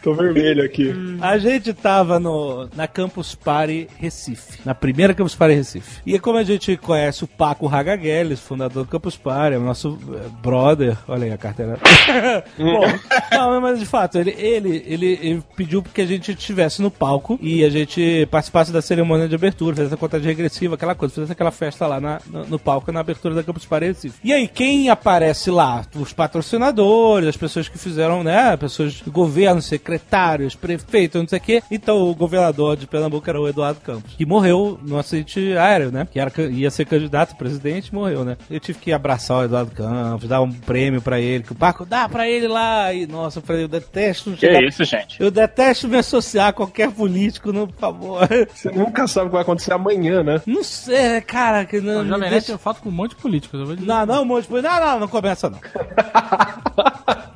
Tô 0.00 0.14
vermelho 0.14 0.64
aqui. 0.64 0.94
A 1.20 1.36
gente 1.38 1.74
tava 1.74 2.20
no, 2.20 2.68
na 2.76 2.86
Campus 2.86 3.34
Party 3.34 3.88
Recife, 3.98 4.60
na 4.64 4.72
primeira 4.72 5.12
Campus 5.12 5.34
Party 5.34 5.56
Recife. 5.56 6.00
E 6.06 6.16
como 6.20 6.38
a 6.38 6.44
gente 6.44 6.76
conhece 6.76 7.24
o 7.24 7.26
Paco 7.26 7.66
Ragagueles, 7.66 8.38
fundador 8.38 8.84
do 8.84 8.88
Campus 8.88 9.16
Party, 9.16 9.56
é 9.56 9.58
o 9.58 9.62
nosso 9.62 9.98
eh, 10.14 10.28
brother, 10.40 10.96
olha 11.08 11.24
aí 11.24 11.32
a 11.32 11.36
carteira. 11.36 11.78
Bom, 12.56 12.84
não, 13.32 13.60
mas 13.60 13.80
de 13.80 13.86
fato, 13.86 14.18
ele, 14.18 14.30
ele, 14.38 14.84
ele, 14.86 15.18
ele 15.20 15.42
pediu 15.56 15.82
que 15.82 16.00
a 16.00 16.06
gente 16.06 16.30
estivesse 16.30 16.80
no 16.80 16.92
palco 16.92 17.36
e 17.42 17.64
a 17.64 17.70
gente 17.70 18.24
participasse 18.30 18.70
da 18.72 18.80
cerimônia 18.80 19.26
de 19.28 19.34
abertura, 19.34 19.74
fizesse 19.74 19.94
a 19.94 19.98
contagem 19.98 20.28
regressiva, 20.28 20.76
aquela 20.76 20.94
coisa, 20.94 21.12
fizesse 21.14 21.32
aquela 21.32 21.50
festa 21.50 21.88
lá 21.88 22.00
na- 22.00 22.20
no, 22.26 22.46
no 22.46 22.58
palco, 22.58 22.92
na 22.92 23.00
abertura 23.00 23.34
da 23.34 23.42
Campus 23.42 23.66
Party 23.66 23.86
Recife. 23.88 24.20
E 24.22 24.32
aí, 24.32 24.46
quem 24.46 24.88
aparece 25.08 25.50
lá? 25.50 25.82
Os 25.96 26.12
patrocinadores, 26.12 27.28
as 27.30 27.36
pessoas 27.36 27.68
que 27.68 27.78
fizeram, 27.78 28.22
né, 28.22 28.56
pessoas 28.56 29.00
do 29.00 29.10
governo, 29.10 29.60
secretários, 29.62 30.54
prefeitos, 30.54 31.20
não 31.20 31.28
sei 31.28 31.38
o 31.38 31.42
quê. 31.42 31.62
Então, 31.70 32.10
o 32.10 32.14
governador 32.14 32.76
de 32.76 32.86
Pernambuco 32.86 33.28
era 33.28 33.40
o 33.40 33.48
Eduardo 33.48 33.80
Campos, 33.80 34.14
que 34.16 34.26
morreu 34.26 34.78
no 34.82 34.98
acidente 34.98 35.56
aéreo, 35.56 35.90
né, 35.90 36.06
que 36.10 36.18
era, 36.20 36.30
ia 36.50 36.70
ser 36.70 36.84
candidato 36.84 37.32
a 37.32 37.36
presidente, 37.36 37.94
morreu, 37.94 38.24
né. 38.24 38.36
Eu 38.50 38.60
tive 38.60 38.78
que 38.78 38.92
abraçar 38.92 39.38
o 39.38 39.44
Eduardo 39.44 39.70
Campos, 39.70 40.28
dar 40.28 40.40
um 40.42 40.52
prêmio 40.52 41.00
pra 41.00 41.18
ele, 41.20 41.42
que 41.44 41.52
o 41.52 41.56
Paco 41.56 41.84
dá 41.86 42.08
pra 42.08 42.28
ele 42.28 42.46
lá, 42.48 42.92
e 42.92 43.06
nossa, 43.06 43.38
eu 43.38 43.42
falei, 43.42 43.64
eu 43.64 43.68
detesto 43.68 44.32
Que 44.32 44.40
chegar- 44.40 44.62
isso, 44.62 44.84
gente? 44.84 45.20
eu 45.22 45.30
detesto 45.30 45.88
me 45.88 45.96
associar 45.96 46.48
a 46.48 46.52
qualquer 46.52 46.90
político, 46.90 47.52
não, 47.52 47.66
por 47.66 47.78
favor. 47.78 48.28
Você 48.54 48.70
nunca 48.70 49.06
sabe 49.06 49.26
o 49.26 49.28
que 49.30 49.34
vai 49.34 49.42
acontecer 49.42 49.72
amanhã, 49.72 50.22
né? 50.22 50.40
Não 50.46 50.62
sei, 50.62 51.20
cara, 51.22 51.64
que 51.64 51.80
não. 51.80 52.00
O 52.00 52.02
me 52.02 52.08
Jovem 52.08 52.20
Nerd 52.30 52.30
deixa- 52.44 52.58
foto 52.58 52.82
com 52.82 52.88
um 52.88 52.92
monte 52.92 53.10
de 53.10 53.16
políticos. 53.22 53.58
Eu 53.60 53.66
vou 53.66 53.74
dizer. 53.76 53.86
Não, 53.86 54.04
não, 54.06 54.22
um 54.22 54.24
monte 54.24 54.46
de 54.48 54.52
Não, 54.58 54.60
não, 54.80 54.87
não 54.96 55.08
começa 55.08 55.50
não. 55.50 55.58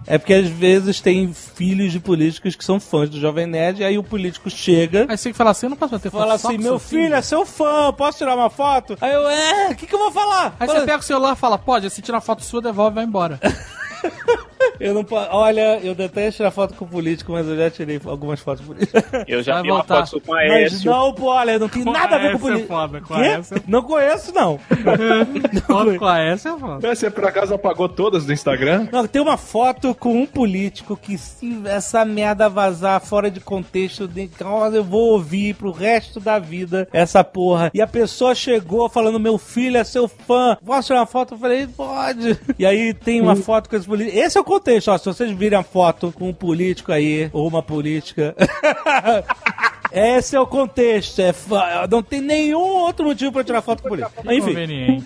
É 0.06 0.18
porque 0.18 0.34
às 0.34 0.46
vezes 0.48 1.00
tem 1.00 1.32
filhos 1.32 1.90
de 1.92 1.98
políticos 2.00 2.54
que 2.54 2.64
são 2.64 2.78
fãs 2.78 3.08
do 3.08 3.18
Jovem 3.18 3.46
Nerd, 3.46 3.80
e 3.80 3.84
aí 3.84 3.96
o 3.98 4.02
político 4.02 4.50
chega. 4.50 5.06
Aí 5.08 5.16
você 5.16 5.24
tem 5.24 5.32
que 5.32 5.38
falar 5.38 5.50
assim, 5.52 5.66
eu 5.66 5.70
não 5.70 5.76
posso 5.76 5.92
bater 5.92 6.10
foto 6.10 6.20
Fala 6.20 6.34
assim, 6.34 6.58
meu 6.58 6.78
seu 6.78 6.78
filho 6.78 7.14
é 7.14 7.22
seu 7.22 7.46
fã, 7.46 7.92
posso 7.92 8.18
tirar 8.18 8.34
uma 8.36 8.50
foto? 8.50 8.96
Aí 9.00 9.12
eu, 9.12 9.28
é, 9.28 9.70
o 9.70 9.74
que, 9.74 9.86
que 9.86 9.94
eu 9.94 9.98
vou 9.98 10.12
falar? 10.12 10.54
Aí 10.60 10.66
Fala- 10.66 10.80
você 10.80 10.86
pega 10.86 10.98
o 10.98 11.02
celular 11.02 11.32
e 11.32 11.36
fala, 11.36 11.56
pode, 11.56 11.88
se 11.88 12.02
tirar 12.02 12.20
foto 12.20 12.44
sua, 12.44 12.60
devolve 12.60 12.92
e 12.92 12.94
vai 12.96 13.04
embora. 13.04 13.40
Eu 14.80 14.94
não 14.94 15.04
posso. 15.04 15.28
Olha, 15.30 15.78
eu 15.82 15.94
detesto 15.94 16.38
tirar 16.38 16.50
foto 16.50 16.74
com 16.74 16.86
político, 16.86 17.32
mas 17.32 17.46
eu 17.46 17.56
já 17.56 17.70
tirei 17.70 18.00
algumas 18.04 18.40
fotos 18.40 18.64
com 18.66 18.72
político. 18.74 18.98
Eu 19.28 19.42
já 19.42 19.54
Vai 19.54 19.62
vi 19.62 19.70
uma 19.70 19.84
foto 19.84 20.20
com 20.20 20.34
a 20.34 20.38
Mas 20.48 20.84
não, 20.84 21.12
pô, 21.14 21.26
olha, 21.26 21.58
não 21.58 21.68
tem 21.68 21.84
Com 21.84 21.92
nada 21.92 22.16
a 22.16 22.18
ver 22.18 22.30
com 22.32 22.36
é 22.36 22.40
político. 22.40 22.68
foda, 22.68 23.00
com 23.00 23.14
Quê? 23.14 23.20
essa. 23.22 23.62
Não 23.68 23.82
conheço, 23.82 24.32
não. 24.34 24.58
Foto 25.66 25.96
com 25.98 26.06
a 26.06 26.18
essa 26.20 26.50
é 26.50 26.58
foda. 26.58 26.94
Você 26.94 27.10
por 27.10 27.24
acaso 27.24 27.54
apagou 27.54 27.88
todas 27.88 28.24
do 28.26 28.32
Instagram? 28.32 28.88
Não, 28.92 29.06
tem 29.06 29.20
uma 29.22 29.36
foto 29.36 29.94
com 29.94 30.14
um 30.20 30.26
político 30.26 30.96
que 30.96 31.16
se 31.18 31.60
essa 31.66 32.04
merda 32.04 32.48
vazar 32.48 33.00
fora 33.00 33.30
de 33.30 33.40
contexto, 33.40 34.06
de- 34.08 34.30
eu 34.74 34.84
vou 34.84 35.12
ouvir 35.12 35.54
pro 35.54 35.70
resto 35.70 36.18
da 36.20 36.38
vida 36.38 36.88
essa 36.92 37.22
porra. 37.22 37.70
E 37.74 37.80
a 37.80 37.86
pessoa 37.86 38.34
chegou 38.34 38.88
falando, 38.88 39.20
meu 39.20 39.38
filho 39.38 39.76
é 39.76 39.84
seu 39.84 40.08
fã, 40.08 40.56
posso 40.64 40.88
tirar 40.88 41.00
uma 41.00 41.06
foto? 41.06 41.34
Eu 41.34 41.38
falei, 41.38 41.66
pode. 41.66 42.38
E 42.58 42.66
aí 42.66 42.92
tem 42.94 43.20
uma 43.20 43.36
foto 43.36 43.68
com 43.68 43.76
esse 43.76 43.86
político. 43.86 44.16
Esse 44.18 44.36
é 44.38 44.40
o 44.40 44.44
contexto, 44.52 44.90
ó, 44.90 44.98
se 44.98 45.06
vocês 45.06 45.30
virem 45.30 45.58
a 45.58 45.62
foto 45.62 46.12
com 46.12 46.28
um 46.28 46.34
político 46.34 46.92
aí, 46.92 47.30
ou 47.32 47.48
uma 47.48 47.62
política... 47.62 48.34
Esse 49.92 50.36
é 50.36 50.40
o 50.40 50.46
contexto. 50.46 51.20
É 51.20 51.32
fa- 51.32 51.86
não 51.90 52.02
tem 52.02 52.20
nenhum 52.20 52.58
outro 52.60 53.04
motivo 53.04 53.32
pra 53.32 53.44
tirar 53.44 53.62
foto 53.62 53.82
com 53.82 53.88
político. 53.90 54.12
Enfim, 54.30 54.40
Conveniente. 54.48 55.04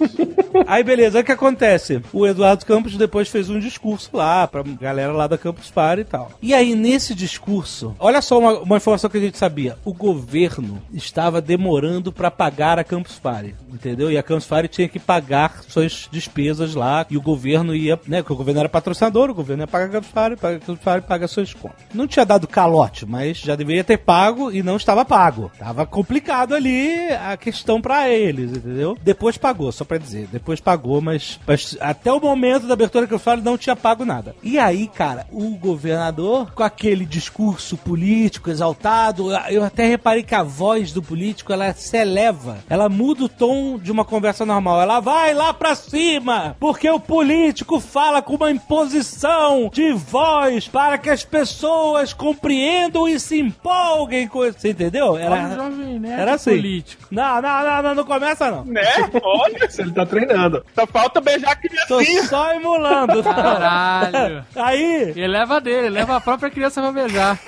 Aí 0.67 0.83
beleza, 0.83 1.21
o 1.21 1.25
que 1.25 1.33
acontece? 1.33 2.01
O 2.13 2.27
Eduardo 2.27 2.65
Campos 2.65 2.97
depois 2.97 3.29
fez 3.29 3.51
um 3.51 3.59
discurso 3.59 4.11
lá 4.15 4.47
pra 4.47 4.63
galera 4.63 5.13
lá 5.13 5.27
da 5.27 5.37
Campus 5.39 5.71
Party 5.71 6.03
e 6.03 6.05
tal. 6.05 6.31
E 6.41 6.55
aí 6.55 6.75
nesse 6.75 7.15
discurso, 7.15 7.95
olha 7.99 8.23
só 8.23 8.39
uma, 8.39 8.59
uma 8.61 8.77
informação 8.77 9.11
que 9.11 9.19
a 9.19 9.21
gente 9.21 9.37
sabia. 9.39 9.77
O 9.85 9.93
governo 9.93 10.83
estava 10.93 11.41
demorando 11.41 12.13
pra 12.13 12.31
pagar 12.31 12.79
a 12.79 12.85
Campus 12.85 13.19
Party, 13.19 13.55
entendeu? 13.73 14.11
E 14.11 14.17
a 14.19 14.23
Campus 14.23 14.47
Party 14.47 14.69
tinha 14.69 14.89
que 14.89 14.99
pagar 14.99 15.63
suas 15.69 16.09
despesas 16.11 16.75
lá 16.75 17.05
e 17.11 17.17
o 17.17 17.23
governo 17.23 17.75
ia, 17.75 17.99
né, 18.07 18.23
porque 18.23 18.33
o 18.33 18.37
governo 18.37 18.61
era 18.61 18.69
patrocinador, 18.69 19.31
o 19.31 19.35
governo 19.35 19.63
ia 19.63 19.67
pagar 19.67 19.87
a 19.87 19.89
Campus 19.89 20.11
Party, 20.11 20.37
paga 20.41 20.57
a 20.57 20.61
Campus 20.61 20.85
Party, 20.85 21.07
paga 21.07 21.29
suas 21.29 21.53
contas. 21.55 21.77
Não 21.93 22.07
tinha 22.07 22.25
dado 22.25 22.47
calote, 22.49 23.05
mas 23.05 23.39
já 23.39 23.55
deveria 23.55 23.85
ter 23.85 23.99
pago 23.99 24.51
e 24.51 24.63
não 24.63 24.76
estava 24.77 25.05
pago. 25.05 25.51
Tava 25.59 25.87
complicado 25.87 26.55
ali 26.55 27.09
a 27.13 27.37
questão 27.37 27.81
pra 27.81 28.09
eles, 28.09 28.51
entendeu? 28.53 28.97
Depois 29.03 29.37
pagou, 29.37 29.71
só 29.73 29.85
pra 29.85 29.99
dizer. 29.99 30.29
Depois 30.31 30.61
pagou, 30.61 31.01
mas, 31.01 31.39
mas 31.47 31.77
até 31.81 32.13
o 32.13 32.21
momento 32.21 32.67
da 32.67 32.75
abertura 32.75 33.07
que 33.07 33.15
eu 33.15 33.19
falo, 33.19 33.43
não 33.43 33.59
tinha 33.59 33.77
pago 33.77 34.05
nada. 34.05 34.35
E 34.43 34.59
aí, 34.59 34.89
cara, 34.89 35.27
o 35.33 35.51
governador, 35.57 36.53
com 36.53 36.63
aquele 36.63 37.05
discurso 37.05 37.77
político 37.77 38.51
exaltado, 38.51 39.31
eu 39.49 39.65
até 39.65 39.87
reparei 39.87 40.23
que 40.23 40.35
a 40.35 40.43
voz 40.43 40.93
do 40.93 41.03
político, 41.03 41.53
ela 41.53 41.73
se 41.75 41.97
eleva. 41.97 42.59
Ela 42.69 42.89
muda 42.89 43.25
o 43.25 43.29
tom 43.29 43.79
de 43.79 43.93
uma 43.93 44.05
conversa 44.05 44.45
normal. 44.45 44.81
Ela 44.81 45.01
vai 45.01 45.35
lá 45.35 45.53
pra 45.53 45.75
cima, 45.75 46.57
porque 46.59 46.89
o 46.89 47.01
político 47.01 47.81
fala 47.81 48.23
com 48.23 48.35
uma 48.35 48.51
imposição 48.51 49.71
de 49.73 49.93
voz 49.93 50.69
para 50.69 50.99
que 50.99 51.11
as 51.11 51.25
pessoas 51.25 52.13
compreendam 52.13 53.09
e 53.09 53.19
se 53.19 53.39
empolguem 53.39 54.29
com 54.29 54.45
isso. 54.45 54.66
Você 54.67 54.71
entendeu? 54.73 55.13
Olha 55.13 55.23
Era, 55.25 55.55
Jovem 55.55 55.99
Nerd 55.99 56.21
era 56.21 56.35
assim. 56.35 56.51
político. 56.51 57.03
Não, 57.11 57.41
não, 57.43 57.65
não, 57.65 57.83
não, 57.83 57.95
não 57.95 58.05
começa 58.05 58.51
não. 58.51 58.65
Né? 58.65 58.83
Olha, 59.23 59.69
Ele 59.79 59.93
tá 59.93 60.07
treinando. 60.07 60.65
só 60.75 60.87
falta 60.87 61.21
beijar 61.21 61.53
a 61.53 61.57
Tô 61.57 61.97
criancinha. 61.99 62.23
só 62.25 62.53
emulando. 62.53 63.23
Caralho. 63.23 64.45
Aí, 64.57 65.13
Ele 65.17 65.29
leva 65.29 65.61
dele, 65.61 65.89
leva 65.91 66.17
a 66.17 66.21
própria 66.21 66.51
criança 66.51 66.81
pra 66.81 66.93
beijar. 66.93 67.39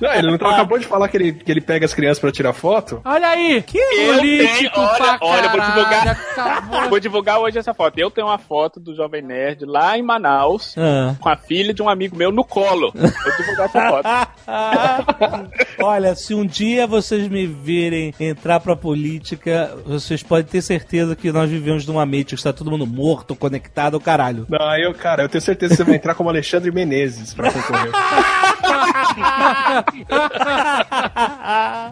Não, 0.00 0.12
ele 0.14 0.30
não 0.30 0.38
tá- 0.38 0.50
acabou 0.50 0.78
de 0.78 0.86
falar 0.86 1.08
que 1.08 1.16
ele, 1.16 1.32
que 1.32 1.50
ele 1.50 1.60
pega 1.60 1.84
as 1.86 1.94
crianças 1.94 2.18
pra 2.18 2.30
tirar 2.32 2.52
foto? 2.52 3.00
Olha 3.04 3.28
aí! 3.28 3.62
Que 3.62 3.78
Eu 3.78 4.14
político 4.14 4.74
tenho- 4.74 4.86
olha, 4.86 4.98
pra 4.98 5.18
olha, 5.22 5.44
eu 5.46 5.50
vou 5.50 5.60
divulgar. 5.60 6.08
acabou. 6.08 6.88
Vou 6.88 7.00
divulgar 7.00 7.38
hoje 7.38 7.58
essa 7.58 7.74
foto. 7.74 7.98
Eu 7.98 8.10
tenho 8.10 8.26
uma 8.26 8.38
foto 8.38 8.78
do 8.80 8.94
Jovem 8.94 9.22
Nerd 9.22 9.64
lá 9.64 9.96
em 9.98 10.02
Manaus, 10.02 10.74
Ah. 10.78 11.14
com 11.20 11.28
a 11.28 11.36
filha 11.36 11.72
de 11.74 11.82
um 11.82 11.88
amigo 11.88 12.16
meu 12.16 12.30
no 12.30 12.44
colo. 12.44 12.92
Vou 12.94 13.36
divulgar 13.36 13.66
essa 13.66 13.88
foto. 13.90 14.08
Olha, 15.82 16.14
se 16.14 16.34
um 16.34 16.44
dia 16.46 16.57
vocês 16.86 17.28
me 17.28 17.46
virem 17.46 18.12
entrar 18.18 18.58
pra 18.58 18.74
política, 18.74 19.76
vocês 19.86 20.22
podem 20.22 20.44
ter 20.44 20.60
certeza 20.60 21.14
que 21.14 21.30
nós 21.30 21.48
vivemos 21.48 21.86
numa 21.86 22.04
mente 22.04 22.30
que 22.30 22.34
está 22.34 22.52
todo 22.52 22.70
mundo 22.70 22.86
morto, 22.86 23.36
conectado 23.36 23.94
ao 23.94 24.00
caralho. 24.00 24.46
Não, 24.48 24.76
eu, 24.76 24.92
cara, 24.92 25.22
eu 25.22 25.28
tenho 25.28 25.42
certeza 25.42 25.74
que 25.74 25.76
você 25.76 25.84
vai 25.84 25.94
entrar 25.94 26.14
como 26.14 26.28
Alexandre 26.28 26.72
Menezes 26.72 27.32
pra 27.32 27.52
concorrer. 27.52 27.92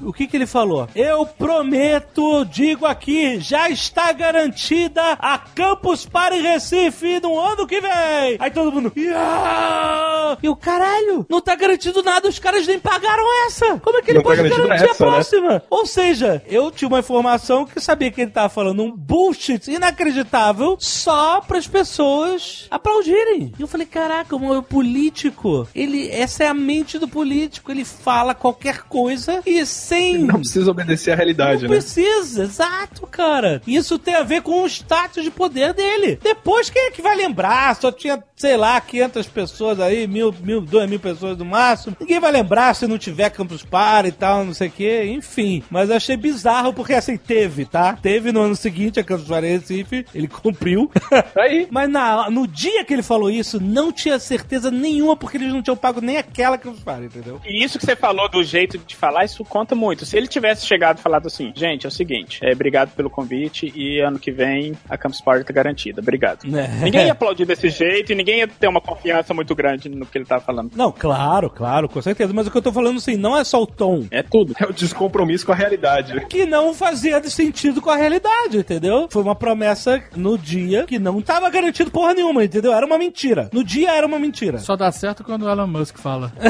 o 0.03 0.13
que 0.13 0.27
que 0.27 0.37
ele 0.37 0.47
falou? 0.47 0.89
Eu 0.95 1.27
prometo, 1.27 2.45
digo 2.47 2.87
aqui, 2.87 3.41
já 3.41 3.69
está 3.71 4.13
garantida 4.13 5.03
a 5.19 5.39
Campus 5.39 6.07
Party 6.07 6.41
Recife 6.41 7.21
no 7.21 7.39
ano 7.39 7.67
que 7.67 7.81
vem. 7.81 8.37
Aí 8.39 8.51
todo 8.51 8.73
mundo, 8.73 8.93
"Yeah!" 8.97 10.39
e 10.43 10.49
o 10.49 10.57
caralho, 10.57 11.27
não 11.29 11.41
tá 11.41 11.55
garantido 11.55 12.03
nada, 12.03 12.29
os 12.29 12.39
caras 12.39 12.67
nem 12.67 12.79
pagaram 12.79 13.25
essa. 13.47 13.79
Como 13.79 13.99
é 13.99 14.03
que 14.03 14.11
ele 14.11 14.19
Não 14.19 14.25
tá 14.25 14.31
garantido 14.51 14.69
garantir 14.69 14.91
essa, 14.91 15.05
a 15.05 15.07
né? 15.07 15.13
próxima? 15.13 15.63
Ou 15.71 15.87
seja, 15.87 16.43
eu 16.47 16.71
tinha 16.71 16.89
uma 16.89 16.99
informação 16.99 17.65
que 17.65 17.81
sabia 17.81 18.11
que 18.11 18.21
ele 18.21 18.31
tava 18.31 18.49
falando 18.49 18.83
um 18.83 18.91
bullshit 18.91 19.71
inacreditável 19.71 20.77
só 20.81 21.41
para 21.41 21.59
as 21.59 21.67
pessoas 21.67 22.67
aplaudirem. 22.71 23.53
E 23.59 23.63
eu 23.63 23.69
falei, 23.69 23.87
caraca, 23.87 24.35
o 24.35 24.63
político, 24.63 25.69
ele, 25.75 26.11
essa 26.11 26.45
é 26.45 26.49
a 26.49 26.55
mente 26.55 26.97
partido 26.97 27.09
político, 27.09 27.71
ele 27.71 27.85
fala 27.85 28.35
qualquer 28.35 28.83
coisa 28.83 29.43
e 29.45 29.65
sem. 29.67 30.19
Não 30.19 30.41
precisa 30.41 30.71
obedecer 30.71 31.13
à 31.13 31.15
realidade, 31.15 31.63
Não 31.63 31.71
né? 31.71 31.77
precisa, 31.77 32.45
exato, 32.45 33.07
cara. 33.07 33.61
Isso 33.67 33.99
tem 33.99 34.15
a 34.15 34.23
ver 34.23 34.43
com 34.43 34.63
o 34.63 34.67
status 34.67 35.23
de 35.23 35.31
poder 35.31 35.75
dele. 35.75 36.19
Depois, 36.23 36.71
quem 36.71 36.87
é 36.87 36.91
que 36.91 37.03
vai 37.03 37.17
lembrar? 37.17 37.77
Só 37.77 37.93
tinha, 37.93 38.23
sei 38.35 38.57
lá, 38.57 38.81
500 38.81 39.27
pessoas 39.29 39.81
aí, 39.81 40.07
mil, 40.07 40.35
mil, 40.41 40.61
duas 40.61 40.89
mil 40.89 41.01
pessoas 41.01 41.37
no 41.37 41.45
máximo. 41.45 41.97
Ninguém 42.01 42.21
vai 42.21 42.33
lembrar 42.33 42.75
se 42.75 42.87
não 42.87 42.99
tiver 42.99 43.31
Campus 43.31 43.63
Party 43.63 44.09
e 44.09 44.13
tal, 44.13 44.36
não 44.45 44.55
sei 44.55 44.69
o 44.69 44.71
quê. 44.71 45.05
Enfim. 45.07 45.63
Mas 45.71 45.91
eu 45.91 45.97
achei 45.97 46.17
bizarro 46.17 46.73
porque, 46.73 46.95
assim, 46.95 47.17
teve, 47.17 47.65
tá? 47.65 47.95
Teve 48.01 48.33
no 48.33 48.41
ano 48.41 48.57
seguinte 48.57 49.01
a 49.01 49.05
Campus 49.05 49.29
Party 49.29 49.49
Recife, 49.49 50.07
ele 50.15 50.29
cumpriu. 50.29 50.91
Aí, 51.37 51.67
Mas 51.71 51.89
na, 51.89 52.31
no 52.31 52.47
dia 52.47 52.85
que 52.85 52.93
ele 52.93 53.03
falou 53.03 53.31
isso, 53.31 53.61
não 53.61 53.93
tinha 53.93 54.19
certeza 54.19 54.71
nenhuma 54.71 55.17
porque 55.17 55.37
eles 55.37 55.53
não 55.53 55.63
tinham 55.63 55.77
pago 55.77 56.01
nem 56.01 56.17
aquela 56.17 56.59
Campus 56.59 56.83
Party, 56.83 57.07
entendeu? 57.07 57.41
E 57.45 57.65
isso 57.65 57.79
que 57.79 57.87
você 57.87 57.97
falou 57.97 58.29
do 58.29 58.43
jeito 58.43 58.79
de 58.79 58.97
falar, 58.97 59.25
isso 59.25 59.45
conta 59.45 59.75
muito. 59.75 60.05
Se 60.05 60.17
ele 60.17 60.27
tivesse 60.27 60.67
chegado 60.67 60.99
e 60.99 61.03
falado 61.03 61.27
assim, 61.27 61.53
gente, 61.55 61.87
é 61.87 61.89
o 61.89 61.93
seguinte, 61.93 62.41
é, 62.43 62.53
obrigado 62.53 62.91
pelo 62.95 63.11
convite 63.11 63.73
e 63.75 64.01
ano 64.01 64.19
que 64.19 64.31
vem 64.31 64.75
a 64.89 64.97
Campus 64.97 65.21
Party 65.21 65.45
tá 65.45 65.53
garantida, 65.53 66.01
obrigado. 66.01 66.47
É. 66.57 66.85
Ninguém 66.85 67.07
ia 67.07 67.13
aplaudir 67.13 67.45
desse 67.45 67.69
jeito 67.69 68.13
e 68.13 68.15
ninguém 68.15 68.39
ia 68.39 68.49
ter 68.49 68.69
uma 68.69 68.81
confiança 68.81 69.33
muito 69.35 69.55
grande 69.55 69.89
no 69.89 70.07
que 70.07 70.19
ele 70.19 70.25
tava 70.25 70.43
falando. 70.43 70.73
Não, 70.75 70.93
claro, 70.93 71.51
claro, 71.51 71.89
com 71.89 72.01
certeza. 72.01 72.33
Mas 72.33 72.47
o 72.47 72.51
que 72.51 72.57
eu 72.57 72.63
tô 72.63 72.73
falando, 72.73 72.97
assim, 72.97 73.17
não 73.17 73.37
é 73.37 73.45
só 73.45 73.63
o 73.63 73.67
tom. 73.67 74.07
É 74.11 74.23
tudo. 74.31 74.55
é 74.59 74.65
o 74.65 74.73
descompromisso 74.73 75.47
com 75.47 75.53
a 75.53 75.55
realidade. 75.55 76.25
que 76.27 76.47
não 76.47 76.75
fazia 76.75 77.23
sentido 77.29 77.81
com 77.81 77.91
a 77.91 77.97
realidade, 77.97 78.59
entendeu? 78.59 79.09
Foi 79.11 79.23
uma 79.23 79.35
promessa 79.35 80.03
no 80.15 80.39
dia 80.39 80.85
que 80.85 80.99
não 80.99 81.21
tava 81.21 81.49
garantido 81.51 81.91
porra 81.91 82.15
nenhuma, 82.15 82.45
entendeu? 82.45 82.73
Era 82.73 82.87
uma 82.87 82.99
mentira. 82.99 83.49
No 83.53 83.65
dia 83.65 83.93
era 83.93 84.07
uma 84.07 84.19
mentira. 84.19 84.59
Só 84.59 84.77
dá 84.77 84.91
certo 84.93 85.25
quando 85.25 85.45
o 85.45 85.51
Elon 85.51 85.67
Musk 85.67 85.99
fala. 85.99 86.33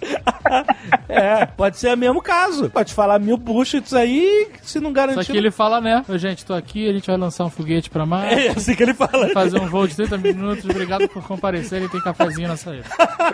é, 1.08 1.46
pode 1.46 1.78
ser 1.78 1.92
o 1.94 1.96
mesmo 1.96 2.20
caso. 2.22 2.70
Pode 2.70 2.92
falar 2.94 3.18
mil 3.18 3.36
bullshits 3.36 3.92
aí, 3.94 4.48
se 4.62 4.78
não 4.80 4.92
garantir. 4.92 5.24
Só 5.24 5.32
que 5.32 5.38
ele 5.38 5.50
fala, 5.50 5.80
né? 5.80 6.04
Ô, 6.08 6.16
gente, 6.18 6.44
tô 6.44 6.54
aqui, 6.54 6.88
a 6.88 6.92
gente 6.92 7.06
vai 7.06 7.16
lançar 7.16 7.44
um 7.44 7.50
foguete 7.50 7.90
pra 7.90 8.04
Marte. 8.06 8.46
É 8.46 8.50
assim 8.50 8.74
que 8.74 8.82
ele 8.82 8.94
fala. 8.94 9.28
Fazer 9.30 9.60
um 9.60 9.68
voo 9.68 9.86
de 9.86 9.96
30 9.96 10.18
minutos, 10.18 10.64
obrigado 10.64 11.08
por 11.08 11.22
comparecerem, 11.26 11.88
tem 11.88 12.00
cafezinho 12.00 12.48
na 12.48 12.56
saída. 12.56 12.84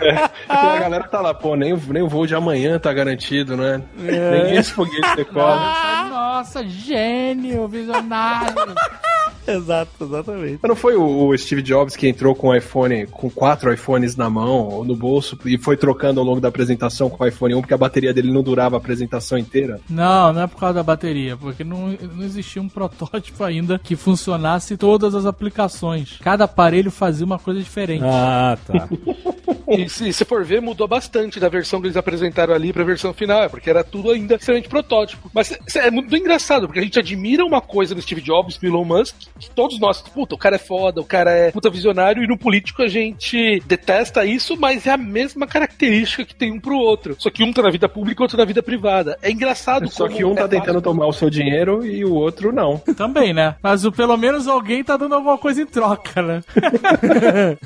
E 0.01 0.53
a 0.53 0.79
galera 0.79 1.03
tá 1.07 1.21
lá, 1.21 1.33
pô, 1.33 1.55
nem, 1.55 1.73
o- 1.73 1.81
nem 1.89 2.01
o 2.03 2.07
voo 2.09 2.25
de 2.25 2.35
amanhã 2.35 2.79
tá 2.79 2.91
garantido, 2.93 3.55
né? 3.57 3.81
Nem 3.97 4.55
esse 4.57 4.71
foguete 4.71 5.15
decola. 5.15 6.09
Nossa, 6.09 6.63
gênio, 6.65 7.67
visionário. 7.67 8.53
Exato, 9.63 10.03
exatamente. 10.03 10.59
Mas 10.61 10.69
não 10.69 10.75
foi 10.75 10.95
o, 10.95 11.35
Steve 11.37 11.61
Jobs 11.61 11.95
que 11.95 12.07
entrou 12.07 12.35
com 12.35 12.49
o 12.49 12.55
iPhone, 12.55 13.07
com 13.07 13.29
quatro 13.29 13.73
iPhones 13.73 14.15
na 14.15 14.29
mão 14.29 14.67
ou 14.67 14.85
no 14.85 14.95
bolso 14.95 15.37
e 15.45 15.57
foi 15.57 15.75
trocando 15.77 16.19
ao 16.19 16.25
longo 16.25 16.39
da 16.39 16.47
apresentação 16.47 17.09
com 17.09 17.23
o 17.23 17.27
iPhone 17.27 17.55
1 17.55 17.61
porque 17.61 17.73
a 17.73 17.77
bateria 17.77 18.13
dele 18.13 18.31
não 18.31 18.43
durava 18.43 18.75
a 18.75 18.79
apresentação 18.79 19.37
inteira? 19.37 19.79
Não, 19.89 20.33
não 20.33 20.41
é 20.41 20.47
por 20.47 20.59
causa 20.59 20.75
da 20.75 20.83
bateria, 20.83 21.35
porque 21.37 21.63
não, 21.63 21.89
não 22.15 22.23
existia 22.23 22.61
um 22.61 22.69
protótipo 22.69 23.43
ainda 23.43 23.79
que 23.79 23.95
funcionasse 23.95 24.77
todas 24.77 25.15
as 25.15 25.25
aplicações. 25.25 26.17
Cada 26.21 26.45
aparelho 26.45 26.91
fazia 26.91 27.25
uma 27.25 27.39
coisa 27.39 27.59
diferente. 27.59 28.03
Ah, 28.05 28.57
tá. 28.65 28.87
E 29.67 29.89
se 29.89 30.11
se 30.11 30.25
for 30.25 30.43
ver, 30.43 30.61
mudou 30.61 30.87
bastante 30.87 31.39
da 31.39 31.49
versão 31.49 31.79
que 31.79 31.87
eles 31.87 31.97
apresentaram 31.97 32.53
ali 32.53 32.73
pra 32.73 32.83
versão 32.83 33.13
final, 33.13 33.43
é 33.43 33.49
porque 33.49 33.69
era 33.69 33.83
tudo 33.83 34.11
ainda 34.11 34.35
extremamente 34.35 34.69
protótipo. 34.69 35.31
Mas 35.33 35.57
é 35.75 35.89
muito 35.89 36.15
engraçado, 36.15 36.67
porque 36.67 36.79
a 36.79 36.83
gente 36.83 36.99
admira 36.99 37.45
uma 37.45 37.61
coisa 37.61 37.95
no 37.95 38.01
Steve 38.01 38.21
Jobs, 38.21 38.59
no 38.61 38.69
Elon 38.69 38.85
Musk, 38.85 39.15
que 39.39 39.49
todos 39.49 39.79
nós, 39.79 40.01
puta, 40.01 40.35
o 40.35 40.37
cara 40.37 40.55
é 40.55 40.59
foda, 40.59 41.01
o 41.01 41.05
cara 41.05 41.31
é 41.31 41.51
puta 41.51 41.69
visionário, 41.69 42.23
e 42.23 42.27
no 42.27 42.37
político 42.37 42.81
a 42.81 42.87
gente 42.87 43.61
detesta 43.65 44.25
isso, 44.25 44.55
mas 44.57 44.87
é 44.87 44.91
a 44.91 44.97
mesma 44.97 45.47
característica 45.47 46.25
que 46.25 46.35
tem 46.35 46.51
um 46.51 46.59
pro 46.59 46.77
outro. 46.77 47.15
Só 47.19 47.29
que 47.29 47.43
um 47.43 47.51
tá 47.51 47.61
na 47.61 47.69
vida 47.69 47.89
pública 47.89 48.21
e 48.21 48.23
outro 48.23 48.37
na 48.37 48.45
vida 48.45 48.63
privada. 48.63 49.17
É 49.21 49.31
engraçado 49.31 49.89
Só 49.89 50.05
como 50.05 50.17
que 50.17 50.25
um 50.25 50.33
é 50.33 50.35
tá 50.35 50.47
tentando 50.47 50.81
tomar 50.81 51.07
o 51.07 51.13
seu 51.13 51.29
dinheiro 51.29 51.85
e 51.85 52.03
o 52.05 52.13
outro 52.13 52.51
não. 52.51 52.77
Também, 52.95 53.33
né? 53.33 53.55
Mas 53.61 53.85
o, 53.85 53.91
pelo 53.91 54.17
menos 54.17 54.47
alguém 54.47 54.83
tá 54.83 54.97
dando 54.97 55.15
alguma 55.15 55.37
coisa 55.37 55.61
em 55.61 55.65
troca, 55.65 56.21
né? 56.21 56.41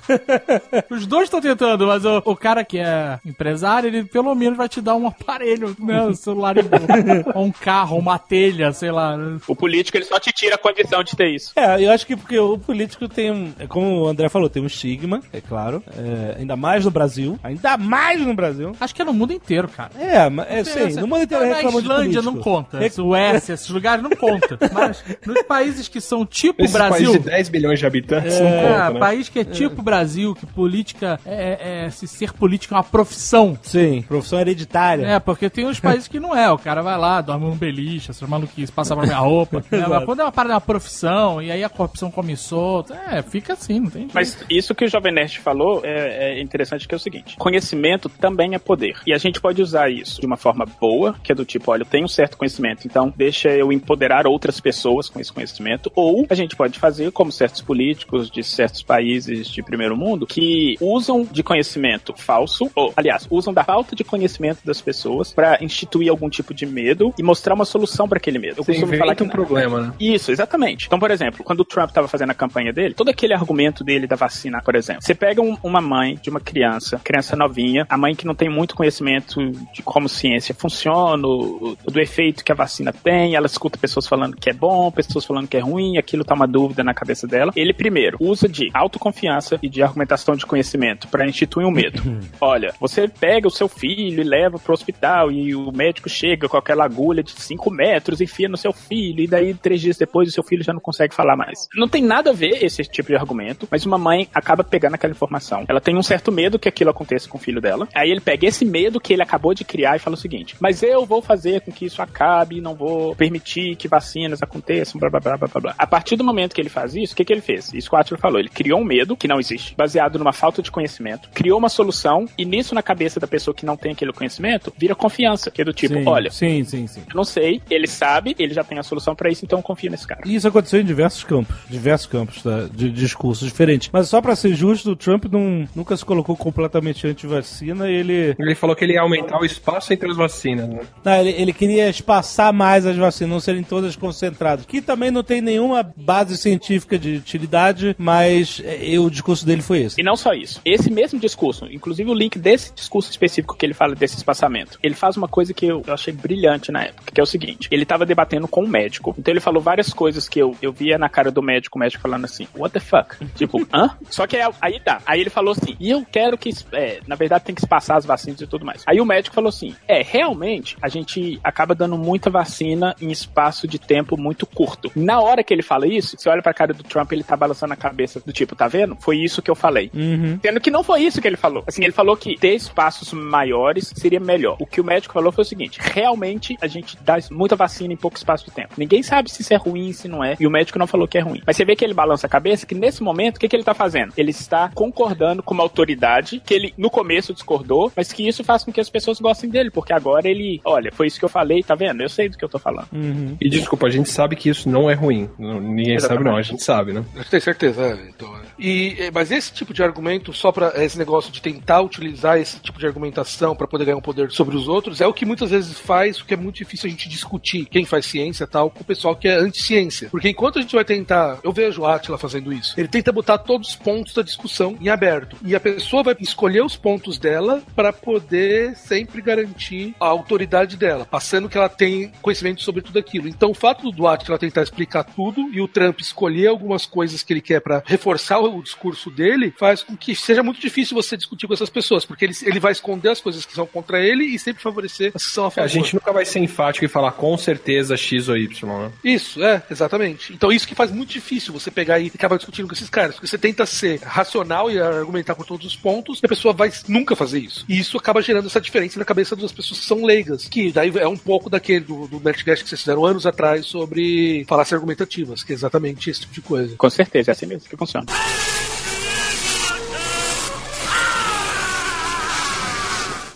Os 0.89 1.05
dois 1.05 1.26
estão 1.26 1.41
tentando, 1.41 1.88
mas 1.88 2.05
o, 2.05 2.22
o 2.26 2.36
cara 2.36 2.63
que 2.63 2.80
é 2.80 3.20
empresário, 3.26 3.88
ele 3.88 4.03
pelo 4.03 4.34
menos 4.36 4.57
vai 4.57 4.70
te 4.70 4.82
dar 4.82 4.95
um 4.95 5.07
aparelho, 5.07 5.76
né? 5.80 6.03
Um 6.03 6.13
celular 6.13 6.55
ou 7.36 7.43
um 7.43 7.51
carro, 7.51 7.97
uma 7.97 8.18
telha, 8.18 8.72
sei 8.72 8.91
lá. 8.91 9.18
O 9.47 9.55
político, 9.55 9.97
ele 9.97 10.05
só 10.05 10.20
te 10.20 10.32
tira 10.32 10.55
a 10.55 10.57
condição 10.57 11.03
de 11.03 11.15
ter 11.15 11.30
isso. 11.30 11.51
É, 11.58 11.84
eu 11.84 11.91
acho 11.91 12.05
que 12.05 12.16
porque 12.16 12.38
o 12.38 12.58
político 12.58 13.08
tem 13.10 13.32
um. 13.32 13.51
é 13.60 13.66
Como 13.66 14.03
o 14.03 14.08
André 14.08 14.30
falou, 14.30 14.47
tem 14.49 14.62
um 14.62 14.68
estigma, 14.68 15.22
é 15.34 15.41
claro. 15.41 15.82
é, 15.97 16.36
ainda 16.39 16.55
mais 16.55 16.86
no 16.86 16.91
Brasil. 16.91 17.39
Ainda 17.43 17.76
mais 17.78 18.22
no 18.22 18.34
Brasil. 18.34 18.74
Acho 18.80 18.93
que 18.93 19.01
é 19.01 19.05
no 19.05 19.14
mundo 19.14 19.34
inteiro, 19.34 19.68
cara. 19.68 19.89
É, 19.99 20.30
mas 20.30 20.47
é, 20.47 20.64
sim, 20.91 20.99
no 20.99 21.08
mundo 21.08 21.24
inteiro 21.24 21.43
Na 21.47 21.55
reclamam 21.55 21.80
de 21.82 21.88
Islândia 21.88 22.22
político. 22.22 22.36
não 22.36 22.41
conta. 22.43 22.78
Rec- 22.78 22.93
Suécia, 22.93 23.53
esses 23.55 23.70
lugares 23.70 24.03
não 24.03 24.12
conta. 24.12 24.58
Mas 24.72 25.03
nos 25.26 25.41
países 25.43 25.88
que 25.88 25.99
são 25.99 26.26
tipo 26.26 26.64
Esse 26.64 26.74
Brasil. 26.74 27.12
país 27.12 27.24
de 27.24 27.30
10 27.30 27.49
bilhões 27.49 27.80
de 27.80 27.86
habitantes 27.88 28.39
não 28.39 28.47
É, 28.47 28.62
conta, 28.62 28.89
né? 28.93 28.99
país 28.99 29.30
que 29.30 29.39
é 29.39 29.43
tipo 29.43 29.82
Brasil, 29.82 30.36
que 30.36 30.45
política 30.45 31.20
é, 31.26 31.86
é- 31.86 31.89
se 31.89 32.08
ser 32.08 32.34
político 32.34 32.76
é 32.76 32.78
uma 32.78 32.84
profissão. 32.84 33.58
Sim, 33.64 34.03
profissão 34.08 34.39
hereditária. 34.39 35.05
É, 35.08 35.20
porque 35.20 35.49
tem 35.49 35.66
uns 35.66 35.80
países 35.80 36.08
que 36.08 36.20
não 36.20 36.36
é. 36.36 36.51
O 36.51 36.58
cara 36.60 36.82
vai 36.84 36.97
lá, 36.99 37.20
dorme 37.22 37.45
num 37.47 37.55
beliche, 37.55 38.12
essas 38.12 38.30
maluquices, 38.30 38.70
passa 38.70 38.95
pra 38.95 39.05
minha 39.05 39.18
roupa. 39.18 39.64
né? 39.72 39.86
Mas 39.88 40.03
quando 40.05 40.20
é 40.20 40.24
uma 40.24 40.32
parada, 40.32 40.53
uma 40.55 40.62
profissão, 40.62 41.41
e 41.48 41.52
aí 41.52 41.64
a 41.64 41.70
corrupção 41.70 42.12
come 42.12 42.36
solto, 42.36 42.93
é, 42.93 43.22
fica 43.22 43.54
assim, 43.54 43.80
não 43.80 43.89
tem 43.89 44.02
jeito. 44.02 44.14
Mas 44.14 44.38
isso 44.50 44.76
que 44.76 44.86
o 44.86 44.88
Jovem 44.89 45.14
Nerd 45.14 45.39
falou 45.39 45.82
é, 45.84 46.38
é 46.38 46.41
interessante 46.41 46.88
que 46.88 46.93
é 46.93 46.98
o 46.98 47.00
seguinte: 47.00 47.38
conhecimento 47.38 48.10
também 48.10 48.54
é 48.54 48.60
poder. 48.60 49.00
E 49.06 49.14
a 49.14 49.18
gente 49.18 49.39
pode 49.39 49.62
usar 49.62 49.89
isso 49.89 50.20
de 50.20 50.28
uma 50.28 50.38
forma 50.38 50.66
boa, 50.80 51.16
que 51.24 51.32
é 51.32 51.36
do 51.36 51.45
tipo, 51.45 51.72
olha, 51.72 51.84
eu 51.84 51.86
tenho 51.86 52.06
um 52.06 52.10
certo 52.10 52.38
conhecimento, 52.38 52.86
então 52.86 53.14
deixa 53.16 53.50
eu 53.50 53.72
empoderar 53.72 54.28
outras 54.28 54.60
pessoas 54.60 55.10
com 55.10 55.20
esse 55.20 55.32
conhecimento. 55.32 55.91
Ou 55.95 56.26
a 56.30 56.36
gente 56.36 56.56
pode 56.56 56.80
fazer 56.80 57.12
como 57.12 57.32
certos 57.32 57.62
políticos 57.62 58.30
de 58.30 58.43
certos 58.43 58.84
países 58.84 59.48
de 59.48 59.64
primeiro 59.64 59.95
mundo 59.95 60.28
que 60.28 60.76
usam 60.82 61.24
de 61.24 61.43
conhecimento 61.43 62.14
falso, 62.18 62.70
ou, 62.76 62.93
aliás, 62.95 63.26
usam 63.30 63.54
da 63.54 63.64
falta 63.64 63.95
de 63.95 64.04
conhecimento 64.04 64.60
das 64.66 64.82
pessoas 64.82 65.32
para 65.32 65.64
instituir 65.64 66.10
algum 66.10 66.30
tipo 66.30 66.54
de 66.54 66.66
medo 66.66 67.14
e 67.18 67.24
mostrar 67.24 67.54
uma 67.54 67.66
solução 67.66 68.08
para 68.08 68.18
aquele 68.18 68.39
medo. 68.39 68.58
Eu 68.58 68.64
Você 68.64 68.74
costumo 68.74 68.98
falar 68.98 69.16
que 69.16 69.24
um 69.24 69.30
problema, 69.30 69.82
né? 69.82 69.93
isso, 70.00 70.32
exatamente. 70.32 70.88
Então, 70.88 71.00
por 71.00 71.12
exemplo, 71.12 71.36
quando 71.43 71.61
o 71.61 71.65
Trump 71.65 71.89
estava 71.89 72.07
fazendo 72.07 72.31
a 72.31 72.35
campanha 72.35 72.71
dele, 72.73 72.93
todo 72.93 73.09
aquele 73.09 73.33
argumento 73.33 73.83
dele 73.83 74.07
da 74.07 74.15
vacina, 74.15 74.61
por 74.61 74.75
exemplo, 74.75 75.01
você 75.01 75.15
pega 75.15 75.41
um- 75.41 75.57
uma 75.63 75.81
mãe 75.81 76.17
de 76.21 76.29
uma 76.29 76.39
criança, 76.39 76.99
criança 77.03 77.35
novinha, 77.35 77.85
a 77.89 77.97
mãe 77.97 78.15
que 78.15 78.25
não 78.25 78.35
tem 78.35 78.49
muito 78.49 78.75
conhecimento 78.75 79.51
de 79.73 79.81
como 79.83 80.07
ciência 80.09 80.55
funciona, 80.55 81.27
o- 81.27 81.77
do 81.85 81.99
efeito 81.99 82.43
que 82.43 82.51
a 82.51 82.55
vacina 82.55 82.91
tem, 82.91 83.35
ela 83.35 83.45
escuta 83.45 83.77
pessoas 83.77 84.07
falando 84.07 84.35
que 84.35 84.49
é 84.49 84.53
bom, 84.53 84.91
pessoas 84.91 85.25
falando 85.25 85.47
que 85.47 85.57
é 85.57 85.59
ruim, 85.59 85.97
aquilo 85.97 86.23
tá 86.23 86.33
uma 86.33 86.47
dúvida 86.47 86.83
na 86.83 86.93
cabeça 86.93 87.27
dela. 87.27 87.51
Ele 87.55 87.73
primeiro 87.73 88.17
usa 88.19 88.47
de 88.47 88.69
autoconfiança 88.73 89.59
e 89.61 89.69
de 89.69 89.81
argumentação 89.83 90.35
de 90.35 90.45
conhecimento 90.45 91.07
para 91.07 91.27
instituir 91.27 91.67
um 91.67 91.71
medo. 91.71 92.01
Olha, 92.41 92.73
você 92.79 93.07
pega 93.07 93.47
o 93.47 93.51
seu 93.51 93.67
filho 93.67 94.21
e 94.21 94.23
leva 94.23 94.57
pro 94.57 94.73
hospital 94.73 95.31
e 95.31 95.55
o 95.55 95.71
médico 95.71 96.09
chega 96.09 96.47
com 96.47 96.57
aquela 96.57 96.85
agulha 96.85 97.23
de 97.23 97.31
5 97.31 97.69
metros, 97.71 98.21
enfia 98.21 98.47
no 98.49 98.57
seu 98.57 98.73
filho, 98.73 99.21
e 99.21 99.27
daí 99.27 99.53
três 99.53 99.81
dias 99.81 99.97
depois 99.97 100.29
o 100.29 100.31
seu 100.31 100.43
filho 100.43 100.63
já 100.63 100.73
não 100.73 100.79
consegue 100.79 101.13
falar 101.13 101.26
mais. 101.36 101.67
Não 101.75 101.88
tem 101.88 102.01
nada 102.03 102.30
a 102.30 102.34
ver 102.34 102.63
esse 102.63 102.84
tipo 102.84 103.09
de 103.09 103.15
argumento, 103.15 103.67
mas 103.69 103.86
uma 103.86 103.97
mãe 103.97 104.28
acaba 104.34 104.63
pegando 104.63 104.95
aquela 104.95 105.11
informação. 105.11 105.65
Ela 105.67 105.82
tem 105.82 105.97
um 105.97 106.03
certo 106.03 106.32
medo 106.32 106.59
que 106.59 106.69
aquilo 106.69 106.89
aconteça 106.89 107.28
com 107.28 107.38
o 107.38 107.41
filho 107.41 107.61
dela. 107.61 107.88
Aí 107.93 108.09
ele 108.09 108.21
pega 108.21 108.47
esse 108.47 108.65
medo 108.65 108.99
que 108.99 109.13
ele 109.13 109.21
acabou 109.23 109.53
de 109.53 109.63
criar 109.63 109.95
e 109.95 109.99
fala 109.99 110.15
o 110.15 110.19
seguinte: 110.19 110.55
Mas 110.59 110.84
eu 110.84 111.05
vou 111.05 111.21
fazer 111.21 111.61
com 111.61 111.71
que 111.71 111.86
isso 111.86 112.01
acabe, 112.01 112.61
não 112.61 112.75
vou 112.75 113.15
permitir 113.15 113.75
que 113.75 113.88
vacinas 113.88 114.41
aconteçam, 114.41 114.99
blá 114.99 115.09
blá 115.09 115.19
blá 115.19 115.38
blá 115.38 115.61
blá. 115.61 115.75
A 115.78 115.88
partir 115.88 116.15
do 116.15 116.23
momento 116.23 116.53
que 116.53 116.61
ele 116.61 116.69
faz 116.69 116.95
isso, 116.95 117.13
o 117.13 117.15
que, 117.15 117.25
que 117.25 117.34
ele 117.34 117.41
fez? 117.41 117.73
Isso 117.73 117.89
que 117.89 117.95
o 117.95 117.99
Atila 117.99 118.19
falou. 118.19 118.39
Ele 118.39 118.49
criou 118.49 118.80
um 118.80 118.84
medo 118.86 119.15
que 119.15 119.28
não 119.28 119.39
existe, 119.39 119.75
baseado 119.75 120.17
numa 120.19 120.34
falta 120.34 120.61
de 120.61 120.71
conhecimento, 120.71 121.30
criou 121.34 121.57
uma 121.57 121.69
solução, 121.69 122.25
e 122.38 122.45
nisso 122.45 122.75
na 122.75 122.84
cabeça 122.84 123.19
da 123.19 123.28
pessoa 123.28 123.53
que 123.53 123.65
não 123.65 123.75
tem 123.78 123.91
aquele 123.91 124.13
conhecimento, 124.13 124.73
vira 124.78 124.95
confiança. 124.95 125.49
Que 125.51 125.61
é 125.61 125.65
do 125.65 125.73
tipo, 125.73 125.95
Sim, 125.95 126.07
olha, 126.07 126.30
Sim, 126.32 126.63
sim, 126.63 126.88
sim. 126.88 127.01
eu 127.09 127.15
não 127.15 127.23
sei, 127.23 127.61
ele 127.69 127.88
sabe, 127.88 128.36
ele 128.38 128.53
já 128.53 128.63
tem 128.63 128.78
a 128.78 128.84
solução 128.84 129.15
pra 129.15 129.30
isso, 129.30 129.45
então 129.45 129.59
eu 129.59 129.63
confio 129.63 129.89
nesse 129.89 130.05
cara. 130.07 130.21
E 130.25 130.36
isso 130.36 130.47
aconteceu 130.47 130.82
em 130.82 130.86
diversos 130.86 131.07
campos, 131.24 131.55
diversos 131.70 132.08
campos 132.08 132.41
tá, 132.41 132.68
de 132.74 132.89
discursos 132.89 133.47
diferentes. 133.47 133.89
Mas 133.91 134.10
só 134.10 134.22
pra 134.22 134.36
ser 134.36 134.53
justo, 134.53 134.91
o 134.91 134.95
Trump 134.95 135.26
não, 135.26 135.68
nunca 135.76 135.95
se 135.95 136.05
colocou 136.05 136.36
completamente 136.36 137.08
anti-vacina. 137.08 137.89
Ele, 137.89 138.36
Ele 138.38 138.55
falou 138.55 138.76
que 138.76 138.84
ele 138.84 138.93
ia 138.93 139.01
aumentar 139.01 139.39
o 139.39 139.45
espaço 139.45 139.93
entre 139.93 140.10
as 140.10 140.18
vacinas, 140.18 140.68
né? 140.68 140.82
não, 141.03 141.16
ele, 141.16 141.30
ele 141.30 141.53
queria 141.53 141.89
espaçar 141.89 142.53
mais 142.53 142.86
as 142.86 142.95
vacinas, 142.95 143.32
não 143.32 143.39
serem 143.39 143.64
todas 143.64 143.95
concentradas. 143.95 144.66
Que 144.66 144.82
também 144.82 145.12
não 145.12 145.24
tem 145.24 145.41
nenhuma 145.41 145.84
base 145.95 146.38
científica 146.38 146.97
de 146.97 147.16
utilidade, 147.18 147.95
mas 147.97 148.62
é, 148.64 148.99
o 148.99 149.10
discurso 149.10 149.45
dele 149.45 149.62
foi 149.62 149.82
esse. 149.82 149.99
E 149.99 150.03
não 150.03 150.16
só 150.16 150.34
isso. 150.34 150.62
Esse 150.64 150.91
mesmo 150.91 151.20
discurso, 151.20 151.66
inclusive 151.72 152.10
o 152.10 152.14
link 152.14 152.38
desse 152.38 152.74
discurso 152.74 153.10
específico 153.10 153.55
que 153.55 153.66
ele 153.66 153.74
fala 153.74 153.95
desse 153.95 154.16
espaçamento, 154.16 154.80
ele 154.82 154.95
faz 154.95 155.18
uma 155.18 155.28
coisa 155.28 155.53
que 155.53 155.66
eu, 155.66 155.84
eu 155.86 155.93
achei 155.93 156.14
brilhante 156.14 156.72
na 156.72 156.84
época, 156.84 157.12
que 157.14 157.20
é 157.20 157.24
o 157.24 157.28
seguinte: 157.28 157.68
ele 157.72 157.84
estava 157.84 158.05
debatendo 158.05 158.47
com 158.47 158.64
um 158.64 158.68
médico, 158.68 159.16
então 159.18 159.34
ele 159.34 159.39
falou 159.39 159.62
várias 159.62 159.93
coisas 159.93 160.28
que 160.28 160.39
eu, 160.39 160.55
eu 160.62 160.72
via 160.72 160.97
na 160.98 161.10
cara 161.10 161.32
do 161.32 161.41
médico, 161.41 161.78
o 161.78 161.80
médico 161.80 162.02
falando 162.02 162.26
assim, 162.26 162.48
what 162.56 162.74
the 162.74 162.80
fuck? 162.80 163.16
tipo, 163.36 163.66
hã? 163.74 163.91
Só 164.10 164.26
que 164.28 164.38
aí, 164.38 164.54
aí 164.62 164.80
tá. 164.80 165.02
Aí 165.06 165.22
ele 165.22 165.30
falou 165.30 165.52
assim, 165.52 165.76
e 165.80 165.89
eu 165.89 166.06
quero 166.10 166.38
que, 166.38 166.52
é, 166.74 167.00
na 167.08 167.16
verdade, 167.16 167.45
tem 167.45 167.56
que 167.56 167.62
se 167.62 167.68
passar 167.68 167.98
as 167.98 168.06
vacinas 168.06 168.41
e 168.41 168.48
tudo 168.48 168.66
mais. 168.66 168.84
Aí 168.86 169.00
o 169.00 169.06
médico 169.06 169.36
falou 169.36 169.50
assim, 169.50 169.76
é, 169.88 170.02
realmente, 170.02 170.78
a 170.82 170.89
gente 170.89 171.39
acaba 171.43 171.76
dando 171.76 171.98
muita 171.98 172.30
vacina 172.30 172.95
em 173.02 173.12
espaço 173.12 173.68
de 173.68 173.80
tempo 173.80 174.18
muito 174.18 174.45
curto. 174.45 174.91
Na 174.95 175.20
hora 175.20 175.43
que 175.43 175.54
ele 175.54 175.64
fala 175.64 175.88
isso, 175.88 176.16
você 176.18 176.30
olha 176.30 176.41
pra 176.41 176.54
cara 176.54 176.74
do 176.74 176.84
Trump, 176.84 177.12
ele 177.12 177.24
tá 177.24 177.36
balançando 177.36 177.74
a 177.74 177.78
cabeça 177.78 178.20
do 178.20 178.34
tipo, 178.34 178.56
tá 178.56 178.68
vendo? 178.68 178.95
Foi 179.00 179.18
isso 179.18 179.41
que 179.41 179.52
eu 179.52 179.56
falei. 179.56 179.91
Uhum. 179.93 180.39
Sendo 180.41 180.60
que 180.60 180.72
não 180.72 180.84
foi 180.84 181.02
isso 181.02 181.22
que 181.22 181.28
ele 181.28 181.38
falou. 181.38 181.64
Assim, 181.68 181.84
ele 181.84 181.91
falou 181.91 182.16
que 182.16 182.38
ter 182.38 182.56
espaços 182.56 183.14
maiores 183.14 183.93
seria 183.95 184.20
melhor. 184.20 184.58
O 184.60 184.66
que 184.66 184.82
o 184.82 184.84
médico 184.84 185.14
falou 185.14 185.32
foi 185.32 185.43
o 185.43 185.48
seguinte: 185.48 185.80
realmente 185.82 186.58
a 186.62 186.68
gente 186.68 186.98
dá 187.02 187.18
muita 187.32 187.56
vacina 187.56 187.93
em 187.93 187.98
pouco 187.98 188.18
espaço 188.18 188.45
de 188.45 188.52
tempo. 188.52 188.74
Ninguém 188.78 189.04
sabe 189.04 189.32
se 189.32 189.41
isso 189.41 189.54
é 189.54 189.58
ruim, 189.58 189.91
se 189.93 190.08
não 190.08 190.24
é. 190.24 190.36
E 190.39 190.48
o 190.48 190.52
médico 190.52 190.80
não 190.80 190.86
falou 190.88 191.07
que 191.07 191.17
é 191.17 191.21
ruim. 191.21 191.41
Mas 191.45 191.55
você 191.55 191.65
vê 191.65 191.75
que 191.75 191.83
ele 191.83 191.93
balança 191.93 192.27
a 192.27 192.29
cabeça 192.29 192.65
que 192.65 192.75
nesse 192.75 193.01
momento, 193.03 193.38
o 193.38 193.39
que, 193.39 193.47
que 193.47 193.55
ele 193.55 193.63
tá 193.63 193.73
fazendo? 193.73 194.13
Ele 194.17 194.31
está 194.31 194.69
concordando 194.73 195.43
com 195.43 195.53
uma 195.53 195.63
autoridade 195.63 196.41
que 196.45 196.53
ele 196.53 196.73
no 196.77 196.89
começo 196.89 197.33
discordou, 197.33 197.91
mas 197.95 198.11
que 198.11 198.27
isso 198.27 198.43
faz 198.43 198.63
com 198.63 198.71
que 198.71 198.79
as 198.81 198.89
pessoas 198.89 199.19
gostem 199.19 199.49
dele, 199.49 199.69
porque 199.71 199.93
agora 199.93 200.27
ele, 200.29 200.61
olha, 200.63 200.91
foi 200.91 201.07
isso 201.07 201.19
que 201.19 201.25
eu 201.25 201.29
falei, 201.29 201.61
tá 201.63 201.75
vendo? 201.75 202.01
Eu 202.01 202.09
sei 202.09 202.29
do 202.29 202.38
que 202.38 202.43
eu 202.45 202.49
tô 202.49 202.59
falando. 202.59 202.88
Uhum. 202.93 203.35
E 203.39 203.49
desculpa, 203.49 203.88
a 203.88 203.89
gente 203.89 204.09
sabe 204.09 204.35
que 204.35 204.49
isso 204.49 204.69
não 204.69 204.89
é 204.89 204.93
ruim. 204.93 205.29
Não- 205.38 205.59
Ninguém 205.59 205.95
Exatamente. 205.95 206.23
sabe, 206.23 206.29
não. 206.29 206.38
A 206.38 206.41
gente 206.41 206.63
sabe, 206.63 206.93
né? 206.93 207.03
Eu 207.15 207.23
tenho 207.25 207.41
certeza, 207.41 207.81
é, 207.81 208.09
então, 208.09 208.35
é. 208.38 208.41
E, 208.59 208.95
é, 208.99 209.11
mas 209.11 209.31
esse 209.31 209.51
tipo 209.53 209.73
de 209.73 209.83
argumento, 209.83 210.33
só 210.33 210.51
para 210.51 210.83
esse 210.83 210.97
negócio 210.97 211.31
de 211.31 211.41
tentar 211.41 211.81
utilizar 211.81 212.38
esse 212.39 212.59
tipo 212.59 212.79
de 212.79 212.85
argumentação 212.88 213.55
para 213.55 213.67
poder 213.67 213.85
ganhar 213.85 213.97
um 213.97 214.01
poder 214.01 214.31
sobre 214.31 214.55
os 214.55 214.67
outros, 214.67 215.01
é 215.01 215.07
o 215.07 215.13
que 215.13 215.25
muitas 215.25 215.51
vezes 215.51 215.77
faz 215.79 216.19
o 216.19 216.25
que 216.25 216.33
é 216.33 216.38
muito 216.38 216.55
difícil 216.57 216.88
a 216.88 216.89
gente 216.89 217.09
discutir 217.09 217.65
quem 217.65 217.85
faz 217.85 218.05
ciência 218.05 218.43
e 218.43 218.47
tal 218.47 218.69
com 218.69 218.81
o 218.81 218.85
pessoal 218.85 219.15
que 219.15 219.27
é 219.27 219.35
anti-ciência. 219.38 220.09
Porque 220.09 220.30
enquanto 220.30 220.59
a 220.59 220.61
gente 220.61 220.76
vai 220.78 220.86
tentar, 220.86 221.40
eu 221.44 221.52
vejo 221.52 221.82
o 221.82 221.86
Atila 221.86 222.18
fazendo 222.18 222.54
isso, 222.54 222.74
ele 222.80 222.88
tenta 222.88 223.12
botar 223.12 223.38
todos 223.38 223.70
os 223.70 223.76
pontos 223.76 224.14
da 224.14 224.22
discussão 224.22 224.78
em 224.80 224.90
aberto. 224.90 225.38
E 225.44 225.56
a 225.56 225.60
pessoa 225.60 226.04
vai 226.04 226.16
escolher 226.20 226.64
os 226.64 226.76
pontos 226.76 227.18
dela 227.18 227.62
para 227.76 227.91
poder 227.91 228.76
sempre 228.76 229.22
garantir 229.22 229.95
a 229.99 230.06
autoridade 230.08 230.78
dela, 230.78 231.06
passando 231.06 231.49
que 231.49 231.58
ela 231.58 231.70
tem 231.70 232.12
conhecimento 232.22 232.62
sobre 232.62 232.82
tudo 232.82 232.99
aquilo. 232.99 233.28
Então 233.28 233.52
o 233.52 233.54
fato 233.56 233.91
do 233.91 234.08
Atila 234.08 234.38
tentar 234.38 234.64
explicar 234.64 235.04
tudo 235.04 235.49
e 235.52 235.60
o 235.62 235.68
Trump 235.68 235.99
escolher 235.99 236.48
algumas 236.48 236.86
coisas 236.86 237.24
que 237.24 237.34
ele 237.34 237.41
quer 237.41 237.60
para 237.60 237.84
reforçar 237.86 238.40
o 238.40 238.62
discurso 238.62 239.10
dele 239.10 239.54
faz 239.58 239.84
com 239.84 239.95
que 239.98 240.16
seja 240.16 240.44
muito 240.44 240.60
difícil 240.60 240.95
você 240.95 241.18
discutir 241.18 241.48
com 241.48 241.54
essas 241.54 241.70
pessoas, 241.70 242.06
porque 242.06 242.26
ele, 242.26 242.34
ele 242.44 242.60
vai 242.60 242.72
esconder 242.72 243.10
as 243.10 243.22
coisas 243.22 243.45
que 243.45 243.54
são 243.54 243.66
contra 243.66 243.99
ele 243.99 244.26
e 244.26 244.38
sempre 244.38 244.62
favorecer 244.62 245.12
as 245.16 245.26
que 245.26 245.32
são 245.32 245.45
a 245.45 245.48
É, 245.48 245.52
favor. 245.52 245.66
A 245.66 245.68
gente 245.68 245.94
nunca 245.94 246.12
vai 246.14 246.26
ser 246.26 246.40
enfático 246.40 246.86
e 246.86 246.88
falar 246.88 247.12
com 247.14 247.38
certeza 247.38 247.98
X 247.98 248.30
ou 248.30 248.38
Y, 248.38 248.68
né? 248.80 248.91
Isso, 249.04 249.44
é, 249.44 249.64
exatamente. 249.72 250.34
Então 250.34 250.52
isso 250.52 250.66
que 250.68 250.76
faz 250.76 250.91
muito 250.91 251.10
difícil 251.10 251.53
você 251.53 251.72
pegar 251.72 251.99
e 251.99 252.11
acabar 252.14 252.38
discutindo 252.38 252.68
com 252.68 252.73
esses 252.73 252.89
caras, 252.89 253.15
porque 253.15 253.27
você 253.27 253.38
tenta 253.38 253.65
ser 253.65 253.99
racional 254.02 254.69
e 254.69 254.80
argumentar 254.80 255.35
por 255.35 255.45
todos 255.45 255.65
os 255.65 255.76
pontos, 255.76 256.19
e 256.22 256.26
a 256.26 256.30
pessoa 256.30 256.53
vai 256.53 256.72
nunca 256.88 257.15
fazer 257.15 257.39
isso. 257.39 257.65
E 257.68 257.80
isso 257.80 257.98
acaba 257.98 258.22
gerando 258.22 258.48
essa 258.48 258.61
diferença 258.61 258.99
na 258.99 259.06
cabeça 259.06 259.35
das 259.35 259.52
pessoas 259.52 259.80
que 259.80 259.85
são 259.85 260.03
leigas, 260.03 260.48
que 260.48 260.72
daí 260.72 260.91
é 260.98 261.07
um 261.07 261.18
pouco 261.18 261.49
daquele 261.49 261.85
do, 261.85 262.07
do 262.07 262.19
Nerdcast 262.19 262.64
que 262.64 262.69
vocês 262.69 262.81
fizeram 262.81 263.06
anos 263.06 263.26
atrás 263.26 263.65
sobre 263.65 264.45
falácias 264.48 264.73
argumentativas, 264.73 265.44
que 265.44 265.53
é 265.53 265.56
exatamente 265.56 266.10
esse 266.10 266.22
tipo 266.22 266.34
de 266.34 266.41
coisa. 266.41 266.76
Com 266.77 266.89
certeza, 266.89 267.31
é 267.31 267.34
assim 267.34 267.45
mesmo 267.45 267.68
que 267.69 267.77
funciona. 267.77 268.06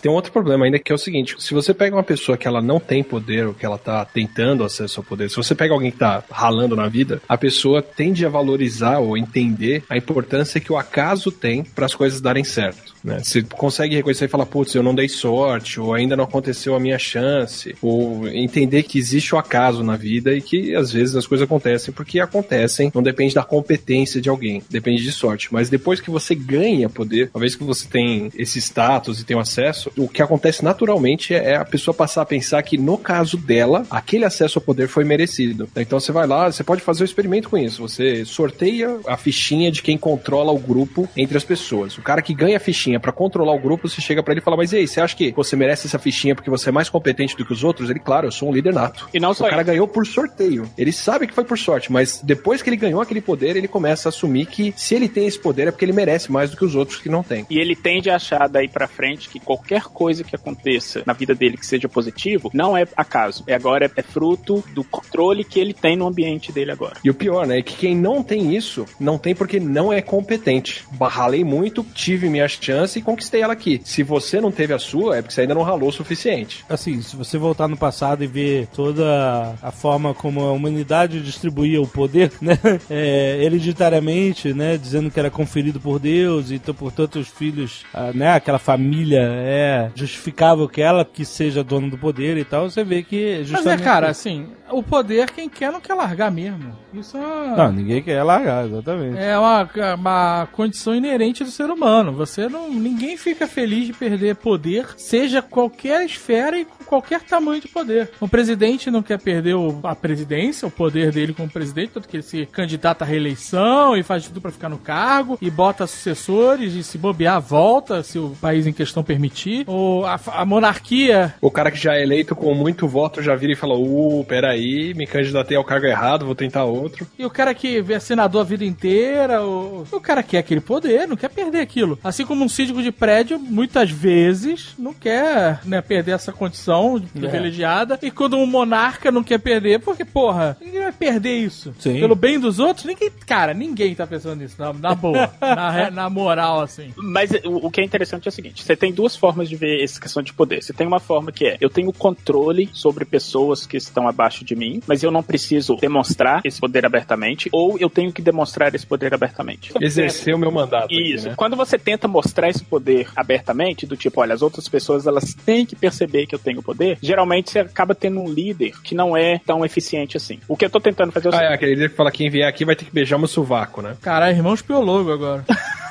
Tem 0.02 0.10
um 0.10 0.14
outro 0.14 0.32
problema 0.32 0.64
ainda 0.64 0.80
que 0.80 0.90
é 0.90 0.94
o 0.94 0.98
seguinte: 0.98 1.36
se 1.38 1.54
você 1.54 1.72
pega 1.72 1.94
uma 1.94 2.02
pessoa 2.02 2.36
que 2.36 2.48
ela 2.48 2.60
não 2.60 2.80
tem 2.80 3.04
poder 3.04 3.46
ou 3.46 3.54
que 3.54 3.64
ela 3.64 3.78
tá 3.78 4.04
tentando 4.04 4.64
acesso 4.64 4.98
ao 4.98 5.04
poder, 5.04 5.30
se 5.30 5.36
você 5.36 5.54
pega 5.54 5.72
alguém 5.72 5.92
que 5.92 5.98
tá 5.98 6.24
ralando 6.28 6.74
na 6.74 6.88
vida, 6.88 7.22
a 7.28 7.38
pessoa 7.38 7.80
tende 7.80 8.26
a 8.26 8.28
valorizar 8.28 8.98
ou 8.98 9.16
entender 9.16 9.84
a 9.88 9.96
importância 9.96 10.60
que 10.60 10.72
o 10.72 10.76
acaso 10.76 11.30
tem 11.30 11.62
para 11.62 11.86
as 11.86 11.94
coisas 11.94 12.20
darem 12.20 12.42
certo. 12.42 12.92
Né? 13.04 13.20
Você 13.22 13.42
consegue 13.42 13.96
reconhecer 13.96 14.26
e 14.26 14.28
falar, 14.28 14.46
putz, 14.46 14.74
eu 14.74 14.82
não 14.82 14.94
dei 14.94 15.08
sorte, 15.08 15.80
ou 15.80 15.92
ainda 15.92 16.16
não 16.16 16.24
aconteceu 16.24 16.74
a 16.74 16.80
minha 16.80 16.98
chance, 16.98 17.74
ou 17.82 18.28
entender 18.28 18.84
que 18.84 18.98
existe 18.98 19.34
o 19.34 19.38
acaso 19.38 19.82
na 19.82 19.96
vida 19.96 20.32
e 20.34 20.40
que 20.40 20.74
às 20.74 20.92
vezes 20.92 21.16
as 21.16 21.26
coisas 21.26 21.44
acontecem 21.44 21.92
porque 21.92 22.20
acontecem, 22.20 22.90
não 22.94 23.02
depende 23.02 23.34
da 23.34 23.42
competência 23.42 24.20
de 24.20 24.28
alguém, 24.28 24.62
depende 24.70 25.02
de 25.02 25.12
sorte. 25.12 25.52
Mas 25.52 25.68
depois 25.68 26.00
que 26.00 26.10
você 26.10 26.34
ganha 26.34 26.88
poder, 26.88 27.30
uma 27.34 27.40
vez 27.40 27.54
que 27.54 27.64
você 27.64 27.88
tem 27.88 28.30
esse 28.36 28.58
status 28.60 29.20
e 29.20 29.24
tem 29.24 29.36
o 29.36 29.40
acesso, 29.40 29.91
o 29.96 30.08
que 30.08 30.22
acontece 30.22 30.64
naturalmente 30.64 31.34
é 31.34 31.56
a 31.56 31.64
pessoa 31.64 31.94
passar 31.94 32.22
a 32.22 32.26
pensar 32.26 32.62
que 32.62 32.76
no 32.78 32.96
caso 32.98 33.36
dela, 33.36 33.84
aquele 33.90 34.24
acesso 34.24 34.58
ao 34.58 34.62
poder 34.64 34.88
foi 34.88 35.04
merecido. 35.04 35.68
Então 35.76 35.98
você 36.00 36.12
vai 36.12 36.26
lá, 36.26 36.50
você 36.50 36.64
pode 36.64 36.82
fazer 36.82 37.02
o 37.02 37.06
experimento 37.06 37.48
com 37.48 37.58
isso. 37.58 37.82
Você 37.82 38.24
sorteia 38.24 38.98
a 39.06 39.16
fichinha 39.16 39.70
de 39.70 39.82
quem 39.82 39.96
controla 39.98 40.52
o 40.52 40.58
grupo 40.58 41.08
entre 41.16 41.36
as 41.36 41.44
pessoas. 41.44 41.96
O 41.98 42.02
cara 42.02 42.22
que 42.22 42.34
ganha 42.34 42.56
a 42.56 42.60
fichinha 42.60 42.98
pra 43.00 43.12
controlar 43.12 43.52
o 43.54 43.58
grupo, 43.58 43.88
você 43.88 44.00
chega 44.00 44.22
pra 44.22 44.32
ele 44.32 44.40
e 44.40 44.44
fala: 44.44 44.56
Mas 44.56 44.72
e 44.72 44.76
aí, 44.78 44.88
você 44.88 45.00
acha 45.00 45.16
que 45.16 45.32
você 45.32 45.56
merece 45.56 45.86
essa 45.86 45.98
fichinha 45.98 46.34
porque 46.34 46.50
você 46.50 46.68
é 46.68 46.72
mais 46.72 46.88
competente 46.88 47.36
do 47.36 47.44
que 47.44 47.52
os 47.52 47.64
outros? 47.64 47.90
Ele, 47.90 47.98
claro, 47.98 48.26
eu 48.26 48.32
sou 48.32 48.48
um 48.48 48.52
líder 48.52 48.72
nato. 48.72 49.08
E 49.12 49.20
não 49.20 49.30
O 49.30 49.34
só 49.34 49.44
cara 49.48 49.62
isso. 49.62 49.70
ganhou 49.70 49.88
por 49.88 50.06
sorteio. 50.06 50.68
Ele 50.76 50.92
sabe 50.92 51.26
que 51.26 51.34
foi 51.34 51.44
por 51.44 51.58
sorte, 51.58 51.90
mas 51.92 52.20
depois 52.22 52.62
que 52.62 52.68
ele 52.70 52.76
ganhou 52.76 53.00
aquele 53.00 53.20
poder, 53.20 53.56
ele 53.56 53.68
começa 53.68 54.08
a 54.08 54.10
assumir 54.10 54.46
que 54.46 54.72
se 54.76 54.94
ele 54.94 55.08
tem 55.08 55.26
esse 55.26 55.38
poder 55.38 55.68
é 55.68 55.70
porque 55.70 55.84
ele 55.84 55.92
merece 55.92 56.30
mais 56.30 56.50
do 56.50 56.56
que 56.56 56.64
os 56.64 56.74
outros 56.74 56.98
que 56.98 57.08
não 57.08 57.22
têm. 57.22 57.46
E 57.50 57.58
ele 57.58 57.74
tende 57.76 58.10
a 58.10 58.16
achar 58.16 58.48
daí 58.48 58.68
pra 58.68 58.86
frente 58.88 59.28
que 59.28 59.38
qualquer 59.40 59.81
coisa 59.84 60.24
que 60.24 60.34
aconteça 60.34 61.02
na 61.06 61.12
vida 61.12 61.34
dele 61.34 61.56
que 61.56 61.66
seja 61.66 61.88
positivo 61.88 62.50
não 62.52 62.76
é 62.76 62.86
acaso. 62.96 63.44
É 63.46 63.54
agora 63.54 63.90
é 63.94 64.02
fruto 64.02 64.64
do 64.74 64.84
controle 64.84 65.44
que 65.44 65.60
ele 65.60 65.72
tem 65.72 65.96
no 65.96 66.06
ambiente 66.06 66.52
dele 66.52 66.72
agora. 66.72 66.96
E 67.04 67.10
o 67.10 67.14
pior, 67.14 67.46
né, 67.46 67.58
é 67.58 67.62
que 67.62 67.76
quem 67.76 67.96
não 67.96 68.22
tem 68.22 68.54
isso, 68.54 68.86
não 68.98 69.18
tem 69.18 69.34
porque 69.34 69.58
não 69.60 69.92
é 69.92 70.00
competente. 70.00 70.84
Ralei 71.00 71.44
muito, 71.44 71.84
tive 71.94 72.28
minha 72.28 72.48
chance 72.48 72.98
e 72.98 73.02
conquistei 73.02 73.42
ela 73.42 73.52
aqui. 73.52 73.80
Se 73.84 74.02
você 74.02 74.40
não 74.40 74.50
teve 74.50 74.72
a 74.72 74.78
sua, 74.78 75.18
é 75.18 75.22
porque 75.22 75.34
você 75.34 75.42
ainda 75.42 75.54
não 75.54 75.62
ralou 75.62 75.88
o 75.88 75.92
suficiente. 75.92 76.64
Assim, 76.68 77.00
se 77.02 77.14
você 77.16 77.36
voltar 77.36 77.68
no 77.68 77.76
passado 77.76 78.24
e 78.24 78.26
ver 78.26 78.66
toda 78.68 79.54
a 79.60 79.70
forma 79.70 80.14
como 80.14 80.40
a 80.40 80.52
humanidade 80.52 81.20
distribuía 81.20 81.80
o 81.80 81.86
poder, 81.86 82.32
né? 82.40 82.58
É, 82.88 83.42
hereditariamente, 83.42 84.52
né? 84.54 84.76
Dizendo 84.76 85.10
que 85.10 85.18
era 85.18 85.30
conferido 85.30 85.80
por 85.80 85.98
Deus, 85.98 86.50
e 86.50 86.54
então, 86.54 86.74
portanto, 86.74 87.18
os 87.18 87.28
filhos, 87.28 87.84
ah, 87.92 88.12
né? 88.14 88.32
Aquela 88.32 88.58
família 88.58 89.20
é 89.20 89.71
justificável 89.94 90.68
que 90.68 90.80
ela 90.82 91.04
que 91.04 91.24
seja 91.24 91.62
dona 91.64 91.88
do 91.88 91.98
poder 91.98 92.36
e 92.36 92.44
tal. 92.44 92.68
Você 92.70 92.82
vê 92.84 93.02
que 93.02 93.38
Mas 93.38 93.48
justamente. 93.48 93.80
é, 93.80 93.84
cara, 93.84 94.08
assim, 94.08 94.48
o 94.70 94.82
poder 94.82 95.30
quem 95.30 95.48
quer 95.48 95.70
não 95.72 95.80
quer 95.80 95.94
largar 95.94 96.30
mesmo. 96.30 96.76
Isso 96.92 97.16
é 97.16 97.20
uma, 97.20 97.56
Não, 97.56 97.72
ninguém 97.72 98.02
quer 98.02 98.22
largar, 98.22 98.66
exatamente. 98.66 99.18
é 99.18 99.38
uma, 99.38 99.68
uma 99.94 100.48
condição 100.52 100.94
inerente 100.94 101.44
do 101.44 101.50
ser 101.50 101.70
humano. 101.70 102.12
Você 102.12 102.48
não. 102.48 102.70
Ninguém 102.70 103.16
fica 103.16 103.46
feliz 103.46 103.86
de 103.86 103.92
perder 103.92 104.36
poder, 104.36 104.86
seja 104.96 105.42
qualquer 105.42 106.04
esfera 106.04 106.58
e 106.58 106.66
qualquer 106.92 107.22
tamanho 107.22 107.58
de 107.58 107.68
poder. 107.68 108.10
O 108.20 108.28
presidente 108.28 108.90
não 108.90 109.02
quer 109.02 109.18
perder 109.18 109.54
a 109.82 109.94
presidência, 109.94 110.68
o 110.68 110.70
poder 110.70 111.10
dele 111.10 111.32
como 111.32 111.48
presidente, 111.48 111.92
tanto 111.94 112.06
que 112.06 112.16
ele 112.18 112.22
se 112.22 112.44
candidata 112.44 113.02
à 113.02 113.08
reeleição 113.08 113.96
e 113.96 114.02
faz 114.02 114.26
tudo 114.26 114.42
pra 114.42 114.50
ficar 114.50 114.68
no 114.68 114.76
cargo 114.76 115.38
e 115.40 115.50
bota 115.50 115.86
sucessores 115.86 116.74
e 116.74 116.82
se 116.82 116.98
bobear 116.98 117.40
volta 117.40 118.02
se 118.02 118.18
o 118.18 118.36
país 118.38 118.66
em 118.66 118.74
questão 118.74 119.02
permitir. 119.02 119.64
Ou 119.66 120.04
a, 120.04 120.20
a 120.34 120.44
monarquia 120.44 121.34
O 121.40 121.50
cara 121.50 121.70
que 121.70 121.78
já 121.78 121.94
é 121.94 122.02
eleito 122.02 122.36
com 122.36 122.54
muito 122.54 122.86
voto 122.86 123.22
já 123.22 123.34
vira 123.34 123.54
e 123.54 123.56
fala: 123.56 123.74
Uh, 123.74 124.22
peraí, 124.24 124.92
me 124.92 125.06
candidatei 125.06 125.56
ao 125.56 125.64
cargo 125.64 125.86
errado, 125.86 126.26
vou 126.26 126.34
tentar 126.34 126.64
outro. 126.64 127.06
E 127.18 127.24
o 127.24 127.30
cara 127.30 127.54
que 127.54 127.82
é 127.88 128.00
senador 128.00 128.42
a 128.42 128.44
vida 128.44 128.66
inteira, 128.66 129.42
o, 129.42 129.86
o 129.90 130.00
cara 130.00 130.22
quer 130.22 130.38
aquele 130.38 130.60
poder, 130.60 131.08
não 131.08 131.16
quer 131.16 131.30
perder 131.30 131.60
aquilo. 131.60 131.98
Assim 132.04 132.26
como 132.26 132.44
um 132.44 132.50
síndico 132.50 132.82
de 132.82 132.92
prédio, 132.92 133.38
muitas 133.38 133.90
vezes, 133.90 134.74
não 134.78 134.92
quer 134.92 135.60
né, 135.64 135.80
perder 135.80 136.12
essa 136.12 136.32
condição 136.32 136.81
de 136.98 137.06
privilegiada. 137.06 137.98
E 138.02 138.10
quando 138.10 138.36
um 138.36 138.46
monarca 138.46 139.10
não 139.10 139.22
quer 139.22 139.38
perder, 139.38 139.80
porque, 139.80 140.04
porra, 140.04 140.56
ninguém 140.60 140.80
vai 140.80 140.92
perder 140.92 141.38
isso. 141.38 141.74
Sim. 141.78 142.00
Pelo 142.00 142.14
bem 142.14 142.38
dos 142.38 142.58
outros, 142.58 142.86
ninguém. 142.86 143.10
Cara, 143.26 143.54
ninguém 143.54 143.94
tá 143.94 144.06
pensando 144.06 144.40
nisso, 144.40 144.56
na, 144.58 144.72
na 144.72 144.94
boa. 144.94 145.32
na, 145.40 145.90
na 145.90 146.10
moral, 146.10 146.60
assim. 146.60 146.92
Mas 146.96 147.30
o, 147.44 147.66
o 147.66 147.70
que 147.70 147.80
é 147.80 147.84
interessante 147.84 148.26
é 148.26 148.30
o 148.30 148.32
seguinte: 148.32 148.62
você 148.62 148.76
tem 148.76 148.92
duas 148.92 149.16
formas 149.16 149.48
de 149.48 149.56
ver 149.56 149.82
essa 149.82 150.00
questão 150.00 150.22
de 150.22 150.32
poder. 150.32 150.62
Você 150.62 150.72
tem 150.72 150.86
uma 150.86 151.00
forma 151.00 151.32
que 151.32 151.46
é: 151.46 151.56
eu 151.60 151.70
tenho 151.70 151.92
controle 151.92 152.68
sobre 152.72 153.04
pessoas 153.04 153.66
que 153.66 153.76
estão 153.76 154.08
abaixo 154.08 154.44
de 154.44 154.54
mim, 154.54 154.80
mas 154.86 155.02
eu 155.02 155.10
não 155.10 155.22
preciso 155.22 155.76
demonstrar 155.76 156.40
esse 156.44 156.60
poder 156.60 156.84
abertamente, 156.86 157.48
ou 157.52 157.78
eu 157.78 157.90
tenho 157.90 158.12
que 158.12 158.22
demonstrar 158.22 158.74
esse 158.74 158.86
poder 158.86 159.14
abertamente. 159.14 159.72
Exercer 159.80 160.34
o 160.34 160.38
meu 160.38 160.50
mandato. 160.50 160.84
aqui, 160.84 161.14
Isso. 161.14 161.28
né? 161.28 161.34
Quando 161.36 161.56
você 161.56 161.78
tenta 161.78 162.06
mostrar 162.06 162.48
esse 162.48 162.64
poder 162.64 163.08
abertamente, 163.16 163.86
do 163.86 163.96
tipo, 163.96 164.20
olha, 164.20 164.34
as 164.34 164.42
outras 164.42 164.68
pessoas 164.68 165.06
elas 165.06 165.34
têm 165.34 165.66
que 165.66 165.76
perceber 165.76 166.26
que 166.26 166.34
eu 166.34 166.38
tenho 166.38 166.61
poder, 166.62 166.98
geralmente 167.02 167.50
você 167.50 167.58
acaba 167.60 167.94
tendo 167.94 168.20
um 168.20 168.28
líder 168.32 168.72
que 168.82 168.94
não 168.94 169.16
é 169.16 169.40
tão 169.44 169.64
eficiente 169.64 170.16
assim. 170.16 170.38
O 170.48 170.56
que 170.56 170.64
eu 170.64 170.70
tô 170.70 170.80
tentando 170.80 171.12
fazer 171.12 171.28
é 171.28 171.30
o 171.30 171.34
Ah, 171.34 171.36
seguinte. 171.38 171.50
é, 171.52 171.54
aquele 171.54 171.74
líder 171.74 171.90
que 171.90 171.96
fala: 171.96 172.10
quem 172.10 172.30
vier 172.30 172.48
aqui 172.48 172.64
vai 172.64 172.76
ter 172.76 172.84
que 172.84 172.92
beijar 172.92 173.18
meu 173.18 173.28
sovaco, 173.28 173.82
né? 173.82 173.96
Caralho, 174.00 174.36
irmãos 174.36 174.62
piologo 174.62 175.12
agora. 175.12 175.44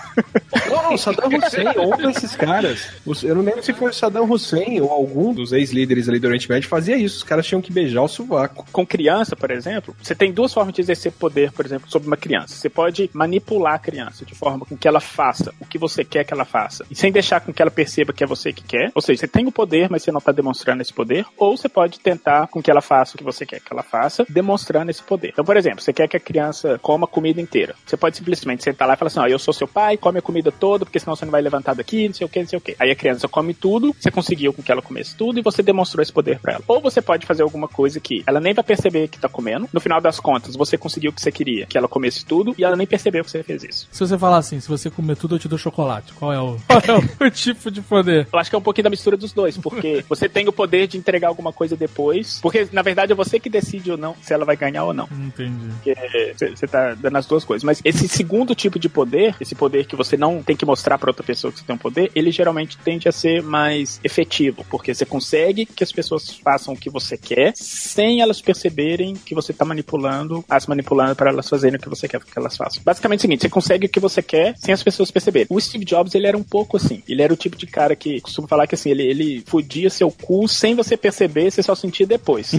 Não, 0.70 0.92
não, 0.92 0.98
Saddam 0.98 1.30
Hussein, 1.38 1.68
ou 1.78 1.94
um 1.94 1.98
desses 1.98 2.36
caras. 2.36 2.90
Eu 3.24 3.36
não 3.36 3.44
lembro 3.44 3.64
se 3.64 3.74
foi 3.74 3.90
o 3.90 3.94
Saddam 3.94 4.30
Hussein 4.30 4.80
ou 4.82 4.90
algum 4.90 5.34
dos 5.34 5.52
ex-líderes 5.52 6.08
ali 6.08 6.20
do 6.20 6.28
Oriente 6.28 6.50
Médio 6.50 6.70
fazia 6.70 6.98
isso. 6.98 7.18
Os 7.18 7.24
caras 7.24 7.46
tinham 7.46 7.62
que 7.62 7.72
beijar 7.72 8.02
o 8.02 8.08
sovaco. 8.08 8.66
com 8.72 8.86
criança, 8.86 9.36
por 9.36 9.52
exemplo, 9.52 9.96
você 10.02 10.16
tem 10.16 10.32
duas 10.32 10.54
formas 10.54 10.74
de 10.74 10.82
exercer 10.82 11.12
poder, 11.12 11.52
por 11.52 11.66
exemplo, 11.66 11.90
sobre 11.90 12.08
uma 12.08 12.18
criança. 12.18 12.56
Você 12.56 12.70
pode 12.70 13.10
manipular 13.14 13.76
a 13.76 13.80
criança 13.80 14.26
de 14.26 14.36
forma 14.36 14.66
com 14.66 14.78
que 14.78 14.88
ela 14.88 15.00
faça 15.00 15.54
o 15.60 15.66
que 15.66 15.78
você 15.78 16.04
quer 16.04 16.24
que 16.24 16.34
ela 16.34 16.46
faça, 16.46 16.86
e 16.90 16.96
sem 16.96 17.12
deixar 17.12 17.42
com 17.42 17.54
que 17.54 17.62
ela 17.62 17.72
perceba 17.72 18.14
que 18.14 18.24
é 18.24 18.28
você 18.28 18.54
que 18.54 18.64
quer. 18.64 18.92
Ou 18.96 19.02
seja, 19.02 19.22
você 19.22 19.28
tem 19.28 19.46
o 19.48 19.52
poder, 19.52 19.90
mas 19.90 20.04
você 20.04 20.12
não 20.12 20.20
está 20.20 20.32
demonstrando 20.32 20.82
esse 20.82 20.94
poder. 20.94 21.26
Ou 21.38 21.58
você 21.58 21.70
pode 21.70 22.00
tentar 22.00 22.48
com 22.48 22.62
que 22.62 22.72
ela 22.72 22.82
faça 22.82 23.16
o 23.16 23.18
que 23.18 23.24
você 23.24 23.46
quer 23.46 23.60
que 23.60 23.72
ela 23.72 23.84
faça, 23.84 24.26
demonstrando 24.30 24.92
esse 24.92 25.04
poder. 25.04 25.30
Então, 25.30 25.46
por 25.46 25.58
exemplo, 25.58 25.82
você 25.82 25.94
quer 25.94 26.08
que 26.08 26.18
a 26.18 26.20
criança 26.20 26.80
coma 26.82 27.08
comida 27.08 27.42
inteira. 27.42 27.76
Você 27.86 27.98
pode 27.98 28.18
simplesmente 28.18 28.64
sentar 28.64 28.88
lá 28.88 28.94
e 28.94 28.98
falar 28.98 29.08
assim: 29.08 29.20
ó, 29.20 29.28
eu 29.28 29.40
sou 29.40 29.54
seu 29.54 29.68
pai, 29.68 29.98
come 30.02 30.20
a 30.20 30.22
comida 30.22 30.52
toda, 30.52 30.84
porque 30.84 31.00
senão 31.00 31.16
você 31.16 31.24
não 31.24 31.32
vai 31.32 31.42
levantar 31.42 31.76
daqui, 31.76 32.08
não 32.08 32.14
sei 32.14 32.26
o 32.26 32.30
que, 32.30 32.40
não 32.40 32.48
sei 32.48 32.58
o 32.58 32.62
que. 32.62 32.76
Aí 32.80 32.92
a 32.92 32.96
criança 32.96 33.28
come 33.28 33.54
tudo, 33.54 33.96
você 33.98 34.12
conseguiu 34.12 34.52
com 34.52 34.62
que 34.62 34.72
ela 34.72 34.82
comesse 34.82 35.16
tudo 35.16 35.40
e 35.40 35.42
você 35.42 35.62
demonstrou 35.64 36.02
esse 36.02 36.12
poder 36.12 36.40
pra 36.40 36.54
ela. 36.54 36.64
Ou 36.68 36.82
você 36.82 37.02
pode 37.02 37.26
fazer 37.26 37.44
alguma 37.44 37.68
coisa 37.68 38.00
que 38.00 38.24
ela 38.26 38.40
nem 38.40 38.54
vai 38.54 38.64
perceber 38.64 39.08
que 39.08 39.20
tá 39.20 39.30
comendo. 39.30 39.70
No 39.72 39.80
final 39.80 40.02
das 40.02 40.20
contas, 40.20 40.56
você 40.56 40.78
conseguiu 40.78 41.12
o 41.12 41.14
que 41.14 41.22
você 41.22 41.32
queria, 41.32 41.66
que 41.68 41.78
ela 41.78 41.88
comesse 41.88 42.26
tudo 42.26 42.56
e 42.58 42.64
ela 42.64 42.76
nem 42.76 42.88
percebeu 42.88 43.24
que 43.24 43.32
você 43.32 43.44
fez 43.44 43.64
isso. 43.64 43.88
Se 43.92 44.00
você 44.00 44.18
falar 44.18 44.38
assim, 44.38 44.60
se 44.60 44.68
você 44.68 44.90
comer 44.90 45.16
tudo, 45.16 45.36
eu 45.36 45.40
te 45.40 45.48
dou 45.48 45.58
chocolate. 45.58 46.14
Qual 46.14 46.34
é 46.34 46.40
o, 46.40 46.58
qual 46.68 46.82
é 46.82 47.26
o 47.28 47.30
tipo 47.32 47.70
de 47.70 47.82
poder? 47.82 48.28
Eu 48.32 48.40
acho 48.40 48.50
que 48.50 48.56
é 48.56 48.60
um 48.60 48.64
pouquinho 48.64 48.86
da 48.86 48.90
mistura 48.90 49.16
dos 49.16 49.32
dois, 49.32 49.58
porque 49.58 50.04
você 50.10 50.28
tem 50.28 50.48
o 50.48 50.52
poder 50.52 50.88
de 50.88 50.98
entregar 50.98 51.28
alguma 51.28 51.54
coisa 51.54 51.76
depois, 51.76 52.40
porque 52.42 52.68
na 52.72 52.82
verdade 52.82 53.12
é 53.12 53.16
você 53.16 53.40
que 53.40 53.50
decide 53.50 53.92
ou 53.92 53.98
não 53.98 54.16
se 54.22 54.34
ela 54.34 54.46
vai 54.46 54.56
ganhar 54.56 54.86
ou 54.86 54.94
não. 54.94 55.08
Entendi. 55.12 55.70
Porque 55.76 56.56
você 56.56 56.68
tá 56.68 56.96
dando 56.96 57.18
as 57.18 57.26
duas 57.26 57.44
coisas. 57.44 57.64
Mas 57.64 57.82
esse 57.84 58.08
segundo 58.08 58.56
tipo 58.56 58.80
de 58.80 58.90
poder, 58.90 59.36
esse 59.40 59.56
poder 59.56 59.86
que 59.92 59.96
você 59.98 60.16
não 60.16 60.42
tem 60.42 60.56
que 60.56 60.66
mostrar 60.66 60.98
pra 60.98 61.10
outra 61.10 61.24
pessoa 61.24 61.52
que 61.52 61.60
você 61.60 61.66
tem 61.66 61.76
um 61.76 61.78
poder, 61.78 62.10
ele 62.16 62.32
geralmente 62.32 62.78
tende 62.78 63.10
a 63.10 63.12
ser 63.12 63.44
mais 63.44 64.00
efetivo, 64.04 64.66
porque 64.70 64.94
você 64.94 65.06
consegue 65.06 65.66
que 65.66 65.84
as 65.84 65.92
pessoas 65.92 66.30
façam 66.30 66.74
o 66.74 66.78
que 66.78 66.90
você 66.90 67.18
quer, 67.18 67.52
sem 67.56 68.22
elas 68.22 68.42
perceberem 68.42 69.16
que 69.16 69.36
você 69.36 69.52
tá 69.52 69.66
manipulando, 69.66 70.46
as 70.50 70.66
manipulando 70.66 71.14
para 71.14 71.30
elas 71.30 71.50
fazerem 71.50 71.78
o 71.78 71.82
que 71.82 71.90
você 71.90 72.08
quer 72.08 72.22
que 72.22 72.40
elas 72.40 72.56
façam. 72.56 72.82
Basicamente 72.86 73.20
é 73.20 73.22
o 73.22 73.24
seguinte, 73.24 73.42
você 73.42 73.50
consegue 73.50 73.88
o 73.88 73.90
que 73.90 74.00
você 74.00 74.22
quer 74.22 74.56
sem 74.58 74.74
as 74.74 74.82
pessoas 74.82 75.12
perceberem. 75.12 75.48
O 75.50 75.60
Steve 75.60 75.84
Jobs, 75.84 76.16
ele 76.16 76.28
era 76.28 76.38
um 76.38 76.44
pouco 76.44 76.78
assim. 76.78 77.04
Ele 77.08 77.22
era 77.22 77.34
o 77.34 77.36
tipo 77.36 77.58
de 77.58 77.68
cara 77.68 77.96
que 77.96 78.22
costuma 78.22 78.48
falar 78.48 78.68
que 78.68 78.76
assim, 78.76 78.92
ele, 78.92 79.04
ele 79.04 79.44
fudia 79.46 79.90
seu 79.90 80.10
cu 80.10 80.48
sem 80.48 80.74
você 80.74 80.96
perceber, 80.96 81.52
você 81.52 81.62
só 81.62 81.76
sentia 81.76 82.08
depois. 82.08 82.52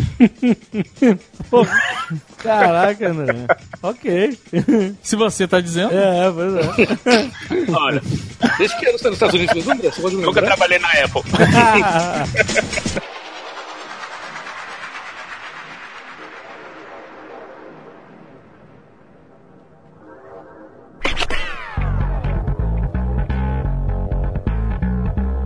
Pô, 1.48 1.66
caraca, 2.36 3.08
André. 3.08 3.46
ok. 3.82 4.38
Se 5.02 5.16
você 5.16 5.48
tá 5.48 5.60
dizendo. 5.60 5.94
É, 5.94 6.30
pois 6.30 6.54
é. 6.54 7.21
Olha, 7.74 8.02
Desde 8.58 8.76
que 8.78 8.86
tá 8.86 8.92
nos 8.92 9.04
Estados 9.12 9.34
Unidos 9.34 9.66
me 9.66 10.22
nunca 10.22 10.42
trabalhei 10.42 10.78
na 10.78 10.88
Apple. 10.88 11.22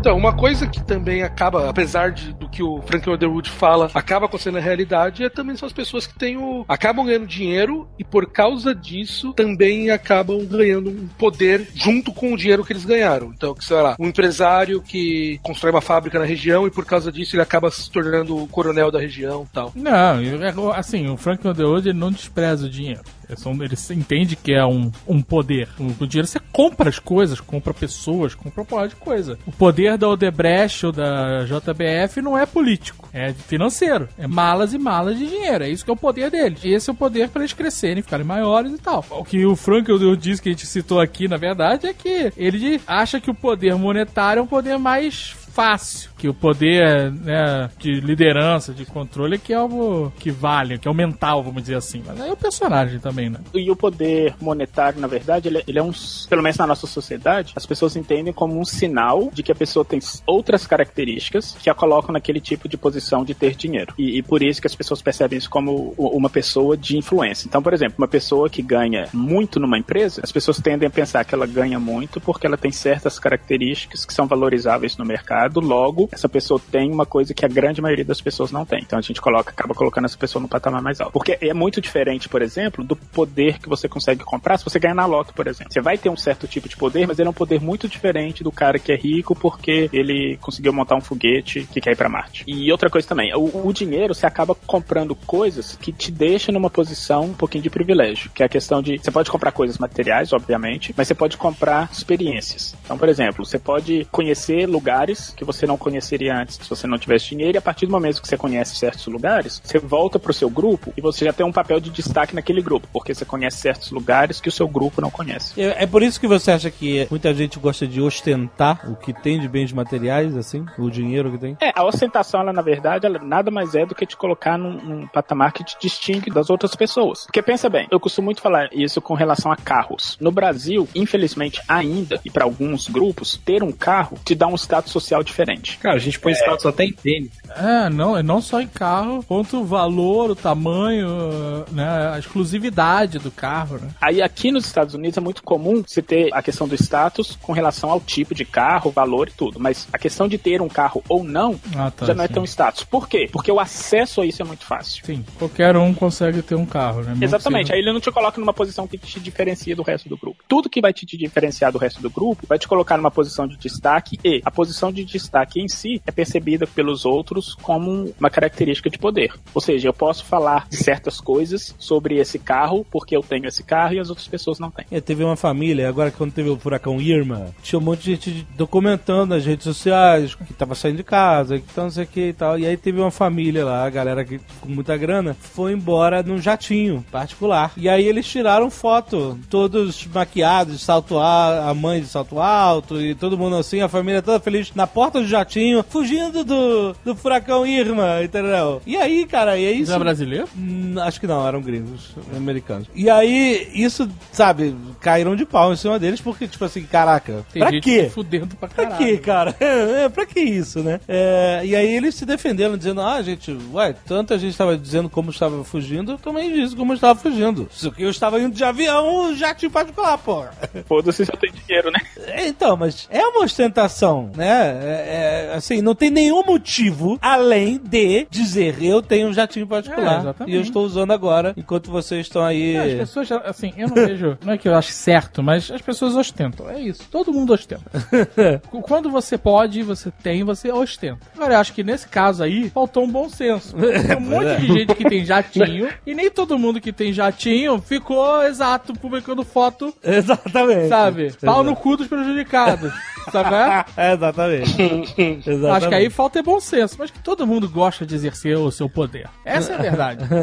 Então, 0.07 0.17
uma 0.17 0.33
coisa 0.33 0.69
que 0.69 0.81
também 0.85 1.25
acaba, 1.25 1.69
apesar 1.69 2.13
de, 2.13 2.33
do 2.33 2.49
que 2.49 2.63
o 2.63 2.81
Frank 2.83 3.11
Underwood 3.11 3.51
fala, 3.51 3.91
acaba 3.93 4.27
acontecendo 4.27 4.55
na 4.55 4.61
realidade, 4.61 5.25
é 5.25 5.29
também 5.29 5.57
são 5.57 5.67
as 5.67 5.73
pessoas 5.73 6.07
que 6.07 6.17
têm 6.17 6.37
o. 6.37 6.65
acabam 6.69 7.05
ganhando 7.05 7.27
dinheiro 7.27 7.89
e 7.99 8.05
por 8.05 8.31
causa 8.31 8.73
disso 8.73 9.33
também 9.33 9.91
acabam 9.91 10.47
ganhando 10.47 10.91
um 10.91 11.09
poder 11.19 11.67
junto 11.75 12.13
com 12.13 12.33
o 12.33 12.37
dinheiro 12.37 12.65
que 12.65 12.73
eles 12.73 12.85
ganharam. 12.85 13.33
Então, 13.37 13.53
que 13.53 13.65
sei 13.65 13.79
lá, 13.79 13.97
um 13.99 14.07
empresário 14.07 14.81
que 14.81 15.41
constrói 15.43 15.73
uma 15.73 15.81
fábrica 15.81 16.21
na 16.21 16.25
região 16.25 16.69
e 16.69 16.71
por 16.71 16.85
causa 16.87 17.11
disso 17.11 17.35
ele 17.35 17.43
acaba 17.43 17.69
se 17.69 17.91
tornando 17.91 18.41
o 18.41 18.47
coronel 18.47 18.93
da 18.93 19.01
região 19.01 19.45
tal. 19.53 19.73
Não, 19.75 20.23
eu- 20.23 20.73
assim, 20.73 21.09
o 21.09 21.17
Frank 21.17 21.45
Underwood 21.49 21.89
ele 21.89 21.99
não 21.99 22.13
despreza 22.13 22.67
o 22.67 22.71
dinheiro. 22.71 23.03
É 23.29 23.37
só 23.37 23.51
Ele 23.51 23.75
entende 23.91 24.37
que 24.37 24.53
é 24.53 24.65
um, 24.65 24.91
um 25.07 25.21
poder. 25.23 25.69
O, 25.79 26.07
dinheiro 26.07 26.27
você 26.27 26.41
compra 26.53 26.89
as 26.89 26.99
coisas, 26.99 27.41
compra 27.41 27.75
pessoas, 27.75 28.35
compra 28.35 28.63
um 28.63 28.65
porra 28.65 28.89
de 28.89 28.97
coisa. 28.97 29.39
O 29.47 29.53
poder 29.53 29.97
da 29.99 30.09
Odebrecht 30.09 30.87
ou 30.87 30.93
da 30.93 31.45
JBF 31.45 32.23
não 32.23 32.39
é 32.39 32.47
político, 32.47 33.09
é 33.13 33.33
financeiro. 33.33 34.09
É 34.19 34.27
malas 34.27 34.73
e 34.75 34.79
malas 34.79 35.19
de 35.19 35.27
dinheiro. 35.27 35.65
É 35.65 35.69
isso 35.69 35.85
que 35.85 35.91
é 35.91 35.95
o 35.95 35.97
poder 35.97 36.31
deles. 36.31 36.65
Esse 36.65 36.91
é 36.91 36.93
o 36.93 36.97
poder 36.97 37.29
para 37.29 37.43
eles 37.43 37.53
crescerem, 37.53 38.03
ficarem 38.03 38.27
maiores 38.27 38.73
e 38.73 38.79
tal. 38.79 39.05
O 39.11 39.25
que 39.25 39.45
o 39.45 39.57
Frank 39.57 39.91
Underwood 39.91 40.23
disse 40.23 40.43
que 40.43 40.49
a 40.49 40.53
gente 40.53 40.67
citou 40.67 41.01
aqui, 41.01 41.29
na 41.29 41.37
verdade, 41.37 41.87
é 41.87 41.95
que 41.95 42.33
ele 42.37 42.81
acha 42.87 43.21
que 43.21 43.31
o 43.31 43.35
poder 43.35 43.75
monetário 43.77 44.41
é 44.41 44.43
um 44.43 44.47
poder 44.47 44.79
mais 44.79 45.35
fácil, 45.57 46.11
que 46.19 46.29
o 46.29 46.35
poder 46.35 47.11
né, 47.11 47.71
de 47.79 47.99
liderança, 48.01 48.75
de 48.75 48.85
controle, 48.85 49.37
é 49.37 49.39
que 49.39 49.55
é 49.55 49.57
algo 49.57 50.13
que 50.19 50.31
vale, 50.31 50.79
que 50.79 50.87
é 50.87 50.91
o 50.91 50.95
mental, 50.95 51.43
vamos 51.43 51.63
dizer 51.63 51.77
assim. 51.77 52.03
Mas 52.07 52.21
é 52.21 52.31
o 52.31 52.37
personagem 52.37 52.99
também, 53.01 53.31
né? 53.31 53.41
E 53.55 53.71
o 53.71 53.75
poder 53.75 54.35
monetário, 54.39 55.01
na 55.01 55.07
verdade, 55.07 55.49
ele, 55.49 55.65
ele 55.67 55.79
é 55.79 55.83
um, 55.83 55.93
pelo 56.29 56.43
menos 56.43 56.59
na 56.59 56.67
nossa 56.67 56.87
sociedade, 56.87 57.55
as 57.57 57.65
pessoas 57.65 57.97
entendem 57.97 58.35
como 58.35 58.61
um 58.61 58.67
sinal 58.67 59.31
de 59.33 59.43
que 59.43 59.51
a 59.51 59.55
pessoa 59.55 59.83
tem 59.83 59.99
outras 60.27 60.67
características 60.67 61.57
que 61.59 61.71
a 61.71 61.75
colocam 61.75 62.13
naquele 62.13 62.41
tipo 62.41 62.69
de 62.69 62.77
posição 62.77 63.25
de 63.25 63.35
ter 63.35 63.55
dinheiro. 63.55 63.95
E, 63.97 64.19
e 64.19 64.23
por 64.23 64.43
isso 64.43 64.61
que 64.61 64.67
as 64.67 64.75
pessoas 64.75 65.01
percebem 65.01 65.39
isso 65.39 65.49
como 65.49 65.95
uma 65.97 66.29
pessoa 66.29 66.77
de 66.77 66.99
influência. 66.99 67.47
Então, 67.47 67.63
por 67.63 67.73
exemplo, 67.73 67.95
uma 67.97 68.09
pessoa 68.09 68.51
que 68.51 68.61
ganha 68.61 69.09
muito 69.13 69.59
numa 69.59 69.79
empresa, 69.79 70.21
as 70.23 70.33
pessoas 70.33 70.59
tendem 70.61 70.87
a 70.87 70.91
pensar 70.91 71.25
que 71.25 71.35
ela 71.35 71.47
ganha 71.47 71.79
muito 71.79 72.21
porque 72.21 72.47
ela 72.47 72.59
tem 72.59 72.73
certas 72.73 73.19
características 73.19 74.05
que 74.05 74.13
são 74.13 74.27
valorizáveis 74.27 74.97
no 74.97 75.05
mercado. 75.05 75.46
Logo, 75.55 76.09
essa 76.13 76.29
pessoa 76.29 76.61
tem 76.71 76.91
uma 76.91 77.07
coisa 77.07 77.35
que 77.35 77.45
a 77.45 77.49
grande 77.49 77.81
maioria 77.81 78.05
das 78.05 78.21
pessoas 78.21 78.53
não 78.53 78.65
tem. 78.65 78.81
Então 78.83 78.99
a 78.99 79.03
gente 79.03 79.21
coloca, 79.21 79.51
acaba 79.51 79.75
colocando 79.75 80.05
essa 80.05 80.17
pessoa 80.17 80.41
no 80.41 80.49
patamar 80.49 80.83
mais 80.83 81.01
alto. 81.01 81.13
Porque 81.13 81.39
é 81.41 81.55
muito 81.55 81.81
diferente, 81.81 82.29
por 82.29 82.43
exemplo, 82.43 82.85
do 82.85 82.95
poder 82.97 83.59
que 83.59 83.69
você 83.69 83.89
consegue 83.89 84.23
comprar 84.25 84.59
se 84.59 84.65
você 84.65 84.79
ganhar 84.79 84.95
na 84.95 85.07
loto, 85.07 85.35
por 85.35 85.47
exemplo. 85.47 85.73
Você 85.73 85.81
vai 85.81 85.99
ter 85.99 86.09
um 86.09 86.17
certo 86.17 86.47
tipo 86.47 86.69
de 86.69 86.77
poder, 86.77 87.07
mas 87.07 87.19
ele 87.19 87.29
é 87.29 87.31
um 87.31 87.35
poder 87.35 87.61
muito 87.61 87.89
diferente 87.89 88.45
do 88.45 88.53
cara 88.53 88.79
que 88.79 88.93
é 88.93 88.97
rico 88.97 89.35
porque 89.35 89.89
ele 89.93 90.39
conseguiu 90.41 90.73
montar 90.73 90.97
um 90.97 91.01
foguete 91.01 91.67
que 91.73 91.81
quer 91.81 91.93
ir 91.93 91.97
pra 91.97 92.09
Marte. 92.09 92.45
E 92.47 92.71
outra 92.71 92.91
coisa 92.91 93.07
também, 93.07 93.35
o, 93.35 93.67
o 93.67 93.73
dinheiro 93.73 94.15
você 94.15 94.27
acaba 94.27 94.55
comprando 94.55 95.15
coisas 95.15 95.77
que 95.77 95.93
te 95.93 96.11
deixam 96.11 96.53
numa 96.53 96.71
posição 96.71 97.25
um 97.25 97.35
pouquinho 97.35 97.63
de 97.63 97.71
privilégio, 97.71 98.31
que 98.35 98.43
é 98.43 98.47
a 98.47 98.49
questão 98.49 98.83
de 98.83 98.99
você 98.99 99.11
pode 99.11 99.31
comprar 99.31 99.53
coisas 99.53 99.79
materiais, 99.79 100.33
obviamente, 100.33 100.95
mas 100.97 101.09
você 101.09 101.15
pode 101.15 101.37
comprar 101.37 101.91
experiências. 101.93 102.75
Então, 102.85 102.99
por 102.99 103.09
exemplo, 103.09 103.45
você 103.45 103.59
pode 103.59 104.07
conhecer 104.11 104.67
lugares 104.67 105.33
que 105.37 105.45
você 105.45 105.67
não 105.67 105.77
conheceria 105.77 106.37
antes 106.37 106.57
se 106.57 106.69
você 106.69 106.87
não 106.87 106.99
tivesse 106.99 107.29
dinheiro, 107.29 107.57
e 107.57 107.59
a 107.59 107.63
partir 107.63 107.87
do 107.87 107.93
momento 107.93 108.21
que 108.21 108.29
você 108.29 108.37
conhece 108.37 108.77
certos 108.77 109.07
lugares, 109.07 109.63
você 109.65 109.79
volta 109.79 110.19
pro 110.19 110.33
seu 110.33 110.51
grupo 110.51 110.93
e 110.97 111.01
você 111.01 111.25
já 111.25 111.33
tem 111.33 111.47
um 111.47 111.53
papel 111.53 111.79
de 111.81 111.91
destaque 111.91 112.35
naquele 112.35 112.61
grupo, 112.61 112.89
porque 112.93 113.15
você 113.15 113.25
conhece 113.25 113.59
certos 113.59 113.91
lugares 113.91 114.41
que 114.41 114.49
o 114.49 114.53
seu 114.53 114.67
grupo 114.69 115.01
não 115.01 115.11
conhece. 115.11 115.61
É 115.61 115.87
é 115.87 115.87
por 115.87 116.03
isso 116.03 116.19
que 116.19 116.27
você 116.27 116.51
acha 116.51 116.71
que 116.71 117.07
muita 117.11 117.33
gente 117.33 117.59
gosta 117.59 117.87
de 117.87 118.01
ostentar 118.01 118.91
o 118.91 118.97
que 118.97 119.13
tem 119.13 119.39
de 119.39 119.49
bens 119.49 119.73
materiais, 119.73 120.37
assim? 120.37 120.65
O 120.79 120.91
dinheiro 120.91 121.31
que 121.31 121.39
tem? 121.39 121.57
É, 121.61 121.71
a 121.75 121.85
ostentação, 121.85 122.41
ela, 122.41 122.53
na 122.53 122.63
verdade, 122.63 123.07
ela 123.07 123.19
nada 123.19 123.51
mais 123.51 123.75
é 123.75 123.87
do 123.87 123.95
que 123.95 124.07
te 124.07 124.17
colocar 124.17 124.59
num, 124.59 124.73
num 124.73 125.07
patamar 125.07 125.53
que 125.53 125.63
te 125.63 125.77
distingue 125.81 126.31
das 126.31 126.51
outras 126.51 126.75
pessoas. 126.75 127.25
Porque 127.25 127.43
pensa 127.43 127.69
bem, 127.69 127.87
eu 127.91 128.01
costumo 128.01 128.27
muito 128.27 128.41
falar 128.41 128.69
isso 128.73 129.01
com 129.01 129.15
relação 129.15 129.53
a 129.53 129.57
carros. 129.57 130.17
No 130.21 130.33
Brasil, 130.33 130.89
infelizmente, 130.95 131.61
ainda, 131.69 132.21
e 132.25 132.31
para 132.31 132.45
alguns 132.45 132.89
grupos, 132.89 133.41
ter 133.45 133.63
um 133.63 133.73
carro 133.73 134.19
te 134.25 134.35
dá 134.35 134.47
um 134.47 134.57
status 134.57 134.91
social 134.91 135.23
diferente. 135.27 135.79
Cara, 135.79 135.97
a 135.97 135.99
gente 136.01 136.19
põe 136.19 136.33
status 136.33 136.65
até 136.67 136.85
em 136.85 136.93
tênis. 136.93 137.31
É, 137.55 137.89
não, 137.91 138.23
não 138.23 138.41
só 138.41 138.61
em 138.61 138.67
carro, 138.69 139.23
quanto 139.27 139.59
o 139.61 139.65
valor, 139.65 140.31
o 140.31 140.35
tamanho, 140.37 141.65
né, 141.73 142.11
a 142.15 142.19
exclusividade 142.19 143.19
do 143.19 143.31
carro, 143.31 143.79
né? 143.79 143.89
Aí 144.01 144.23
aqui 144.23 144.51
nos 144.51 144.67
Estados 144.67 144.95
Unidos 144.95 145.17
é 145.19 145.21
muito 145.21 145.43
comum 145.43 145.83
você 145.87 146.01
ter 146.03 146.29
a 146.33 146.43
questão 146.43 146.67
do 146.69 146.75
status 146.75 147.37
com 147.43 147.53
relação 147.53 147.91
ao 147.91 148.01
tipo 148.01 148.35
de 148.35 148.45
carro, 148.45 148.91
valor 148.91 149.29
e 149.29 149.33
tudo. 149.33 149.59
Mas 149.59 149.89
a 149.93 149.99
questão 149.99 150.29
de 150.29 150.39
ter 150.39 150.63
um 150.63 150.69
carro 150.69 151.03
ou 151.09 151.25
não 151.25 151.59
Ah, 151.77 151.91
tá. 151.91 152.07
já 152.07 152.15
não 152.15 152.25
é 152.25 152.29
sim. 152.29 152.35
tão 152.35 152.45
status. 152.45 152.85
Por 152.85 153.09
quê? 153.09 153.29
Porque 153.31 153.51
o 153.51 153.59
acesso 153.61 154.21
a 154.21 154.27
isso 154.27 154.43
é 154.43 154.45
muito 154.45 154.65
fácil. 154.65 155.05
Sim, 155.05 155.25
qualquer 155.39 155.77
um 155.77 155.93
consegue 155.95 156.43
ter 156.43 156.55
um 156.55 156.67
carro, 156.67 157.01
né? 157.03 157.11
Mesmo 157.11 157.25
Exatamente, 157.25 157.67
que 157.69 157.73
aí 157.73 157.81
ele 157.81 157.93
não 157.93 158.01
te 158.01 158.11
coloca 158.11 158.39
numa 158.41 158.53
posição 158.55 158.87
que 158.87 158.99
te 158.99 159.19
diferencia 159.21 159.75
do 159.75 159.83
resto 159.83 160.09
do 160.09 160.17
grupo. 160.17 160.43
Tudo 160.49 160.69
que 160.71 160.81
vai 160.81 160.93
te 160.93 161.05
diferenciar 161.07 161.73
do 161.73 161.79
resto 161.79 162.01
do 162.01 162.11
grupo 162.11 162.47
vai 162.49 162.59
te 162.59 162.69
colocar 162.69 162.97
numa 162.97 163.11
posição 163.11 163.47
de 163.47 163.57
destaque 163.57 164.19
e 164.25 164.41
a 164.45 164.51
posição 164.51 164.93
de 164.93 165.05
destaque 165.13 165.61
em 165.61 165.69
si 165.69 166.01
é 166.07 166.11
percebida 166.11 166.67
pelos 166.67 167.05
outros 167.05 167.55
como 167.55 168.13
uma 168.19 168.31
característica 168.31 168.91
de 168.91 168.99
poder. 168.99 169.33
Ou 169.55 169.61
seja, 169.61 169.89
eu 169.89 169.95
posso 169.95 170.25
falar 170.25 170.67
certas 170.71 171.21
coisas 171.21 171.75
sobre 171.79 172.17
esse 172.17 172.39
carro 172.39 172.87
porque 172.91 173.17
eu 173.17 173.23
tenho 173.23 173.47
esse 173.47 173.63
carro 173.63 173.95
e 173.95 173.99
as 173.99 174.09
outras 174.09 174.29
pessoas 174.29 174.59
não 174.59 174.71
têm. 174.71 174.87
É, 174.91 175.01
teve 175.01 175.25
uma 175.25 175.37
família, 175.37 175.89
agora 175.89 176.11
quando 176.11 176.33
teve 176.33 176.49
o 176.49 176.57
furacão 176.57 177.01
Irma, 177.01 177.55
tinha 177.63 177.79
um 177.79 177.83
monte 177.83 178.03
de 178.03 178.11
gente 178.13 178.47
documentando 178.57 179.35
nas 179.35 179.45
redes 179.45 179.65
sociais 179.65 180.35
que 180.35 180.55
tava 180.55 180.75
saindo 180.75 180.99
de 180.99 181.05
casa, 181.05 181.59
que 181.59 181.65
não 181.77 181.91
sei 181.91 182.05
o 182.05 182.07
que 182.07 182.29
e 182.29 182.33
tal. 182.33 182.59
E 182.59 182.67
aí 182.67 182.77
teve 182.77 183.01
uma 183.01 183.11
família 183.11 183.65
lá, 183.65 183.85
a 183.85 183.91
galera 183.91 184.25
que 184.25 184.41
com 184.61 184.69
muita 184.69 184.97
grana, 184.97 185.35
foi 185.35 185.73
embora 185.73 186.23
num 186.23 186.39
jatinho 186.41 187.05
particular. 187.11 187.73
E 187.77 187.89
aí 187.89 188.07
eles 188.07 188.27
tiraram 188.27 188.71
foto, 188.71 189.39
todos 189.49 190.07
maquiados, 190.07 190.77
de 190.77 190.79
salto 190.79 191.19
alto, 191.19 191.69
a 191.69 191.75
mãe 191.75 192.01
de 192.01 192.07
salto 192.07 192.39
alto 192.39 193.01
e 193.01 193.15
todo 193.15 193.39
mundo 193.39 193.57
assim, 193.57 193.81
a 193.81 193.89
família 193.89 194.23
toda 194.23 194.41
feliz 194.41 194.73
na 194.75 194.87
porta 194.97 195.21
do 195.21 195.27
jatinho, 195.27 195.85
fugindo 195.87 196.43
do, 196.43 196.97
do 197.05 197.15
furacão 197.15 197.67
Irma, 197.67 198.23
entendeu? 198.23 198.81
E 198.87 198.97
aí, 198.97 199.27
cara, 199.27 199.59
e 199.59 199.67
aí 199.69 199.81
Isso 199.83 199.93
é 199.93 199.99
brasileiro? 199.99 200.49
Hum, 200.57 200.95
acho 201.03 201.21
que 201.21 201.27
não, 201.27 201.47
eram 201.47 201.61
gringos, 201.61 202.15
americanos. 202.35 202.89
E 202.95 203.11
aí, 203.11 203.69
isso, 203.75 204.09
sabe, 204.33 204.75
caíram 204.99 205.37
de 205.37 205.45
pau 205.45 205.71
em 205.71 205.77
cima 205.77 205.99
deles, 205.99 206.23
porque, 206.23 206.49
tipo 206.49 206.65
assim, 206.65 206.83
caraca, 206.85 207.45
Tem 207.53 207.61
pra 207.61 207.71
gente 207.71 207.83
quê? 207.85 208.09
fudendo 208.09 208.57
pra 208.57 208.69
Pra 208.69 208.87
caralho. 208.87 209.05
quê, 209.05 209.19
cara? 209.19 209.55
É, 209.61 210.09
pra 210.09 210.25
que 210.25 210.41
isso, 210.41 210.83
né? 210.83 210.99
É, 211.07 211.61
e 211.63 211.77
aí 211.77 211.95
eles 211.95 212.15
se 212.15 212.25
defenderam, 212.25 212.79
dizendo, 212.79 213.03
ah, 213.03 213.21
gente, 213.21 213.55
ué, 213.75 213.95
tanta 214.07 214.39
gente 214.39 214.53
estava 214.53 214.79
dizendo 214.79 215.11
como 215.11 215.31
estava 215.31 215.63
fugindo, 215.63 216.13
eu 216.13 216.19
também 216.19 216.51
disse 216.55 216.75
como 216.75 216.93
eu 216.93 216.95
estava 216.95 217.19
fugindo. 217.19 217.69
Só 217.71 217.91
que 217.91 218.03
eu 218.03 218.09
estava 218.09 218.41
indo 218.41 218.55
de 218.57 218.65
avião, 218.65 219.37
jatinho 219.37 219.71
particular, 219.71 220.17
porra. 220.17 220.53
Foda-se 220.87 221.27
se 221.27 221.31
eu 221.33 221.37
tenho 221.37 221.53
dinheiro, 221.53 221.91
né? 221.91 222.01
É, 222.27 222.47
Então, 222.49 222.77
mas 222.77 223.07
é 223.11 223.21
uma 223.27 223.45
ostentação, 223.45 224.31
né? 224.37 224.79
É, 224.83 225.49
é, 225.51 225.55
assim, 225.55 225.81
não 225.83 225.95
tem 225.95 226.11
nenhum 226.11 226.43
motivo 226.45 227.19
além 227.21 227.79
de 227.83 228.27
dizer 228.31 228.83
eu 228.83 229.03
tenho 229.03 229.29
um 229.29 229.33
jatinho 229.33 229.65
É, 229.65 229.69
particular 229.69 230.21
exatamente. 230.21 230.53
e 230.53 230.57
eu 230.57 230.63
estou 230.63 230.85
usando 230.85 231.13
agora, 231.13 231.53
enquanto 231.57 231.91
vocês 231.91 232.27
estão 232.27 232.43
aí. 232.45 232.77
As 232.77 232.95
pessoas, 232.95 233.33
assim, 233.45 233.73
eu 233.77 233.89
não 233.89 233.95
vejo. 233.95 234.39
Não 234.45 234.53
é 234.53 234.59
que 234.59 234.69
eu 234.69 234.75
acho 234.75 234.93
certo, 234.93 235.43
mas 235.43 235.71
as 235.71 235.81
pessoas 235.83 236.15
ostentam. 236.15 236.69
É 236.71 236.81
isso. 236.81 237.05
Todo 237.11 237.33
mundo 237.33 237.53
ostenta. 237.53 237.85
Quando 238.83 239.11
você 239.11 239.37
pode, 239.39 239.83
você 239.83 240.11
tem, 240.23 240.45
você 240.45 240.71
ostenta. 240.71 241.27
Agora, 241.35 241.55
eu 241.55 241.59
acho 241.59 241.73
que 241.73 241.83
nesse 241.83 242.09
caso 242.09 242.43
aí, 242.43 242.71
faltou 242.71 243.05
um 243.05 243.11
bom 243.11 243.29
senso. 243.29 243.75
Tem 244.07 244.17
um 244.17 244.21
monte 244.21 244.61
de 244.61 244.67
gente 244.67 244.95
que 244.95 245.05
tem 245.09 245.25
jatinho, 245.25 245.89
e 246.07 246.15
nem 246.15 246.31
todo 246.31 246.59
mundo 246.59 246.81
que 246.81 246.93
tem 246.93 247.13
jatinho 247.13 247.81
ficou 247.81 248.43
exato 248.45 248.93
publicando 248.95 249.45
foto, 249.45 249.93
Exatamente. 250.03 250.89
sabe? 250.89 251.33
Pau 251.41 251.63
no 251.65 251.75
cu 251.77 251.97
dos 251.97 252.07
prejudicados. 252.17 252.93
Sabe? 253.31 253.49
qual 253.49 253.61
é? 253.61 253.85
É, 253.97 254.13
exatamente. 254.15 254.83
Exatamente. 255.47 255.77
Acho 255.77 255.89
que 255.89 255.95
aí 255.95 256.11
falta 256.11 256.39
é 256.39 256.43
bom 256.43 256.61
senso, 256.61 256.97
mas 256.99 257.11
que 257.11 257.19
todo 257.19 257.47
mundo 257.47 257.69
gosta 257.69 258.05
de 258.07 258.15
exercer 258.15 258.57
o 258.57 258.71
seu 258.71 258.89
poder. 258.89 259.29
Essa 259.45 259.73
é 259.73 259.75
a 259.77 259.83
verdade. 259.83 260.25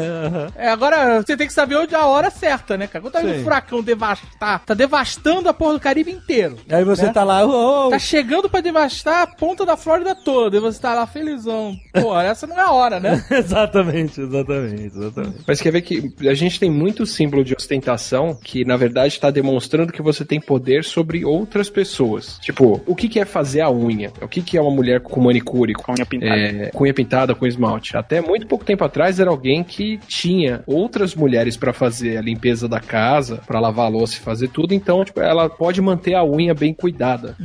É, 0.56 0.68
agora, 0.68 1.22
você 1.22 1.36
tem 1.36 1.46
que 1.46 1.52
saber 1.52 1.76
onde 1.76 1.94
é 1.94 1.98
a 1.98 2.06
hora 2.06 2.30
certa, 2.30 2.76
né, 2.76 2.86
cara? 2.86 3.02
Quando 3.02 3.12
tá 3.12 3.20
o 3.20 3.42
furacão 3.42 3.82
devastar, 3.82 4.62
tá 4.64 4.74
devastando 4.74 5.48
a 5.48 5.54
porra 5.54 5.74
do 5.74 5.80
Caribe 5.80 6.10
inteiro. 6.10 6.58
Aí 6.68 6.84
você 6.84 7.06
né? 7.06 7.12
tá 7.12 7.24
lá, 7.24 7.44
oh, 7.44 7.86
oh, 7.86 7.90
Tá 7.90 7.98
chegando 7.98 8.48
pra 8.48 8.60
devastar 8.60 9.22
a 9.22 9.26
ponta 9.26 9.64
da 9.64 9.76
Flórida 9.76 10.14
toda, 10.14 10.56
e 10.56 10.60
você 10.60 10.80
tá 10.80 10.94
lá 10.94 11.06
felizão. 11.06 11.76
Pô, 11.92 12.18
essa 12.20 12.46
não 12.46 12.58
é 12.58 12.62
a 12.62 12.70
hora, 12.70 13.00
né? 13.00 13.24
exatamente, 13.30 14.20
exatamente, 14.20 14.96
exatamente. 14.96 15.38
Mas 15.46 15.60
quer 15.60 15.72
ver 15.72 15.82
que 15.82 16.12
a 16.28 16.34
gente 16.34 16.60
tem 16.60 16.70
muito 16.70 17.06
símbolo 17.06 17.44
de 17.44 17.54
ostentação 17.54 18.38
que, 18.42 18.64
na 18.64 18.76
verdade, 18.76 19.14
está 19.14 19.30
demonstrando 19.30 19.92
que 19.92 20.02
você 20.02 20.24
tem 20.24 20.40
poder 20.40 20.84
sobre 20.84 21.24
outras 21.24 21.68
pessoas. 21.68 22.38
Tipo, 22.40 22.73
o 22.86 22.94
que, 22.94 23.08
que 23.08 23.18
é 23.20 23.24
fazer 23.24 23.60
a 23.60 23.70
unha? 23.70 24.10
O 24.22 24.28
que, 24.28 24.42
que 24.42 24.56
é 24.56 24.60
uma 24.60 24.70
mulher 24.70 25.00
com 25.00 25.20
manicure, 25.20 25.72
com 25.74 25.92
unha 25.92 26.06
pintada. 26.06 26.34
é, 26.34 26.70
com 26.70 26.84
unha 26.84 26.94
pintada, 26.94 27.34
com 27.34 27.46
esmalte? 27.46 27.96
Até 27.96 28.20
muito 28.20 28.46
pouco 28.46 28.64
tempo 28.64 28.84
atrás 28.84 29.18
era 29.20 29.30
alguém 29.30 29.62
que 29.64 29.98
tinha 30.06 30.62
outras 30.66 31.14
mulheres 31.14 31.56
pra 31.56 31.72
fazer 31.72 32.16
a 32.16 32.20
limpeza 32.22 32.68
da 32.68 32.80
casa, 32.80 33.40
pra 33.46 33.60
lavar 33.60 33.86
a 33.86 33.88
louça 33.88 34.16
e 34.16 34.20
fazer 34.20 34.48
tudo, 34.48 34.74
então, 34.74 35.04
tipo, 35.04 35.20
ela 35.20 35.48
pode 35.48 35.80
manter 35.80 36.14
a 36.14 36.24
unha 36.24 36.54
bem 36.54 36.72
cuidada. 36.74 37.36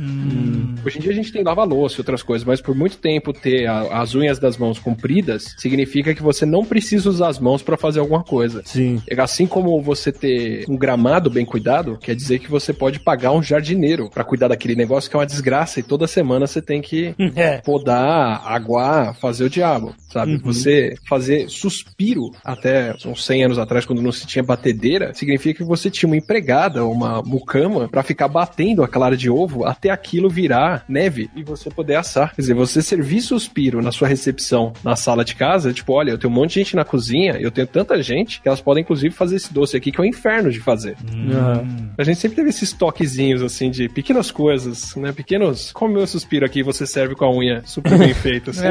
Hoje 0.84 0.98
em 0.98 1.00
dia 1.02 1.12
a 1.12 1.14
gente 1.14 1.32
tem 1.32 1.42
lava-louça 1.42 1.96
e 1.96 2.00
outras 2.00 2.22
coisas, 2.22 2.46
mas 2.46 2.60
por 2.60 2.74
muito 2.74 2.96
tempo 2.98 3.32
ter 3.32 3.66
a- 3.66 4.00
as 4.00 4.14
unhas 4.14 4.38
das 4.38 4.56
mãos 4.56 4.78
compridas 4.78 5.54
significa 5.58 6.14
que 6.14 6.22
você 6.22 6.44
não 6.46 6.64
precisa 6.64 7.08
usar 7.08 7.28
as 7.28 7.38
mãos 7.38 7.62
pra 7.62 7.76
fazer 7.76 8.00
alguma 8.00 8.22
coisa. 8.22 8.62
Sim. 8.64 9.00
Assim 9.18 9.46
como 9.46 9.80
você 9.82 10.10
ter 10.10 10.64
um 10.68 10.76
gramado 10.76 11.30
bem 11.30 11.44
cuidado, 11.44 11.98
quer 12.00 12.14
dizer 12.14 12.38
que 12.38 12.50
você 12.50 12.72
pode 12.72 12.98
pagar 13.00 13.32
um 13.32 13.42
jardineiro 13.42 14.08
pra 14.10 14.24
cuidar 14.24 14.48
daquele 14.48 14.74
negócio 14.74 15.10
que 15.10 15.16
é 15.16 15.19
uma 15.20 15.26
desgraça 15.26 15.80
e 15.80 15.82
toda 15.82 16.06
semana 16.06 16.46
você 16.46 16.60
tem 16.60 16.80
que 16.80 17.14
É. 17.36 17.58
podar, 17.58 18.42
aguar, 18.46 19.14
fazer 19.14 19.44
o 19.44 19.50
diabo, 19.50 19.94
sabe? 20.12 20.36
Você 20.38 20.94
fazer 21.08 21.48
suspiro 21.48 22.30
até 22.44 22.94
uns 23.06 23.24
100 23.24 23.44
anos 23.44 23.58
atrás, 23.58 23.86
quando 23.86 24.02
não 24.02 24.12
se 24.12 24.26
tinha 24.26 24.42
batedeira, 24.42 25.14
significa 25.14 25.58
que 25.62 25.68
você 25.68 25.90
tinha 25.90 26.08
uma 26.08 26.16
empregada, 26.16 26.84
uma 26.84 27.22
mucama, 27.22 27.88
pra 27.88 28.02
ficar 28.02 28.28
batendo 28.28 28.82
a 28.82 28.88
clara 28.88 29.16
de 29.16 29.30
ovo 29.30 29.64
até 29.64 29.90
aquilo 29.90 30.28
virar 30.28 30.84
neve 30.88 31.30
e 31.36 31.42
você 31.42 31.70
poder 31.70 31.96
assar. 31.96 32.34
Quer 32.34 32.42
dizer, 32.42 32.54
você 32.54 32.82
servir 32.82 33.20
suspiro 33.20 33.80
na 33.82 33.92
sua 33.92 34.08
recepção 34.08 34.72
na 34.82 34.96
sala 34.96 35.24
de 35.24 35.34
casa, 35.34 35.72
tipo, 35.72 35.92
olha, 35.92 36.10
eu 36.10 36.18
tenho 36.18 36.32
um 36.32 36.36
monte 36.36 36.54
de 36.54 36.60
gente 36.60 36.76
na 36.76 36.84
cozinha, 36.84 37.36
eu 37.40 37.50
tenho 37.50 37.66
tanta 37.66 38.02
gente 38.02 38.40
que 38.40 38.48
elas 38.48 38.60
podem 38.60 38.82
inclusive 38.82 39.14
fazer 39.14 39.36
esse 39.36 39.52
doce 39.52 39.76
aqui 39.76 39.92
que 39.92 40.00
é 40.00 40.02
um 40.02 40.06
inferno 40.06 40.50
de 40.50 40.60
fazer. 40.60 40.96
Uhum. 41.12 41.90
A 41.96 42.02
gente 42.04 42.18
sempre 42.18 42.36
teve 42.36 42.48
esses 42.48 42.72
toquezinhos, 42.72 43.42
assim, 43.42 43.70
de 43.70 43.88
pequenas 43.88 44.30
coisas, 44.30 44.94
né? 44.96 45.09
Pequenos. 45.12 45.72
Como 45.72 45.94
meu 45.94 46.06
suspiro 46.06 46.44
aqui, 46.46 46.62
você 46.62 46.86
serve 46.86 47.14
com 47.14 47.24
a 47.24 47.30
unha 47.30 47.62
super 47.66 47.98
bem 47.98 48.14
feita, 48.14 48.50
assim. 48.50 48.60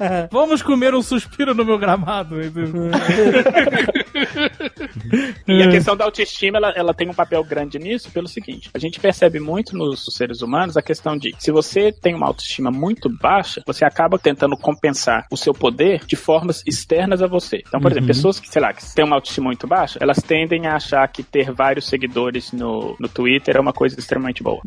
É. 0.00 0.28
Vamos 0.30 0.62
comer 0.62 0.94
um 0.94 1.02
suspiro 1.02 1.54
no 1.54 1.64
meu 1.64 1.78
gramado. 1.78 2.36
E 5.46 5.62
a 5.62 5.70
questão 5.70 5.96
da 5.96 6.04
autoestima, 6.04 6.58
ela, 6.58 6.70
ela 6.76 6.94
tem 6.94 7.08
um 7.08 7.14
papel 7.14 7.42
grande 7.42 7.78
nisso 7.78 8.10
pelo 8.10 8.28
seguinte: 8.28 8.70
a 8.72 8.78
gente 8.78 9.00
percebe 9.00 9.40
muito 9.40 9.76
nos 9.76 10.04
seres 10.10 10.42
humanos 10.42 10.76
a 10.76 10.82
questão 10.82 11.16
de 11.16 11.34
se 11.38 11.50
você 11.50 11.92
tem 11.92 12.14
uma 12.14 12.26
autoestima 12.26 12.70
muito 12.70 13.08
baixa, 13.08 13.62
você 13.66 13.84
acaba 13.84 14.18
tentando 14.18 14.56
compensar 14.56 15.26
o 15.30 15.36
seu 15.36 15.52
poder 15.52 16.04
de 16.06 16.16
formas 16.16 16.62
externas 16.66 17.22
a 17.22 17.26
você. 17.26 17.62
Então, 17.66 17.80
por 17.80 17.90
exemplo, 17.90 18.08
pessoas 18.08 18.38
que, 18.38 18.48
sei 18.48 18.62
lá, 18.62 18.72
que 18.72 18.94
têm 18.94 19.04
uma 19.04 19.16
autoestima 19.16 19.46
muito 19.46 19.66
baixa, 19.66 19.98
elas 20.00 20.18
tendem 20.18 20.66
a 20.66 20.76
achar 20.76 21.06
que 21.08 21.22
ter 21.22 21.52
vários 21.52 21.86
seguidores 21.86 22.52
no, 22.52 22.96
no 22.98 23.08
Twitter 23.08 23.56
é 23.56 23.60
uma 23.60 23.72
coisa 23.72 23.98
extremamente 23.98 24.42
boa. 24.42 24.60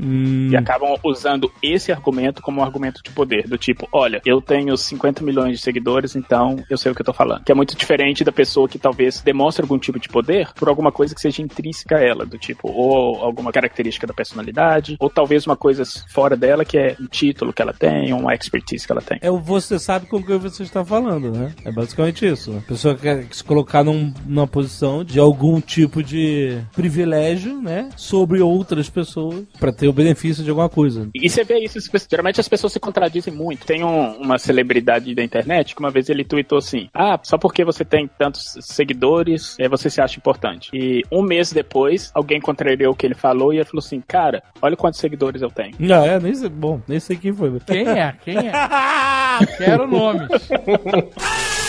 E 0.52 0.56
acabam 0.56 0.96
usando 1.14 1.52
esse 1.62 1.92
argumento 1.92 2.42
como 2.42 2.60
um 2.60 2.64
argumento 2.64 3.02
de 3.04 3.12
poder, 3.12 3.48
do 3.48 3.58
tipo, 3.58 3.88
olha, 3.92 4.22
eu 4.26 4.42
tenho 4.42 4.76
50 4.76 5.24
milhões 5.24 5.58
de 5.58 5.64
seguidores, 5.64 6.16
então 6.16 6.58
eu 6.70 6.78
sei 6.78 6.92
o 6.92 6.96
que 6.96 7.02
eu 7.02 7.06
tô 7.06 7.14
falando. 7.14 7.44
Que 7.44 7.52
é 7.52 7.56
muito 7.56 7.76
diferente 7.78 8.24
da 8.24 8.32
pessoa 8.32 8.68
que 8.68 8.78
talvez 8.80 9.22
demonstre 9.22 9.64
algum 9.64 9.78
tipo 9.78 10.00
de 10.00 10.10
poder 10.10 10.50
por 10.56 10.68
alguma 10.68 10.92
coisa 10.92 11.14
que 11.16 11.22
seja 11.22 11.42
intrínseca 11.42 11.98
a 11.98 12.02
ela, 12.02 12.26
do 12.26 12.38
tipo, 12.38 12.70
ou 12.70 13.22
alguma 13.24 13.52
característica 13.52 14.06
da 14.08 14.14
personalidade, 14.14 14.98
ou 15.00 15.10
talvez 15.10 15.46
uma 15.46 15.56
coisa 15.56 15.84
fora 16.12 16.36
dela 16.36 16.66
que 16.66 16.78
é 16.78 16.96
um 17.00 17.06
título 17.08 17.54
que 17.54 17.62
ela 17.62 17.74
tem, 17.74 18.12
uma 18.14 18.34
expertise 18.34 18.86
que 18.86 18.92
ela 18.92 19.02
tem. 19.02 19.20
É 19.22 19.32
o 19.32 19.38
você 19.40 19.78
sabe 19.80 20.08
com 20.08 20.18
o 20.18 20.24
que 20.26 20.36
você 20.38 20.64
está 20.64 20.84
falando, 20.84 21.32
né? 21.32 21.54
É 21.64 21.72
basicamente 21.72 22.26
isso. 22.26 22.56
A 22.58 22.62
pessoa 22.68 22.96
quer 22.96 23.26
se 23.32 23.44
colocar 23.44 23.84
num- 23.84 24.14
numa 24.26 24.48
posição 24.48 25.04
de 25.04 25.20
algum 25.20 25.60
tipo 25.62 26.02
de 26.02 26.58
privilégio, 26.76 27.62
né? 27.62 27.90
Sobre 27.96 28.42
outras 28.42 28.90
pessoas, 28.90 29.44
pra 29.60 29.72
ter 29.72 29.88
o 29.88 29.94
benefício 29.94 30.44
de 30.44 30.50
alguma 30.50 30.70
coisa. 30.70 30.93
E 31.14 31.30
você 31.30 31.44
vê 31.44 31.60
isso, 31.60 31.80
geralmente 32.10 32.40
as 32.40 32.48
pessoas 32.48 32.74
se 32.74 32.80
contradizem 32.80 33.34
muito. 33.34 33.66
Tem 33.66 33.84
um- 33.84 34.18
uma 34.18 34.38
celebridade 34.38 35.14
da 35.16 35.24
internet 35.24 35.74
que 35.76 35.80
uma 35.80 35.92
vez 35.92 36.10
ele 36.10 36.24
tweetou 36.24 36.58
assim: 36.58 36.90
Ah, 36.94 37.20
só 37.24 37.38
porque 37.38 37.64
você 37.64 37.84
tem 37.86 38.10
tantos 38.18 38.56
seguidores, 38.62 39.56
é, 39.60 39.68
você 39.68 39.90
se 39.90 40.02
acha 40.02 40.18
importante. 40.18 40.70
E 40.74 41.04
um 41.12 41.22
mês 41.22 41.52
depois, 41.52 42.12
alguém 42.14 42.40
contrariou 42.40 42.94
o 42.94 42.96
que 42.96 43.06
ele 43.06 43.16
falou 43.16 43.54
e 43.54 43.58
ele 43.58 43.66
falou 43.66 43.80
assim: 43.84 44.02
Cara, 44.08 44.44
olha 44.62 44.76
quantos 44.76 45.00
seguidores 45.00 45.42
eu 45.42 45.50
tenho. 45.50 45.74
Não, 45.80 46.04
é, 46.06 46.20
nem 46.20 46.34
sei, 46.34 46.50
bom, 46.50 46.82
nem 46.88 47.00
sei 47.00 47.16
quem 47.18 47.34
foi. 47.34 47.60
Quem 47.66 47.88
é? 47.88 48.16
Quem 48.24 48.38
é? 48.38 48.52
Quero 49.58 49.88
nomes. 49.88 50.28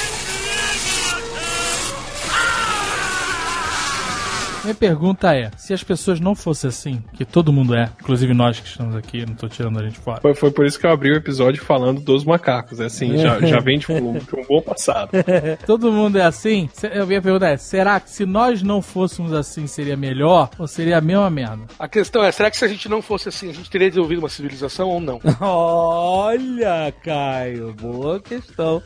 Minha 4.65 4.74
pergunta 4.74 5.35
é: 5.35 5.51
se 5.57 5.73
as 5.73 5.82
pessoas 5.85 6.19
não 6.20 6.35
fossem 6.35 6.69
assim, 6.69 7.03
que 7.15 7.24
todo 7.24 7.53
mundo 7.53 7.74
é, 7.74 7.91
inclusive 8.01 8.32
nós 8.35 8.59
que 8.59 8.66
estamos 8.69 8.97
aqui, 8.97 9.24
não 9.27 9.35
tô 9.35 9.49
tirando 9.49 9.78
a 9.78 9.82
gente 9.85 9.99
fora. 9.99 10.20
Foi, 10.20 10.35
foi 10.35 10.51
por 10.51 10.66
isso 10.66 10.78
que 10.78 10.86
eu 10.86 10.91
abri 10.91 11.11
o 11.12 11.16
episódio 11.16 11.62
falando 11.62 12.01
dos 12.01 12.24
macacos. 12.24 12.81
É 12.81 12.86
assim, 12.86 13.16
já, 13.19 13.41
já 13.41 13.61
vem 13.61 13.78
de 13.78 13.91
um, 13.93 14.15
de 14.15 14.35
um 14.36 14.45
bom 14.49 14.61
passado. 14.62 15.11
Todo 15.66 15.93
mundo 15.93 16.19
é 16.19 16.23
assim? 16.24 16.69
A 17.01 17.05
minha 17.07 17.20
pergunta 17.23 17.47
é: 17.49 17.57
será 17.57 18.01
que 18.01 18.11
se 18.11 18.24
nós 18.24 18.62
não 18.62 18.81
fôssemos 18.81 19.32
assim 19.32 19.66
seria 19.66 19.97
melhor 19.97 20.51
ou 20.59 20.66
seria 20.66 20.99
a 20.99 21.01
mesma 21.01 21.28
merda? 21.31 21.65
A 21.78 21.86
questão 21.89 22.24
é, 22.24 22.32
será 22.32 22.51
que 22.51 22.57
se 22.57 22.65
a 22.65 22.69
gente 22.69 22.89
não 22.89 23.03
fosse 23.03 23.28
assim, 23.28 23.51
a 23.51 23.53
gente 23.53 23.70
teria 23.70 23.89
desenvolvido 23.89 24.19
uma 24.20 24.28
civilização 24.28 24.89
ou 24.89 25.01
não? 25.01 25.20
Olha, 25.41 26.93
Caio, 27.03 27.73
boa 27.74 28.20
questão. 28.20 28.82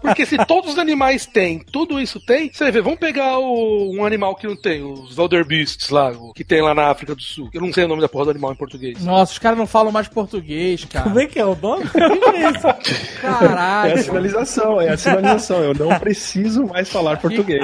Porque 0.00 0.24
se 0.26 0.36
todos 0.46 0.72
os 0.72 0.78
animais 0.78 1.26
têm, 1.26 1.58
tudo 1.58 2.00
isso 2.00 2.20
tem, 2.20 2.52
você 2.52 2.64
vai 2.64 2.72
ver, 2.72 2.82
vamos 2.82 2.98
pegar 2.98 3.38
o- 3.38 3.90
um 3.96 4.04
animal 4.04 4.34
que 4.36 4.46
não 4.46 4.56
tem, 4.56 4.82
o 4.82 4.91
os 4.92 5.18
Wilderbeasts 5.18 5.88
lá, 5.90 6.12
que 6.34 6.44
tem 6.44 6.62
lá 6.62 6.74
na 6.74 6.88
África 6.90 7.14
do 7.14 7.22
Sul. 7.22 7.48
Eu 7.52 7.60
não 7.60 7.72
sei 7.72 7.84
o 7.84 7.88
nome 7.88 8.00
da 8.00 8.08
porra 8.08 8.26
do 8.26 8.30
animal 8.32 8.52
em 8.52 8.56
português. 8.56 9.02
Nossa, 9.04 9.32
os 9.32 9.38
caras 9.38 9.58
não 9.58 9.66
falam 9.66 9.92
mais 9.92 10.08
português, 10.08 10.84
cara. 10.84 11.04
Como 11.04 11.20
é 11.20 11.26
que 11.26 11.38
é 11.38 11.44
o 11.46 11.56
nome? 11.56 11.84
O 11.92 12.32
que 12.32 12.36
é 12.36 12.50
isso? 12.50 12.66
É 12.66 13.28
a 13.28 13.32
Caralho. 13.34 14.02
sinalização, 14.02 14.80
é 14.80 14.88
a 14.90 14.96
sinalização. 14.96 15.62
Eu 15.62 15.74
não 15.74 15.98
preciso 15.98 16.66
mais 16.66 16.88
falar 16.88 17.16
português. 17.18 17.62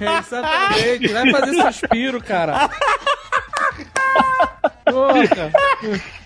É, 0.00 0.04
exatamente. 0.18 1.08
Vai 1.08 1.30
fazer 1.30 1.62
suspiro, 1.62 2.20
cara. 2.22 2.68
Porra. 4.86 5.52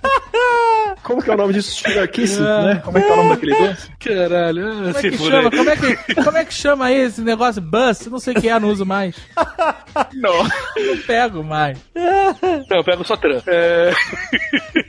Como 1.02 1.22
que 1.22 1.30
é 1.30 1.34
o 1.34 1.36
nome 1.36 1.54
disso? 1.54 1.82
Sugarquice, 1.82 2.40
né? 2.40 2.80
Como 2.84 2.98
é 2.98 3.02
que 3.02 3.08
é 3.08 3.12
o 3.12 3.16
nome 3.16 3.30
daquele 3.30 3.54
doce? 3.54 3.90
Caralho, 3.98 4.68
ah, 4.68 4.92
Como 4.92 4.98
é 4.98 5.02
que 5.10 5.18
chama? 5.18 5.50
Como 5.50 5.70
é 5.70 5.76
que, 5.76 6.14
como 6.14 6.38
é 6.38 6.44
que 6.44 6.54
chama 6.54 6.84
aí 6.86 6.96
esse 6.96 7.20
negócio? 7.22 7.62
Bus? 7.62 8.06
Não 8.06 8.18
sei 8.18 8.34
o 8.34 8.40
que 8.40 8.48
é, 8.48 8.60
não 8.60 8.68
uso 8.68 8.84
mais. 8.84 9.16
Não. 10.14 10.44
Não 10.44 10.96
pego 11.04 11.42
mais. 11.42 11.78
Não, 12.68 12.78
eu 12.78 12.84
pego 12.84 13.04
só 13.04 13.16
tran. 13.16 13.40
É... 13.46 13.90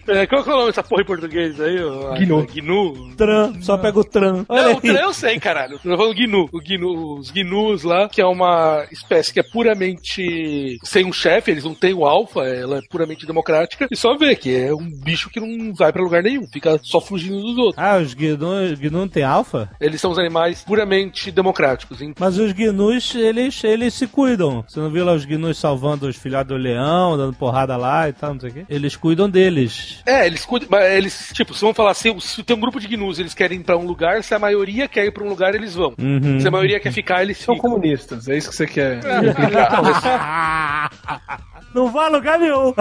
é, 0.21 0.27
qual 0.27 0.43
que 0.43 0.49
é 0.49 0.53
o 0.53 0.57
nome 0.57 0.67
dessa 0.67 0.83
porra 0.83 1.01
em 1.01 1.05
português 1.05 1.59
aí? 1.59 1.77
Gnu. 2.19 2.45
Gnu. 2.45 3.15
Tran, 3.15 3.61
só 3.61 3.77
pega 3.77 3.99
o 3.99 4.03
tran. 4.03 4.45
Olha 4.47 4.63
Não, 4.63 4.73
o 4.75 4.81
tran 4.81 4.99
eu 4.99 5.13
sei, 5.13 5.39
caralho. 5.39 5.73
Eu 5.73 5.79
tô 5.79 5.97
falando 5.97 6.15
gnu. 6.15 6.49
O 6.51 6.59
gnu. 6.59 7.17
Os 7.17 7.31
gnus 7.31 7.83
lá, 7.83 8.07
que 8.07 8.21
é 8.21 8.25
uma 8.25 8.85
espécie 8.91 9.33
que 9.33 9.39
é 9.39 9.43
puramente 9.43 10.77
sem 10.83 11.05
um 11.05 11.13
chefe, 11.13 11.51
eles 11.51 11.63
não 11.63 11.73
têm 11.73 11.93
o 11.93 12.05
alfa, 12.05 12.41
ela 12.41 12.77
é 12.77 12.81
puramente 12.89 13.25
democrática. 13.25 13.60
E 13.91 13.95
só 13.95 14.15
vê 14.17 14.35
que 14.35 14.55
é 14.55 14.73
um 14.73 14.89
bicho 14.89 15.29
que 15.29 15.39
não 15.39 15.73
vai 15.73 15.91
pra 15.91 16.01
lugar 16.01 16.23
nenhum, 16.23 16.47
fica 16.47 16.79
só 16.83 16.99
fugindo 17.01 17.41
dos 17.41 17.57
outros. 17.57 17.75
Ah, 17.77 17.97
os 17.97 18.13
gnus, 18.13 18.79
gnu 18.79 19.07
tem 19.07 19.23
alfa? 19.23 19.69
Eles 19.79 19.99
são 20.01 20.11
os 20.11 20.19
animais 20.19 20.63
puramente 20.63 21.31
democráticos. 21.31 22.01
hein? 22.01 22.13
Mas 22.19 22.37
os 22.37 22.51
gnus, 22.53 23.15
eles, 23.15 23.63
eles 23.63 23.93
se 23.93 24.07
cuidam. 24.07 24.63
Você 24.67 24.79
não 24.79 24.89
viu 24.89 25.05
lá 25.05 25.13
os 25.13 25.25
gnus 25.25 25.57
salvando 25.57 26.07
os 26.07 26.15
filhotes 26.17 26.47
do 26.49 26.57
leão, 26.57 27.17
dando 27.17 27.33
porrada 27.33 27.77
lá 27.77 28.09
e 28.09 28.13
tal, 28.13 28.33
não 28.33 28.39
sei 28.41 28.49
o 28.49 28.53
quê? 28.53 28.65
Eles 28.69 28.95
cuidam 28.95 29.29
deles. 29.29 29.99
É, 30.05 30.25
eles 30.25 30.45
cuidam, 30.45 30.67
mas 30.71 30.91
eles, 30.93 31.31
tipo, 31.33 31.53
se 31.53 31.61
vamos 31.61 31.75
falar 31.77 31.91
assim, 31.91 32.17
se 32.19 32.43
tem 32.43 32.55
um 32.55 32.59
grupo 32.59 32.79
de 32.79 32.87
gnus, 32.87 33.19
eles 33.19 33.33
querem 33.33 33.59
ir 33.59 33.63
pra 33.63 33.77
um 33.77 33.85
lugar, 33.85 34.23
se 34.23 34.33
a 34.33 34.39
maioria 34.39 34.87
quer 34.87 35.05
ir 35.05 35.11
pra 35.11 35.23
um 35.23 35.29
lugar, 35.29 35.53
eles 35.55 35.75
vão. 35.75 35.93
Uhum. 35.99 36.39
Se 36.39 36.47
a 36.47 36.51
maioria 36.51 36.79
quer 36.79 36.91
ficar, 36.91 37.21
eles 37.23 37.37
São 37.37 37.55
ficam. 37.55 37.71
comunistas, 37.71 38.27
é 38.27 38.37
isso 38.37 38.49
que 38.49 38.55
você 38.55 38.67
quer. 38.67 38.99
não 39.03 39.11
vai 41.73 42.07
a 42.07 42.09
lugar 42.09 42.39
nenhum. 42.39 42.73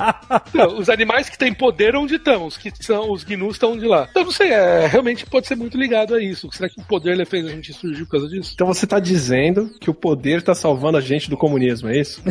Não, 0.54 0.78
os 0.78 0.88
animais 0.88 1.28
que 1.28 1.38
têm 1.38 1.52
poder 1.52 1.96
onde 1.96 2.16
estão, 2.16 2.46
os 2.46 2.56
que 2.56 2.70
são 2.80 3.10
os 3.10 3.24
gnus 3.24 3.54
estão 3.54 3.72
onde 3.72 3.86
lá. 3.86 4.06
Então 4.10 4.24
não 4.24 4.30
sei, 4.30 4.50
é, 4.50 4.86
realmente 4.86 5.26
pode 5.26 5.46
ser 5.46 5.56
muito 5.56 5.76
ligado 5.76 6.14
a 6.14 6.22
isso. 6.22 6.48
Será 6.52 6.68
que 6.68 6.80
o 6.80 6.84
poder 6.84 7.12
ele 7.12 7.24
fez 7.24 7.46
a 7.46 7.50
gente 7.50 7.72
surgir 7.72 8.04
por 8.04 8.12
causa 8.12 8.28
disso? 8.28 8.52
Então 8.54 8.66
você 8.66 8.86
tá 8.86 8.98
dizendo 8.98 9.70
que 9.80 9.90
o 9.90 9.94
poder 9.94 10.42
tá 10.42 10.54
salvando 10.54 10.98
a 10.98 11.00
gente 11.00 11.28
do 11.30 11.36
comunismo, 11.36 11.88
é 11.88 11.98
isso? 11.98 12.22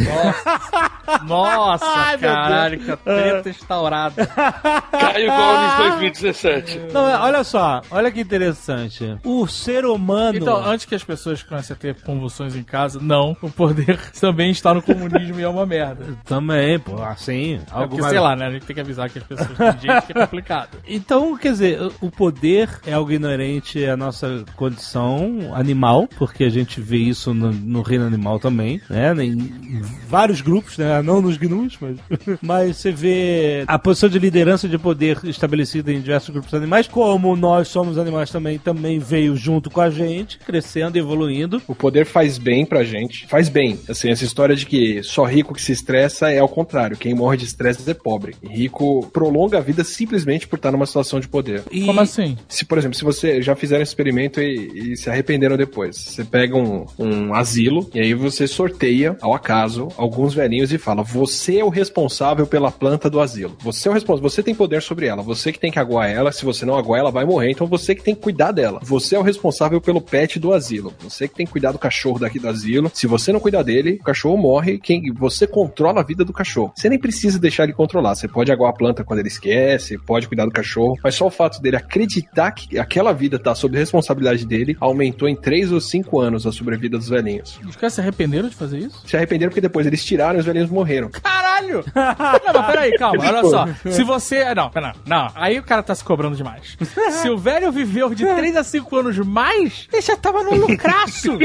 Nossa, 1.26 1.86
Ai, 1.86 2.18
meu 2.18 2.32
caralho, 2.32 2.80
que 2.80 2.96
treta 2.98 3.50
instaurada. 3.50 4.26
Caio 4.26 5.28
Gomes 5.28 5.78
2017. 5.78 6.80
Não, 6.94 7.08
é, 7.08 7.18
olha 7.18 7.44
só, 7.44 7.82
olha 7.92 8.12
que 8.12 8.22
interessante. 8.22 9.18
O 9.24 9.48
ser 9.48 9.86
humano. 9.86 10.38
Então, 10.38 10.64
antes 10.64 10.86
que 10.86 10.96
as 10.96 11.04
pessoas 11.04 11.44
comecem 11.44 11.74
a 11.74 11.78
ter 11.78 11.96
convulsões 12.02 12.56
em 12.56 12.64
casa, 12.64 13.00
não, 13.02 13.36
o 13.42 13.50
poder 13.50 14.00
também 14.20 14.52
está 14.52 14.74
no 14.74 14.82
comunismo 14.82 15.40
e 15.40 15.44
é 15.44 15.48
uma 15.48 15.66
merda. 15.66 16.03
Também, 16.26 16.80
pô, 16.80 17.02
assim. 17.02 17.56
É 17.56 17.60
porque, 17.88 18.02
mais- 18.02 18.12
sei 18.12 18.20
lá, 18.20 18.36
né? 18.36 18.48
A 18.48 18.52
gente 18.52 18.66
tem 18.66 18.74
que 18.74 18.82
avisar 18.82 19.10
que 19.10 19.20
as 19.20 19.24
pessoas 19.26 19.50
têm 19.58 19.72
gente 19.92 20.06
que 20.06 20.12
é 20.18 20.22
complicado. 20.22 20.78
Então, 20.88 21.36
quer 21.38 21.52
dizer, 21.52 21.80
o 22.02 22.12
poder 22.12 22.70
é 22.86 22.94
algo 22.94 23.12
inerente 23.12 23.84
à 23.86 23.98
nossa 23.98 24.44
condição 24.56 25.52
animal, 25.54 26.08
porque 26.18 26.44
a 26.44 26.50
gente 26.50 26.80
vê 26.80 26.98
isso 26.98 27.34
no, 27.34 27.52
no 27.52 27.82
reino 27.82 28.06
animal 28.06 28.40
também, 28.40 28.82
né? 28.90 29.14
Em 29.24 29.82
vários 30.08 30.42
grupos, 30.42 30.78
né? 30.78 31.02
Não 31.02 31.22
nos 31.22 31.38
gnus, 31.38 31.78
mas. 31.80 31.98
mas 32.42 32.78
você 32.78 32.92
vê 32.92 33.64
a 33.68 33.80
posição 33.80 34.10
de 34.10 34.20
liderança 34.20 34.68
de 34.68 34.78
poder 34.78 35.20
estabelecida 35.24 35.92
em 35.92 36.02
diversos 36.02 36.30
grupos 36.30 36.54
animais, 36.54 36.88
como 36.88 37.36
nós 37.36 37.68
somos 37.68 37.98
animais 37.98 38.30
também, 38.30 38.60
também 38.60 39.00
veio 39.00 39.36
junto 39.36 39.70
com 39.70 39.82
a 39.82 39.90
gente, 39.90 40.38
crescendo, 40.40 40.98
evoluindo. 40.98 41.62
O 41.68 41.76
poder 41.76 42.06
faz 42.06 42.38
bem 42.38 42.66
pra 42.66 42.84
gente. 42.84 43.28
Faz 43.28 43.50
bem. 43.50 43.80
Assim, 43.90 44.10
essa 44.10 44.24
história 44.24 44.56
de 44.56 44.66
que 44.66 45.02
só 45.04 45.24
rico 45.24 45.54
que 45.54 45.62
se 45.62 45.72
estressa 45.72 45.93
é 45.98 46.40
ao 46.40 46.50
contrário. 46.50 46.98
Quem 46.98 47.14
morre 47.14 47.38
de 47.38 47.46
estresse 47.46 47.90
é 47.90 47.94
pobre. 47.94 48.36
Rico 48.44 49.06
prolonga 49.12 49.58
a 49.58 49.62
vida 49.62 49.84
simplesmente 49.84 50.48
por 50.48 50.56
estar 50.58 50.72
numa 50.72 50.86
situação 50.86 51.20
de 51.20 51.28
poder. 51.28 51.64
E- 51.72 51.86
Como 51.86 52.00
assim? 52.00 52.38
Se, 52.48 52.66
por 52.66 52.78
exemplo, 52.78 52.98
se 52.98 53.04
você 53.04 53.42
já 53.42 53.56
fizeram 53.56 53.82
esse 53.84 53.92
experimento 53.92 54.42
e, 54.42 54.94
e 54.94 54.98
se 54.98 55.10
arrependeram 55.10 55.58
depois, 55.58 55.96
você 55.98 56.24
pega 56.24 56.56
um, 56.58 56.86
um 56.98 57.34
asilo 57.34 57.90
e 57.94 58.00
aí 58.00 58.14
você 58.14 58.48
sorteia, 58.48 59.18
ao 59.22 59.34
acaso, 59.34 59.90
alguns 59.98 60.34
velhinhos 60.34 60.72
e 60.72 60.78
fala: 60.78 61.04
Você 61.04 61.58
é 61.58 61.64
o 61.66 61.70
responsável 61.70 62.46
pela 62.48 62.72
planta 62.72 63.10
do 63.10 63.20
asilo. 63.20 63.56
Você 63.62 63.88
é 63.88 63.92
o 63.92 63.94
responsável, 63.94 64.30
você 64.30 64.42
tem 64.44 64.56
poder 64.56 64.82
sobre 64.82 65.08
ela. 65.08 65.22
Você 65.22 65.52
que 65.52 65.60
tem 65.60 65.72
que 65.72 65.80
aguar 65.80 66.10
ela. 66.10 66.32
Se 66.32 66.46
você 66.46 66.66
não 66.66 66.76
aguar, 66.76 67.00
ela 67.00 67.12
vai 67.12 67.26
morrer. 67.26 67.52
Então 67.52 67.68
você 67.68 67.94
que 67.96 68.04
tem 68.04 68.16
que 68.16 68.22
cuidar 68.22 68.52
dela. 68.52 68.80
Você 68.84 69.16
é 69.16 69.20
o 69.20 69.24
responsável 69.24 69.80
pelo 69.82 70.02
pet 70.02 70.40
do 70.40 70.54
asilo. 70.54 70.94
Você 71.02 71.28
que 71.28 71.36
tem 71.36 71.46
que 71.46 71.52
cuidar 71.52 71.72
do 71.72 71.80
cachorro 71.80 72.20
daqui 72.20 72.40
do 72.40 72.48
asilo. 72.48 72.92
Se 72.94 73.08
você 73.08 73.32
não 73.32 73.40
cuidar 73.40 73.64
dele, 73.64 73.98
o 74.02 74.04
cachorro 74.04 74.38
morre. 74.38 74.78
Quem 74.80 75.12
você 75.14 75.46
controla 75.46 75.83
a 75.90 76.04
vida 76.04 76.24
do 76.26 76.34
cachorro. 76.34 76.74
Você 76.76 76.90
nem 76.90 77.00
precisa 77.00 77.40
deixar 77.40 77.64
ele 77.64 77.74
controlar. 77.74 78.16
Você 78.16 78.28
pode 78.28 78.52
aguar 78.52 78.72
a 78.72 78.74
planta 78.74 79.04
quando 79.04 79.20
ele 79.20 79.28
esquece, 79.28 79.98
pode 79.98 80.28
cuidar 80.28 80.46
do 80.46 80.52
cachorro, 80.52 80.98
mas 81.04 81.16
só 81.16 81.28
o 81.28 81.32
fato 81.32 81.62
dele 81.62 81.78
acreditar 81.78 82.52
que 82.52 82.78
aquela 82.80 83.14
vida 83.14 83.38
tá 83.40 83.54
sob 83.56 83.78
responsabilidade 83.78 84.46
dele 84.46 84.76
aumentou 84.80 85.28
em 85.28 85.36
3 85.36 85.72
ou 85.72 85.80
5 85.82 86.20
anos 86.20 86.46
a 86.48 86.52
sobrevida 86.52 86.98
dos 86.98 87.10
velhinhos. 87.10 87.60
Os 87.68 87.76
caras 87.76 87.94
se 87.94 88.02
arrependeram 88.02 88.50
de 88.50 88.56
fazer 88.56 88.80
isso? 88.80 89.02
Se 89.06 89.16
arrependeram 89.16 89.50
porque 89.50 89.62
depois 89.62 89.86
eles 89.88 90.04
tiraram 90.04 90.38
e 90.38 90.40
os 90.40 90.46
velhinhos 90.46 90.70
morreram. 90.70 91.10
Caralho! 91.10 91.84
Não, 91.96 92.54
mas 92.54 92.66
peraí, 92.68 92.98
calma, 92.98 93.24
olha 93.26 93.44
só. 93.44 93.68
Se 93.92 94.04
você. 94.04 94.54
Não, 94.54 94.70
pera, 94.70 94.94
não. 95.06 95.32
Aí 95.36 95.58
o 95.60 95.64
cara 95.64 95.82
tá 95.82 95.94
se 95.96 96.04
cobrando 96.04 96.36
demais. 96.36 96.78
Se 97.22 97.30
o 97.30 97.38
velho 97.38 97.72
viveu 97.72 98.14
de 98.14 98.26
3 98.26 98.56
a 98.58 98.64
5 98.64 98.96
anos 98.98 99.18
mais, 99.20 99.88
ele 99.92 100.02
já 100.02 100.16
tava 100.18 100.44
no 100.44 100.56
lucraço. 100.56 101.38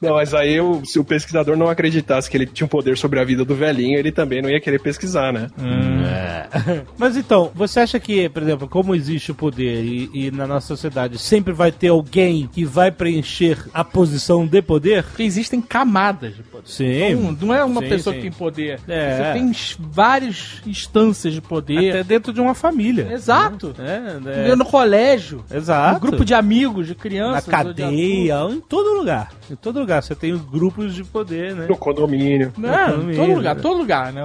Não, 0.00 0.14
mas 0.14 0.34
aí 0.34 0.60
o- 0.60 0.84
se 0.84 0.98
o 0.98 1.04
pesquisador 1.22 1.56
não 1.56 1.68
acreditasse 1.68 2.28
que 2.28 2.36
ele 2.36 2.46
tinha 2.46 2.64
um 2.64 2.68
poder 2.68 2.96
sobre 2.98 3.20
a 3.20 3.24
vida 3.24 3.44
do 3.44 3.54
velhinho, 3.54 3.98
ele 3.98 4.12
também 4.12 4.42
não 4.42 4.50
ia 4.50 4.60
querer 4.60 4.80
pesquisar, 4.80 5.32
né? 5.32 5.48
Mas 6.98 7.16
então, 7.16 7.50
você 7.54 7.80
acha 7.80 7.98
que, 7.98 8.28
por 8.28 8.42
exemplo, 8.42 8.68
como 8.68 8.94
existe 8.94 9.30
o 9.30 9.34
poder 9.34 9.84
e, 9.84 10.10
e 10.12 10.30
na 10.30 10.46
nossa 10.46 10.66
sociedade 10.66 11.18
sempre 11.18 11.52
vai 11.52 11.72
ter 11.72 11.88
alguém 11.88 12.48
que 12.52 12.64
vai 12.64 12.90
preencher 12.90 13.58
a 13.72 13.84
posição 13.84 14.46
de 14.46 14.60
poder? 14.60 15.04
Porque 15.04 15.22
existem 15.22 15.60
camadas 15.60 16.36
de 16.36 16.42
poder. 16.42 16.68
Sim. 16.68 17.14
Não, 17.14 17.32
não 17.32 17.54
é 17.54 17.64
uma 17.64 17.80
Sim, 17.80 17.88
pessoa 17.88 18.14
sim. 18.14 18.20
que 18.20 18.28
tem 18.28 18.38
poder. 18.38 18.80
É. 18.86 19.16
Você 19.16 19.32
tem 19.32 19.52
várias 19.78 20.62
instâncias 20.66 21.34
de 21.34 21.40
poder. 21.40 21.90
Até 21.90 22.04
dentro 22.04 22.32
de 22.32 22.40
uma 22.40 22.54
família. 22.54 23.08
Exato. 23.12 23.74
É, 23.78 24.50
é. 24.50 24.56
No 24.56 24.64
colégio. 24.64 25.44
Exato. 25.52 25.94
No 25.94 26.00
grupo 26.00 26.24
de 26.24 26.34
amigos, 26.34 26.86
de 26.86 26.94
Na 26.94 27.00
crianças. 27.00 27.46
ou 27.46 27.72
de 27.72 27.82
cadeia, 27.82 28.36
em 28.50 28.60
todo 28.60 28.96
lugar. 28.98 29.30
Em 29.52 29.56
todo 29.56 29.78
lugar. 29.80 30.02
Você 30.02 30.14
tem 30.14 30.32
os 30.32 30.40
grupos 30.40 30.94
de 30.94 31.04
poder, 31.04 31.54
né? 31.54 31.66
No 31.68 31.76
condomínio. 31.76 32.54
Não, 32.56 33.12
em 33.12 33.14
todo 33.14 33.34
lugar, 33.34 33.56
todo 33.56 33.78
lugar, 33.78 34.10
né? 34.10 34.24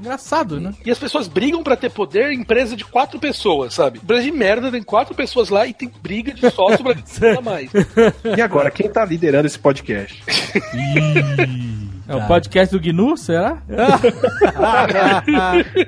Engraçado, 0.00 0.60
né? 0.60 0.74
E 0.84 0.90
as 0.90 0.98
pessoas 0.98 1.28
brigam 1.28 1.62
pra 1.62 1.76
ter 1.76 1.90
poder 1.90 2.32
em 2.32 2.40
empresa 2.40 2.74
de 2.74 2.84
quatro 2.84 3.20
pessoas, 3.20 3.74
sabe? 3.74 4.00
Empresa 4.02 4.24
de 4.24 4.32
merda, 4.32 4.72
tem 4.72 4.82
quatro 4.82 5.14
pessoas 5.14 5.48
lá 5.48 5.64
e 5.64 5.72
tem 5.72 5.88
briga 6.02 6.34
de 6.34 6.50
sócio 6.50 6.84
pra 6.84 6.94
mais. 7.40 7.70
E 8.36 8.40
agora, 8.40 8.70
quem 8.70 8.90
tá 8.90 9.04
liderando 9.04 9.46
esse 9.46 9.58
podcast? 9.58 10.22
É 12.08 12.16
o 12.16 12.26
podcast 12.26 12.74
do 12.76 12.80
GNU, 12.82 13.16
será? 13.18 13.58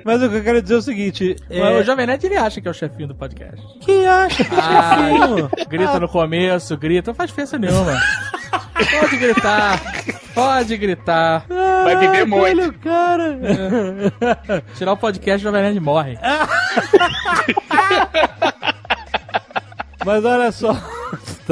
Mas 0.04 0.22
o 0.22 0.28
que 0.28 0.36
eu 0.36 0.42
quero 0.42 0.60
dizer 0.60 0.74
é 0.74 0.78
o 0.78 0.82
seguinte: 0.82 1.34
é, 1.48 1.78
O 1.78 1.82
Jovem 1.82 2.06
Nerd 2.06 2.24
ele 2.26 2.36
acha 2.36 2.60
que 2.60 2.68
é 2.68 2.70
o 2.70 2.74
chefinho 2.74 3.08
do 3.08 3.14
podcast. 3.14 3.56
quem 3.80 4.06
acha 4.06 4.44
que 4.44 4.54
é 4.54 4.60
chefinho? 4.62 5.50
Grita 5.68 5.98
no 5.98 6.08
começo, 6.08 6.76
grita, 6.76 7.10
não 7.10 7.14
faz 7.14 7.30
diferença 7.30 7.58
nenhuma. 7.58 7.98
Pode 9.00 9.16
gritar, 9.16 9.80
pode 10.34 10.76
gritar. 10.76 11.46
Vai 11.48 11.96
viver 11.96 12.26
muito. 12.26 12.44
Olha 12.44 12.68
o 12.68 12.72
cara. 12.74 13.38
Tirar 14.76 14.92
o 14.92 14.96
podcast, 14.96 15.38
o 15.40 15.50
Jovem 15.50 15.62
Nerd 15.62 15.80
morre. 15.80 16.18
Mas 20.04 20.24
olha 20.24 20.50
só. 20.52 20.76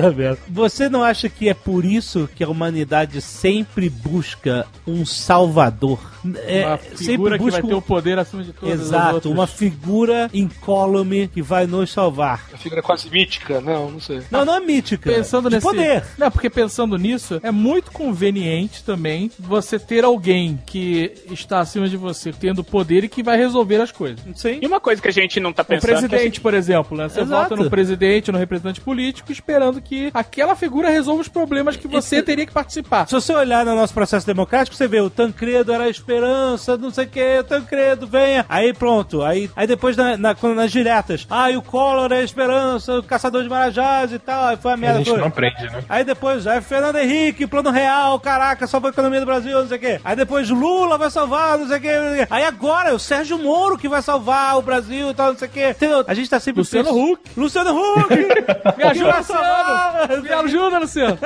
Tá 0.02 0.10
vendo? 0.10 0.38
Você 0.48 0.88
não 0.88 1.02
acha 1.02 1.28
que 1.28 1.48
é 1.48 1.54
por 1.54 1.84
isso 1.84 2.28
que 2.34 2.42
a 2.44 2.48
humanidade 2.48 3.20
sempre 3.20 3.88
busca 3.90 4.66
um 4.86 5.04
salvador? 5.04 5.98
é, 6.46 6.66
Uma 6.66 6.78
sempre 6.78 6.96
figura 7.06 7.38
que 7.38 7.44
vai 7.44 7.50
busca 7.52 7.66
ter 7.68 7.74
um- 7.74 7.78
o 7.78 7.82
poder 7.82 8.18
acima 8.18 8.42
de 8.42 8.52
todos. 8.52 8.74
Exato, 8.74 9.30
uma 9.30 9.46
figura 9.46 10.28
incólume 10.34 11.28
que 11.28 11.40
vai 11.40 11.66
nos 11.66 11.90
salvar. 11.92 12.44
A 12.52 12.56
figura 12.56 12.82
quase 12.82 13.08
mítica, 13.10 13.60
não, 13.60 13.90
não 13.92 14.00
sei. 14.00 14.20
Não, 14.30 14.44
não 14.44 14.54
é 14.54 14.60
mítica. 14.60 15.10
Pensando 15.10 15.48
de 15.48 15.56
nesse. 15.56 15.66
poder. 15.66 16.04
Não, 16.18 16.30
porque 16.30 16.50
pensando 16.50 16.96
nisso, 16.98 17.40
é 17.42 17.50
muito 17.50 17.90
conveniente 17.92 18.82
também 18.84 19.30
você 19.38 19.78
ter 19.78 20.04
alguém 20.04 20.58
que 20.66 21.12
está 21.30 21.60
acima 21.60 21.88
de 21.88 21.96
você, 21.96 22.32
tendo 22.32 22.62
poder 22.64 23.04
e 23.04 23.08
que 23.08 23.22
vai 23.22 23.36
resolver 23.38 23.80
as 23.80 23.92
coisas. 23.92 24.18
Sim. 24.34 24.58
E 24.60 24.66
uma 24.66 24.80
coisa 24.80 25.00
que 25.00 25.08
a 25.08 25.12
gente 25.12 25.38
não 25.40 25.52
tá 25.52 25.62
O 25.62 25.66
pensando... 25.66 25.90
é 25.90 25.94
que 25.94 26.08
presidente, 26.08 26.40
por 26.40 26.54
exemplo, 26.54 26.96
né? 26.96 27.08
Você 27.08 27.20
Exato. 27.20 27.48
vota 27.50 27.62
no 27.62 27.70
presidente, 27.70 28.32
no 28.32 28.38
representante 28.38 28.80
político, 28.80 29.30
esperando 29.32 29.80
que 29.80 29.87
aquela 30.14 30.54
figura 30.56 30.88
resolva 30.90 31.22
os 31.22 31.28
problemas 31.28 31.76
que 31.76 31.88
você 31.88 32.16
Isso- 32.16 32.24
teria 32.26 32.46
que 32.46 32.52
participar. 32.52 33.06
Se 33.06 33.14
você 33.14 33.32
olhar 33.34 33.64
no 33.64 33.74
nosso 33.74 33.92
processo 33.94 34.26
democrático, 34.26 34.76
você 34.76 34.86
vê 34.88 35.00
o 35.00 35.10
Tancredo 35.10 35.72
era 35.72 35.84
a 35.84 35.88
esperança, 35.88 36.76
não 36.76 36.90
sei 36.90 37.04
o 37.04 37.08
que, 37.08 37.38
o 37.40 37.44
Tancredo, 37.44 38.06
venha. 38.06 38.44
Aí 38.48 38.72
pronto. 38.72 39.22
Aí, 39.22 39.50
aí 39.56 39.66
depois, 39.66 39.96
na, 39.96 40.16
na- 40.16 40.34
quando 40.34 40.54
nas 40.54 40.70
diretas, 40.70 41.26
ah, 41.30 41.50
e 41.50 41.56
o 41.56 41.62
Collor 41.62 42.12
é 42.12 42.18
a 42.18 42.22
esperança, 42.22 42.98
o 42.98 43.02
caçador 43.02 43.42
de 43.42 43.48
Marajás 43.48 44.12
e 44.12 44.18
tal. 44.18 44.44
Aí 44.46 44.56
foi 44.56 44.70
a 44.70 44.74
A 44.74 44.76
merda 44.76 44.98
gente 44.98 45.06
toda. 45.08 45.20
não 45.20 45.28
aprende, 45.28 45.64
né? 45.64 45.84
Aí 45.88 46.04
depois, 46.04 46.46
aí 46.46 46.60
Fernando 46.60 46.96
Henrique, 46.96 47.46
plano 47.46 47.70
real, 47.70 48.18
caraca, 48.20 48.66
salva 48.66 48.88
a 48.88 48.90
economia 48.90 49.20
do 49.20 49.26
Brasil, 49.26 49.58
não 49.60 49.68
sei 49.68 49.76
o 49.76 49.80
quê. 49.80 50.00
Aí 50.04 50.16
depois 50.16 50.48
Lula 50.50 50.96
vai 50.98 51.10
salvar, 51.10 51.58
não 51.58 51.66
sei 51.68 51.78
o 51.78 51.80
quê. 51.80 51.92
não 51.98 52.10
sei 52.10 52.22
o 52.22 52.26
quê. 52.26 52.26
Aí 52.30 52.44
agora 52.44 52.90
é 52.90 52.92
o 52.92 52.98
Sérgio 52.98 53.38
Moro 53.38 53.76
que 53.78 53.88
vai 53.88 54.02
salvar 54.02 54.56
o 54.58 54.62
Brasil 54.62 55.10
e 55.10 55.14
tal, 55.14 55.32
não 55.32 55.38
sei 55.38 55.48
o 55.48 55.50
quê. 55.50 55.70
Entendeu? 55.70 56.04
A 56.06 56.14
gente 56.14 56.28
tá 56.30 56.38
sempre... 56.40 56.60
Luciano 56.60 56.90
Huck. 56.90 57.20
Luciano 57.36 57.70
Huck! 57.74 58.14
Me 58.76 58.84
ajuda, 58.84 59.12
vai 59.12 59.22
salvar, 59.22 59.58
Luciano! 59.60 59.77
Me 60.22 60.30
ajuda, 60.32 60.78
Luciano! 60.78 61.18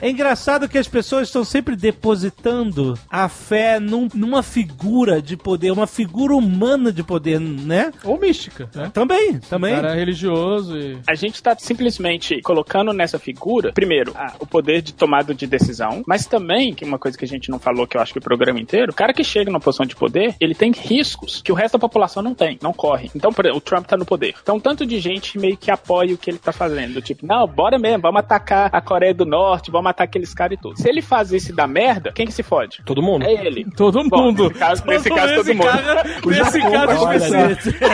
É 0.00 0.10
engraçado 0.10 0.68
que 0.68 0.78
as 0.78 0.88
pessoas 0.88 1.28
estão 1.28 1.44
sempre 1.44 1.76
depositando 1.76 2.94
a 3.10 3.28
fé 3.28 3.78
num- 3.80 4.08
numa 4.14 4.42
figura 4.42 5.20
de 5.20 5.36
poder, 5.36 5.70
uma 5.70 5.86
figura 5.86 6.34
humana 6.34 6.92
de 6.92 7.02
poder, 7.02 7.40
né? 7.40 7.92
Ou 8.04 8.18
mística, 8.18 8.68
né? 8.74 8.90
Também, 8.92 9.38
também. 9.38 9.74
Cara 9.74 9.94
religioso 9.94 10.76
e. 10.78 10.98
A 11.06 11.14
gente 11.14 11.42
tá 11.42 11.54
simplesmente 11.58 12.40
colocando 12.42 12.92
nessa 12.92 13.18
figura, 13.18 13.72
primeiro, 13.72 14.12
a- 14.14 14.34
o 14.38 14.46
poder 14.46 14.82
de 14.82 14.92
tomada 14.94 15.34
de 15.34 15.46
decisão, 15.46 16.02
mas 16.06 16.26
também, 16.26 16.74
que 16.74 16.84
é 16.84 16.86
uma 16.86 16.98
coisa 16.98 17.16
que 17.16 17.24
a 17.24 17.28
gente 17.28 17.50
não 17.50 17.58
falou, 17.58 17.86
que 17.86 17.96
eu 17.96 18.00
acho 18.00 18.12
que 18.12 18.18
o 18.18 18.22
programa 18.22 18.60
inteiro, 18.60 18.92
o 18.92 18.94
cara 18.94 19.12
que 19.12 19.24
chega 19.24 19.50
numa 19.50 19.60
posição 19.60 19.86
de 19.86 19.96
poder, 19.96 20.34
ele 20.40 20.54
tem 20.54 20.72
riscos 20.72 21.40
que 21.42 21.52
o 21.52 21.54
resto 21.54 21.74
da 21.74 21.78
população 21.78 22.22
não 22.22 22.34
tem, 22.34 22.58
não 22.62 22.72
corre. 22.72 23.10
Então, 23.14 23.32
por 23.32 23.44
exemplo, 23.44 23.58
o 23.58 23.60
Trump 23.60 23.86
tá 23.86 23.96
no 23.96 24.04
poder. 24.04 24.34
Então, 24.42 24.58
tanto 24.60 24.84
de 24.86 24.98
gente 25.00 25.38
meio 25.38 25.56
que 25.56 25.70
apoia 25.70 26.14
o 26.14 26.18
que 26.18 26.30
ele 26.30 26.38
tá 26.38 26.52
fazendo, 26.52 26.94
do 26.94 27.02
tipo, 27.02 27.26
não, 27.26 27.46
bora 27.46 27.63
mesmo, 27.78 28.00
vamos 28.02 28.20
atacar 28.20 28.68
a 28.72 28.80
Coreia 28.80 29.12
do 29.14 29.24
Norte, 29.24 29.70
vamos 29.70 29.90
atacar 29.90 30.04
aqueles 30.06 30.32
caras 30.34 30.56
e 30.58 30.60
tudo. 30.60 30.76
Se 30.80 30.88
ele 30.88 31.00
faz 31.02 31.32
isso 31.32 31.50
e 31.50 31.54
dá 31.54 31.66
merda, 31.66 32.12
quem 32.12 32.26
que 32.26 32.32
se 32.32 32.42
fode? 32.42 32.82
Todo 32.84 33.02
mundo. 33.02 33.24
É 33.24 33.32
ele. 33.32 33.66
Todo 33.76 34.02
Bom, 34.08 34.22
mundo. 34.24 34.48
nesse 34.48 34.58
caso- 34.58 34.84
nesse 34.86 35.10
caso, 35.10 35.34
todo 35.36 35.54
mundo. 35.54 35.66
Cara, 35.66 36.04
nesse 36.26 36.60
caso 36.60 37.04
vai 37.04 37.16
específico. 37.16 37.84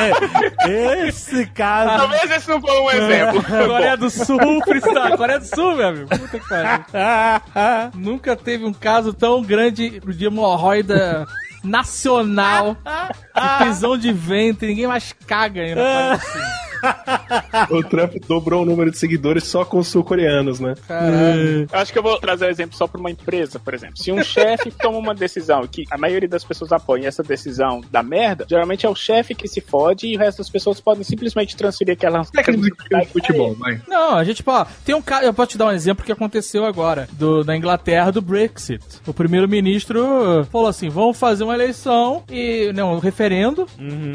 Esse, 0.68 1.08
esse 1.08 1.46
caso. 1.46 1.96
Talvez 1.98 2.30
esse 2.30 2.48
não 2.48 2.60
foi 2.60 2.80
um 2.80 2.90
exemplo. 2.90 3.42
Coreia 3.44 3.96
do 3.96 4.10
Sul, 4.10 4.38
freestyle. 4.64 5.16
Coreia 5.16 5.38
do 5.38 5.46
Sul, 5.46 5.76
meu 5.76 5.88
amigo. 5.88 6.08
Puta 6.08 6.38
que 6.38 6.48
pariu. 6.48 6.84
Nunca 7.94 8.36
teve 8.36 8.64
um 8.64 8.72
caso 8.72 9.12
tão 9.12 9.42
grande 9.42 10.00
de 10.00 10.24
hemorroida 10.26 11.26
nacional, 11.62 12.74
de 12.74 13.48
prisão 13.64 13.96
de 13.96 14.12
ventre, 14.12 14.68
ninguém 14.68 14.86
mais 14.86 15.12
caga 15.26 15.60
ainda. 15.62 15.80
O 17.70 17.82
Trump 17.82 18.14
dobrou 18.26 18.62
o 18.62 18.64
número 18.64 18.90
de 18.90 18.98
seguidores 18.98 19.44
só 19.44 19.64
com 19.64 19.78
os 19.78 19.88
sul-coreanos, 19.88 20.58
né? 20.60 20.74
Caralho. 20.86 21.68
Eu 21.72 21.78
acho 21.78 21.92
que 21.92 21.98
eu 21.98 22.02
vou 22.02 22.18
trazer 22.18 22.46
um 22.46 22.50
exemplo 22.50 22.76
só 22.76 22.86
para 22.86 23.00
uma 23.00 23.10
empresa, 23.10 23.58
por 23.58 23.74
exemplo. 23.74 23.96
Se 23.96 24.10
um 24.10 24.22
chefe 24.22 24.70
toma 24.80 24.98
uma 24.98 25.14
decisão 25.14 25.66
que 25.66 25.84
a 25.90 25.98
maioria 25.98 26.28
das 26.28 26.44
pessoas 26.44 26.72
apoia 26.72 27.06
essa 27.06 27.22
decisão 27.22 27.80
da 27.90 28.02
merda, 28.02 28.46
geralmente 28.48 28.86
é 28.86 28.88
o 28.88 28.94
chefe 28.94 29.34
que 29.34 29.46
se 29.48 29.60
fode 29.60 30.06
e 30.08 30.16
o 30.16 30.18
resto 30.18 30.38
das 30.38 30.50
pessoas 30.50 30.80
podem 30.80 31.04
simplesmente 31.04 31.56
transferir 31.56 31.94
aquela 31.94 32.24
Técnico 32.24 32.76
de 32.88 33.06
futebol, 33.06 33.54
vai. 33.54 33.80
Não, 33.86 34.14
a 34.16 34.24
gente, 34.24 34.42
pô, 34.42 34.64
tem 34.84 34.94
um 34.94 35.02
cara, 35.02 35.24
eu 35.26 35.34
posso 35.34 35.50
te 35.50 35.58
dar 35.58 35.66
um 35.66 35.72
exemplo 35.72 36.04
que 36.04 36.12
aconteceu 36.12 36.64
agora, 36.64 37.08
do, 37.12 37.44
da 37.44 37.56
Inglaterra, 37.56 38.10
do 38.10 38.20
Brexit. 38.22 38.82
O 39.06 39.12
primeiro-ministro 39.14 40.46
falou 40.50 40.66
assim, 40.68 40.88
vamos 40.88 41.18
fazer 41.18 41.44
uma 41.44 41.54
eleição, 41.54 42.22
e, 42.30 42.72
não, 42.74 42.94
um 42.94 42.98
referendo, 42.98 43.66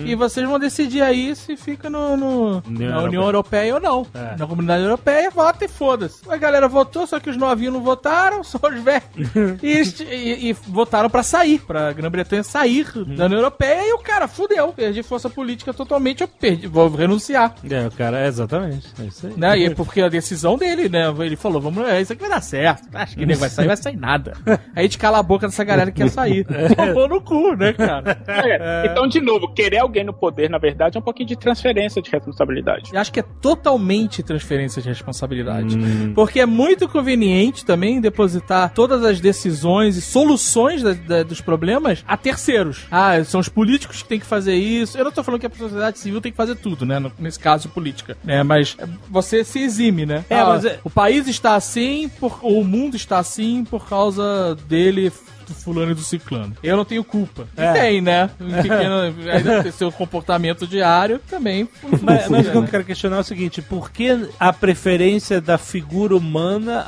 e 0.05 0.15
vocês 0.15 0.47
vão 0.47 0.59
decidir 0.59 1.01
aí 1.01 1.35
se 1.35 1.55
fica 1.55 1.89
no, 1.89 2.17
no- 2.17 2.54
União 2.67 2.91
na 2.91 3.01
União 3.03 3.23
Europeia 3.23 3.75
ou 3.75 3.81
não. 3.81 4.05
É. 4.13 4.35
Na 4.37 4.47
Comunidade 4.47 4.83
Europeia, 4.83 5.29
vota 5.29 5.65
e 5.65 5.67
foda-se. 5.67 6.21
A 6.29 6.37
galera 6.37 6.67
votou, 6.67 7.05
só 7.07 7.19
que 7.19 7.29
os 7.29 7.37
novinhos 7.37 7.73
não 7.73 7.81
votaram, 7.81 8.43
só 8.45 8.59
os 8.63 8.81
velhos. 8.81 9.61
e, 9.61 10.03
e- 10.13 10.49
e 10.49 10.53
votaram 10.53 11.09
pra 11.09 11.23
sair, 11.23 11.59
pra 11.59 11.91
Grã-Bretanha 11.93 12.43
sair 12.43 12.85
da 13.15 13.25
União 13.25 13.39
Europeia, 13.39 13.87
e 13.89 13.93
o 13.93 13.99
cara, 13.99 14.27
fudeu, 14.27 14.71
perdi 14.73 15.01
força 15.03 15.29
política 15.29 15.73
totalmente, 15.73 16.21
eu 16.21 16.27
perdi, 16.27 16.67
vou 16.67 16.89
renunciar. 16.89 17.55
É, 17.69 17.87
o 17.87 17.91
cara, 17.91 18.19
é 18.19 18.27
exatamente. 18.27 18.87
É 18.99 19.03
isso 19.05 19.27
aí. 19.27 19.33
Né? 19.37 19.57
E 19.59 19.65
é 19.65 19.69
porque 19.71 20.01
a 20.01 20.09
decisão 20.09 20.57
dele, 20.57 20.89
né? 20.89 21.13
Ele 21.19 21.35
falou, 21.35 21.61
vamos, 21.61 21.87
é, 21.87 22.01
isso 22.01 22.13
aqui 22.13 22.21
vai 22.21 22.29
dar 22.29 22.41
certo. 22.41 22.87
Acho 22.93 23.15
que 23.15 23.25
nem 23.25 23.35
vai 23.35 23.49
sair, 23.49 23.67
vai 23.67 23.77
sair 23.77 23.97
nada. 23.97 24.33
Aí 24.45 24.57
a 24.75 24.81
gente 24.83 24.97
cala 24.97 25.19
a 25.19 25.23
boca 25.23 25.47
dessa 25.47 25.63
galera 25.63 25.91
que 25.91 26.01
quer 26.01 26.09
sair. 26.09 26.45
Tomou 26.75 27.07
no 27.07 27.21
cu, 27.21 27.55
né, 27.55 27.73
cara? 27.73 28.17
É. 28.27 28.87
Então, 28.91 29.07
de 29.07 29.19
novo, 29.21 29.53
querer 29.53 29.79
alguém 29.79 30.03
no 30.03 30.13
poder, 30.13 30.49
na 30.49 30.57
verdade, 30.57 30.97
é 30.97 30.99
um 30.99 31.03
pouquinho 31.03 31.27
de 31.27 31.35
transferência 31.35 32.01
de 32.01 32.09
responsabilidade. 32.11 32.44
Eu 32.93 32.99
acho 32.99 33.11
que 33.11 33.19
é 33.19 33.23
totalmente 33.41 34.21
transferência 34.23 34.81
de 34.81 34.89
responsabilidade. 34.89 35.77
Porque 36.13 36.39
é 36.39 36.45
muito 36.45 36.87
conveniente 36.87 37.65
também 37.65 37.99
depositar 38.01 38.71
todas 38.73 39.03
as 39.03 39.19
decisões 39.19 39.97
e 39.97 40.01
soluções 40.01 40.81
da- 40.83 40.93
da- 40.93 41.23
dos 41.23 41.41
problemas 41.41 42.03
a 42.07 42.17
terceiros. 42.17 42.85
Ah, 42.91 43.23
são 43.23 43.39
os 43.39 43.49
políticos 43.49 44.01
que 44.03 44.09
têm 44.09 44.19
que 44.19 44.25
fazer 44.25 44.55
isso. 44.55 44.97
Eu 44.97 45.05
não 45.05 45.11
tô 45.11 45.23
falando 45.23 45.39
que 45.41 45.47
a 45.47 45.49
sociedade 45.51 45.99
civil 45.99 46.21
tem 46.21 46.31
que 46.31 46.37
fazer 46.37 46.55
tudo, 46.55 46.85
né? 46.85 46.99
no- 46.99 47.11
nesse 47.19 47.39
caso, 47.39 47.69
política. 47.69 48.17
Né? 48.23 48.43
Mas 48.43 48.75
você 49.09 49.43
se 49.43 49.59
exime, 49.59 50.05
né? 50.05 50.23
É, 50.29 50.39
Ah, 50.39 50.45
mas 50.45 50.65
é- 50.65 50.79
O 50.83 50.89
país 50.89 51.27
está 51.27 51.55
assim, 51.55 52.09
por, 52.19 52.39
o 52.41 52.63
mundo 52.63 52.95
está 52.95 53.19
assim 53.19 53.63
por 53.65 53.87
causa 53.87 54.55
dele 54.67 55.11
do 55.45 55.53
fulano 55.53 55.91
e 55.91 55.95
do 55.95 56.01
ciclano. 56.01 56.55
Eu 56.63 56.75
não 56.77 56.85
tenho 56.85 57.03
culpa. 57.03 57.47
E 57.57 57.61
É. 57.61 57.73
tem, 57.73 58.01
né? 58.01 58.29
Um 58.39 58.51
pequeno, 58.61 58.95
ainda 59.31 59.63
tem 59.63 59.71
seu 59.71 59.91
comportamento 59.91 60.67
diário 60.67 61.19
também. 61.29 61.67
Mas, 62.01 62.27
mas 62.29 62.47
o 62.47 62.51
que 62.51 62.57
eu 62.57 62.63
quero 62.67 62.83
questionar 62.83 63.17
é 63.17 63.19
o 63.19 63.23
seguinte: 63.23 63.61
por 63.61 63.91
que 63.91 64.29
a 64.39 64.51
preferência 64.53 65.39
da 65.41 65.57
figura 65.57 66.15
humana 66.15 66.85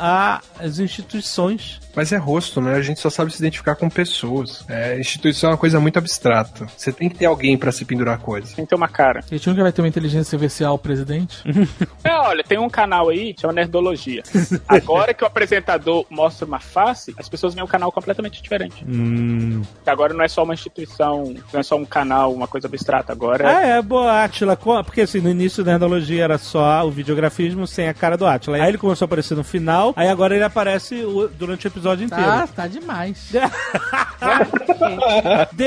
às 0.60 0.80
instituições? 0.80 1.80
Mas 1.98 2.12
é 2.12 2.18
rosto, 2.18 2.62
né? 2.62 2.76
A 2.76 2.82
gente 2.84 3.00
só 3.00 3.10
sabe 3.10 3.34
se 3.34 3.40
identificar 3.40 3.76
com 3.76 3.90
pessoas. 3.90 4.64
É, 4.70 5.00
instituição 5.00 5.50
é 5.50 5.54
uma 5.54 5.58
coisa 5.58 5.80
muito 5.80 5.98
abstrata. 5.98 6.68
Você 6.78 6.94
tem 6.94 7.10
que 7.10 7.16
ter 7.16 7.26
alguém 7.26 7.58
pra 7.58 7.72
se 7.72 7.84
pendurar 7.84 8.20
coisa. 8.20 8.56
Tem 8.56 8.66
que 8.66 8.70
ter 8.70 8.76
uma 8.76 8.88
cara. 8.88 9.22
A 9.22 9.34
gente 9.36 9.50
nunca 9.50 9.64
vai 9.64 9.72
ter 9.72 9.82
uma 9.82 9.88
inteligência 9.88 10.36
artificial 10.36 10.78
presidente? 10.78 11.44
É, 12.04 12.14
olha, 12.14 12.44
tem 12.44 12.58
um 12.58 12.70
canal 12.70 13.10
aí, 13.10 13.36
chama 13.38 13.52
Nerdologia. 13.52 14.24
Agora 14.68 15.14
que 15.14 15.24
o 15.24 15.28
apresentador 15.28 16.06
mostra 16.10 16.46
uma 16.46 16.60
face, 16.60 17.14
as 17.18 17.28
pessoas 17.28 17.54
veem 17.54 17.64
um 17.64 17.68
canal 17.68 17.92
completamente 17.92 18.42
diferente. 18.42 18.86
Hum. 18.88 19.62
Agora 19.86 20.14
não 20.14 20.24
é 20.24 20.28
só 20.28 20.44
uma 20.44 20.54
instituição, 20.54 21.36
não 21.52 21.60
é 21.60 21.64
só 21.64 21.76
um 21.76 21.86
canal, 21.86 22.34
uma 22.34 22.48
coisa 22.48 22.68
abstrata. 22.68 23.12
Agora 23.12 23.58
Ah, 23.58 23.62
é, 23.62 23.82
boa, 23.82 24.24
Atila. 24.24 24.56
Porque 24.56 25.02
assim, 25.02 25.20
no 25.20 25.30
início 25.30 25.64
da 25.64 25.72
Nerdologia 25.72 26.24
era 26.24 26.38
só 26.38 26.86
o 26.86 26.92
videografismo 26.92 27.68
sem 27.68 27.90
a 27.90 27.94
cara 27.94 28.16
do 28.16 28.26
Atila. 28.26 28.58
Aí 28.58 28.70
ele 28.70 28.78
começou 28.78 29.06
a 29.06 29.08
aparecer 29.08 29.36
no 29.36 29.44
final, 29.44 29.94
aí 29.96 30.08
agora 30.08 30.36
ele 30.36 30.44
aparece 30.44 31.04
durante 31.38 31.66
o 31.66 31.68
episódio 31.68 31.87
inteiro. 31.96 32.24
Tá, 32.26 32.48
tá 32.56 32.68
demais. 32.68 33.30
De- 33.30 33.40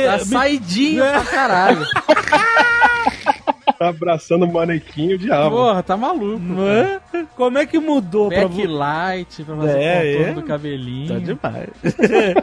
Tá 0.07 0.19
saidinho 0.25 1.03
pra 1.05 1.25
caralho. 1.25 1.87
Tá 3.79 3.89
abraçando 3.89 4.45
o 4.45 4.53
manequim 4.53 5.15
o 5.15 5.19
diabo. 5.19 5.57
Porra, 5.57 5.83
tá 5.83 5.97
maluco. 5.97 6.43
É? 6.69 7.01
Como 7.35 7.57
é 7.59 7.65
que 7.65 7.79
mudou 7.79 8.29
pra 8.29 8.47
você? 8.47 8.67
Backlight 8.67 9.45
pra 9.45 9.57
fazer 9.57 9.81
É, 9.81 9.99
o 10.01 10.13
contorno 10.19 10.31
é. 10.31 10.35
do 10.35 10.43
cabelinho. 10.43 11.09
Tá 11.09 11.19
demais. 11.19 11.71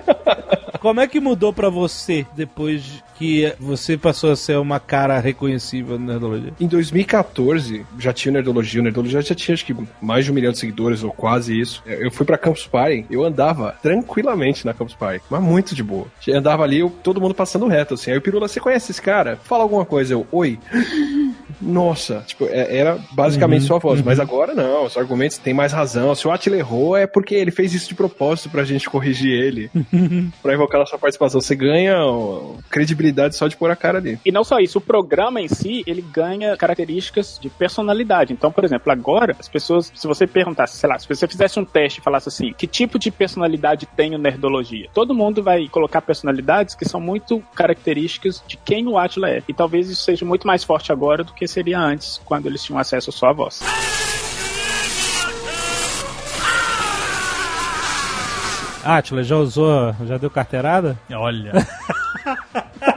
Como 0.82 1.00
é 1.00 1.08
que 1.08 1.20
mudou 1.20 1.52
pra 1.54 1.70
você 1.70 2.26
depois 2.36 3.04
que 3.18 3.54
você 3.60 3.98
passou 3.98 4.32
a 4.32 4.36
ser 4.36 4.58
uma 4.58 4.80
cara 4.80 5.20
reconhecível 5.20 5.98
na 6.00 6.14
Nerdologia? 6.14 6.54
Em 6.60 6.68
2014, 6.68 7.86
já 8.00 8.14
tinha 8.14 8.32
o 8.32 8.34
Nerdologia. 8.34 8.82
O 8.82 8.84
Nerdologia 8.84 9.22
já 9.22 9.36
tinha, 9.36 9.54
acho 9.54 9.66
que, 9.66 9.76
mais 10.02 10.26
de 10.26 10.32
um 10.32 10.34
milhão 10.36 10.52
de 10.52 10.60
seguidores, 10.60 11.04
ou 11.04 11.12
quase 11.12 11.60
isso. 11.60 11.82
Eu 11.86 12.12
fui 12.12 12.26
pra 12.26 12.38
Campus 12.38 12.68
Party, 12.68 13.06
eu 13.10 13.24
andava 13.24 13.76
tranquilamente 13.82 14.66
na 14.66 14.74
Campus 14.74 14.94
Party, 14.96 15.24
mas 15.30 15.42
muito 15.42 15.74
de 15.76 15.84
boa. 15.84 16.08
Eu 16.26 16.38
andava 16.38 16.64
ali, 16.64 16.80
eu- 16.80 16.90
todo 17.04 17.20
mundo 17.22 17.34
passando 17.34 17.68
reto, 17.68 17.94
assim. 17.96 18.12
Aí 18.12 18.18
o 18.18 18.22
Pirula, 18.22 18.48
você 18.48 18.60
conhece 18.60 18.92
esse 18.92 19.02
cara? 19.02 19.38
Fala 19.44 19.64
alguma 19.64 19.86
coisa. 19.86 20.14
Eu, 20.14 20.26
oi. 20.32 20.60
nossa, 21.62 22.24
tipo, 22.28 22.46
é- 22.46 22.78
era 22.78 23.00
basicamente 23.12 23.66
só 23.66 23.76
a 23.78 23.80
voz. 23.80 24.02
Mas 24.02 24.20
agora 24.20 24.54
não, 24.54 24.86
os 24.86 24.96
argumentos 24.98 25.38
têm 25.38 25.54
mais 25.54 25.72
razão. 25.74 26.14
Se 26.14 26.28
o 26.28 26.32
Attila 26.32 26.56
errou, 26.58 26.96
é 26.96 27.08
porque 27.08 27.34
ele 27.36 27.52
fez 27.52 27.74
isso 27.74 27.88
de 27.90 27.96
propósito 27.96 28.50
pra 28.50 28.64
gente 28.64 28.90
corrigir 28.90 29.32
ele. 29.32 29.72
pra 30.42 30.54
invocar 30.54 30.80
nossa 30.80 30.98
participação. 30.98 31.42
Você 31.42 31.56
ganha 31.56 31.98
ó, 32.00 32.56
credibilidade 33.08 33.36
só 33.36 33.48
de 33.48 33.56
pôr 33.56 33.72
a 33.72 33.76
cara 33.76 33.98
ali. 33.98 34.20
E 34.26 34.32
não 34.32 34.44
só 34.44 34.60
isso, 34.60 34.78
o 34.78 34.82
programa 34.82 35.42
em 35.42 35.48
si, 35.48 35.84
ele 35.86 36.02
ganha 36.02 36.56
características 36.58 37.40
de 37.40 37.50
personalidade. 37.50 38.34
Então, 38.34 38.52
por 38.52 38.64
exemplo, 38.64 38.92
agora, 38.92 39.36
as 39.40 39.48
pessoas, 39.48 39.92
se 39.94 40.08
você 40.08 40.28
perguntasse, 40.28 40.78
sei 40.78 40.90
lá, 40.90 41.00
se 41.00 41.08
você 41.08 41.28
fizesse 41.28 41.60
um 41.60 41.66
teste 41.66 42.00
e 42.00 42.04
falasse 42.04 42.30
assim, 42.30 42.54
que 42.54 42.68
tipo 42.68 43.00
de 43.00 43.12
personalidade 43.12 43.86
tem 43.86 44.16
o 44.16 44.18
Nerdologia? 44.18 44.90
Todo 44.94 45.14
mundo 45.14 45.42
vai 45.42 45.68
colocar 45.68 46.02
personalidades 46.02 46.76
que 46.76 46.88
são 46.88 47.00
muito 47.00 47.42
características 47.56 48.44
de 48.48 48.58
quem 48.58 48.88
o 48.88 48.98
Atila 48.98 49.30
é. 49.30 49.42
E 49.48 49.54
talvez 49.54 49.90
isso 49.90 50.04
seja 50.04 50.26
muito 50.26 50.46
mais 50.46 50.64
forte 50.64 50.92
agora 50.92 51.24
do 51.24 51.34
que 51.34 51.48
seria 51.48 51.80
antes, 51.80 52.20
quando 52.26 52.48
eles 52.48 52.64
tinham 52.64 52.80
acesso 52.80 53.12
só 53.12 53.28
à 53.28 53.34
voz. 53.34 53.62
Atila, 58.84 59.22
já 59.22 59.36
usou, 59.36 59.94
já 60.06 60.18
deu 60.18 60.30
carteirada? 60.30 60.98
Olha. 61.12 61.52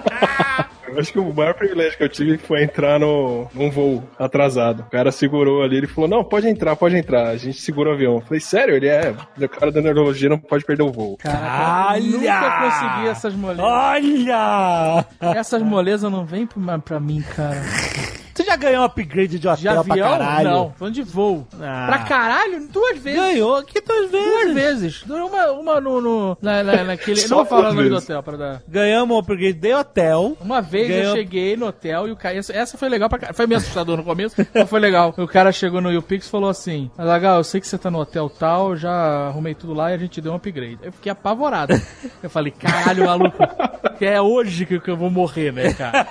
Eu 0.93 1.01
acho 1.01 1.13
que 1.13 1.19
o 1.19 1.33
maior 1.33 1.55
privilégio 1.55 1.97
que 1.97 2.05
eu 2.05 2.09
tive 2.09 2.39
foi 2.39 2.65
entrar 2.65 2.99
no, 2.99 3.49
num 3.55 3.71
voo 3.71 4.03
atrasado. 4.19 4.81
O 4.81 4.91
cara 4.91 5.13
segurou 5.13 5.63
ali, 5.63 5.77
ele 5.77 5.87
falou: 5.87 6.09
Não, 6.09 6.25
pode 6.25 6.49
entrar, 6.49 6.75
pode 6.77 6.97
entrar. 6.97 7.29
A 7.29 7.37
gente 7.37 7.61
segura 7.61 7.91
o 7.91 7.93
avião. 7.93 8.15
Eu 8.15 8.21
falei: 8.21 8.41
Sério? 8.41 8.75
Ele 8.75 8.89
é. 8.89 9.15
O 9.41 9.49
cara 9.49 9.71
da 9.71 9.81
neurologia 9.81 10.29
não 10.29 10.39
pode 10.39 10.65
perder 10.65 10.83
o 10.83 10.93
voo. 10.93 11.17
Caraca, 11.17 11.99
eu 11.99 12.05
nunca 12.05 12.61
consegui 12.61 13.09
essas 13.09 13.35
molezas. 13.35 13.65
Olha! 13.65 15.07
Essas 15.21 15.63
molezas 15.63 16.11
não 16.11 16.25
vêm 16.25 16.47
pra, 16.47 16.79
pra 16.79 17.01
mim, 17.01 17.23
cara. 17.35 17.61
Você 18.41 18.47
já 18.47 18.57
ganhou 18.57 18.83
um 18.83 18.85
upgrade 18.85 19.29
de 19.29 19.39
De 19.39 19.49
hotel 19.49 19.85
pra 19.85 19.93
avião? 19.95 20.09
caralho? 20.11 20.51
Não, 20.51 20.73
falando 20.79 20.95
de 20.95 21.03
voo. 21.03 21.47
Ah. 21.61 21.85
Pra 21.87 21.99
caralho? 22.01 22.69
Duas 22.69 22.99
vezes. 22.99 23.21
Ganhou 23.21 23.57
aqui 23.57 23.81
duas 23.81 24.11
vezes. 24.11 24.31
Duas 24.43 24.55
vezes. 24.55 25.03
Uma, 25.05 25.51
uma 25.53 25.81
no, 25.81 26.01
no- 26.01 26.39
na, 26.41 26.63
na- 26.63 26.85
naquele. 26.85 27.21
Só 27.21 27.29
não 27.29 27.37
vou 27.39 27.47
falar 27.47 27.71
o 27.71 27.75
nome 27.75 27.89
do 27.89 27.97
hotel 27.97 28.23
pra 28.23 28.37
dar. 28.37 28.63
Ganhamos 28.69 29.15
um 29.17 29.19
upgrade 29.19 29.53
de 29.55 29.75
hotel. 29.75 30.37
Uma 30.41 30.61
vez 30.61 30.89
eu 30.91 30.97
Ganhou- 30.97 31.17
cheguei 31.17 31.57
no 31.57 31.67
hotel 31.67 32.09
e 32.09 32.13
o 32.13 32.17
cara. 32.17 32.37
Essa, 32.37 32.53
essa 32.53 32.79
foi 32.79 32.89
legal 32.89 33.09
pra 33.09 33.19
caralho. 33.19 33.37
Foi 33.37 33.47
meio 33.47 33.59
assustador 33.59 33.97
no 33.97 34.05
começo, 34.05 34.35
mas 34.55 34.69
foi 34.69 34.81
legal. 34.81 35.15
O 35.17 35.27
cara 35.29 35.53
chegou 35.53 35.81
no 35.81 35.91
YouPix 35.93 36.27
e 36.27 36.31
falou 36.31 36.49
assim: 36.51 36.91
Azagal, 36.97 37.39
eu 37.39 37.45
sei 37.45 37.61
que 37.61 37.67
você 37.69 37.77
tá 37.79 37.91
no 37.91 37.99
hotel 38.01 38.29
tal, 38.31 38.77
já 38.77 38.91
arrumei 39.29 39.55
tudo 39.55 39.75
lá 39.75 39.91
e 39.91 39.95
a 39.95 39.99
gente 39.99 40.21
deu 40.21 40.33
um 40.33 40.37
upgrade. 40.37 40.79
Eu 40.83 40.93
fiquei 40.93 41.13
apavorado. 41.13 41.75
Eu 42.23 42.31
falei, 42.31 42.53
caralho, 42.53 43.05
maluco, 43.07 43.39
que 43.99 44.05
é 44.05 44.21
hoje 44.21 44.65
que 44.67 44.81
eu 44.91 44.97
vou 44.97 45.11
morrer, 45.11 45.53
né, 45.53 45.73
cara? 45.75 46.07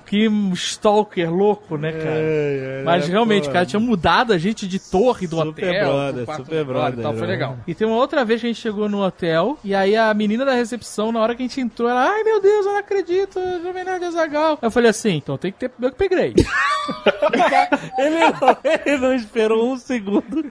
Que 0.06 0.26
stalker 0.54 1.29
louco, 1.30 1.76
né, 1.78 1.92
cara? 1.92 2.82
Mas 2.84 3.08
realmente, 3.08 3.48
o 3.48 3.52
cara 3.52 3.64
tinha 3.64 3.80
mudado 3.80 4.32
a 4.32 4.38
gente 4.38 4.66
de 4.68 4.78
torre 4.78 5.26
do 5.26 5.36
Super 5.36 5.68
hotel. 5.68 5.84
brother, 5.92 6.36
super 6.36 6.64
brother 6.64 7.02
tal, 7.02 7.12
foi 7.12 7.22
né? 7.22 7.26
legal. 7.28 7.56
E 7.66 7.74
tem 7.74 7.86
uma 7.86 7.96
outra 7.96 8.24
vez 8.24 8.40
que 8.40 8.46
a 8.46 8.50
gente 8.50 8.60
chegou 8.60 8.88
no 8.88 9.02
hotel 9.04 9.58
e 9.64 9.74
aí 9.74 9.96
a 9.96 10.12
menina 10.12 10.44
da 10.44 10.52
recepção, 10.54 11.10
na 11.12 11.20
hora 11.20 11.34
que 11.34 11.42
a 11.42 11.46
gente 11.46 11.60
entrou, 11.60 11.88
ela, 11.88 12.04
ai 12.10 12.22
meu 12.24 12.40
Deus, 12.40 12.66
eu 12.66 12.72
não 12.72 12.78
acredito, 12.78 13.40
Jovem 13.62 13.84
Nerd 13.84 14.04
Azagal. 14.04 14.58
Eu 14.60 14.70
falei 14.70 14.90
assim, 14.90 15.14
então 15.16 15.38
tem 15.38 15.52
que 15.52 15.58
ter 15.58 15.70
upgrade. 15.86 16.44
Ele 17.98 18.18
não, 18.18 18.56
ele 18.86 18.98
não 18.98 19.14
esperou 19.14 19.70
um 19.72 19.76
segundo. 19.76 20.44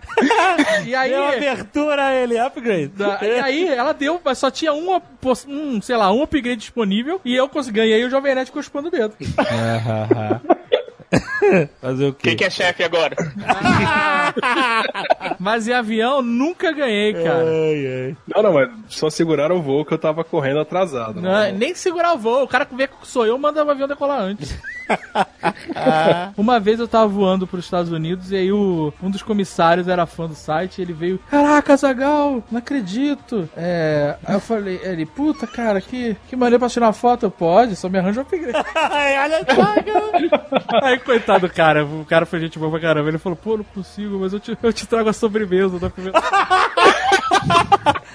E 0.86 0.96
aí, 0.96 1.10
Deu 1.10 1.26
abertura 1.26 2.06
a 2.06 2.14
ele, 2.16 2.38
upgrade. 2.38 2.88
da- 2.90 3.20
e 3.22 3.40
aí 3.40 3.68
ela 3.68 3.92
deu, 3.94 4.22
mas 4.24 4.38
só 4.38 4.50
tinha 4.50 4.72
um, 4.74 5.00
um, 5.48 5.82
sei 5.82 5.98
lá, 5.98 6.12
um 6.14 6.22
upgrade 6.24 6.58
disponível 6.62 7.20
e 7.26 7.36
eu 7.36 7.50
consegui, 7.50 7.80
ganhei 7.80 8.06
o 8.06 8.10
Jovem 8.10 8.36
Nerd 8.36 8.52
chupando 8.62 8.88
o 8.88 8.92
dedo. 8.92 9.14
Fazer 11.82 12.08
o 12.08 12.14
quê? 12.14 12.30
Quem 12.30 12.38
que 12.38 12.44
é 12.44 12.50
chefe 12.50 12.84
agora? 12.84 13.16
Mas 15.40 15.68
em 15.68 15.74
avião 15.74 16.22
nunca 16.22 16.72
ganhei, 16.72 17.14
cara. 17.14 17.46
Ai, 17.46 17.88
ai. 17.88 18.18
Não, 18.28 18.44
não, 18.44 18.54
mas 18.54 18.70
só 18.90 19.10
seguraram 19.10 19.58
o 19.58 19.62
voo 19.62 19.86
que 19.86 19.94
eu 19.94 19.98
tava 19.98 20.24
correndo 20.24 20.60
atrasado. 20.60 21.22
Não, 21.22 21.36
é 21.36 21.52
nem 21.52 21.74
segurar 21.74 22.14
o 22.14 22.18
voo. 22.18 22.44
O 22.44 22.48
cara 22.48 22.66
que 22.66 22.76
vê 22.76 22.88
que 22.88 22.94
sou 23.04 23.26
eu 23.26 23.38
manda 23.38 23.64
o 23.64 23.70
avião 23.70 23.88
decolar 23.88 24.22
antes. 24.22 24.58
Uma 26.38 26.60
vez 26.60 26.80
eu 26.80 26.88
tava 26.88 27.08
voando 27.08 27.48
pros 27.48 27.66
Estados 27.66 27.92
Unidos 27.92 28.32
e 28.32 28.36
aí 28.36 28.52
o, 28.52 28.94
um 29.02 29.10
dos 29.10 29.22
comissários 29.22 29.88
era 29.88 30.06
fã 30.06 30.28
do 30.28 30.36
site 30.36 30.80
e 30.80 30.82
ele 30.82 30.94
veio, 30.94 31.20
caraca, 31.30 31.76
Zagal, 31.78 32.44
não 32.52 32.60
acredito. 32.60 33.50
É, 33.56 34.16
aí 34.26 34.36
eu 34.36 34.40
falei, 34.40 34.80
ele, 34.84 35.06
puta, 35.06 35.46
cara, 35.46 35.80
que, 35.80 36.16
que 36.28 36.36
maneiro 36.36 36.60
pra 36.60 36.70
tirar 36.70 36.88
uma 36.88 36.94
foto? 36.94 37.26
Eu, 37.26 37.32
Pode, 37.32 37.76
só 37.76 37.88
me 37.88 37.98
arranja 37.98 38.20
um 38.20 38.24
upgrade. 38.24 38.58
Ai, 38.76 39.18
olha 39.20 39.46
só, 39.56 40.84
Aí, 40.84 40.99
coitado 41.06 41.48
do 41.48 41.54
cara, 41.54 41.86
o 41.86 42.06
cara 42.06 42.26
foi 42.26 42.40
gente 42.40 42.60
boa 42.60 42.72
pra 42.72 42.80
caramba. 42.80 43.10
Ele 43.10 43.18
falou, 43.18 43.36
pô, 43.36 43.58
não 43.58 43.64
consigo, 43.64 44.20
mas 44.20 44.34
eu 44.34 44.40
te, 44.40 44.58
eu 44.62 44.74
te 44.74 44.88
trago 44.88 45.10
a 45.10 45.14
sobremesa 45.14 45.80
da 45.80 45.90
primeira. 45.90 46.20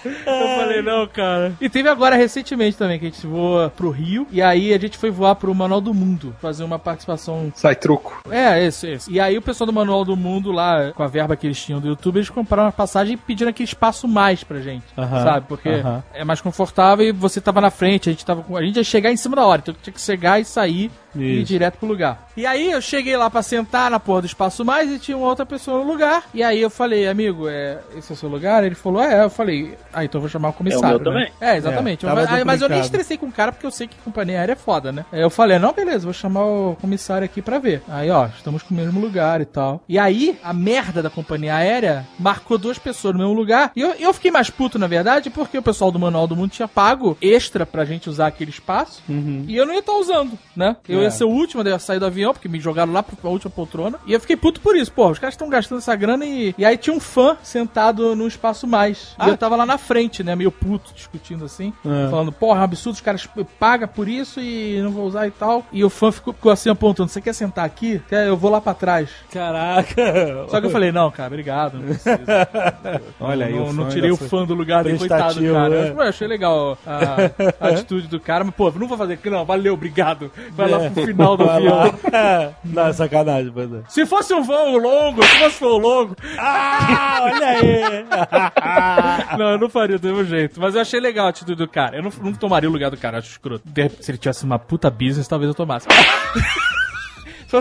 eu 0.04 0.56
falei, 0.58 0.82
não, 0.82 1.06
cara. 1.06 1.52
E 1.60 1.68
teve 1.68 1.88
agora 1.88 2.16
recentemente 2.16 2.76
também, 2.76 2.98
que 2.98 3.06
a 3.06 3.10
gente 3.10 3.26
voa 3.26 3.70
pro 3.70 3.90
Rio. 3.90 4.26
E 4.30 4.42
aí 4.42 4.72
a 4.72 4.78
gente 4.78 4.98
foi 4.98 5.10
voar 5.10 5.34
pro 5.34 5.54
Manual 5.54 5.80
do 5.80 5.94
Mundo, 5.94 6.34
fazer 6.40 6.64
uma 6.64 6.78
participação. 6.78 7.52
Sai 7.54 7.74
truco. 7.74 8.22
É, 8.30 8.64
esse, 8.64 8.88
esse. 8.88 9.12
E 9.12 9.18
aí 9.20 9.36
o 9.36 9.42
pessoal 9.42 9.66
do 9.66 9.72
Manual 9.72 10.04
do 10.04 10.16
Mundo 10.16 10.52
lá, 10.52 10.92
com 10.92 11.02
a 11.02 11.06
verba 11.06 11.36
que 11.36 11.46
eles 11.46 11.62
tinham 11.62 11.80
do 11.80 11.88
YouTube, 11.88 12.16
eles 12.16 12.30
compraram 12.30 12.64
uma 12.64 12.72
passagem 12.72 13.14
e 13.14 13.16
pediram 13.16 13.50
aquele 13.50 13.68
espaço 13.68 14.06
mais 14.06 14.44
pra 14.44 14.60
gente. 14.60 14.84
Aham, 14.96 15.22
Sabe? 15.22 15.46
Porque 15.48 15.68
aham. 15.68 16.02
é 16.12 16.24
mais 16.24 16.40
confortável 16.40 17.06
e 17.06 17.12
você 17.12 17.40
tava 17.40 17.60
na 17.60 17.70
frente, 17.70 18.08
a 18.08 18.12
gente 18.12 18.24
tava 18.24 18.42
com. 18.42 18.56
A 18.56 18.62
gente 18.62 18.76
ia 18.76 18.84
chegar 18.84 19.10
em 19.10 19.16
cima 19.16 19.36
da 19.36 19.44
hora, 19.44 19.60
então 19.62 19.74
tinha 19.82 19.94
que 19.94 20.00
chegar 20.00 20.40
e 20.40 20.44
sair 20.44 20.90
e 21.14 21.40
ir 21.40 21.44
direto 21.44 21.78
pro 21.78 21.88
lugar. 21.88 22.28
E 22.36 22.46
aí 22.46 22.70
eu 22.70 22.80
cheguei 22.80 23.16
lá 23.16 23.30
pra 23.30 23.42
sentar 23.42 23.90
na 23.90 24.00
porra 24.00 24.22
do 24.22 24.26
espaço 24.26 24.64
mais 24.64 24.90
e 24.90 24.98
tinha 24.98 25.16
uma 25.16 25.26
outra 25.26 25.46
pessoa 25.46 25.78
no 25.78 25.90
lugar. 25.90 26.24
E 26.34 26.42
aí 26.42 26.60
eu 26.60 26.70
falei, 26.70 27.06
amigo, 27.06 27.48
é, 27.48 27.78
esse 27.96 28.10
é 28.10 28.14
o 28.14 28.16
seu 28.16 28.28
lugar? 28.28 28.64
Ele 28.64 28.74
falou, 28.74 29.02
é. 29.02 29.24
Eu 29.24 29.30
falei, 29.30 29.76
ah, 29.92 30.04
então 30.04 30.18
eu 30.18 30.22
vou 30.22 30.30
chamar 30.30 30.48
o 30.48 30.52
comissário. 30.52 30.88
meu 30.88 30.98
né? 30.98 31.04
também. 31.04 31.32
É, 31.40 31.56
exatamente. 31.56 32.04
É, 32.04 32.08
tava 32.08 32.26
mas, 32.26 32.44
mas 32.44 32.62
eu 32.62 32.68
nem 32.68 32.80
estressei 32.80 33.16
com 33.16 33.26
o 33.26 33.32
cara 33.32 33.52
porque 33.52 33.66
eu 33.66 33.70
sei 33.70 33.86
que 33.86 33.96
companhia 34.04 34.40
aérea 34.40 34.54
é 34.54 34.56
foda, 34.56 34.90
né? 34.90 35.04
Aí 35.12 35.20
eu 35.20 35.30
falei, 35.30 35.58
não, 35.58 35.72
beleza, 35.72 36.04
vou 36.04 36.12
chamar 36.12 36.44
o 36.44 36.76
comissário 36.80 37.24
aqui 37.24 37.40
pra 37.40 37.58
ver. 37.58 37.82
Aí, 37.88 38.10
ó, 38.10 38.26
estamos 38.26 38.62
com 38.62 38.74
o 38.74 38.76
mesmo 38.76 39.00
lugar 39.00 39.40
e 39.40 39.44
tal. 39.44 39.82
E 39.88 39.98
aí, 39.98 40.38
a 40.42 40.52
merda 40.52 41.02
da 41.02 41.10
companhia 41.10 41.54
aérea 41.54 42.06
marcou 42.18 42.58
duas 42.58 42.78
pessoas 42.78 43.14
no 43.14 43.20
mesmo 43.20 43.34
lugar. 43.34 43.70
E 43.76 43.80
eu, 43.80 43.92
eu 43.92 44.12
fiquei 44.12 44.30
mais 44.30 44.50
puto, 44.50 44.78
na 44.78 44.86
verdade, 44.86 45.30
porque 45.30 45.56
o 45.56 45.62
pessoal 45.62 45.92
do 45.92 45.98
Manual 45.98 46.26
do 46.26 46.36
Mundo 46.36 46.50
tinha 46.50 46.66
pago 46.66 47.16
extra 47.20 47.64
pra 47.64 47.84
gente 47.84 48.10
usar 48.10 48.26
aquele 48.26 48.50
espaço. 48.50 49.02
E 49.46 49.56
eu 49.56 49.64
não 49.64 49.74
ia 49.74 49.80
estar 49.80 49.94
usando, 49.94 50.38
né? 50.56 50.76
Eu 50.88 51.03
É. 51.03 51.03
ia 51.04 51.10
ser 51.10 51.24
o 51.24 51.28
último 51.28 51.62
a 51.62 51.78
sair 51.78 51.98
do 51.98 52.06
avião, 52.06 52.32
porque 52.32 52.48
me 52.48 52.60
jogaram 52.60 52.92
lá 52.92 53.02
pra 53.02 53.30
última 53.30 53.50
poltrona. 53.50 53.98
E 54.06 54.12
eu 54.12 54.20
fiquei 54.20 54.36
puto 54.36 54.60
por 54.60 54.76
isso. 54.76 54.92
Pô, 54.92 55.08
os 55.08 55.18
caras 55.18 55.34
estão 55.34 55.48
gastando 55.48 55.78
essa 55.78 55.94
grana 55.94 56.24
e. 56.24 56.54
E 56.56 56.64
aí 56.64 56.76
tinha 56.76 56.94
um 56.94 57.00
fã 57.00 57.36
sentado 57.42 58.14
no 58.14 58.26
espaço 58.26 58.66
mais. 58.66 59.14
E 59.24 59.28
eu 59.28 59.36
tava 59.36 59.56
lá 59.56 59.66
na 59.66 59.78
frente, 59.78 60.22
né? 60.22 60.34
Meio 60.34 60.50
puto, 60.50 60.92
discutindo 60.94 61.44
assim. 61.44 61.72
É. 61.84 62.10
Falando, 62.10 62.32
porra, 62.32 62.58
é 62.58 62.60
um 62.60 62.64
absurdo, 62.64 62.94
os 62.94 63.00
caras 63.00 63.28
pagam 63.58 63.88
por 63.88 64.08
isso 64.08 64.40
e 64.40 64.80
não 64.82 64.90
vou 64.90 65.06
usar 65.06 65.26
e 65.26 65.30
tal. 65.30 65.64
E 65.72 65.84
o 65.84 65.90
fã 65.90 66.10
ficou, 66.10 66.32
ficou 66.32 66.52
assim 66.52 66.70
apontando: 66.70 67.08
você 67.10 67.20
quer 67.20 67.32
sentar 67.32 67.64
aqui? 67.64 68.00
Eu 68.10 68.36
vou 68.36 68.50
lá 68.50 68.60
pra 68.60 68.74
trás. 68.74 69.10
Caraca. 69.32 70.46
Só 70.48 70.60
que 70.60 70.66
eu 70.66 70.70
falei, 70.70 70.92
não, 70.92 71.10
cara, 71.10 71.28
obrigado, 71.28 71.78
não 71.78 71.86
precisa. 71.86 72.24
Olha 73.20 73.46
aí, 73.46 73.54
não, 73.54 73.72
não 73.72 73.88
tirei 73.88 74.10
o 74.10 74.16
fã 74.16 74.44
do 74.44 74.54
lugar 74.54 74.84
dele, 74.84 74.98
coitado, 74.98 75.34
cara. 75.34 75.68
né? 75.68 75.90
Eu, 75.90 75.94
eu 75.94 76.00
achei 76.02 76.26
legal 76.26 76.78
a, 76.86 77.30
a 77.60 77.68
atitude 77.70 78.08
do 78.08 78.20
cara, 78.20 78.44
mas, 78.44 78.54
pô, 78.54 78.70
não 78.70 78.86
vou 78.86 78.98
fazer 78.98 79.14
aqui, 79.14 79.30
não, 79.30 79.44
valeu, 79.44 79.74
obrigado. 79.74 80.30
Vai 80.52 80.68
lá 80.68 80.90
final 80.94 81.36
do 81.36 81.48
avião. 81.48 81.76
lá. 81.76 82.54
Não, 82.64 82.86
é 82.86 82.92
sacanagem, 82.92 83.52
mas 83.54 83.72
é. 83.72 83.82
Se 83.88 84.06
fosse 84.06 84.34
um 84.34 84.42
voo 84.42 84.78
longo, 84.78 85.22
se 85.22 85.38
fosse 85.38 85.64
um 85.64 85.68
voo 85.68 85.78
longo. 85.78 86.16
Ah, 86.38 87.18
olha 87.22 87.46
aí. 87.46 88.04
não, 89.38 89.50
eu 89.52 89.58
não 89.58 89.68
faria 89.68 89.98
do 89.98 90.08
mesmo 90.08 90.24
jeito. 90.24 90.60
Mas 90.60 90.74
eu 90.74 90.80
achei 90.80 91.00
legal 91.00 91.26
a 91.26 91.30
atitude 91.30 91.56
do 91.56 91.68
cara. 91.68 91.96
Eu 91.96 92.02
não, 92.02 92.12
não 92.22 92.32
tomaria 92.32 92.68
o 92.68 92.72
lugar 92.72 92.90
do 92.90 92.96
cara, 92.96 93.18
acho 93.18 93.30
escroto. 93.30 93.64
Se 94.00 94.10
ele 94.10 94.18
tivesse 94.18 94.44
uma 94.44 94.58
puta 94.58 94.90
business, 94.90 95.28
talvez 95.28 95.48
eu 95.48 95.54
tomasse. 95.54 95.86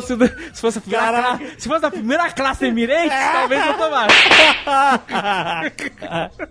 Se 0.01 0.17
fosse, 0.17 0.33
se 0.53 0.61
fosse 0.61 0.77
a 0.77 0.81
primeira 0.81 1.39
se 1.57 1.67
fosse 1.69 1.85
a 1.85 1.91
primeira 1.91 2.29
classe 2.31 2.65
Emirates, 2.65 3.11
talvez 3.31 3.65
eu 3.65 3.73
tomasse. 3.75 4.15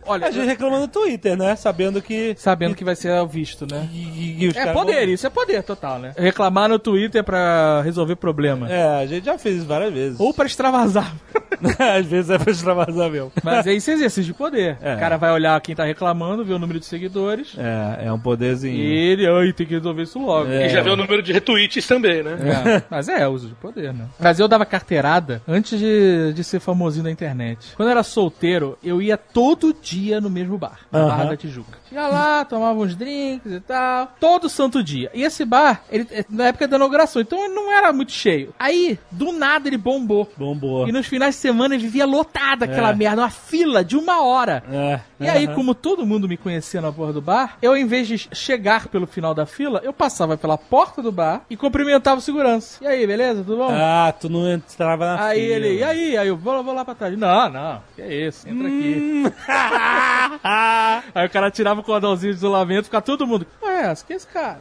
Olha, 0.07 0.27
A 0.27 0.31
gente 0.31 0.47
reclama 0.47 0.79
no 0.81 0.89
Twitter, 0.89 1.37
né? 1.37 1.57
Sabendo 1.57 2.01
que. 2.03 2.35
sabendo 2.39 2.75
que 2.75 2.85
vai 2.85 2.97
ser 2.97 3.13
o 3.21 3.27
visto, 3.27 3.67
né? 3.71 3.89
que- 3.93 4.37
que 4.39 4.49
os 4.49 4.57
É 4.57 4.73
poder, 4.73 5.05
vão- 5.07 5.15
isso 5.15 5.27
é 5.27 5.31
poder 5.31 5.63
total, 5.63 5.99
né? 5.99 6.13
Reclamar 6.17 6.69
no 6.69 6.79
Twitter 6.79 7.23
pra 7.25 7.83
resolver 7.83 8.17
problema. 8.17 8.71
É, 8.71 9.03
a 9.03 9.07
gente 9.07 9.25
já 9.25 9.39
fez 9.39 9.59
isso 9.59 9.67
várias 9.67 9.93
vezes. 9.93 10.21
Ou 10.21 10.33
pra 10.33 10.47
extravasar. 10.47 11.13
Às 11.79 12.07
vezes 12.07 12.31
é 12.31 12.39
pra 12.39 12.51
extravasar 12.51 13.11
mesmo. 13.11 13.33
Mas 13.43 13.67
é 13.67 13.75
esse 13.75 13.91
exercício 13.91 14.25
de 14.25 14.35
poder. 14.35 14.79
É. 14.83 14.95
O 14.95 14.99
cara 14.99 15.17
vai 15.17 15.31
olhar 15.33 15.61
quem 15.61 15.75
tá 15.75 15.85
reclamando, 15.85 16.45
ver 16.45 16.55
o 16.55 16.59
número 16.59 16.81
de 16.81 16.87
seguidores. 16.87 17.55
É, 17.57 18.07
é 18.07 18.13
um 18.13 18.19
poderzinho. 18.19 18.75
E 18.75 18.93
ele, 19.13 19.27
ai, 19.29 19.53
tem 19.53 19.67
que 19.67 19.75
resolver 19.75 20.03
isso 20.03 20.19
logo. 20.19 20.51
É. 20.51 20.67
E 20.67 20.69
já 20.71 20.81
vê 20.83 20.91
o 20.91 20.97
número 20.97 21.23
de 21.23 21.33
retweets 21.33 21.87
também, 21.87 22.23
né? 22.23 22.37
É, 22.43 22.83
mas 22.91 23.09
é, 23.09 23.29
uso 23.33 23.49
de 23.49 23.55
poder, 23.55 23.93
né? 23.93 24.07
Mas 24.19 24.39
eu 24.39 24.47
dava 24.49 24.65
carteirada 24.67 25.43
antes 25.47 25.79
de, 25.79 26.33
de 26.35 26.45
ser 26.45 26.61
famosinho 26.61 27.05
na 27.05 27.11
internet. 27.11 27.75
Quando 27.77 27.89
eu 27.89 27.93
era 27.93 28.03
solteiro, 28.03 28.79
eu 28.83 29.01
ia 29.01 29.17
todo 29.17 29.75
dia 29.81 30.21
no 30.21 30.31
mesmo 30.31 30.59
bar, 30.59 30.81
na 30.91 30.99
Aham. 31.01 31.09
Barra 31.09 31.25
da 31.25 31.37
Tijuca. 31.37 31.79
Ia 31.91 32.07
lá, 32.09 32.45
tomava 32.45 32.79
uns 32.79 32.95
drinks 32.97 33.53
e 33.53 33.61
tal, 33.61 34.13
todo 34.19 34.49
santo 34.49 34.83
dia. 34.83 35.11
E 35.15 35.23
esse 35.23 35.45
bar, 35.45 35.83
ele 35.91 36.07
é 36.11 36.25
na 36.29 36.47
época 36.47 36.67
da 36.69 36.77
inauguração, 36.77 37.21
então 37.23 37.45
ele 37.45 37.55
não 37.55 37.71
era 37.73 37.93
muito 37.93 38.13
cheio. 38.13 38.55
Aí, 38.59 38.99
do 39.11 39.33
nada, 39.33 39.69
ele 39.69 39.77
bombou. 39.77 40.31
Bombou. 40.37 40.89
E 40.89 40.93
nos 40.93 41.07
finais 41.07 41.35
de 41.35 41.41
semana 41.41 41.77
vivia 41.77 42.07
lotada 42.07 42.65
aquela 42.65 42.91
É. 42.91 42.95
merda, 42.95 43.23
uma 43.23 43.31
fila 43.31 43.85
de 43.85 43.97
uma 43.97 44.23
hora. 44.23 44.63
É. 44.71 45.01
E 45.21 45.29
aí, 45.29 45.47
como 45.55 45.75
todo 45.75 46.07
mundo 46.07 46.29
me 46.29 46.37
conhecia 46.37 46.81
na 46.81 46.91
porra 46.93 47.13
do 47.13 47.21
bar, 47.21 47.57
eu, 47.63 47.77
em 47.77 47.87
vez 47.87 48.09
de 48.09 48.29
chegar 48.33 48.89
pelo 48.89 49.07
final 49.07 49.35
da 49.35 49.45
fila, 49.47 49.81
eu 49.85 49.93
passava 49.93 50.37
pela 50.37 50.57
porta 50.59 51.03
do 51.03 51.13
bar 51.13 51.43
e 51.51 51.57
cumprimentava 51.57 52.19
o 52.19 52.23
segurança. 52.23 52.83
E 52.83 52.87
aí, 52.87 53.07
beleza? 53.07 53.22
Tudo 53.29 53.57
bom? 53.57 53.69
Ah, 53.71 54.13
tu 54.19 54.29
não 54.29 54.51
entrava 54.51 55.05
na 55.17 55.25
aí 55.27 55.41
fila. 55.41 55.55
ele, 55.55 55.79
e 55.79 55.85
aí? 55.85 56.17
Aí 56.17 56.29
eu 56.29 56.37
vou, 56.37 56.63
vou 56.63 56.75
lá 56.75 56.85
pra 56.85 56.95
trás. 56.95 57.17
Não, 57.19 57.49
não, 57.51 57.81
que 57.95 58.03
é 58.03 58.15
isso, 58.27 58.49
entra 58.49 58.67
aqui. 58.67 59.25
Hum. 59.27 59.33
aí 61.15 61.27
o 61.27 61.31
cara 61.31 61.51
tirava 61.51 61.81
o 61.81 61.85
cordãozinho 61.85 62.33
de 62.33 62.39
isolamento, 62.39 62.85
ficava 62.85 63.03
todo 63.03 63.27
mundo, 63.27 63.47
ué, 63.63 63.95
que 64.07 64.13
é 64.13 64.17
esse 64.17 64.27
cara? 64.27 64.61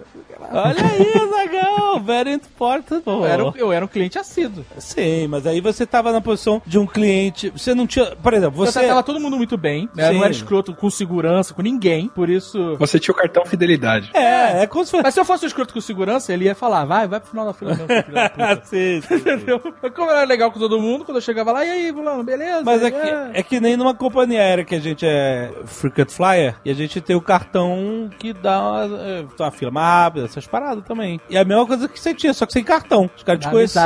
Olha 0.52 0.76
aí, 0.84 1.30
Zagão, 1.30 2.04
very 2.04 2.34
important. 2.34 3.02
Eu 3.06 3.26
era, 3.26 3.46
um- 3.46 3.54
eu 3.56 3.72
era 3.72 3.86
um 3.86 3.88
cliente 3.88 4.18
assíduo. 4.18 4.66
Sim, 4.78 5.28
mas 5.28 5.46
aí 5.48 5.62
você 5.62 5.86
tava 5.86 6.12
na 6.12 6.22
posição 6.22 6.62
de 6.66 6.78
um 6.80 6.86
cliente. 6.86 7.50
Você 7.52 7.74
não 7.74 7.86
tinha. 7.88 8.16
Por 8.16 8.34
exemplo, 8.34 8.58
Você 8.58 8.80
você. 8.80 8.88
tava 8.88 9.04
todo 9.04 9.20
mundo 9.20 9.38
muito 9.38 9.58
bem, 9.58 9.90
né? 9.96 10.08
Sim. 10.10 10.16
Não 10.18 10.24
era 10.24 10.32
escroto 10.32 10.74
com 10.74 10.90
segurança, 10.90 11.54
com 11.54 11.62
ninguém, 11.62 12.08
por 12.08 12.30
isso... 12.30 12.76
Você 12.78 13.00
tinha 13.00 13.14
o 13.14 13.16
cartão 13.18 13.46
fidelidade. 13.46 14.10
É, 14.14 14.64
é 14.64 14.68
como 14.68 14.84
se 14.86 14.92
fosse. 14.92 15.04
Mas 15.04 15.14
se 15.14 15.20
eu 15.20 15.26
fosse 15.26 15.46
um 15.46 15.48
escroto 15.48 15.74
com 15.74 15.82
segurança, 15.82 16.34
ele 16.34 16.46
ia 16.46 16.56
falar, 16.56 16.86
vai, 16.86 17.08
vai 17.08 17.20
pro 17.20 17.30
final 17.30 17.46
da 17.46 17.54
fila 17.54 17.72
mesmo, 17.76 17.88
filho 17.88 18.14
da 18.14 18.30
puta. 18.30 18.41
sim, 18.64 19.02
sim, 19.02 19.20
sim. 19.20 19.90
Como 19.96 20.12
era 20.12 20.24
legal 20.24 20.52
com 20.52 20.60
todo 20.60 20.80
mundo, 20.80 21.06
quando 21.06 21.18
eu 21.18 21.22
chegava 21.22 21.52
lá, 21.52 21.66
e 21.66 21.70
aí, 21.70 21.94
fulano, 21.94 22.24
beleza? 22.24 22.64
Mas 22.64 22.84
é 22.84 22.92
que, 22.92 22.98
aí, 22.98 23.32
é 23.34 23.44
que 23.44 23.60
nem 23.60 23.78
numa 23.78 23.94
companhia 23.94 24.42
aérea 24.42 24.66
que 24.66 24.76
a 24.76 24.80
gente 24.80 25.06
é 25.06 25.52
frequent 25.66 26.10
flyer 26.10 26.56
e 26.64 26.72
a 26.72 26.74
gente 26.74 27.00
tem 27.02 27.16
o 27.16 27.22
cartão 27.22 28.10
que 28.18 28.34
dá 28.34 28.62
uma, 28.62 29.00
é, 29.00 29.26
uma 29.40 29.52
fila 29.52 29.72
mais 29.72 29.92
rápida, 30.04 30.26
essas 30.26 30.48
paradas 30.48 30.84
também. 30.84 31.20
E 31.30 31.38
a 31.38 31.44
mesma 31.44 31.66
coisa 31.66 31.88
que 31.88 32.00
você 32.00 32.14
tinha, 32.14 32.34
só 32.34 32.46
que 32.46 32.54
sem 32.54 32.64
cartão. 32.64 33.10
Os 33.16 33.24
caras 33.24 33.42
te 33.42 33.50
conheciam. 33.50 33.84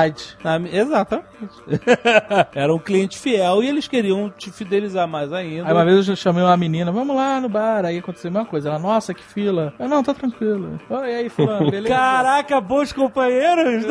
Exatamente. 0.71 1.25
Era 2.53 2.73
um 2.73 2.79
cliente 2.79 3.17
fiel 3.17 3.63
e 3.63 3.67
eles 3.67 3.87
queriam 3.87 4.29
te 4.29 4.51
fidelizar 4.51 5.07
mais 5.07 5.31
ainda. 5.31 5.67
Aí 5.67 5.73
uma 5.73 5.85
vez 5.85 6.07
eu 6.07 6.15
chamei 6.15 6.43
uma 6.43 6.55
menina, 6.57 6.91
vamos 6.91 7.15
lá 7.15 7.39
no 7.39 7.49
bar, 7.49 7.85
aí 7.85 7.97
aconteceu 7.97 8.29
a 8.29 8.33
mesma 8.33 8.45
coisa. 8.47 8.69
Ela, 8.69 8.79
nossa, 8.79 9.13
que 9.13 9.23
fila. 9.23 9.73
Eu, 9.79 9.87
não, 9.87 10.03
tá 10.03 10.13
tranquilo. 10.13 10.79
Oi, 10.89 11.11
e 11.11 11.15
aí, 11.15 11.29
fulano, 11.29 11.69
beleza? 11.69 11.95
Caraca, 11.95 12.61
bons 12.61 12.93
companheiros! 12.93 13.85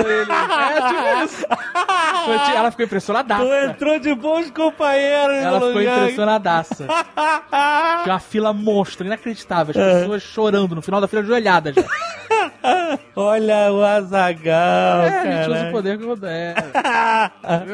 É, 0.61 0.75
tipo 0.89 1.25
isso. 1.25 1.47
Ela 2.55 2.71
ficou 2.71 2.87
impressionadaça. 2.87 3.45
Tu 3.45 3.53
entrou 3.71 3.99
de 3.99 4.15
bons 4.15 4.51
companheiros 4.51 5.37
Ela 5.37 5.61
ficou 5.61 5.83
impressionadaça. 5.83 6.87
Tinha 8.03 8.15
uma 8.15 8.21
fila 8.21 8.53
monstro, 8.53 9.07
inacreditável. 9.07 9.75
As 9.77 10.01
pessoas 10.01 10.23
chorando 10.23 10.75
no 10.75 10.83
final 10.83 11.01
da 11.01 11.09
fila 11.09 11.23
ajoelhadas. 11.23 11.75
Olha 13.17 13.73
o 13.73 13.83
Azagal, 13.83 15.03
É, 15.03 15.19
a 15.19 15.43
gente 15.45 15.51
usa 15.51 15.69
o 15.69 15.71
poder 15.73 15.99
como 15.99 16.17
der. 16.17 16.55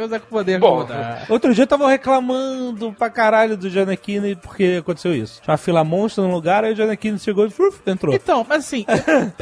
Usa 0.04 0.16
o 0.16 0.20
poder 0.20 0.60
como 0.60 0.84
der. 0.84 1.26
Outro 1.28 1.54
dia 1.54 1.64
eu 1.64 1.68
tava 1.68 1.88
reclamando 1.88 2.92
pra 2.92 3.08
caralho 3.08 3.56
do 3.56 3.70
Giannichini 3.70 4.36
porque 4.36 4.78
aconteceu 4.80 5.14
isso. 5.14 5.40
Tinha 5.42 5.52
uma 5.52 5.58
fila 5.58 5.84
monstro 5.84 6.24
no 6.24 6.32
lugar, 6.32 6.64
aí 6.64 6.72
o 6.72 6.76
Giannichini 6.76 7.18
chegou 7.18 7.46
e 7.46 7.52
entrou. 7.90 8.14
Então, 8.14 8.44
mas 8.48 8.64
assim, 8.66 8.84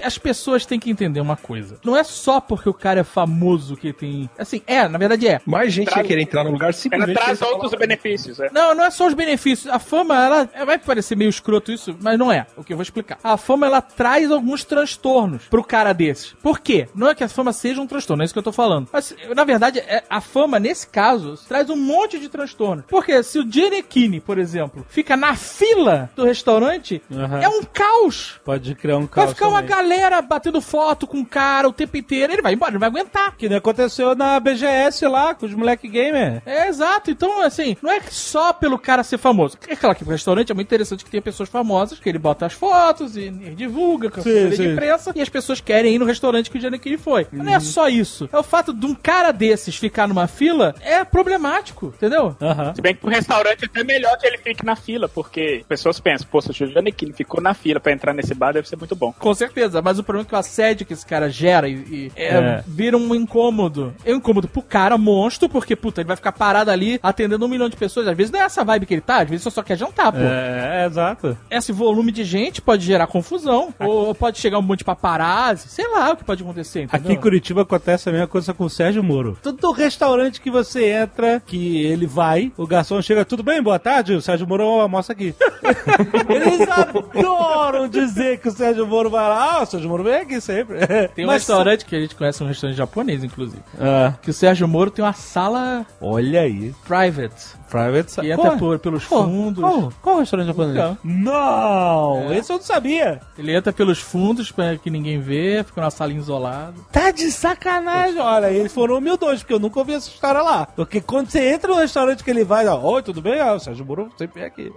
as 0.02 0.18
pessoas 0.18 0.64
têm 0.66 0.78
que 0.78 0.90
entender 0.90 1.20
uma 1.20 1.36
coisa. 1.36 1.78
Não 1.84 1.96
é 1.96 2.04
só 2.04 2.40
porque 2.40 2.68
o 2.68 2.74
cara 2.74 3.00
é 3.00 3.04
famoso 3.04 3.27
que 3.76 3.92
tem. 3.92 4.28
Assim, 4.38 4.62
é, 4.66 4.86
na 4.88 4.98
verdade 4.98 5.26
é. 5.28 5.40
Mais 5.46 5.72
gente 5.72 5.86
Traz- 5.86 6.02
ia 6.02 6.08
querer 6.08 6.22
entrar 6.22 6.44
no 6.44 6.50
lugar 6.50 6.66
Ela 6.66 6.72
simplesmente... 6.72 7.16
traz 7.16 7.38
porque 7.38 7.52
outros 7.54 7.74
benefícios, 7.74 8.38
né? 8.38 8.48
Não, 8.52 8.74
não 8.74 8.84
é 8.84 8.90
só 8.90 9.06
os 9.06 9.14
benefícios. 9.14 9.72
A 9.72 9.78
fama, 9.78 10.14
ela 10.24 10.48
ela 10.52 10.64
vai 10.64 10.78
parecer 10.78 11.16
meio 11.16 11.28
escroto 11.28 11.70
isso, 11.72 11.96
mas 12.00 12.18
não 12.18 12.30
é. 12.32 12.46
O 12.56 12.64
que 12.64 12.72
eu 12.72 12.76
vou 12.76 12.82
explicar. 12.82 13.18
A 13.22 13.36
fama, 13.36 13.66
ela 13.66 13.80
traz 13.80 14.30
alguns 14.30 14.64
transtornos 14.64 15.44
pro 15.46 15.62
cara 15.64 15.92
desses. 15.92 16.32
Por 16.42 16.60
quê? 16.60 16.88
Não 16.94 17.08
é 17.08 17.14
que 17.14 17.24
a 17.24 17.28
fama 17.28 17.52
seja 17.52 17.80
um 17.80 17.86
transtorno, 17.86 18.22
é 18.22 18.24
isso 18.24 18.34
que 18.34 18.38
eu 18.38 18.42
tô 18.42 18.52
falando. 18.52 18.88
Mas, 18.92 19.14
na 19.34 19.44
verdade, 19.44 19.78
é- 19.80 20.02
a 20.08 20.20
fama, 20.20 20.58
nesse 20.58 20.86
caso, 20.88 21.34
traz 21.48 21.68
um 21.70 21.76
monte 21.76 22.18
de 22.18 22.28
transtornos. 22.28 22.84
Porque 22.88 23.22
se 23.22 23.38
o 23.38 23.50
Giannichini, 23.50 24.20
por 24.20 24.38
exemplo, 24.38 24.84
fica 24.88 25.16
na 25.16 25.34
fila 25.34 26.10
do 26.16 26.24
restaurante, 26.24 27.02
Aham. 27.12 27.40
é 27.40 27.48
um 27.48 27.62
caos. 27.62 28.40
Pode 28.44 28.74
criar 28.74 28.96
um 28.96 29.00
Vai 29.00 29.08
caos 29.08 29.30
ficar 29.30 29.48
uma 29.48 29.62
também. 29.62 29.76
galera 29.76 30.20
batendo 30.22 30.60
foto 30.60 31.06
com 31.06 31.20
o 31.20 31.26
cara 31.26 31.68
o 31.68 31.72
tempo 31.72 31.96
inteiro. 31.96 32.32
Ele 32.32 32.42
vai 32.42 32.54
embora, 32.54 32.72
ele 32.72 32.78
vai 32.78 32.88
aguentar. 32.88 33.17
Que 33.36 33.48
nem 33.48 33.58
aconteceu 33.58 34.14
na 34.14 34.38
BGS 34.40 35.06
lá, 35.06 35.34
com 35.34 35.46
os 35.46 35.54
moleque 35.54 35.88
gamer. 35.88 36.42
É, 36.44 36.68
exato. 36.68 37.10
Então, 37.10 37.42
assim, 37.42 37.76
não 37.82 37.90
é 37.92 38.00
só 38.10 38.52
pelo 38.52 38.78
cara 38.78 39.02
ser 39.02 39.18
famoso. 39.18 39.56
É 39.68 39.76
claro 39.76 39.94
que 39.96 40.04
o 40.04 40.08
restaurante 40.08 40.50
é 40.50 40.54
muito 40.54 40.66
interessante 40.68 41.04
que 41.04 41.10
tenha 41.10 41.22
pessoas 41.22 41.48
famosas, 41.48 41.98
que 41.98 42.08
ele 42.08 42.18
bota 42.18 42.46
as 42.46 42.52
fotos 42.52 43.16
e, 43.16 43.26
e 43.26 43.54
divulga 43.54 44.10
com 44.10 44.20
a 44.20 44.22
Sim, 44.22 44.30
assessoria 44.30 44.50
de 44.50 44.56
sim. 44.56 44.72
imprensa, 44.72 45.12
e 45.14 45.20
as 45.22 45.28
pessoas 45.28 45.60
querem 45.60 45.94
ir 45.94 45.98
no 45.98 46.04
restaurante 46.04 46.50
que 46.50 46.58
o 46.58 46.60
Giannichini 46.60 46.96
foi. 46.96 47.26
Mas 47.32 47.44
não 47.46 47.52
é 47.54 47.60
só 47.60 47.88
isso. 47.88 48.28
É 48.32 48.38
o 48.38 48.42
fato 48.42 48.72
de 48.72 48.86
um 48.86 48.94
cara 48.94 49.32
desses 49.32 49.76
ficar 49.76 50.08
numa 50.08 50.26
fila 50.26 50.74
é 50.80 51.04
problemático, 51.04 51.92
entendeu? 51.96 52.36
Aham. 52.40 52.74
Se 52.74 52.80
bem 52.80 52.94
que 52.94 53.00
pro 53.00 53.10
restaurante 53.10 53.62
é 53.62 53.66
até 53.66 53.84
melhor 53.84 54.16
que 54.18 54.26
ele 54.26 54.38
fique 54.38 54.64
na 54.64 54.74
fila, 54.76 55.08
porque 55.08 55.58
as 55.60 55.66
pessoas 55.66 56.00
pensam, 56.00 56.26
pô, 56.30 56.40
se 56.40 56.50
o 56.50 56.54
Giannichini 56.54 57.12
ficou 57.12 57.40
na 57.40 57.54
fila 57.54 57.78
pra 57.80 57.92
entrar 57.92 58.12
nesse 58.14 58.34
bar, 58.34 58.52
deve 58.52 58.68
ser 58.68 58.76
muito 58.76 58.96
bom. 58.96 59.12
Com 59.18 59.34
certeza, 59.34 59.80
mas 59.82 59.98
o 59.98 60.02
problema 60.04 60.26
é 60.26 60.28
que 60.28 60.34
o 60.34 60.38
assédio 60.38 60.86
que 60.86 60.92
esse 60.92 61.06
cara 61.06 61.28
gera 61.28 61.68
e, 61.68 61.72
e 61.74 62.12
é, 62.16 62.28
É. 62.28 62.64
vira 62.66 62.96
um 62.96 63.07
incômodo. 63.14 63.94
É 64.04 64.12
um 64.12 64.16
incômodo 64.16 64.48
pro 64.48 64.62
cara 64.62 64.96
monstro, 64.98 65.48
porque, 65.48 65.74
puta, 65.76 66.00
ele 66.00 66.08
vai 66.08 66.16
ficar 66.16 66.32
parado 66.32 66.70
ali 66.70 66.98
atendendo 67.02 67.44
um 67.44 67.48
milhão 67.48 67.68
de 67.68 67.76
pessoas. 67.76 68.08
Às 68.08 68.16
vezes 68.16 68.32
não 68.32 68.40
é 68.40 68.44
essa 68.44 68.64
vibe 68.64 68.86
que 68.86 68.94
ele 68.94 69.00
tá, 69.00 69.22
às 69.22 69.28
vezes 69.28 69.42
só, 69.42 69.50
só 69.50 69.62
quer 69.62 69.76
jantar, 69.76 70.12
pô. 70.12 70.18
É, 70.18 70.82
é, 70.82 70.86
exato. 70.86 71.36
esse 71.50 71.72
volume 71.72 72.12
de 72.12 72.24
gente 72.24 72.60
pode 72.60 72.84
gerar 72.84 73.06
confusão, 73.06 73.72
ou 73.78 74.14
pode 74.14 74.38
chegar 74.38 74.58
um 74.58 74.62
monte 74.62 74.78
de 74.80 74.84
paparazzi, 74.84 75.68
sei 75.68 75.88
lá 75.88 76.12
o 76.12 76.16
que 76.16 76.24
pode 76.24 76.42
acontecer, 76.42 76.82
entendeu? 76.82 77.06
Aqui 77.06 77.12
em 77.12 77.20
Curitiba 77.20 77.62
acontece 77.62 78.08
a 78.08 78.12
mesma 78.12 78.26
coisa 78.26 78.52
com 78.54 78.64
o 78.64 78.70
Sérgio 78.70 79.02
Moro. 79.02 79.38
Todo 79.42 79.70
restaurante 79.72 80.40
que 80.40 80.50
você 80.50 80.90
entra, 80.90 81.42
que 81.44 81.82
ele 81.84 82.06
vai, 82.06 82.52
o 82.56 82.66
garçom 82.66 83.00
chega, 83.02 83.24
tudo 83.24 83.42
bem, 83.42 83.62
boa 83.62 83.78
tarde, 83.78 84.14
o 84.14 84.20
Sérgio 84.20 84.46
Moro 84.46 84.62
almoça 84.64 85.12
aqui. 85.12 85.34
Eles 86.28 86.68
adoram 86.68 87.88
dizer 87.88 88.38
que 88.38 88.48
o 88.48 88.52
Sérgio 88.52 88.86
Moro 88.86 89.10
vai 89.10 89.28
lá, 89.28 89.58
ah, 89.58 89.62
o 89.62 89.66
Sérgio 89.66 89.88
Moro 89.88 90.04
vem 90.04 90.14
aqui 90.14 90.40
sempre. 90.40 90.78
Tem 91.14 91.24
um 91.24 91.28
Mas- 91.28 91.42
restaurante 91.42 91.84
que 91.84 91.96
a 91.96 92.00
gente 92.00 92.14
conhece, 92.14 92.42
um 92.42 92.46
restaurante 92.46 92.76
japonês, 92.76 92.97
inclusive, 93.02 93.62
Ah, 93.80 94.14
que 94.22 94.30
o 94.30 94.34
Sérgio 94.34 94.66
Moro 94.68 94.90
tem 94.90 95.04
uma 95.04 95.12
sala 95.12 95.86
olha 96.00 96.40
aí. 96.42 96.74
private, 96.86 97.56
Private 97.70 98.20
que 98.20 98.30
entra 98.30 98.56
por, 98.56 98.78
pelos 98.78 99.04
fundos. 99.04 99.62
Qual, 99.62 99.92
qual 100.00 100.18
restaurante 100.20 100.46
japonês? 100.46 100.74
Então. 100.74 100.98
Não, 101.04 102.30
É. 102.32 102.38
esse 102.38 102.50
eu 102.50 102.56
não 102.56 102.62
sabia. 102.64 103.20
Ele 103.38 103.54
entra 103.54 103.72
pelos 103.72 103.98
fundos 104.00 104.50
pra 104.50 104.76
que 104.78 104.88
ninguém 104.90 105.20
vê, 105.20 105.62
fica 105.64 105.80
numa 105.80 105.90
sala 105.90 106.12
isolada. 106.14 106.72
Tá 106.90 107.10
de 107.10 107.30
sacanagem. 107.30 108.18
Olha, 108.20 108.50
eles 108.50 108.72
foram 108.72 108.96
humildes, 108.96 109.40
porque 109.40 109.52
eu 109.52 109.58
nunca 109.58 109.78
ouvi 109.78 109.92
essa 109.94 110.08
história 110.08 110.40
lá. 110.40 110.66
Porque 110.74 111.00
quando 111.00 111.28
você 111.30 111.52
entra 111.52 111.70
no 111.72 111.78
restaurante 111.78 112.24
que 112.24 112.30
ele 112.30 112.42
vai, 112.44 112.66
ó, 112.66 112.78
oi, 112.80 113.02
tudo 113.02 113.20
bem? 113.20 113.38
Ah, 113.38 113.52
o 113.54 113.60
Sérgio 113.60 113.84
Moro 113.84 114.08
sempre 114.16 114.40
vem 114.40 114.44
aqui. 114.48 114.72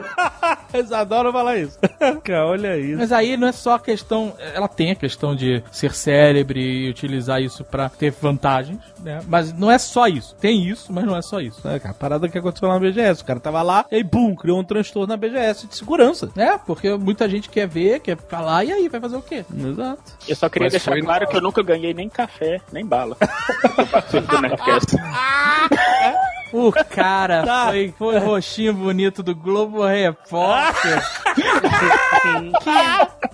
eles 0.72 0.92
adoram 0.92 1.32
falar 1.32 1.56
isso. 1.58 1.78
Cara, 2.24 2.46
olha 2.46 2.76
isso. 2.78 2.98
Mas 2.98 3.12
aí 3.12 3.36
não 3.36 3.48
é 3.48 3.52
só 3.52 3.74
a 3.74 3.78
questão. 3.78 4.32
Ela 4.54 4.68
tem 4.68 4.90
a 4.90 4.94
questão 4.94 5.34
de 5.36 5.62
ser 5.70 5.92
célebre 5.94 6.60
e 6.86 6.88
utilizar 6.90 7.40
isso 7.42 7.59
pra 7.64 7.88
ter 7.88 8.10
vantagens, 8.10 8.80
né? 9.00 9.20
Mas 9.26 9.52
não 9.52 9.70
é 9.70 9.78
só 9.78 10.06
isso. 10.06 10.34
Tem 10.36 10.66
isso, 10.66 10.92
mas 10.92 11.04
não 11.04 11.16
é 11.16 11.22
só 11.22 11.40
isso. 11.40 11.66
É, 11.66 11.78
cara, 11.78 11.90
a 11.90 11.94
parada 11.94 12.28
que 12.28 12.38
aconteceu 12.38 12.68
lá 12.68 12.74
na 12.74 12.80
BGS. 12.80 13.22
O 13.22 13.24
cara 13.24 13.40
tava 13.40 13.62
lá 13.62 13.84
e, 13.90 14.02
bum, 14.02 14.34
criou 14.34 14.60
um 14.60 14.64
transtorno 14.64 15.08
na 15.08 15.16
BGS 15.16 15.66
de 15.66 15.76
segurança. 15.76 16.30
É, 16.36 16.56
porque 16.58 16.94
muita 16.96 17.28
gente 17.28 17.48
quer 17.48 17.66
ver, 17.68 18.00
quer 18.00 18.16
ficar 18.16 18.40
lá, 18.40 18.64
e 18.64 18.72
aí 18.72 18.88
vai 18.88 19.00
fazer 19.00 19.16
o 19.16 19.22
quê? 19.22 19.44
Exato. 19.54 20.02
Eu 20.28 20.36
só 20.36 20.48
queria 20.48 20.66
Mas 20.66 20.72
deixar 20.72 20.92
foi 20.92 21.02
claro 21.02 21.26
que 21.26 21.36
eu 21.36 21.40
nunca 21.40 21.62
ganhei 21.62 21.94
nem 21.94 22.08
café, 22.08 22.60
nem 22.72 22.84
bala. 22.84 23.16
Eu 23.76 23.86
participo 23.86 24.26
do 24.26 24.42
Nerdcast. 24.42 24.96
O 26.52 26.72
cara 26.72 27.42
Tá. 27.44 27.66
foi, 27.68 27.94
foi 27.96 28.18
rostinho 28.18 28.74
bonito 28.74 29.22
do 29.22 29.34
Globo 29.34 29.84
Repórter. 29.86 31.00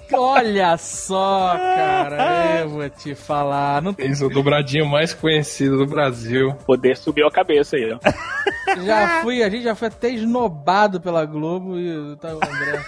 que, 0.09 0.15
olha 0.15 0.77
só, 0.77 1.57
cara, 1.57 2.61
eu 2.61 2.69
vou 2.69 2.89
te 2.91 3.15
falar. 3.15 3.81
Não, 3.83 3.95
Fez 3.95 4.21
o 4.23 4.29
dobradinho 4.29 4.87
mais 4.87 5.15
conhecido 5.15 5.79
do 5.79 5.87
Brasil. 5.87 6.53
Poder 6.67 6.97
subiu 6.97 7.27
a 7.27 7.31
cabeça 7.31 7.77
aí, 7.77 7.93
ó. 7.93 7.99
já 8.85 9.21
fui, 9.23 9.43
a 9.43 9.49
gente 9.49 9.65
já 9.65 9.75
foi 9.75 9.89
até 9.89 10.11
esnobado 10.11 11.01
pela 11.01 11.25
Globo 11.25 11.79
e 11.79 12.17
tá 12.17 12.29
o 12.29 12.37
André. 12.37 12.85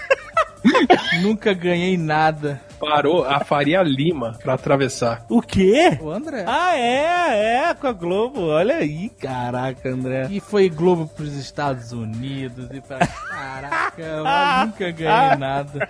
Nunca 1.23 1.53
ganhei 1.55 1.97
nada. 1.97 2.61
Parou 2.79 3.25
a 3.25 3.41
Faria 3.41 3.83
Lima 3.83 4.39
pra 4.43 4.55
atravessar. 4.55 5.25
O 5.29 5.43
quê? 5.43 5.99
O 6.01 6.11
André. 6.11 6.45
Ah, 6.47 6.77
é, 6.77 7.69
é, 7.69 7.75
com 7.75 7.87
a 7.87 7.93
Globo. 7.93 8.47
Olha 8.47 8.77
aí, 8.77 9.09
caraca, 9.09 9.89
André. 9.89 10.29
E 10.31 10.41
foi 10.41 10.69
Globo 10.69 11.07
pros 11.09 11.35
Estados 11.35 11.93
Unidos 11.93 12.69
e 12.73 12.81
pra. 12.81 12.99
Caraca, 13.07 14.23
mas 14.23 14.67
nunca 14.67 14.91
ganhei 14.91 15.37
nada. 15.37 15.89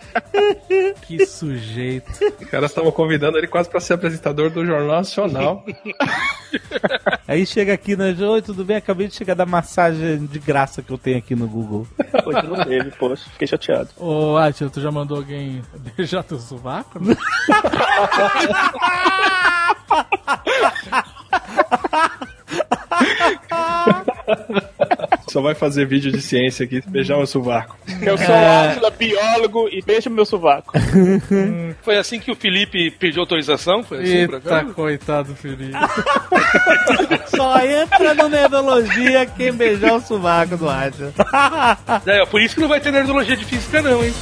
Que 1.02 1.26
sujeito. 1.26 2.10
Os 2.40 2.48
caras 2.48 2.70
estavam 2.70 2.90
convidando 2.90 3.38
ele 3.38 3.46
quase 3.46 3.68
pra 3.68 3.80
ser 3.80 3.94
apresentador 3.94 4.50
do 4.50 4.64
Jornal 4.64 4.98
Nacional. 4.98 5.64
Aí 7.26 7.44
chega 7.44 7.74
aqui 7.74 7.94
na 7.94 8.06
Oi, 8.30 8.42
tudo 8.42 8.64
bem? 8.64 8.76
Acabei 8.76 9.06
de 9.06 9.14
chegar 9.14 9.34
da 9.34 9.44
massagem 9.44 10.24
de 10.26 10.38
graça 10.38 10.82
que 10.82 10.90
eu 10.90 10.98
tenho 10.98 11.18
aqui 11.18 11.34
no 11.34 11.46
Google. 11.46 11.86
Hoje 12.24 12.46
não 12.46 12.64
teve, 12.64 12.90
poxa, 12.92 13.28
fiquei 13.30 13.46
chateado. 13.46 13.90
Ô, 13.96 14.36
Atila, 14.36 14.70
tu 14.70 14.80
já 14.80 14.90
mandou 14.90 15.18
alguém 15.18 15.62
beijar 15.96 16.22
teu 16.22 16.38
sovaco? 16.38 16.77
Só 25.30 25.42
vai 25.42 25.54
fazer 25.54 25.86
vídeo 25.86 26.10
de 26.10 26.22
ciência 26.22 26.64
aqui, 26.64 26.82
beijar 26.86 27.18
o 27.18 27.26
sovaco. 27.26 27.76
Eu 28.00 28.16
sou 28.16 28.34
é... 28.34 28.70
Átila, 28.70 28.90
biólogo, 28.90 29.68
e 29.70 29.82
beijo 29.82 30.08
meu 30.08 30.24
sovaco. 30.24 30.72
Foi 31.82 31.96
assim 31.96 32.18
que 32.18 32.30
o 32.30 32.34
Felipe 32.34 32.90
pediu 32.92 33.20
autorização? 33.20 33.82
Foi 33.82 34.02
assim, 34.02 34.16
Eita, 34.16 34.64
coitado, 34.74 35.34
Felipe. 35.34 35.72
Só 37.28 37.60
entra 37.60 38.14
no 38.14 38.28
Nerdologia 38.28 39.26
quem 39.26 39.52
beijar 39.52 39.94
o 39.94 40.00
sovaco 40.00 40.56
do 40.56 40.68
Atila. 40.68 41.12
É, 42.06 42.24
por 42.24 42.40
isso 42.40 42.54
que 42.54 42.62
não 42.62 42.68
vai 42.68 42.80
ter 42.80 42.90
nerdologia 42.90 43.36
de 43.36 43.44
física, 43.44 43.82
não, 43.82 44.02
hein? 44.02 44.14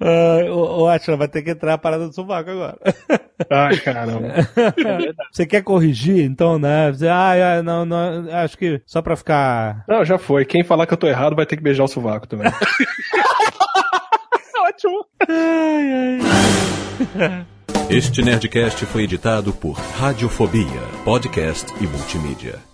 Ah, 0.00 0.50
o, 0.50 0.82
o 0.82 0.88
Atila 0.88 1.16
vai 1.16 1.28
ter 1.28 1.42
que 1.42 1.50
entrar 1.50 1.74
a 1.74 1.78
parada 1.78 2.06
do 2.06 2.14
sovaco 2.14 2.50
agora. 2.50 2.78
Ai, 3.50 3.76
caramba. 3.76 4.28
Você 5.30 5.46
quer 5.46 5.62
corrigir, 5.62 6.24
então, 6.24 6.58
né? 6.58 6.90
Ah, 7.10 7.58
ah, 7.58 7.62
não, 7.62 7.84
não, 7.84 8.28
acho 8.32 8.56
que 8.56 8.80
só 8.86 9.02
pra 9.02 9.14
ficar. 9.16 9.84
Não, 9.86 10.04
já 10.04 10.18
foi. 10.18 10.44
Quem 10.44 10.64
falar 10.64 10.86
que 10.86 10.94
eu 10.94 10.98
tô 10.98 11.06
errado 11.06 11.36
vai 11.36 11.44
ter 11.44 11.56
que 11.56 11.62
beijar 11.62 11.84
o 11.84 11.88
sovaco 11.88 12.26
também. 12.26 12.50
Ótimo. 14.58 15.06
Este 17.90 18.22
Nerdcast 18.22 18.86
foi 18.86 19.02
editado 19.02 19.52
por 19.52 19.72
Radiofobia, 19.72 20.80
podcast 21.04 21.66
e 21.80 21.86
multimídia. 21.86 22.69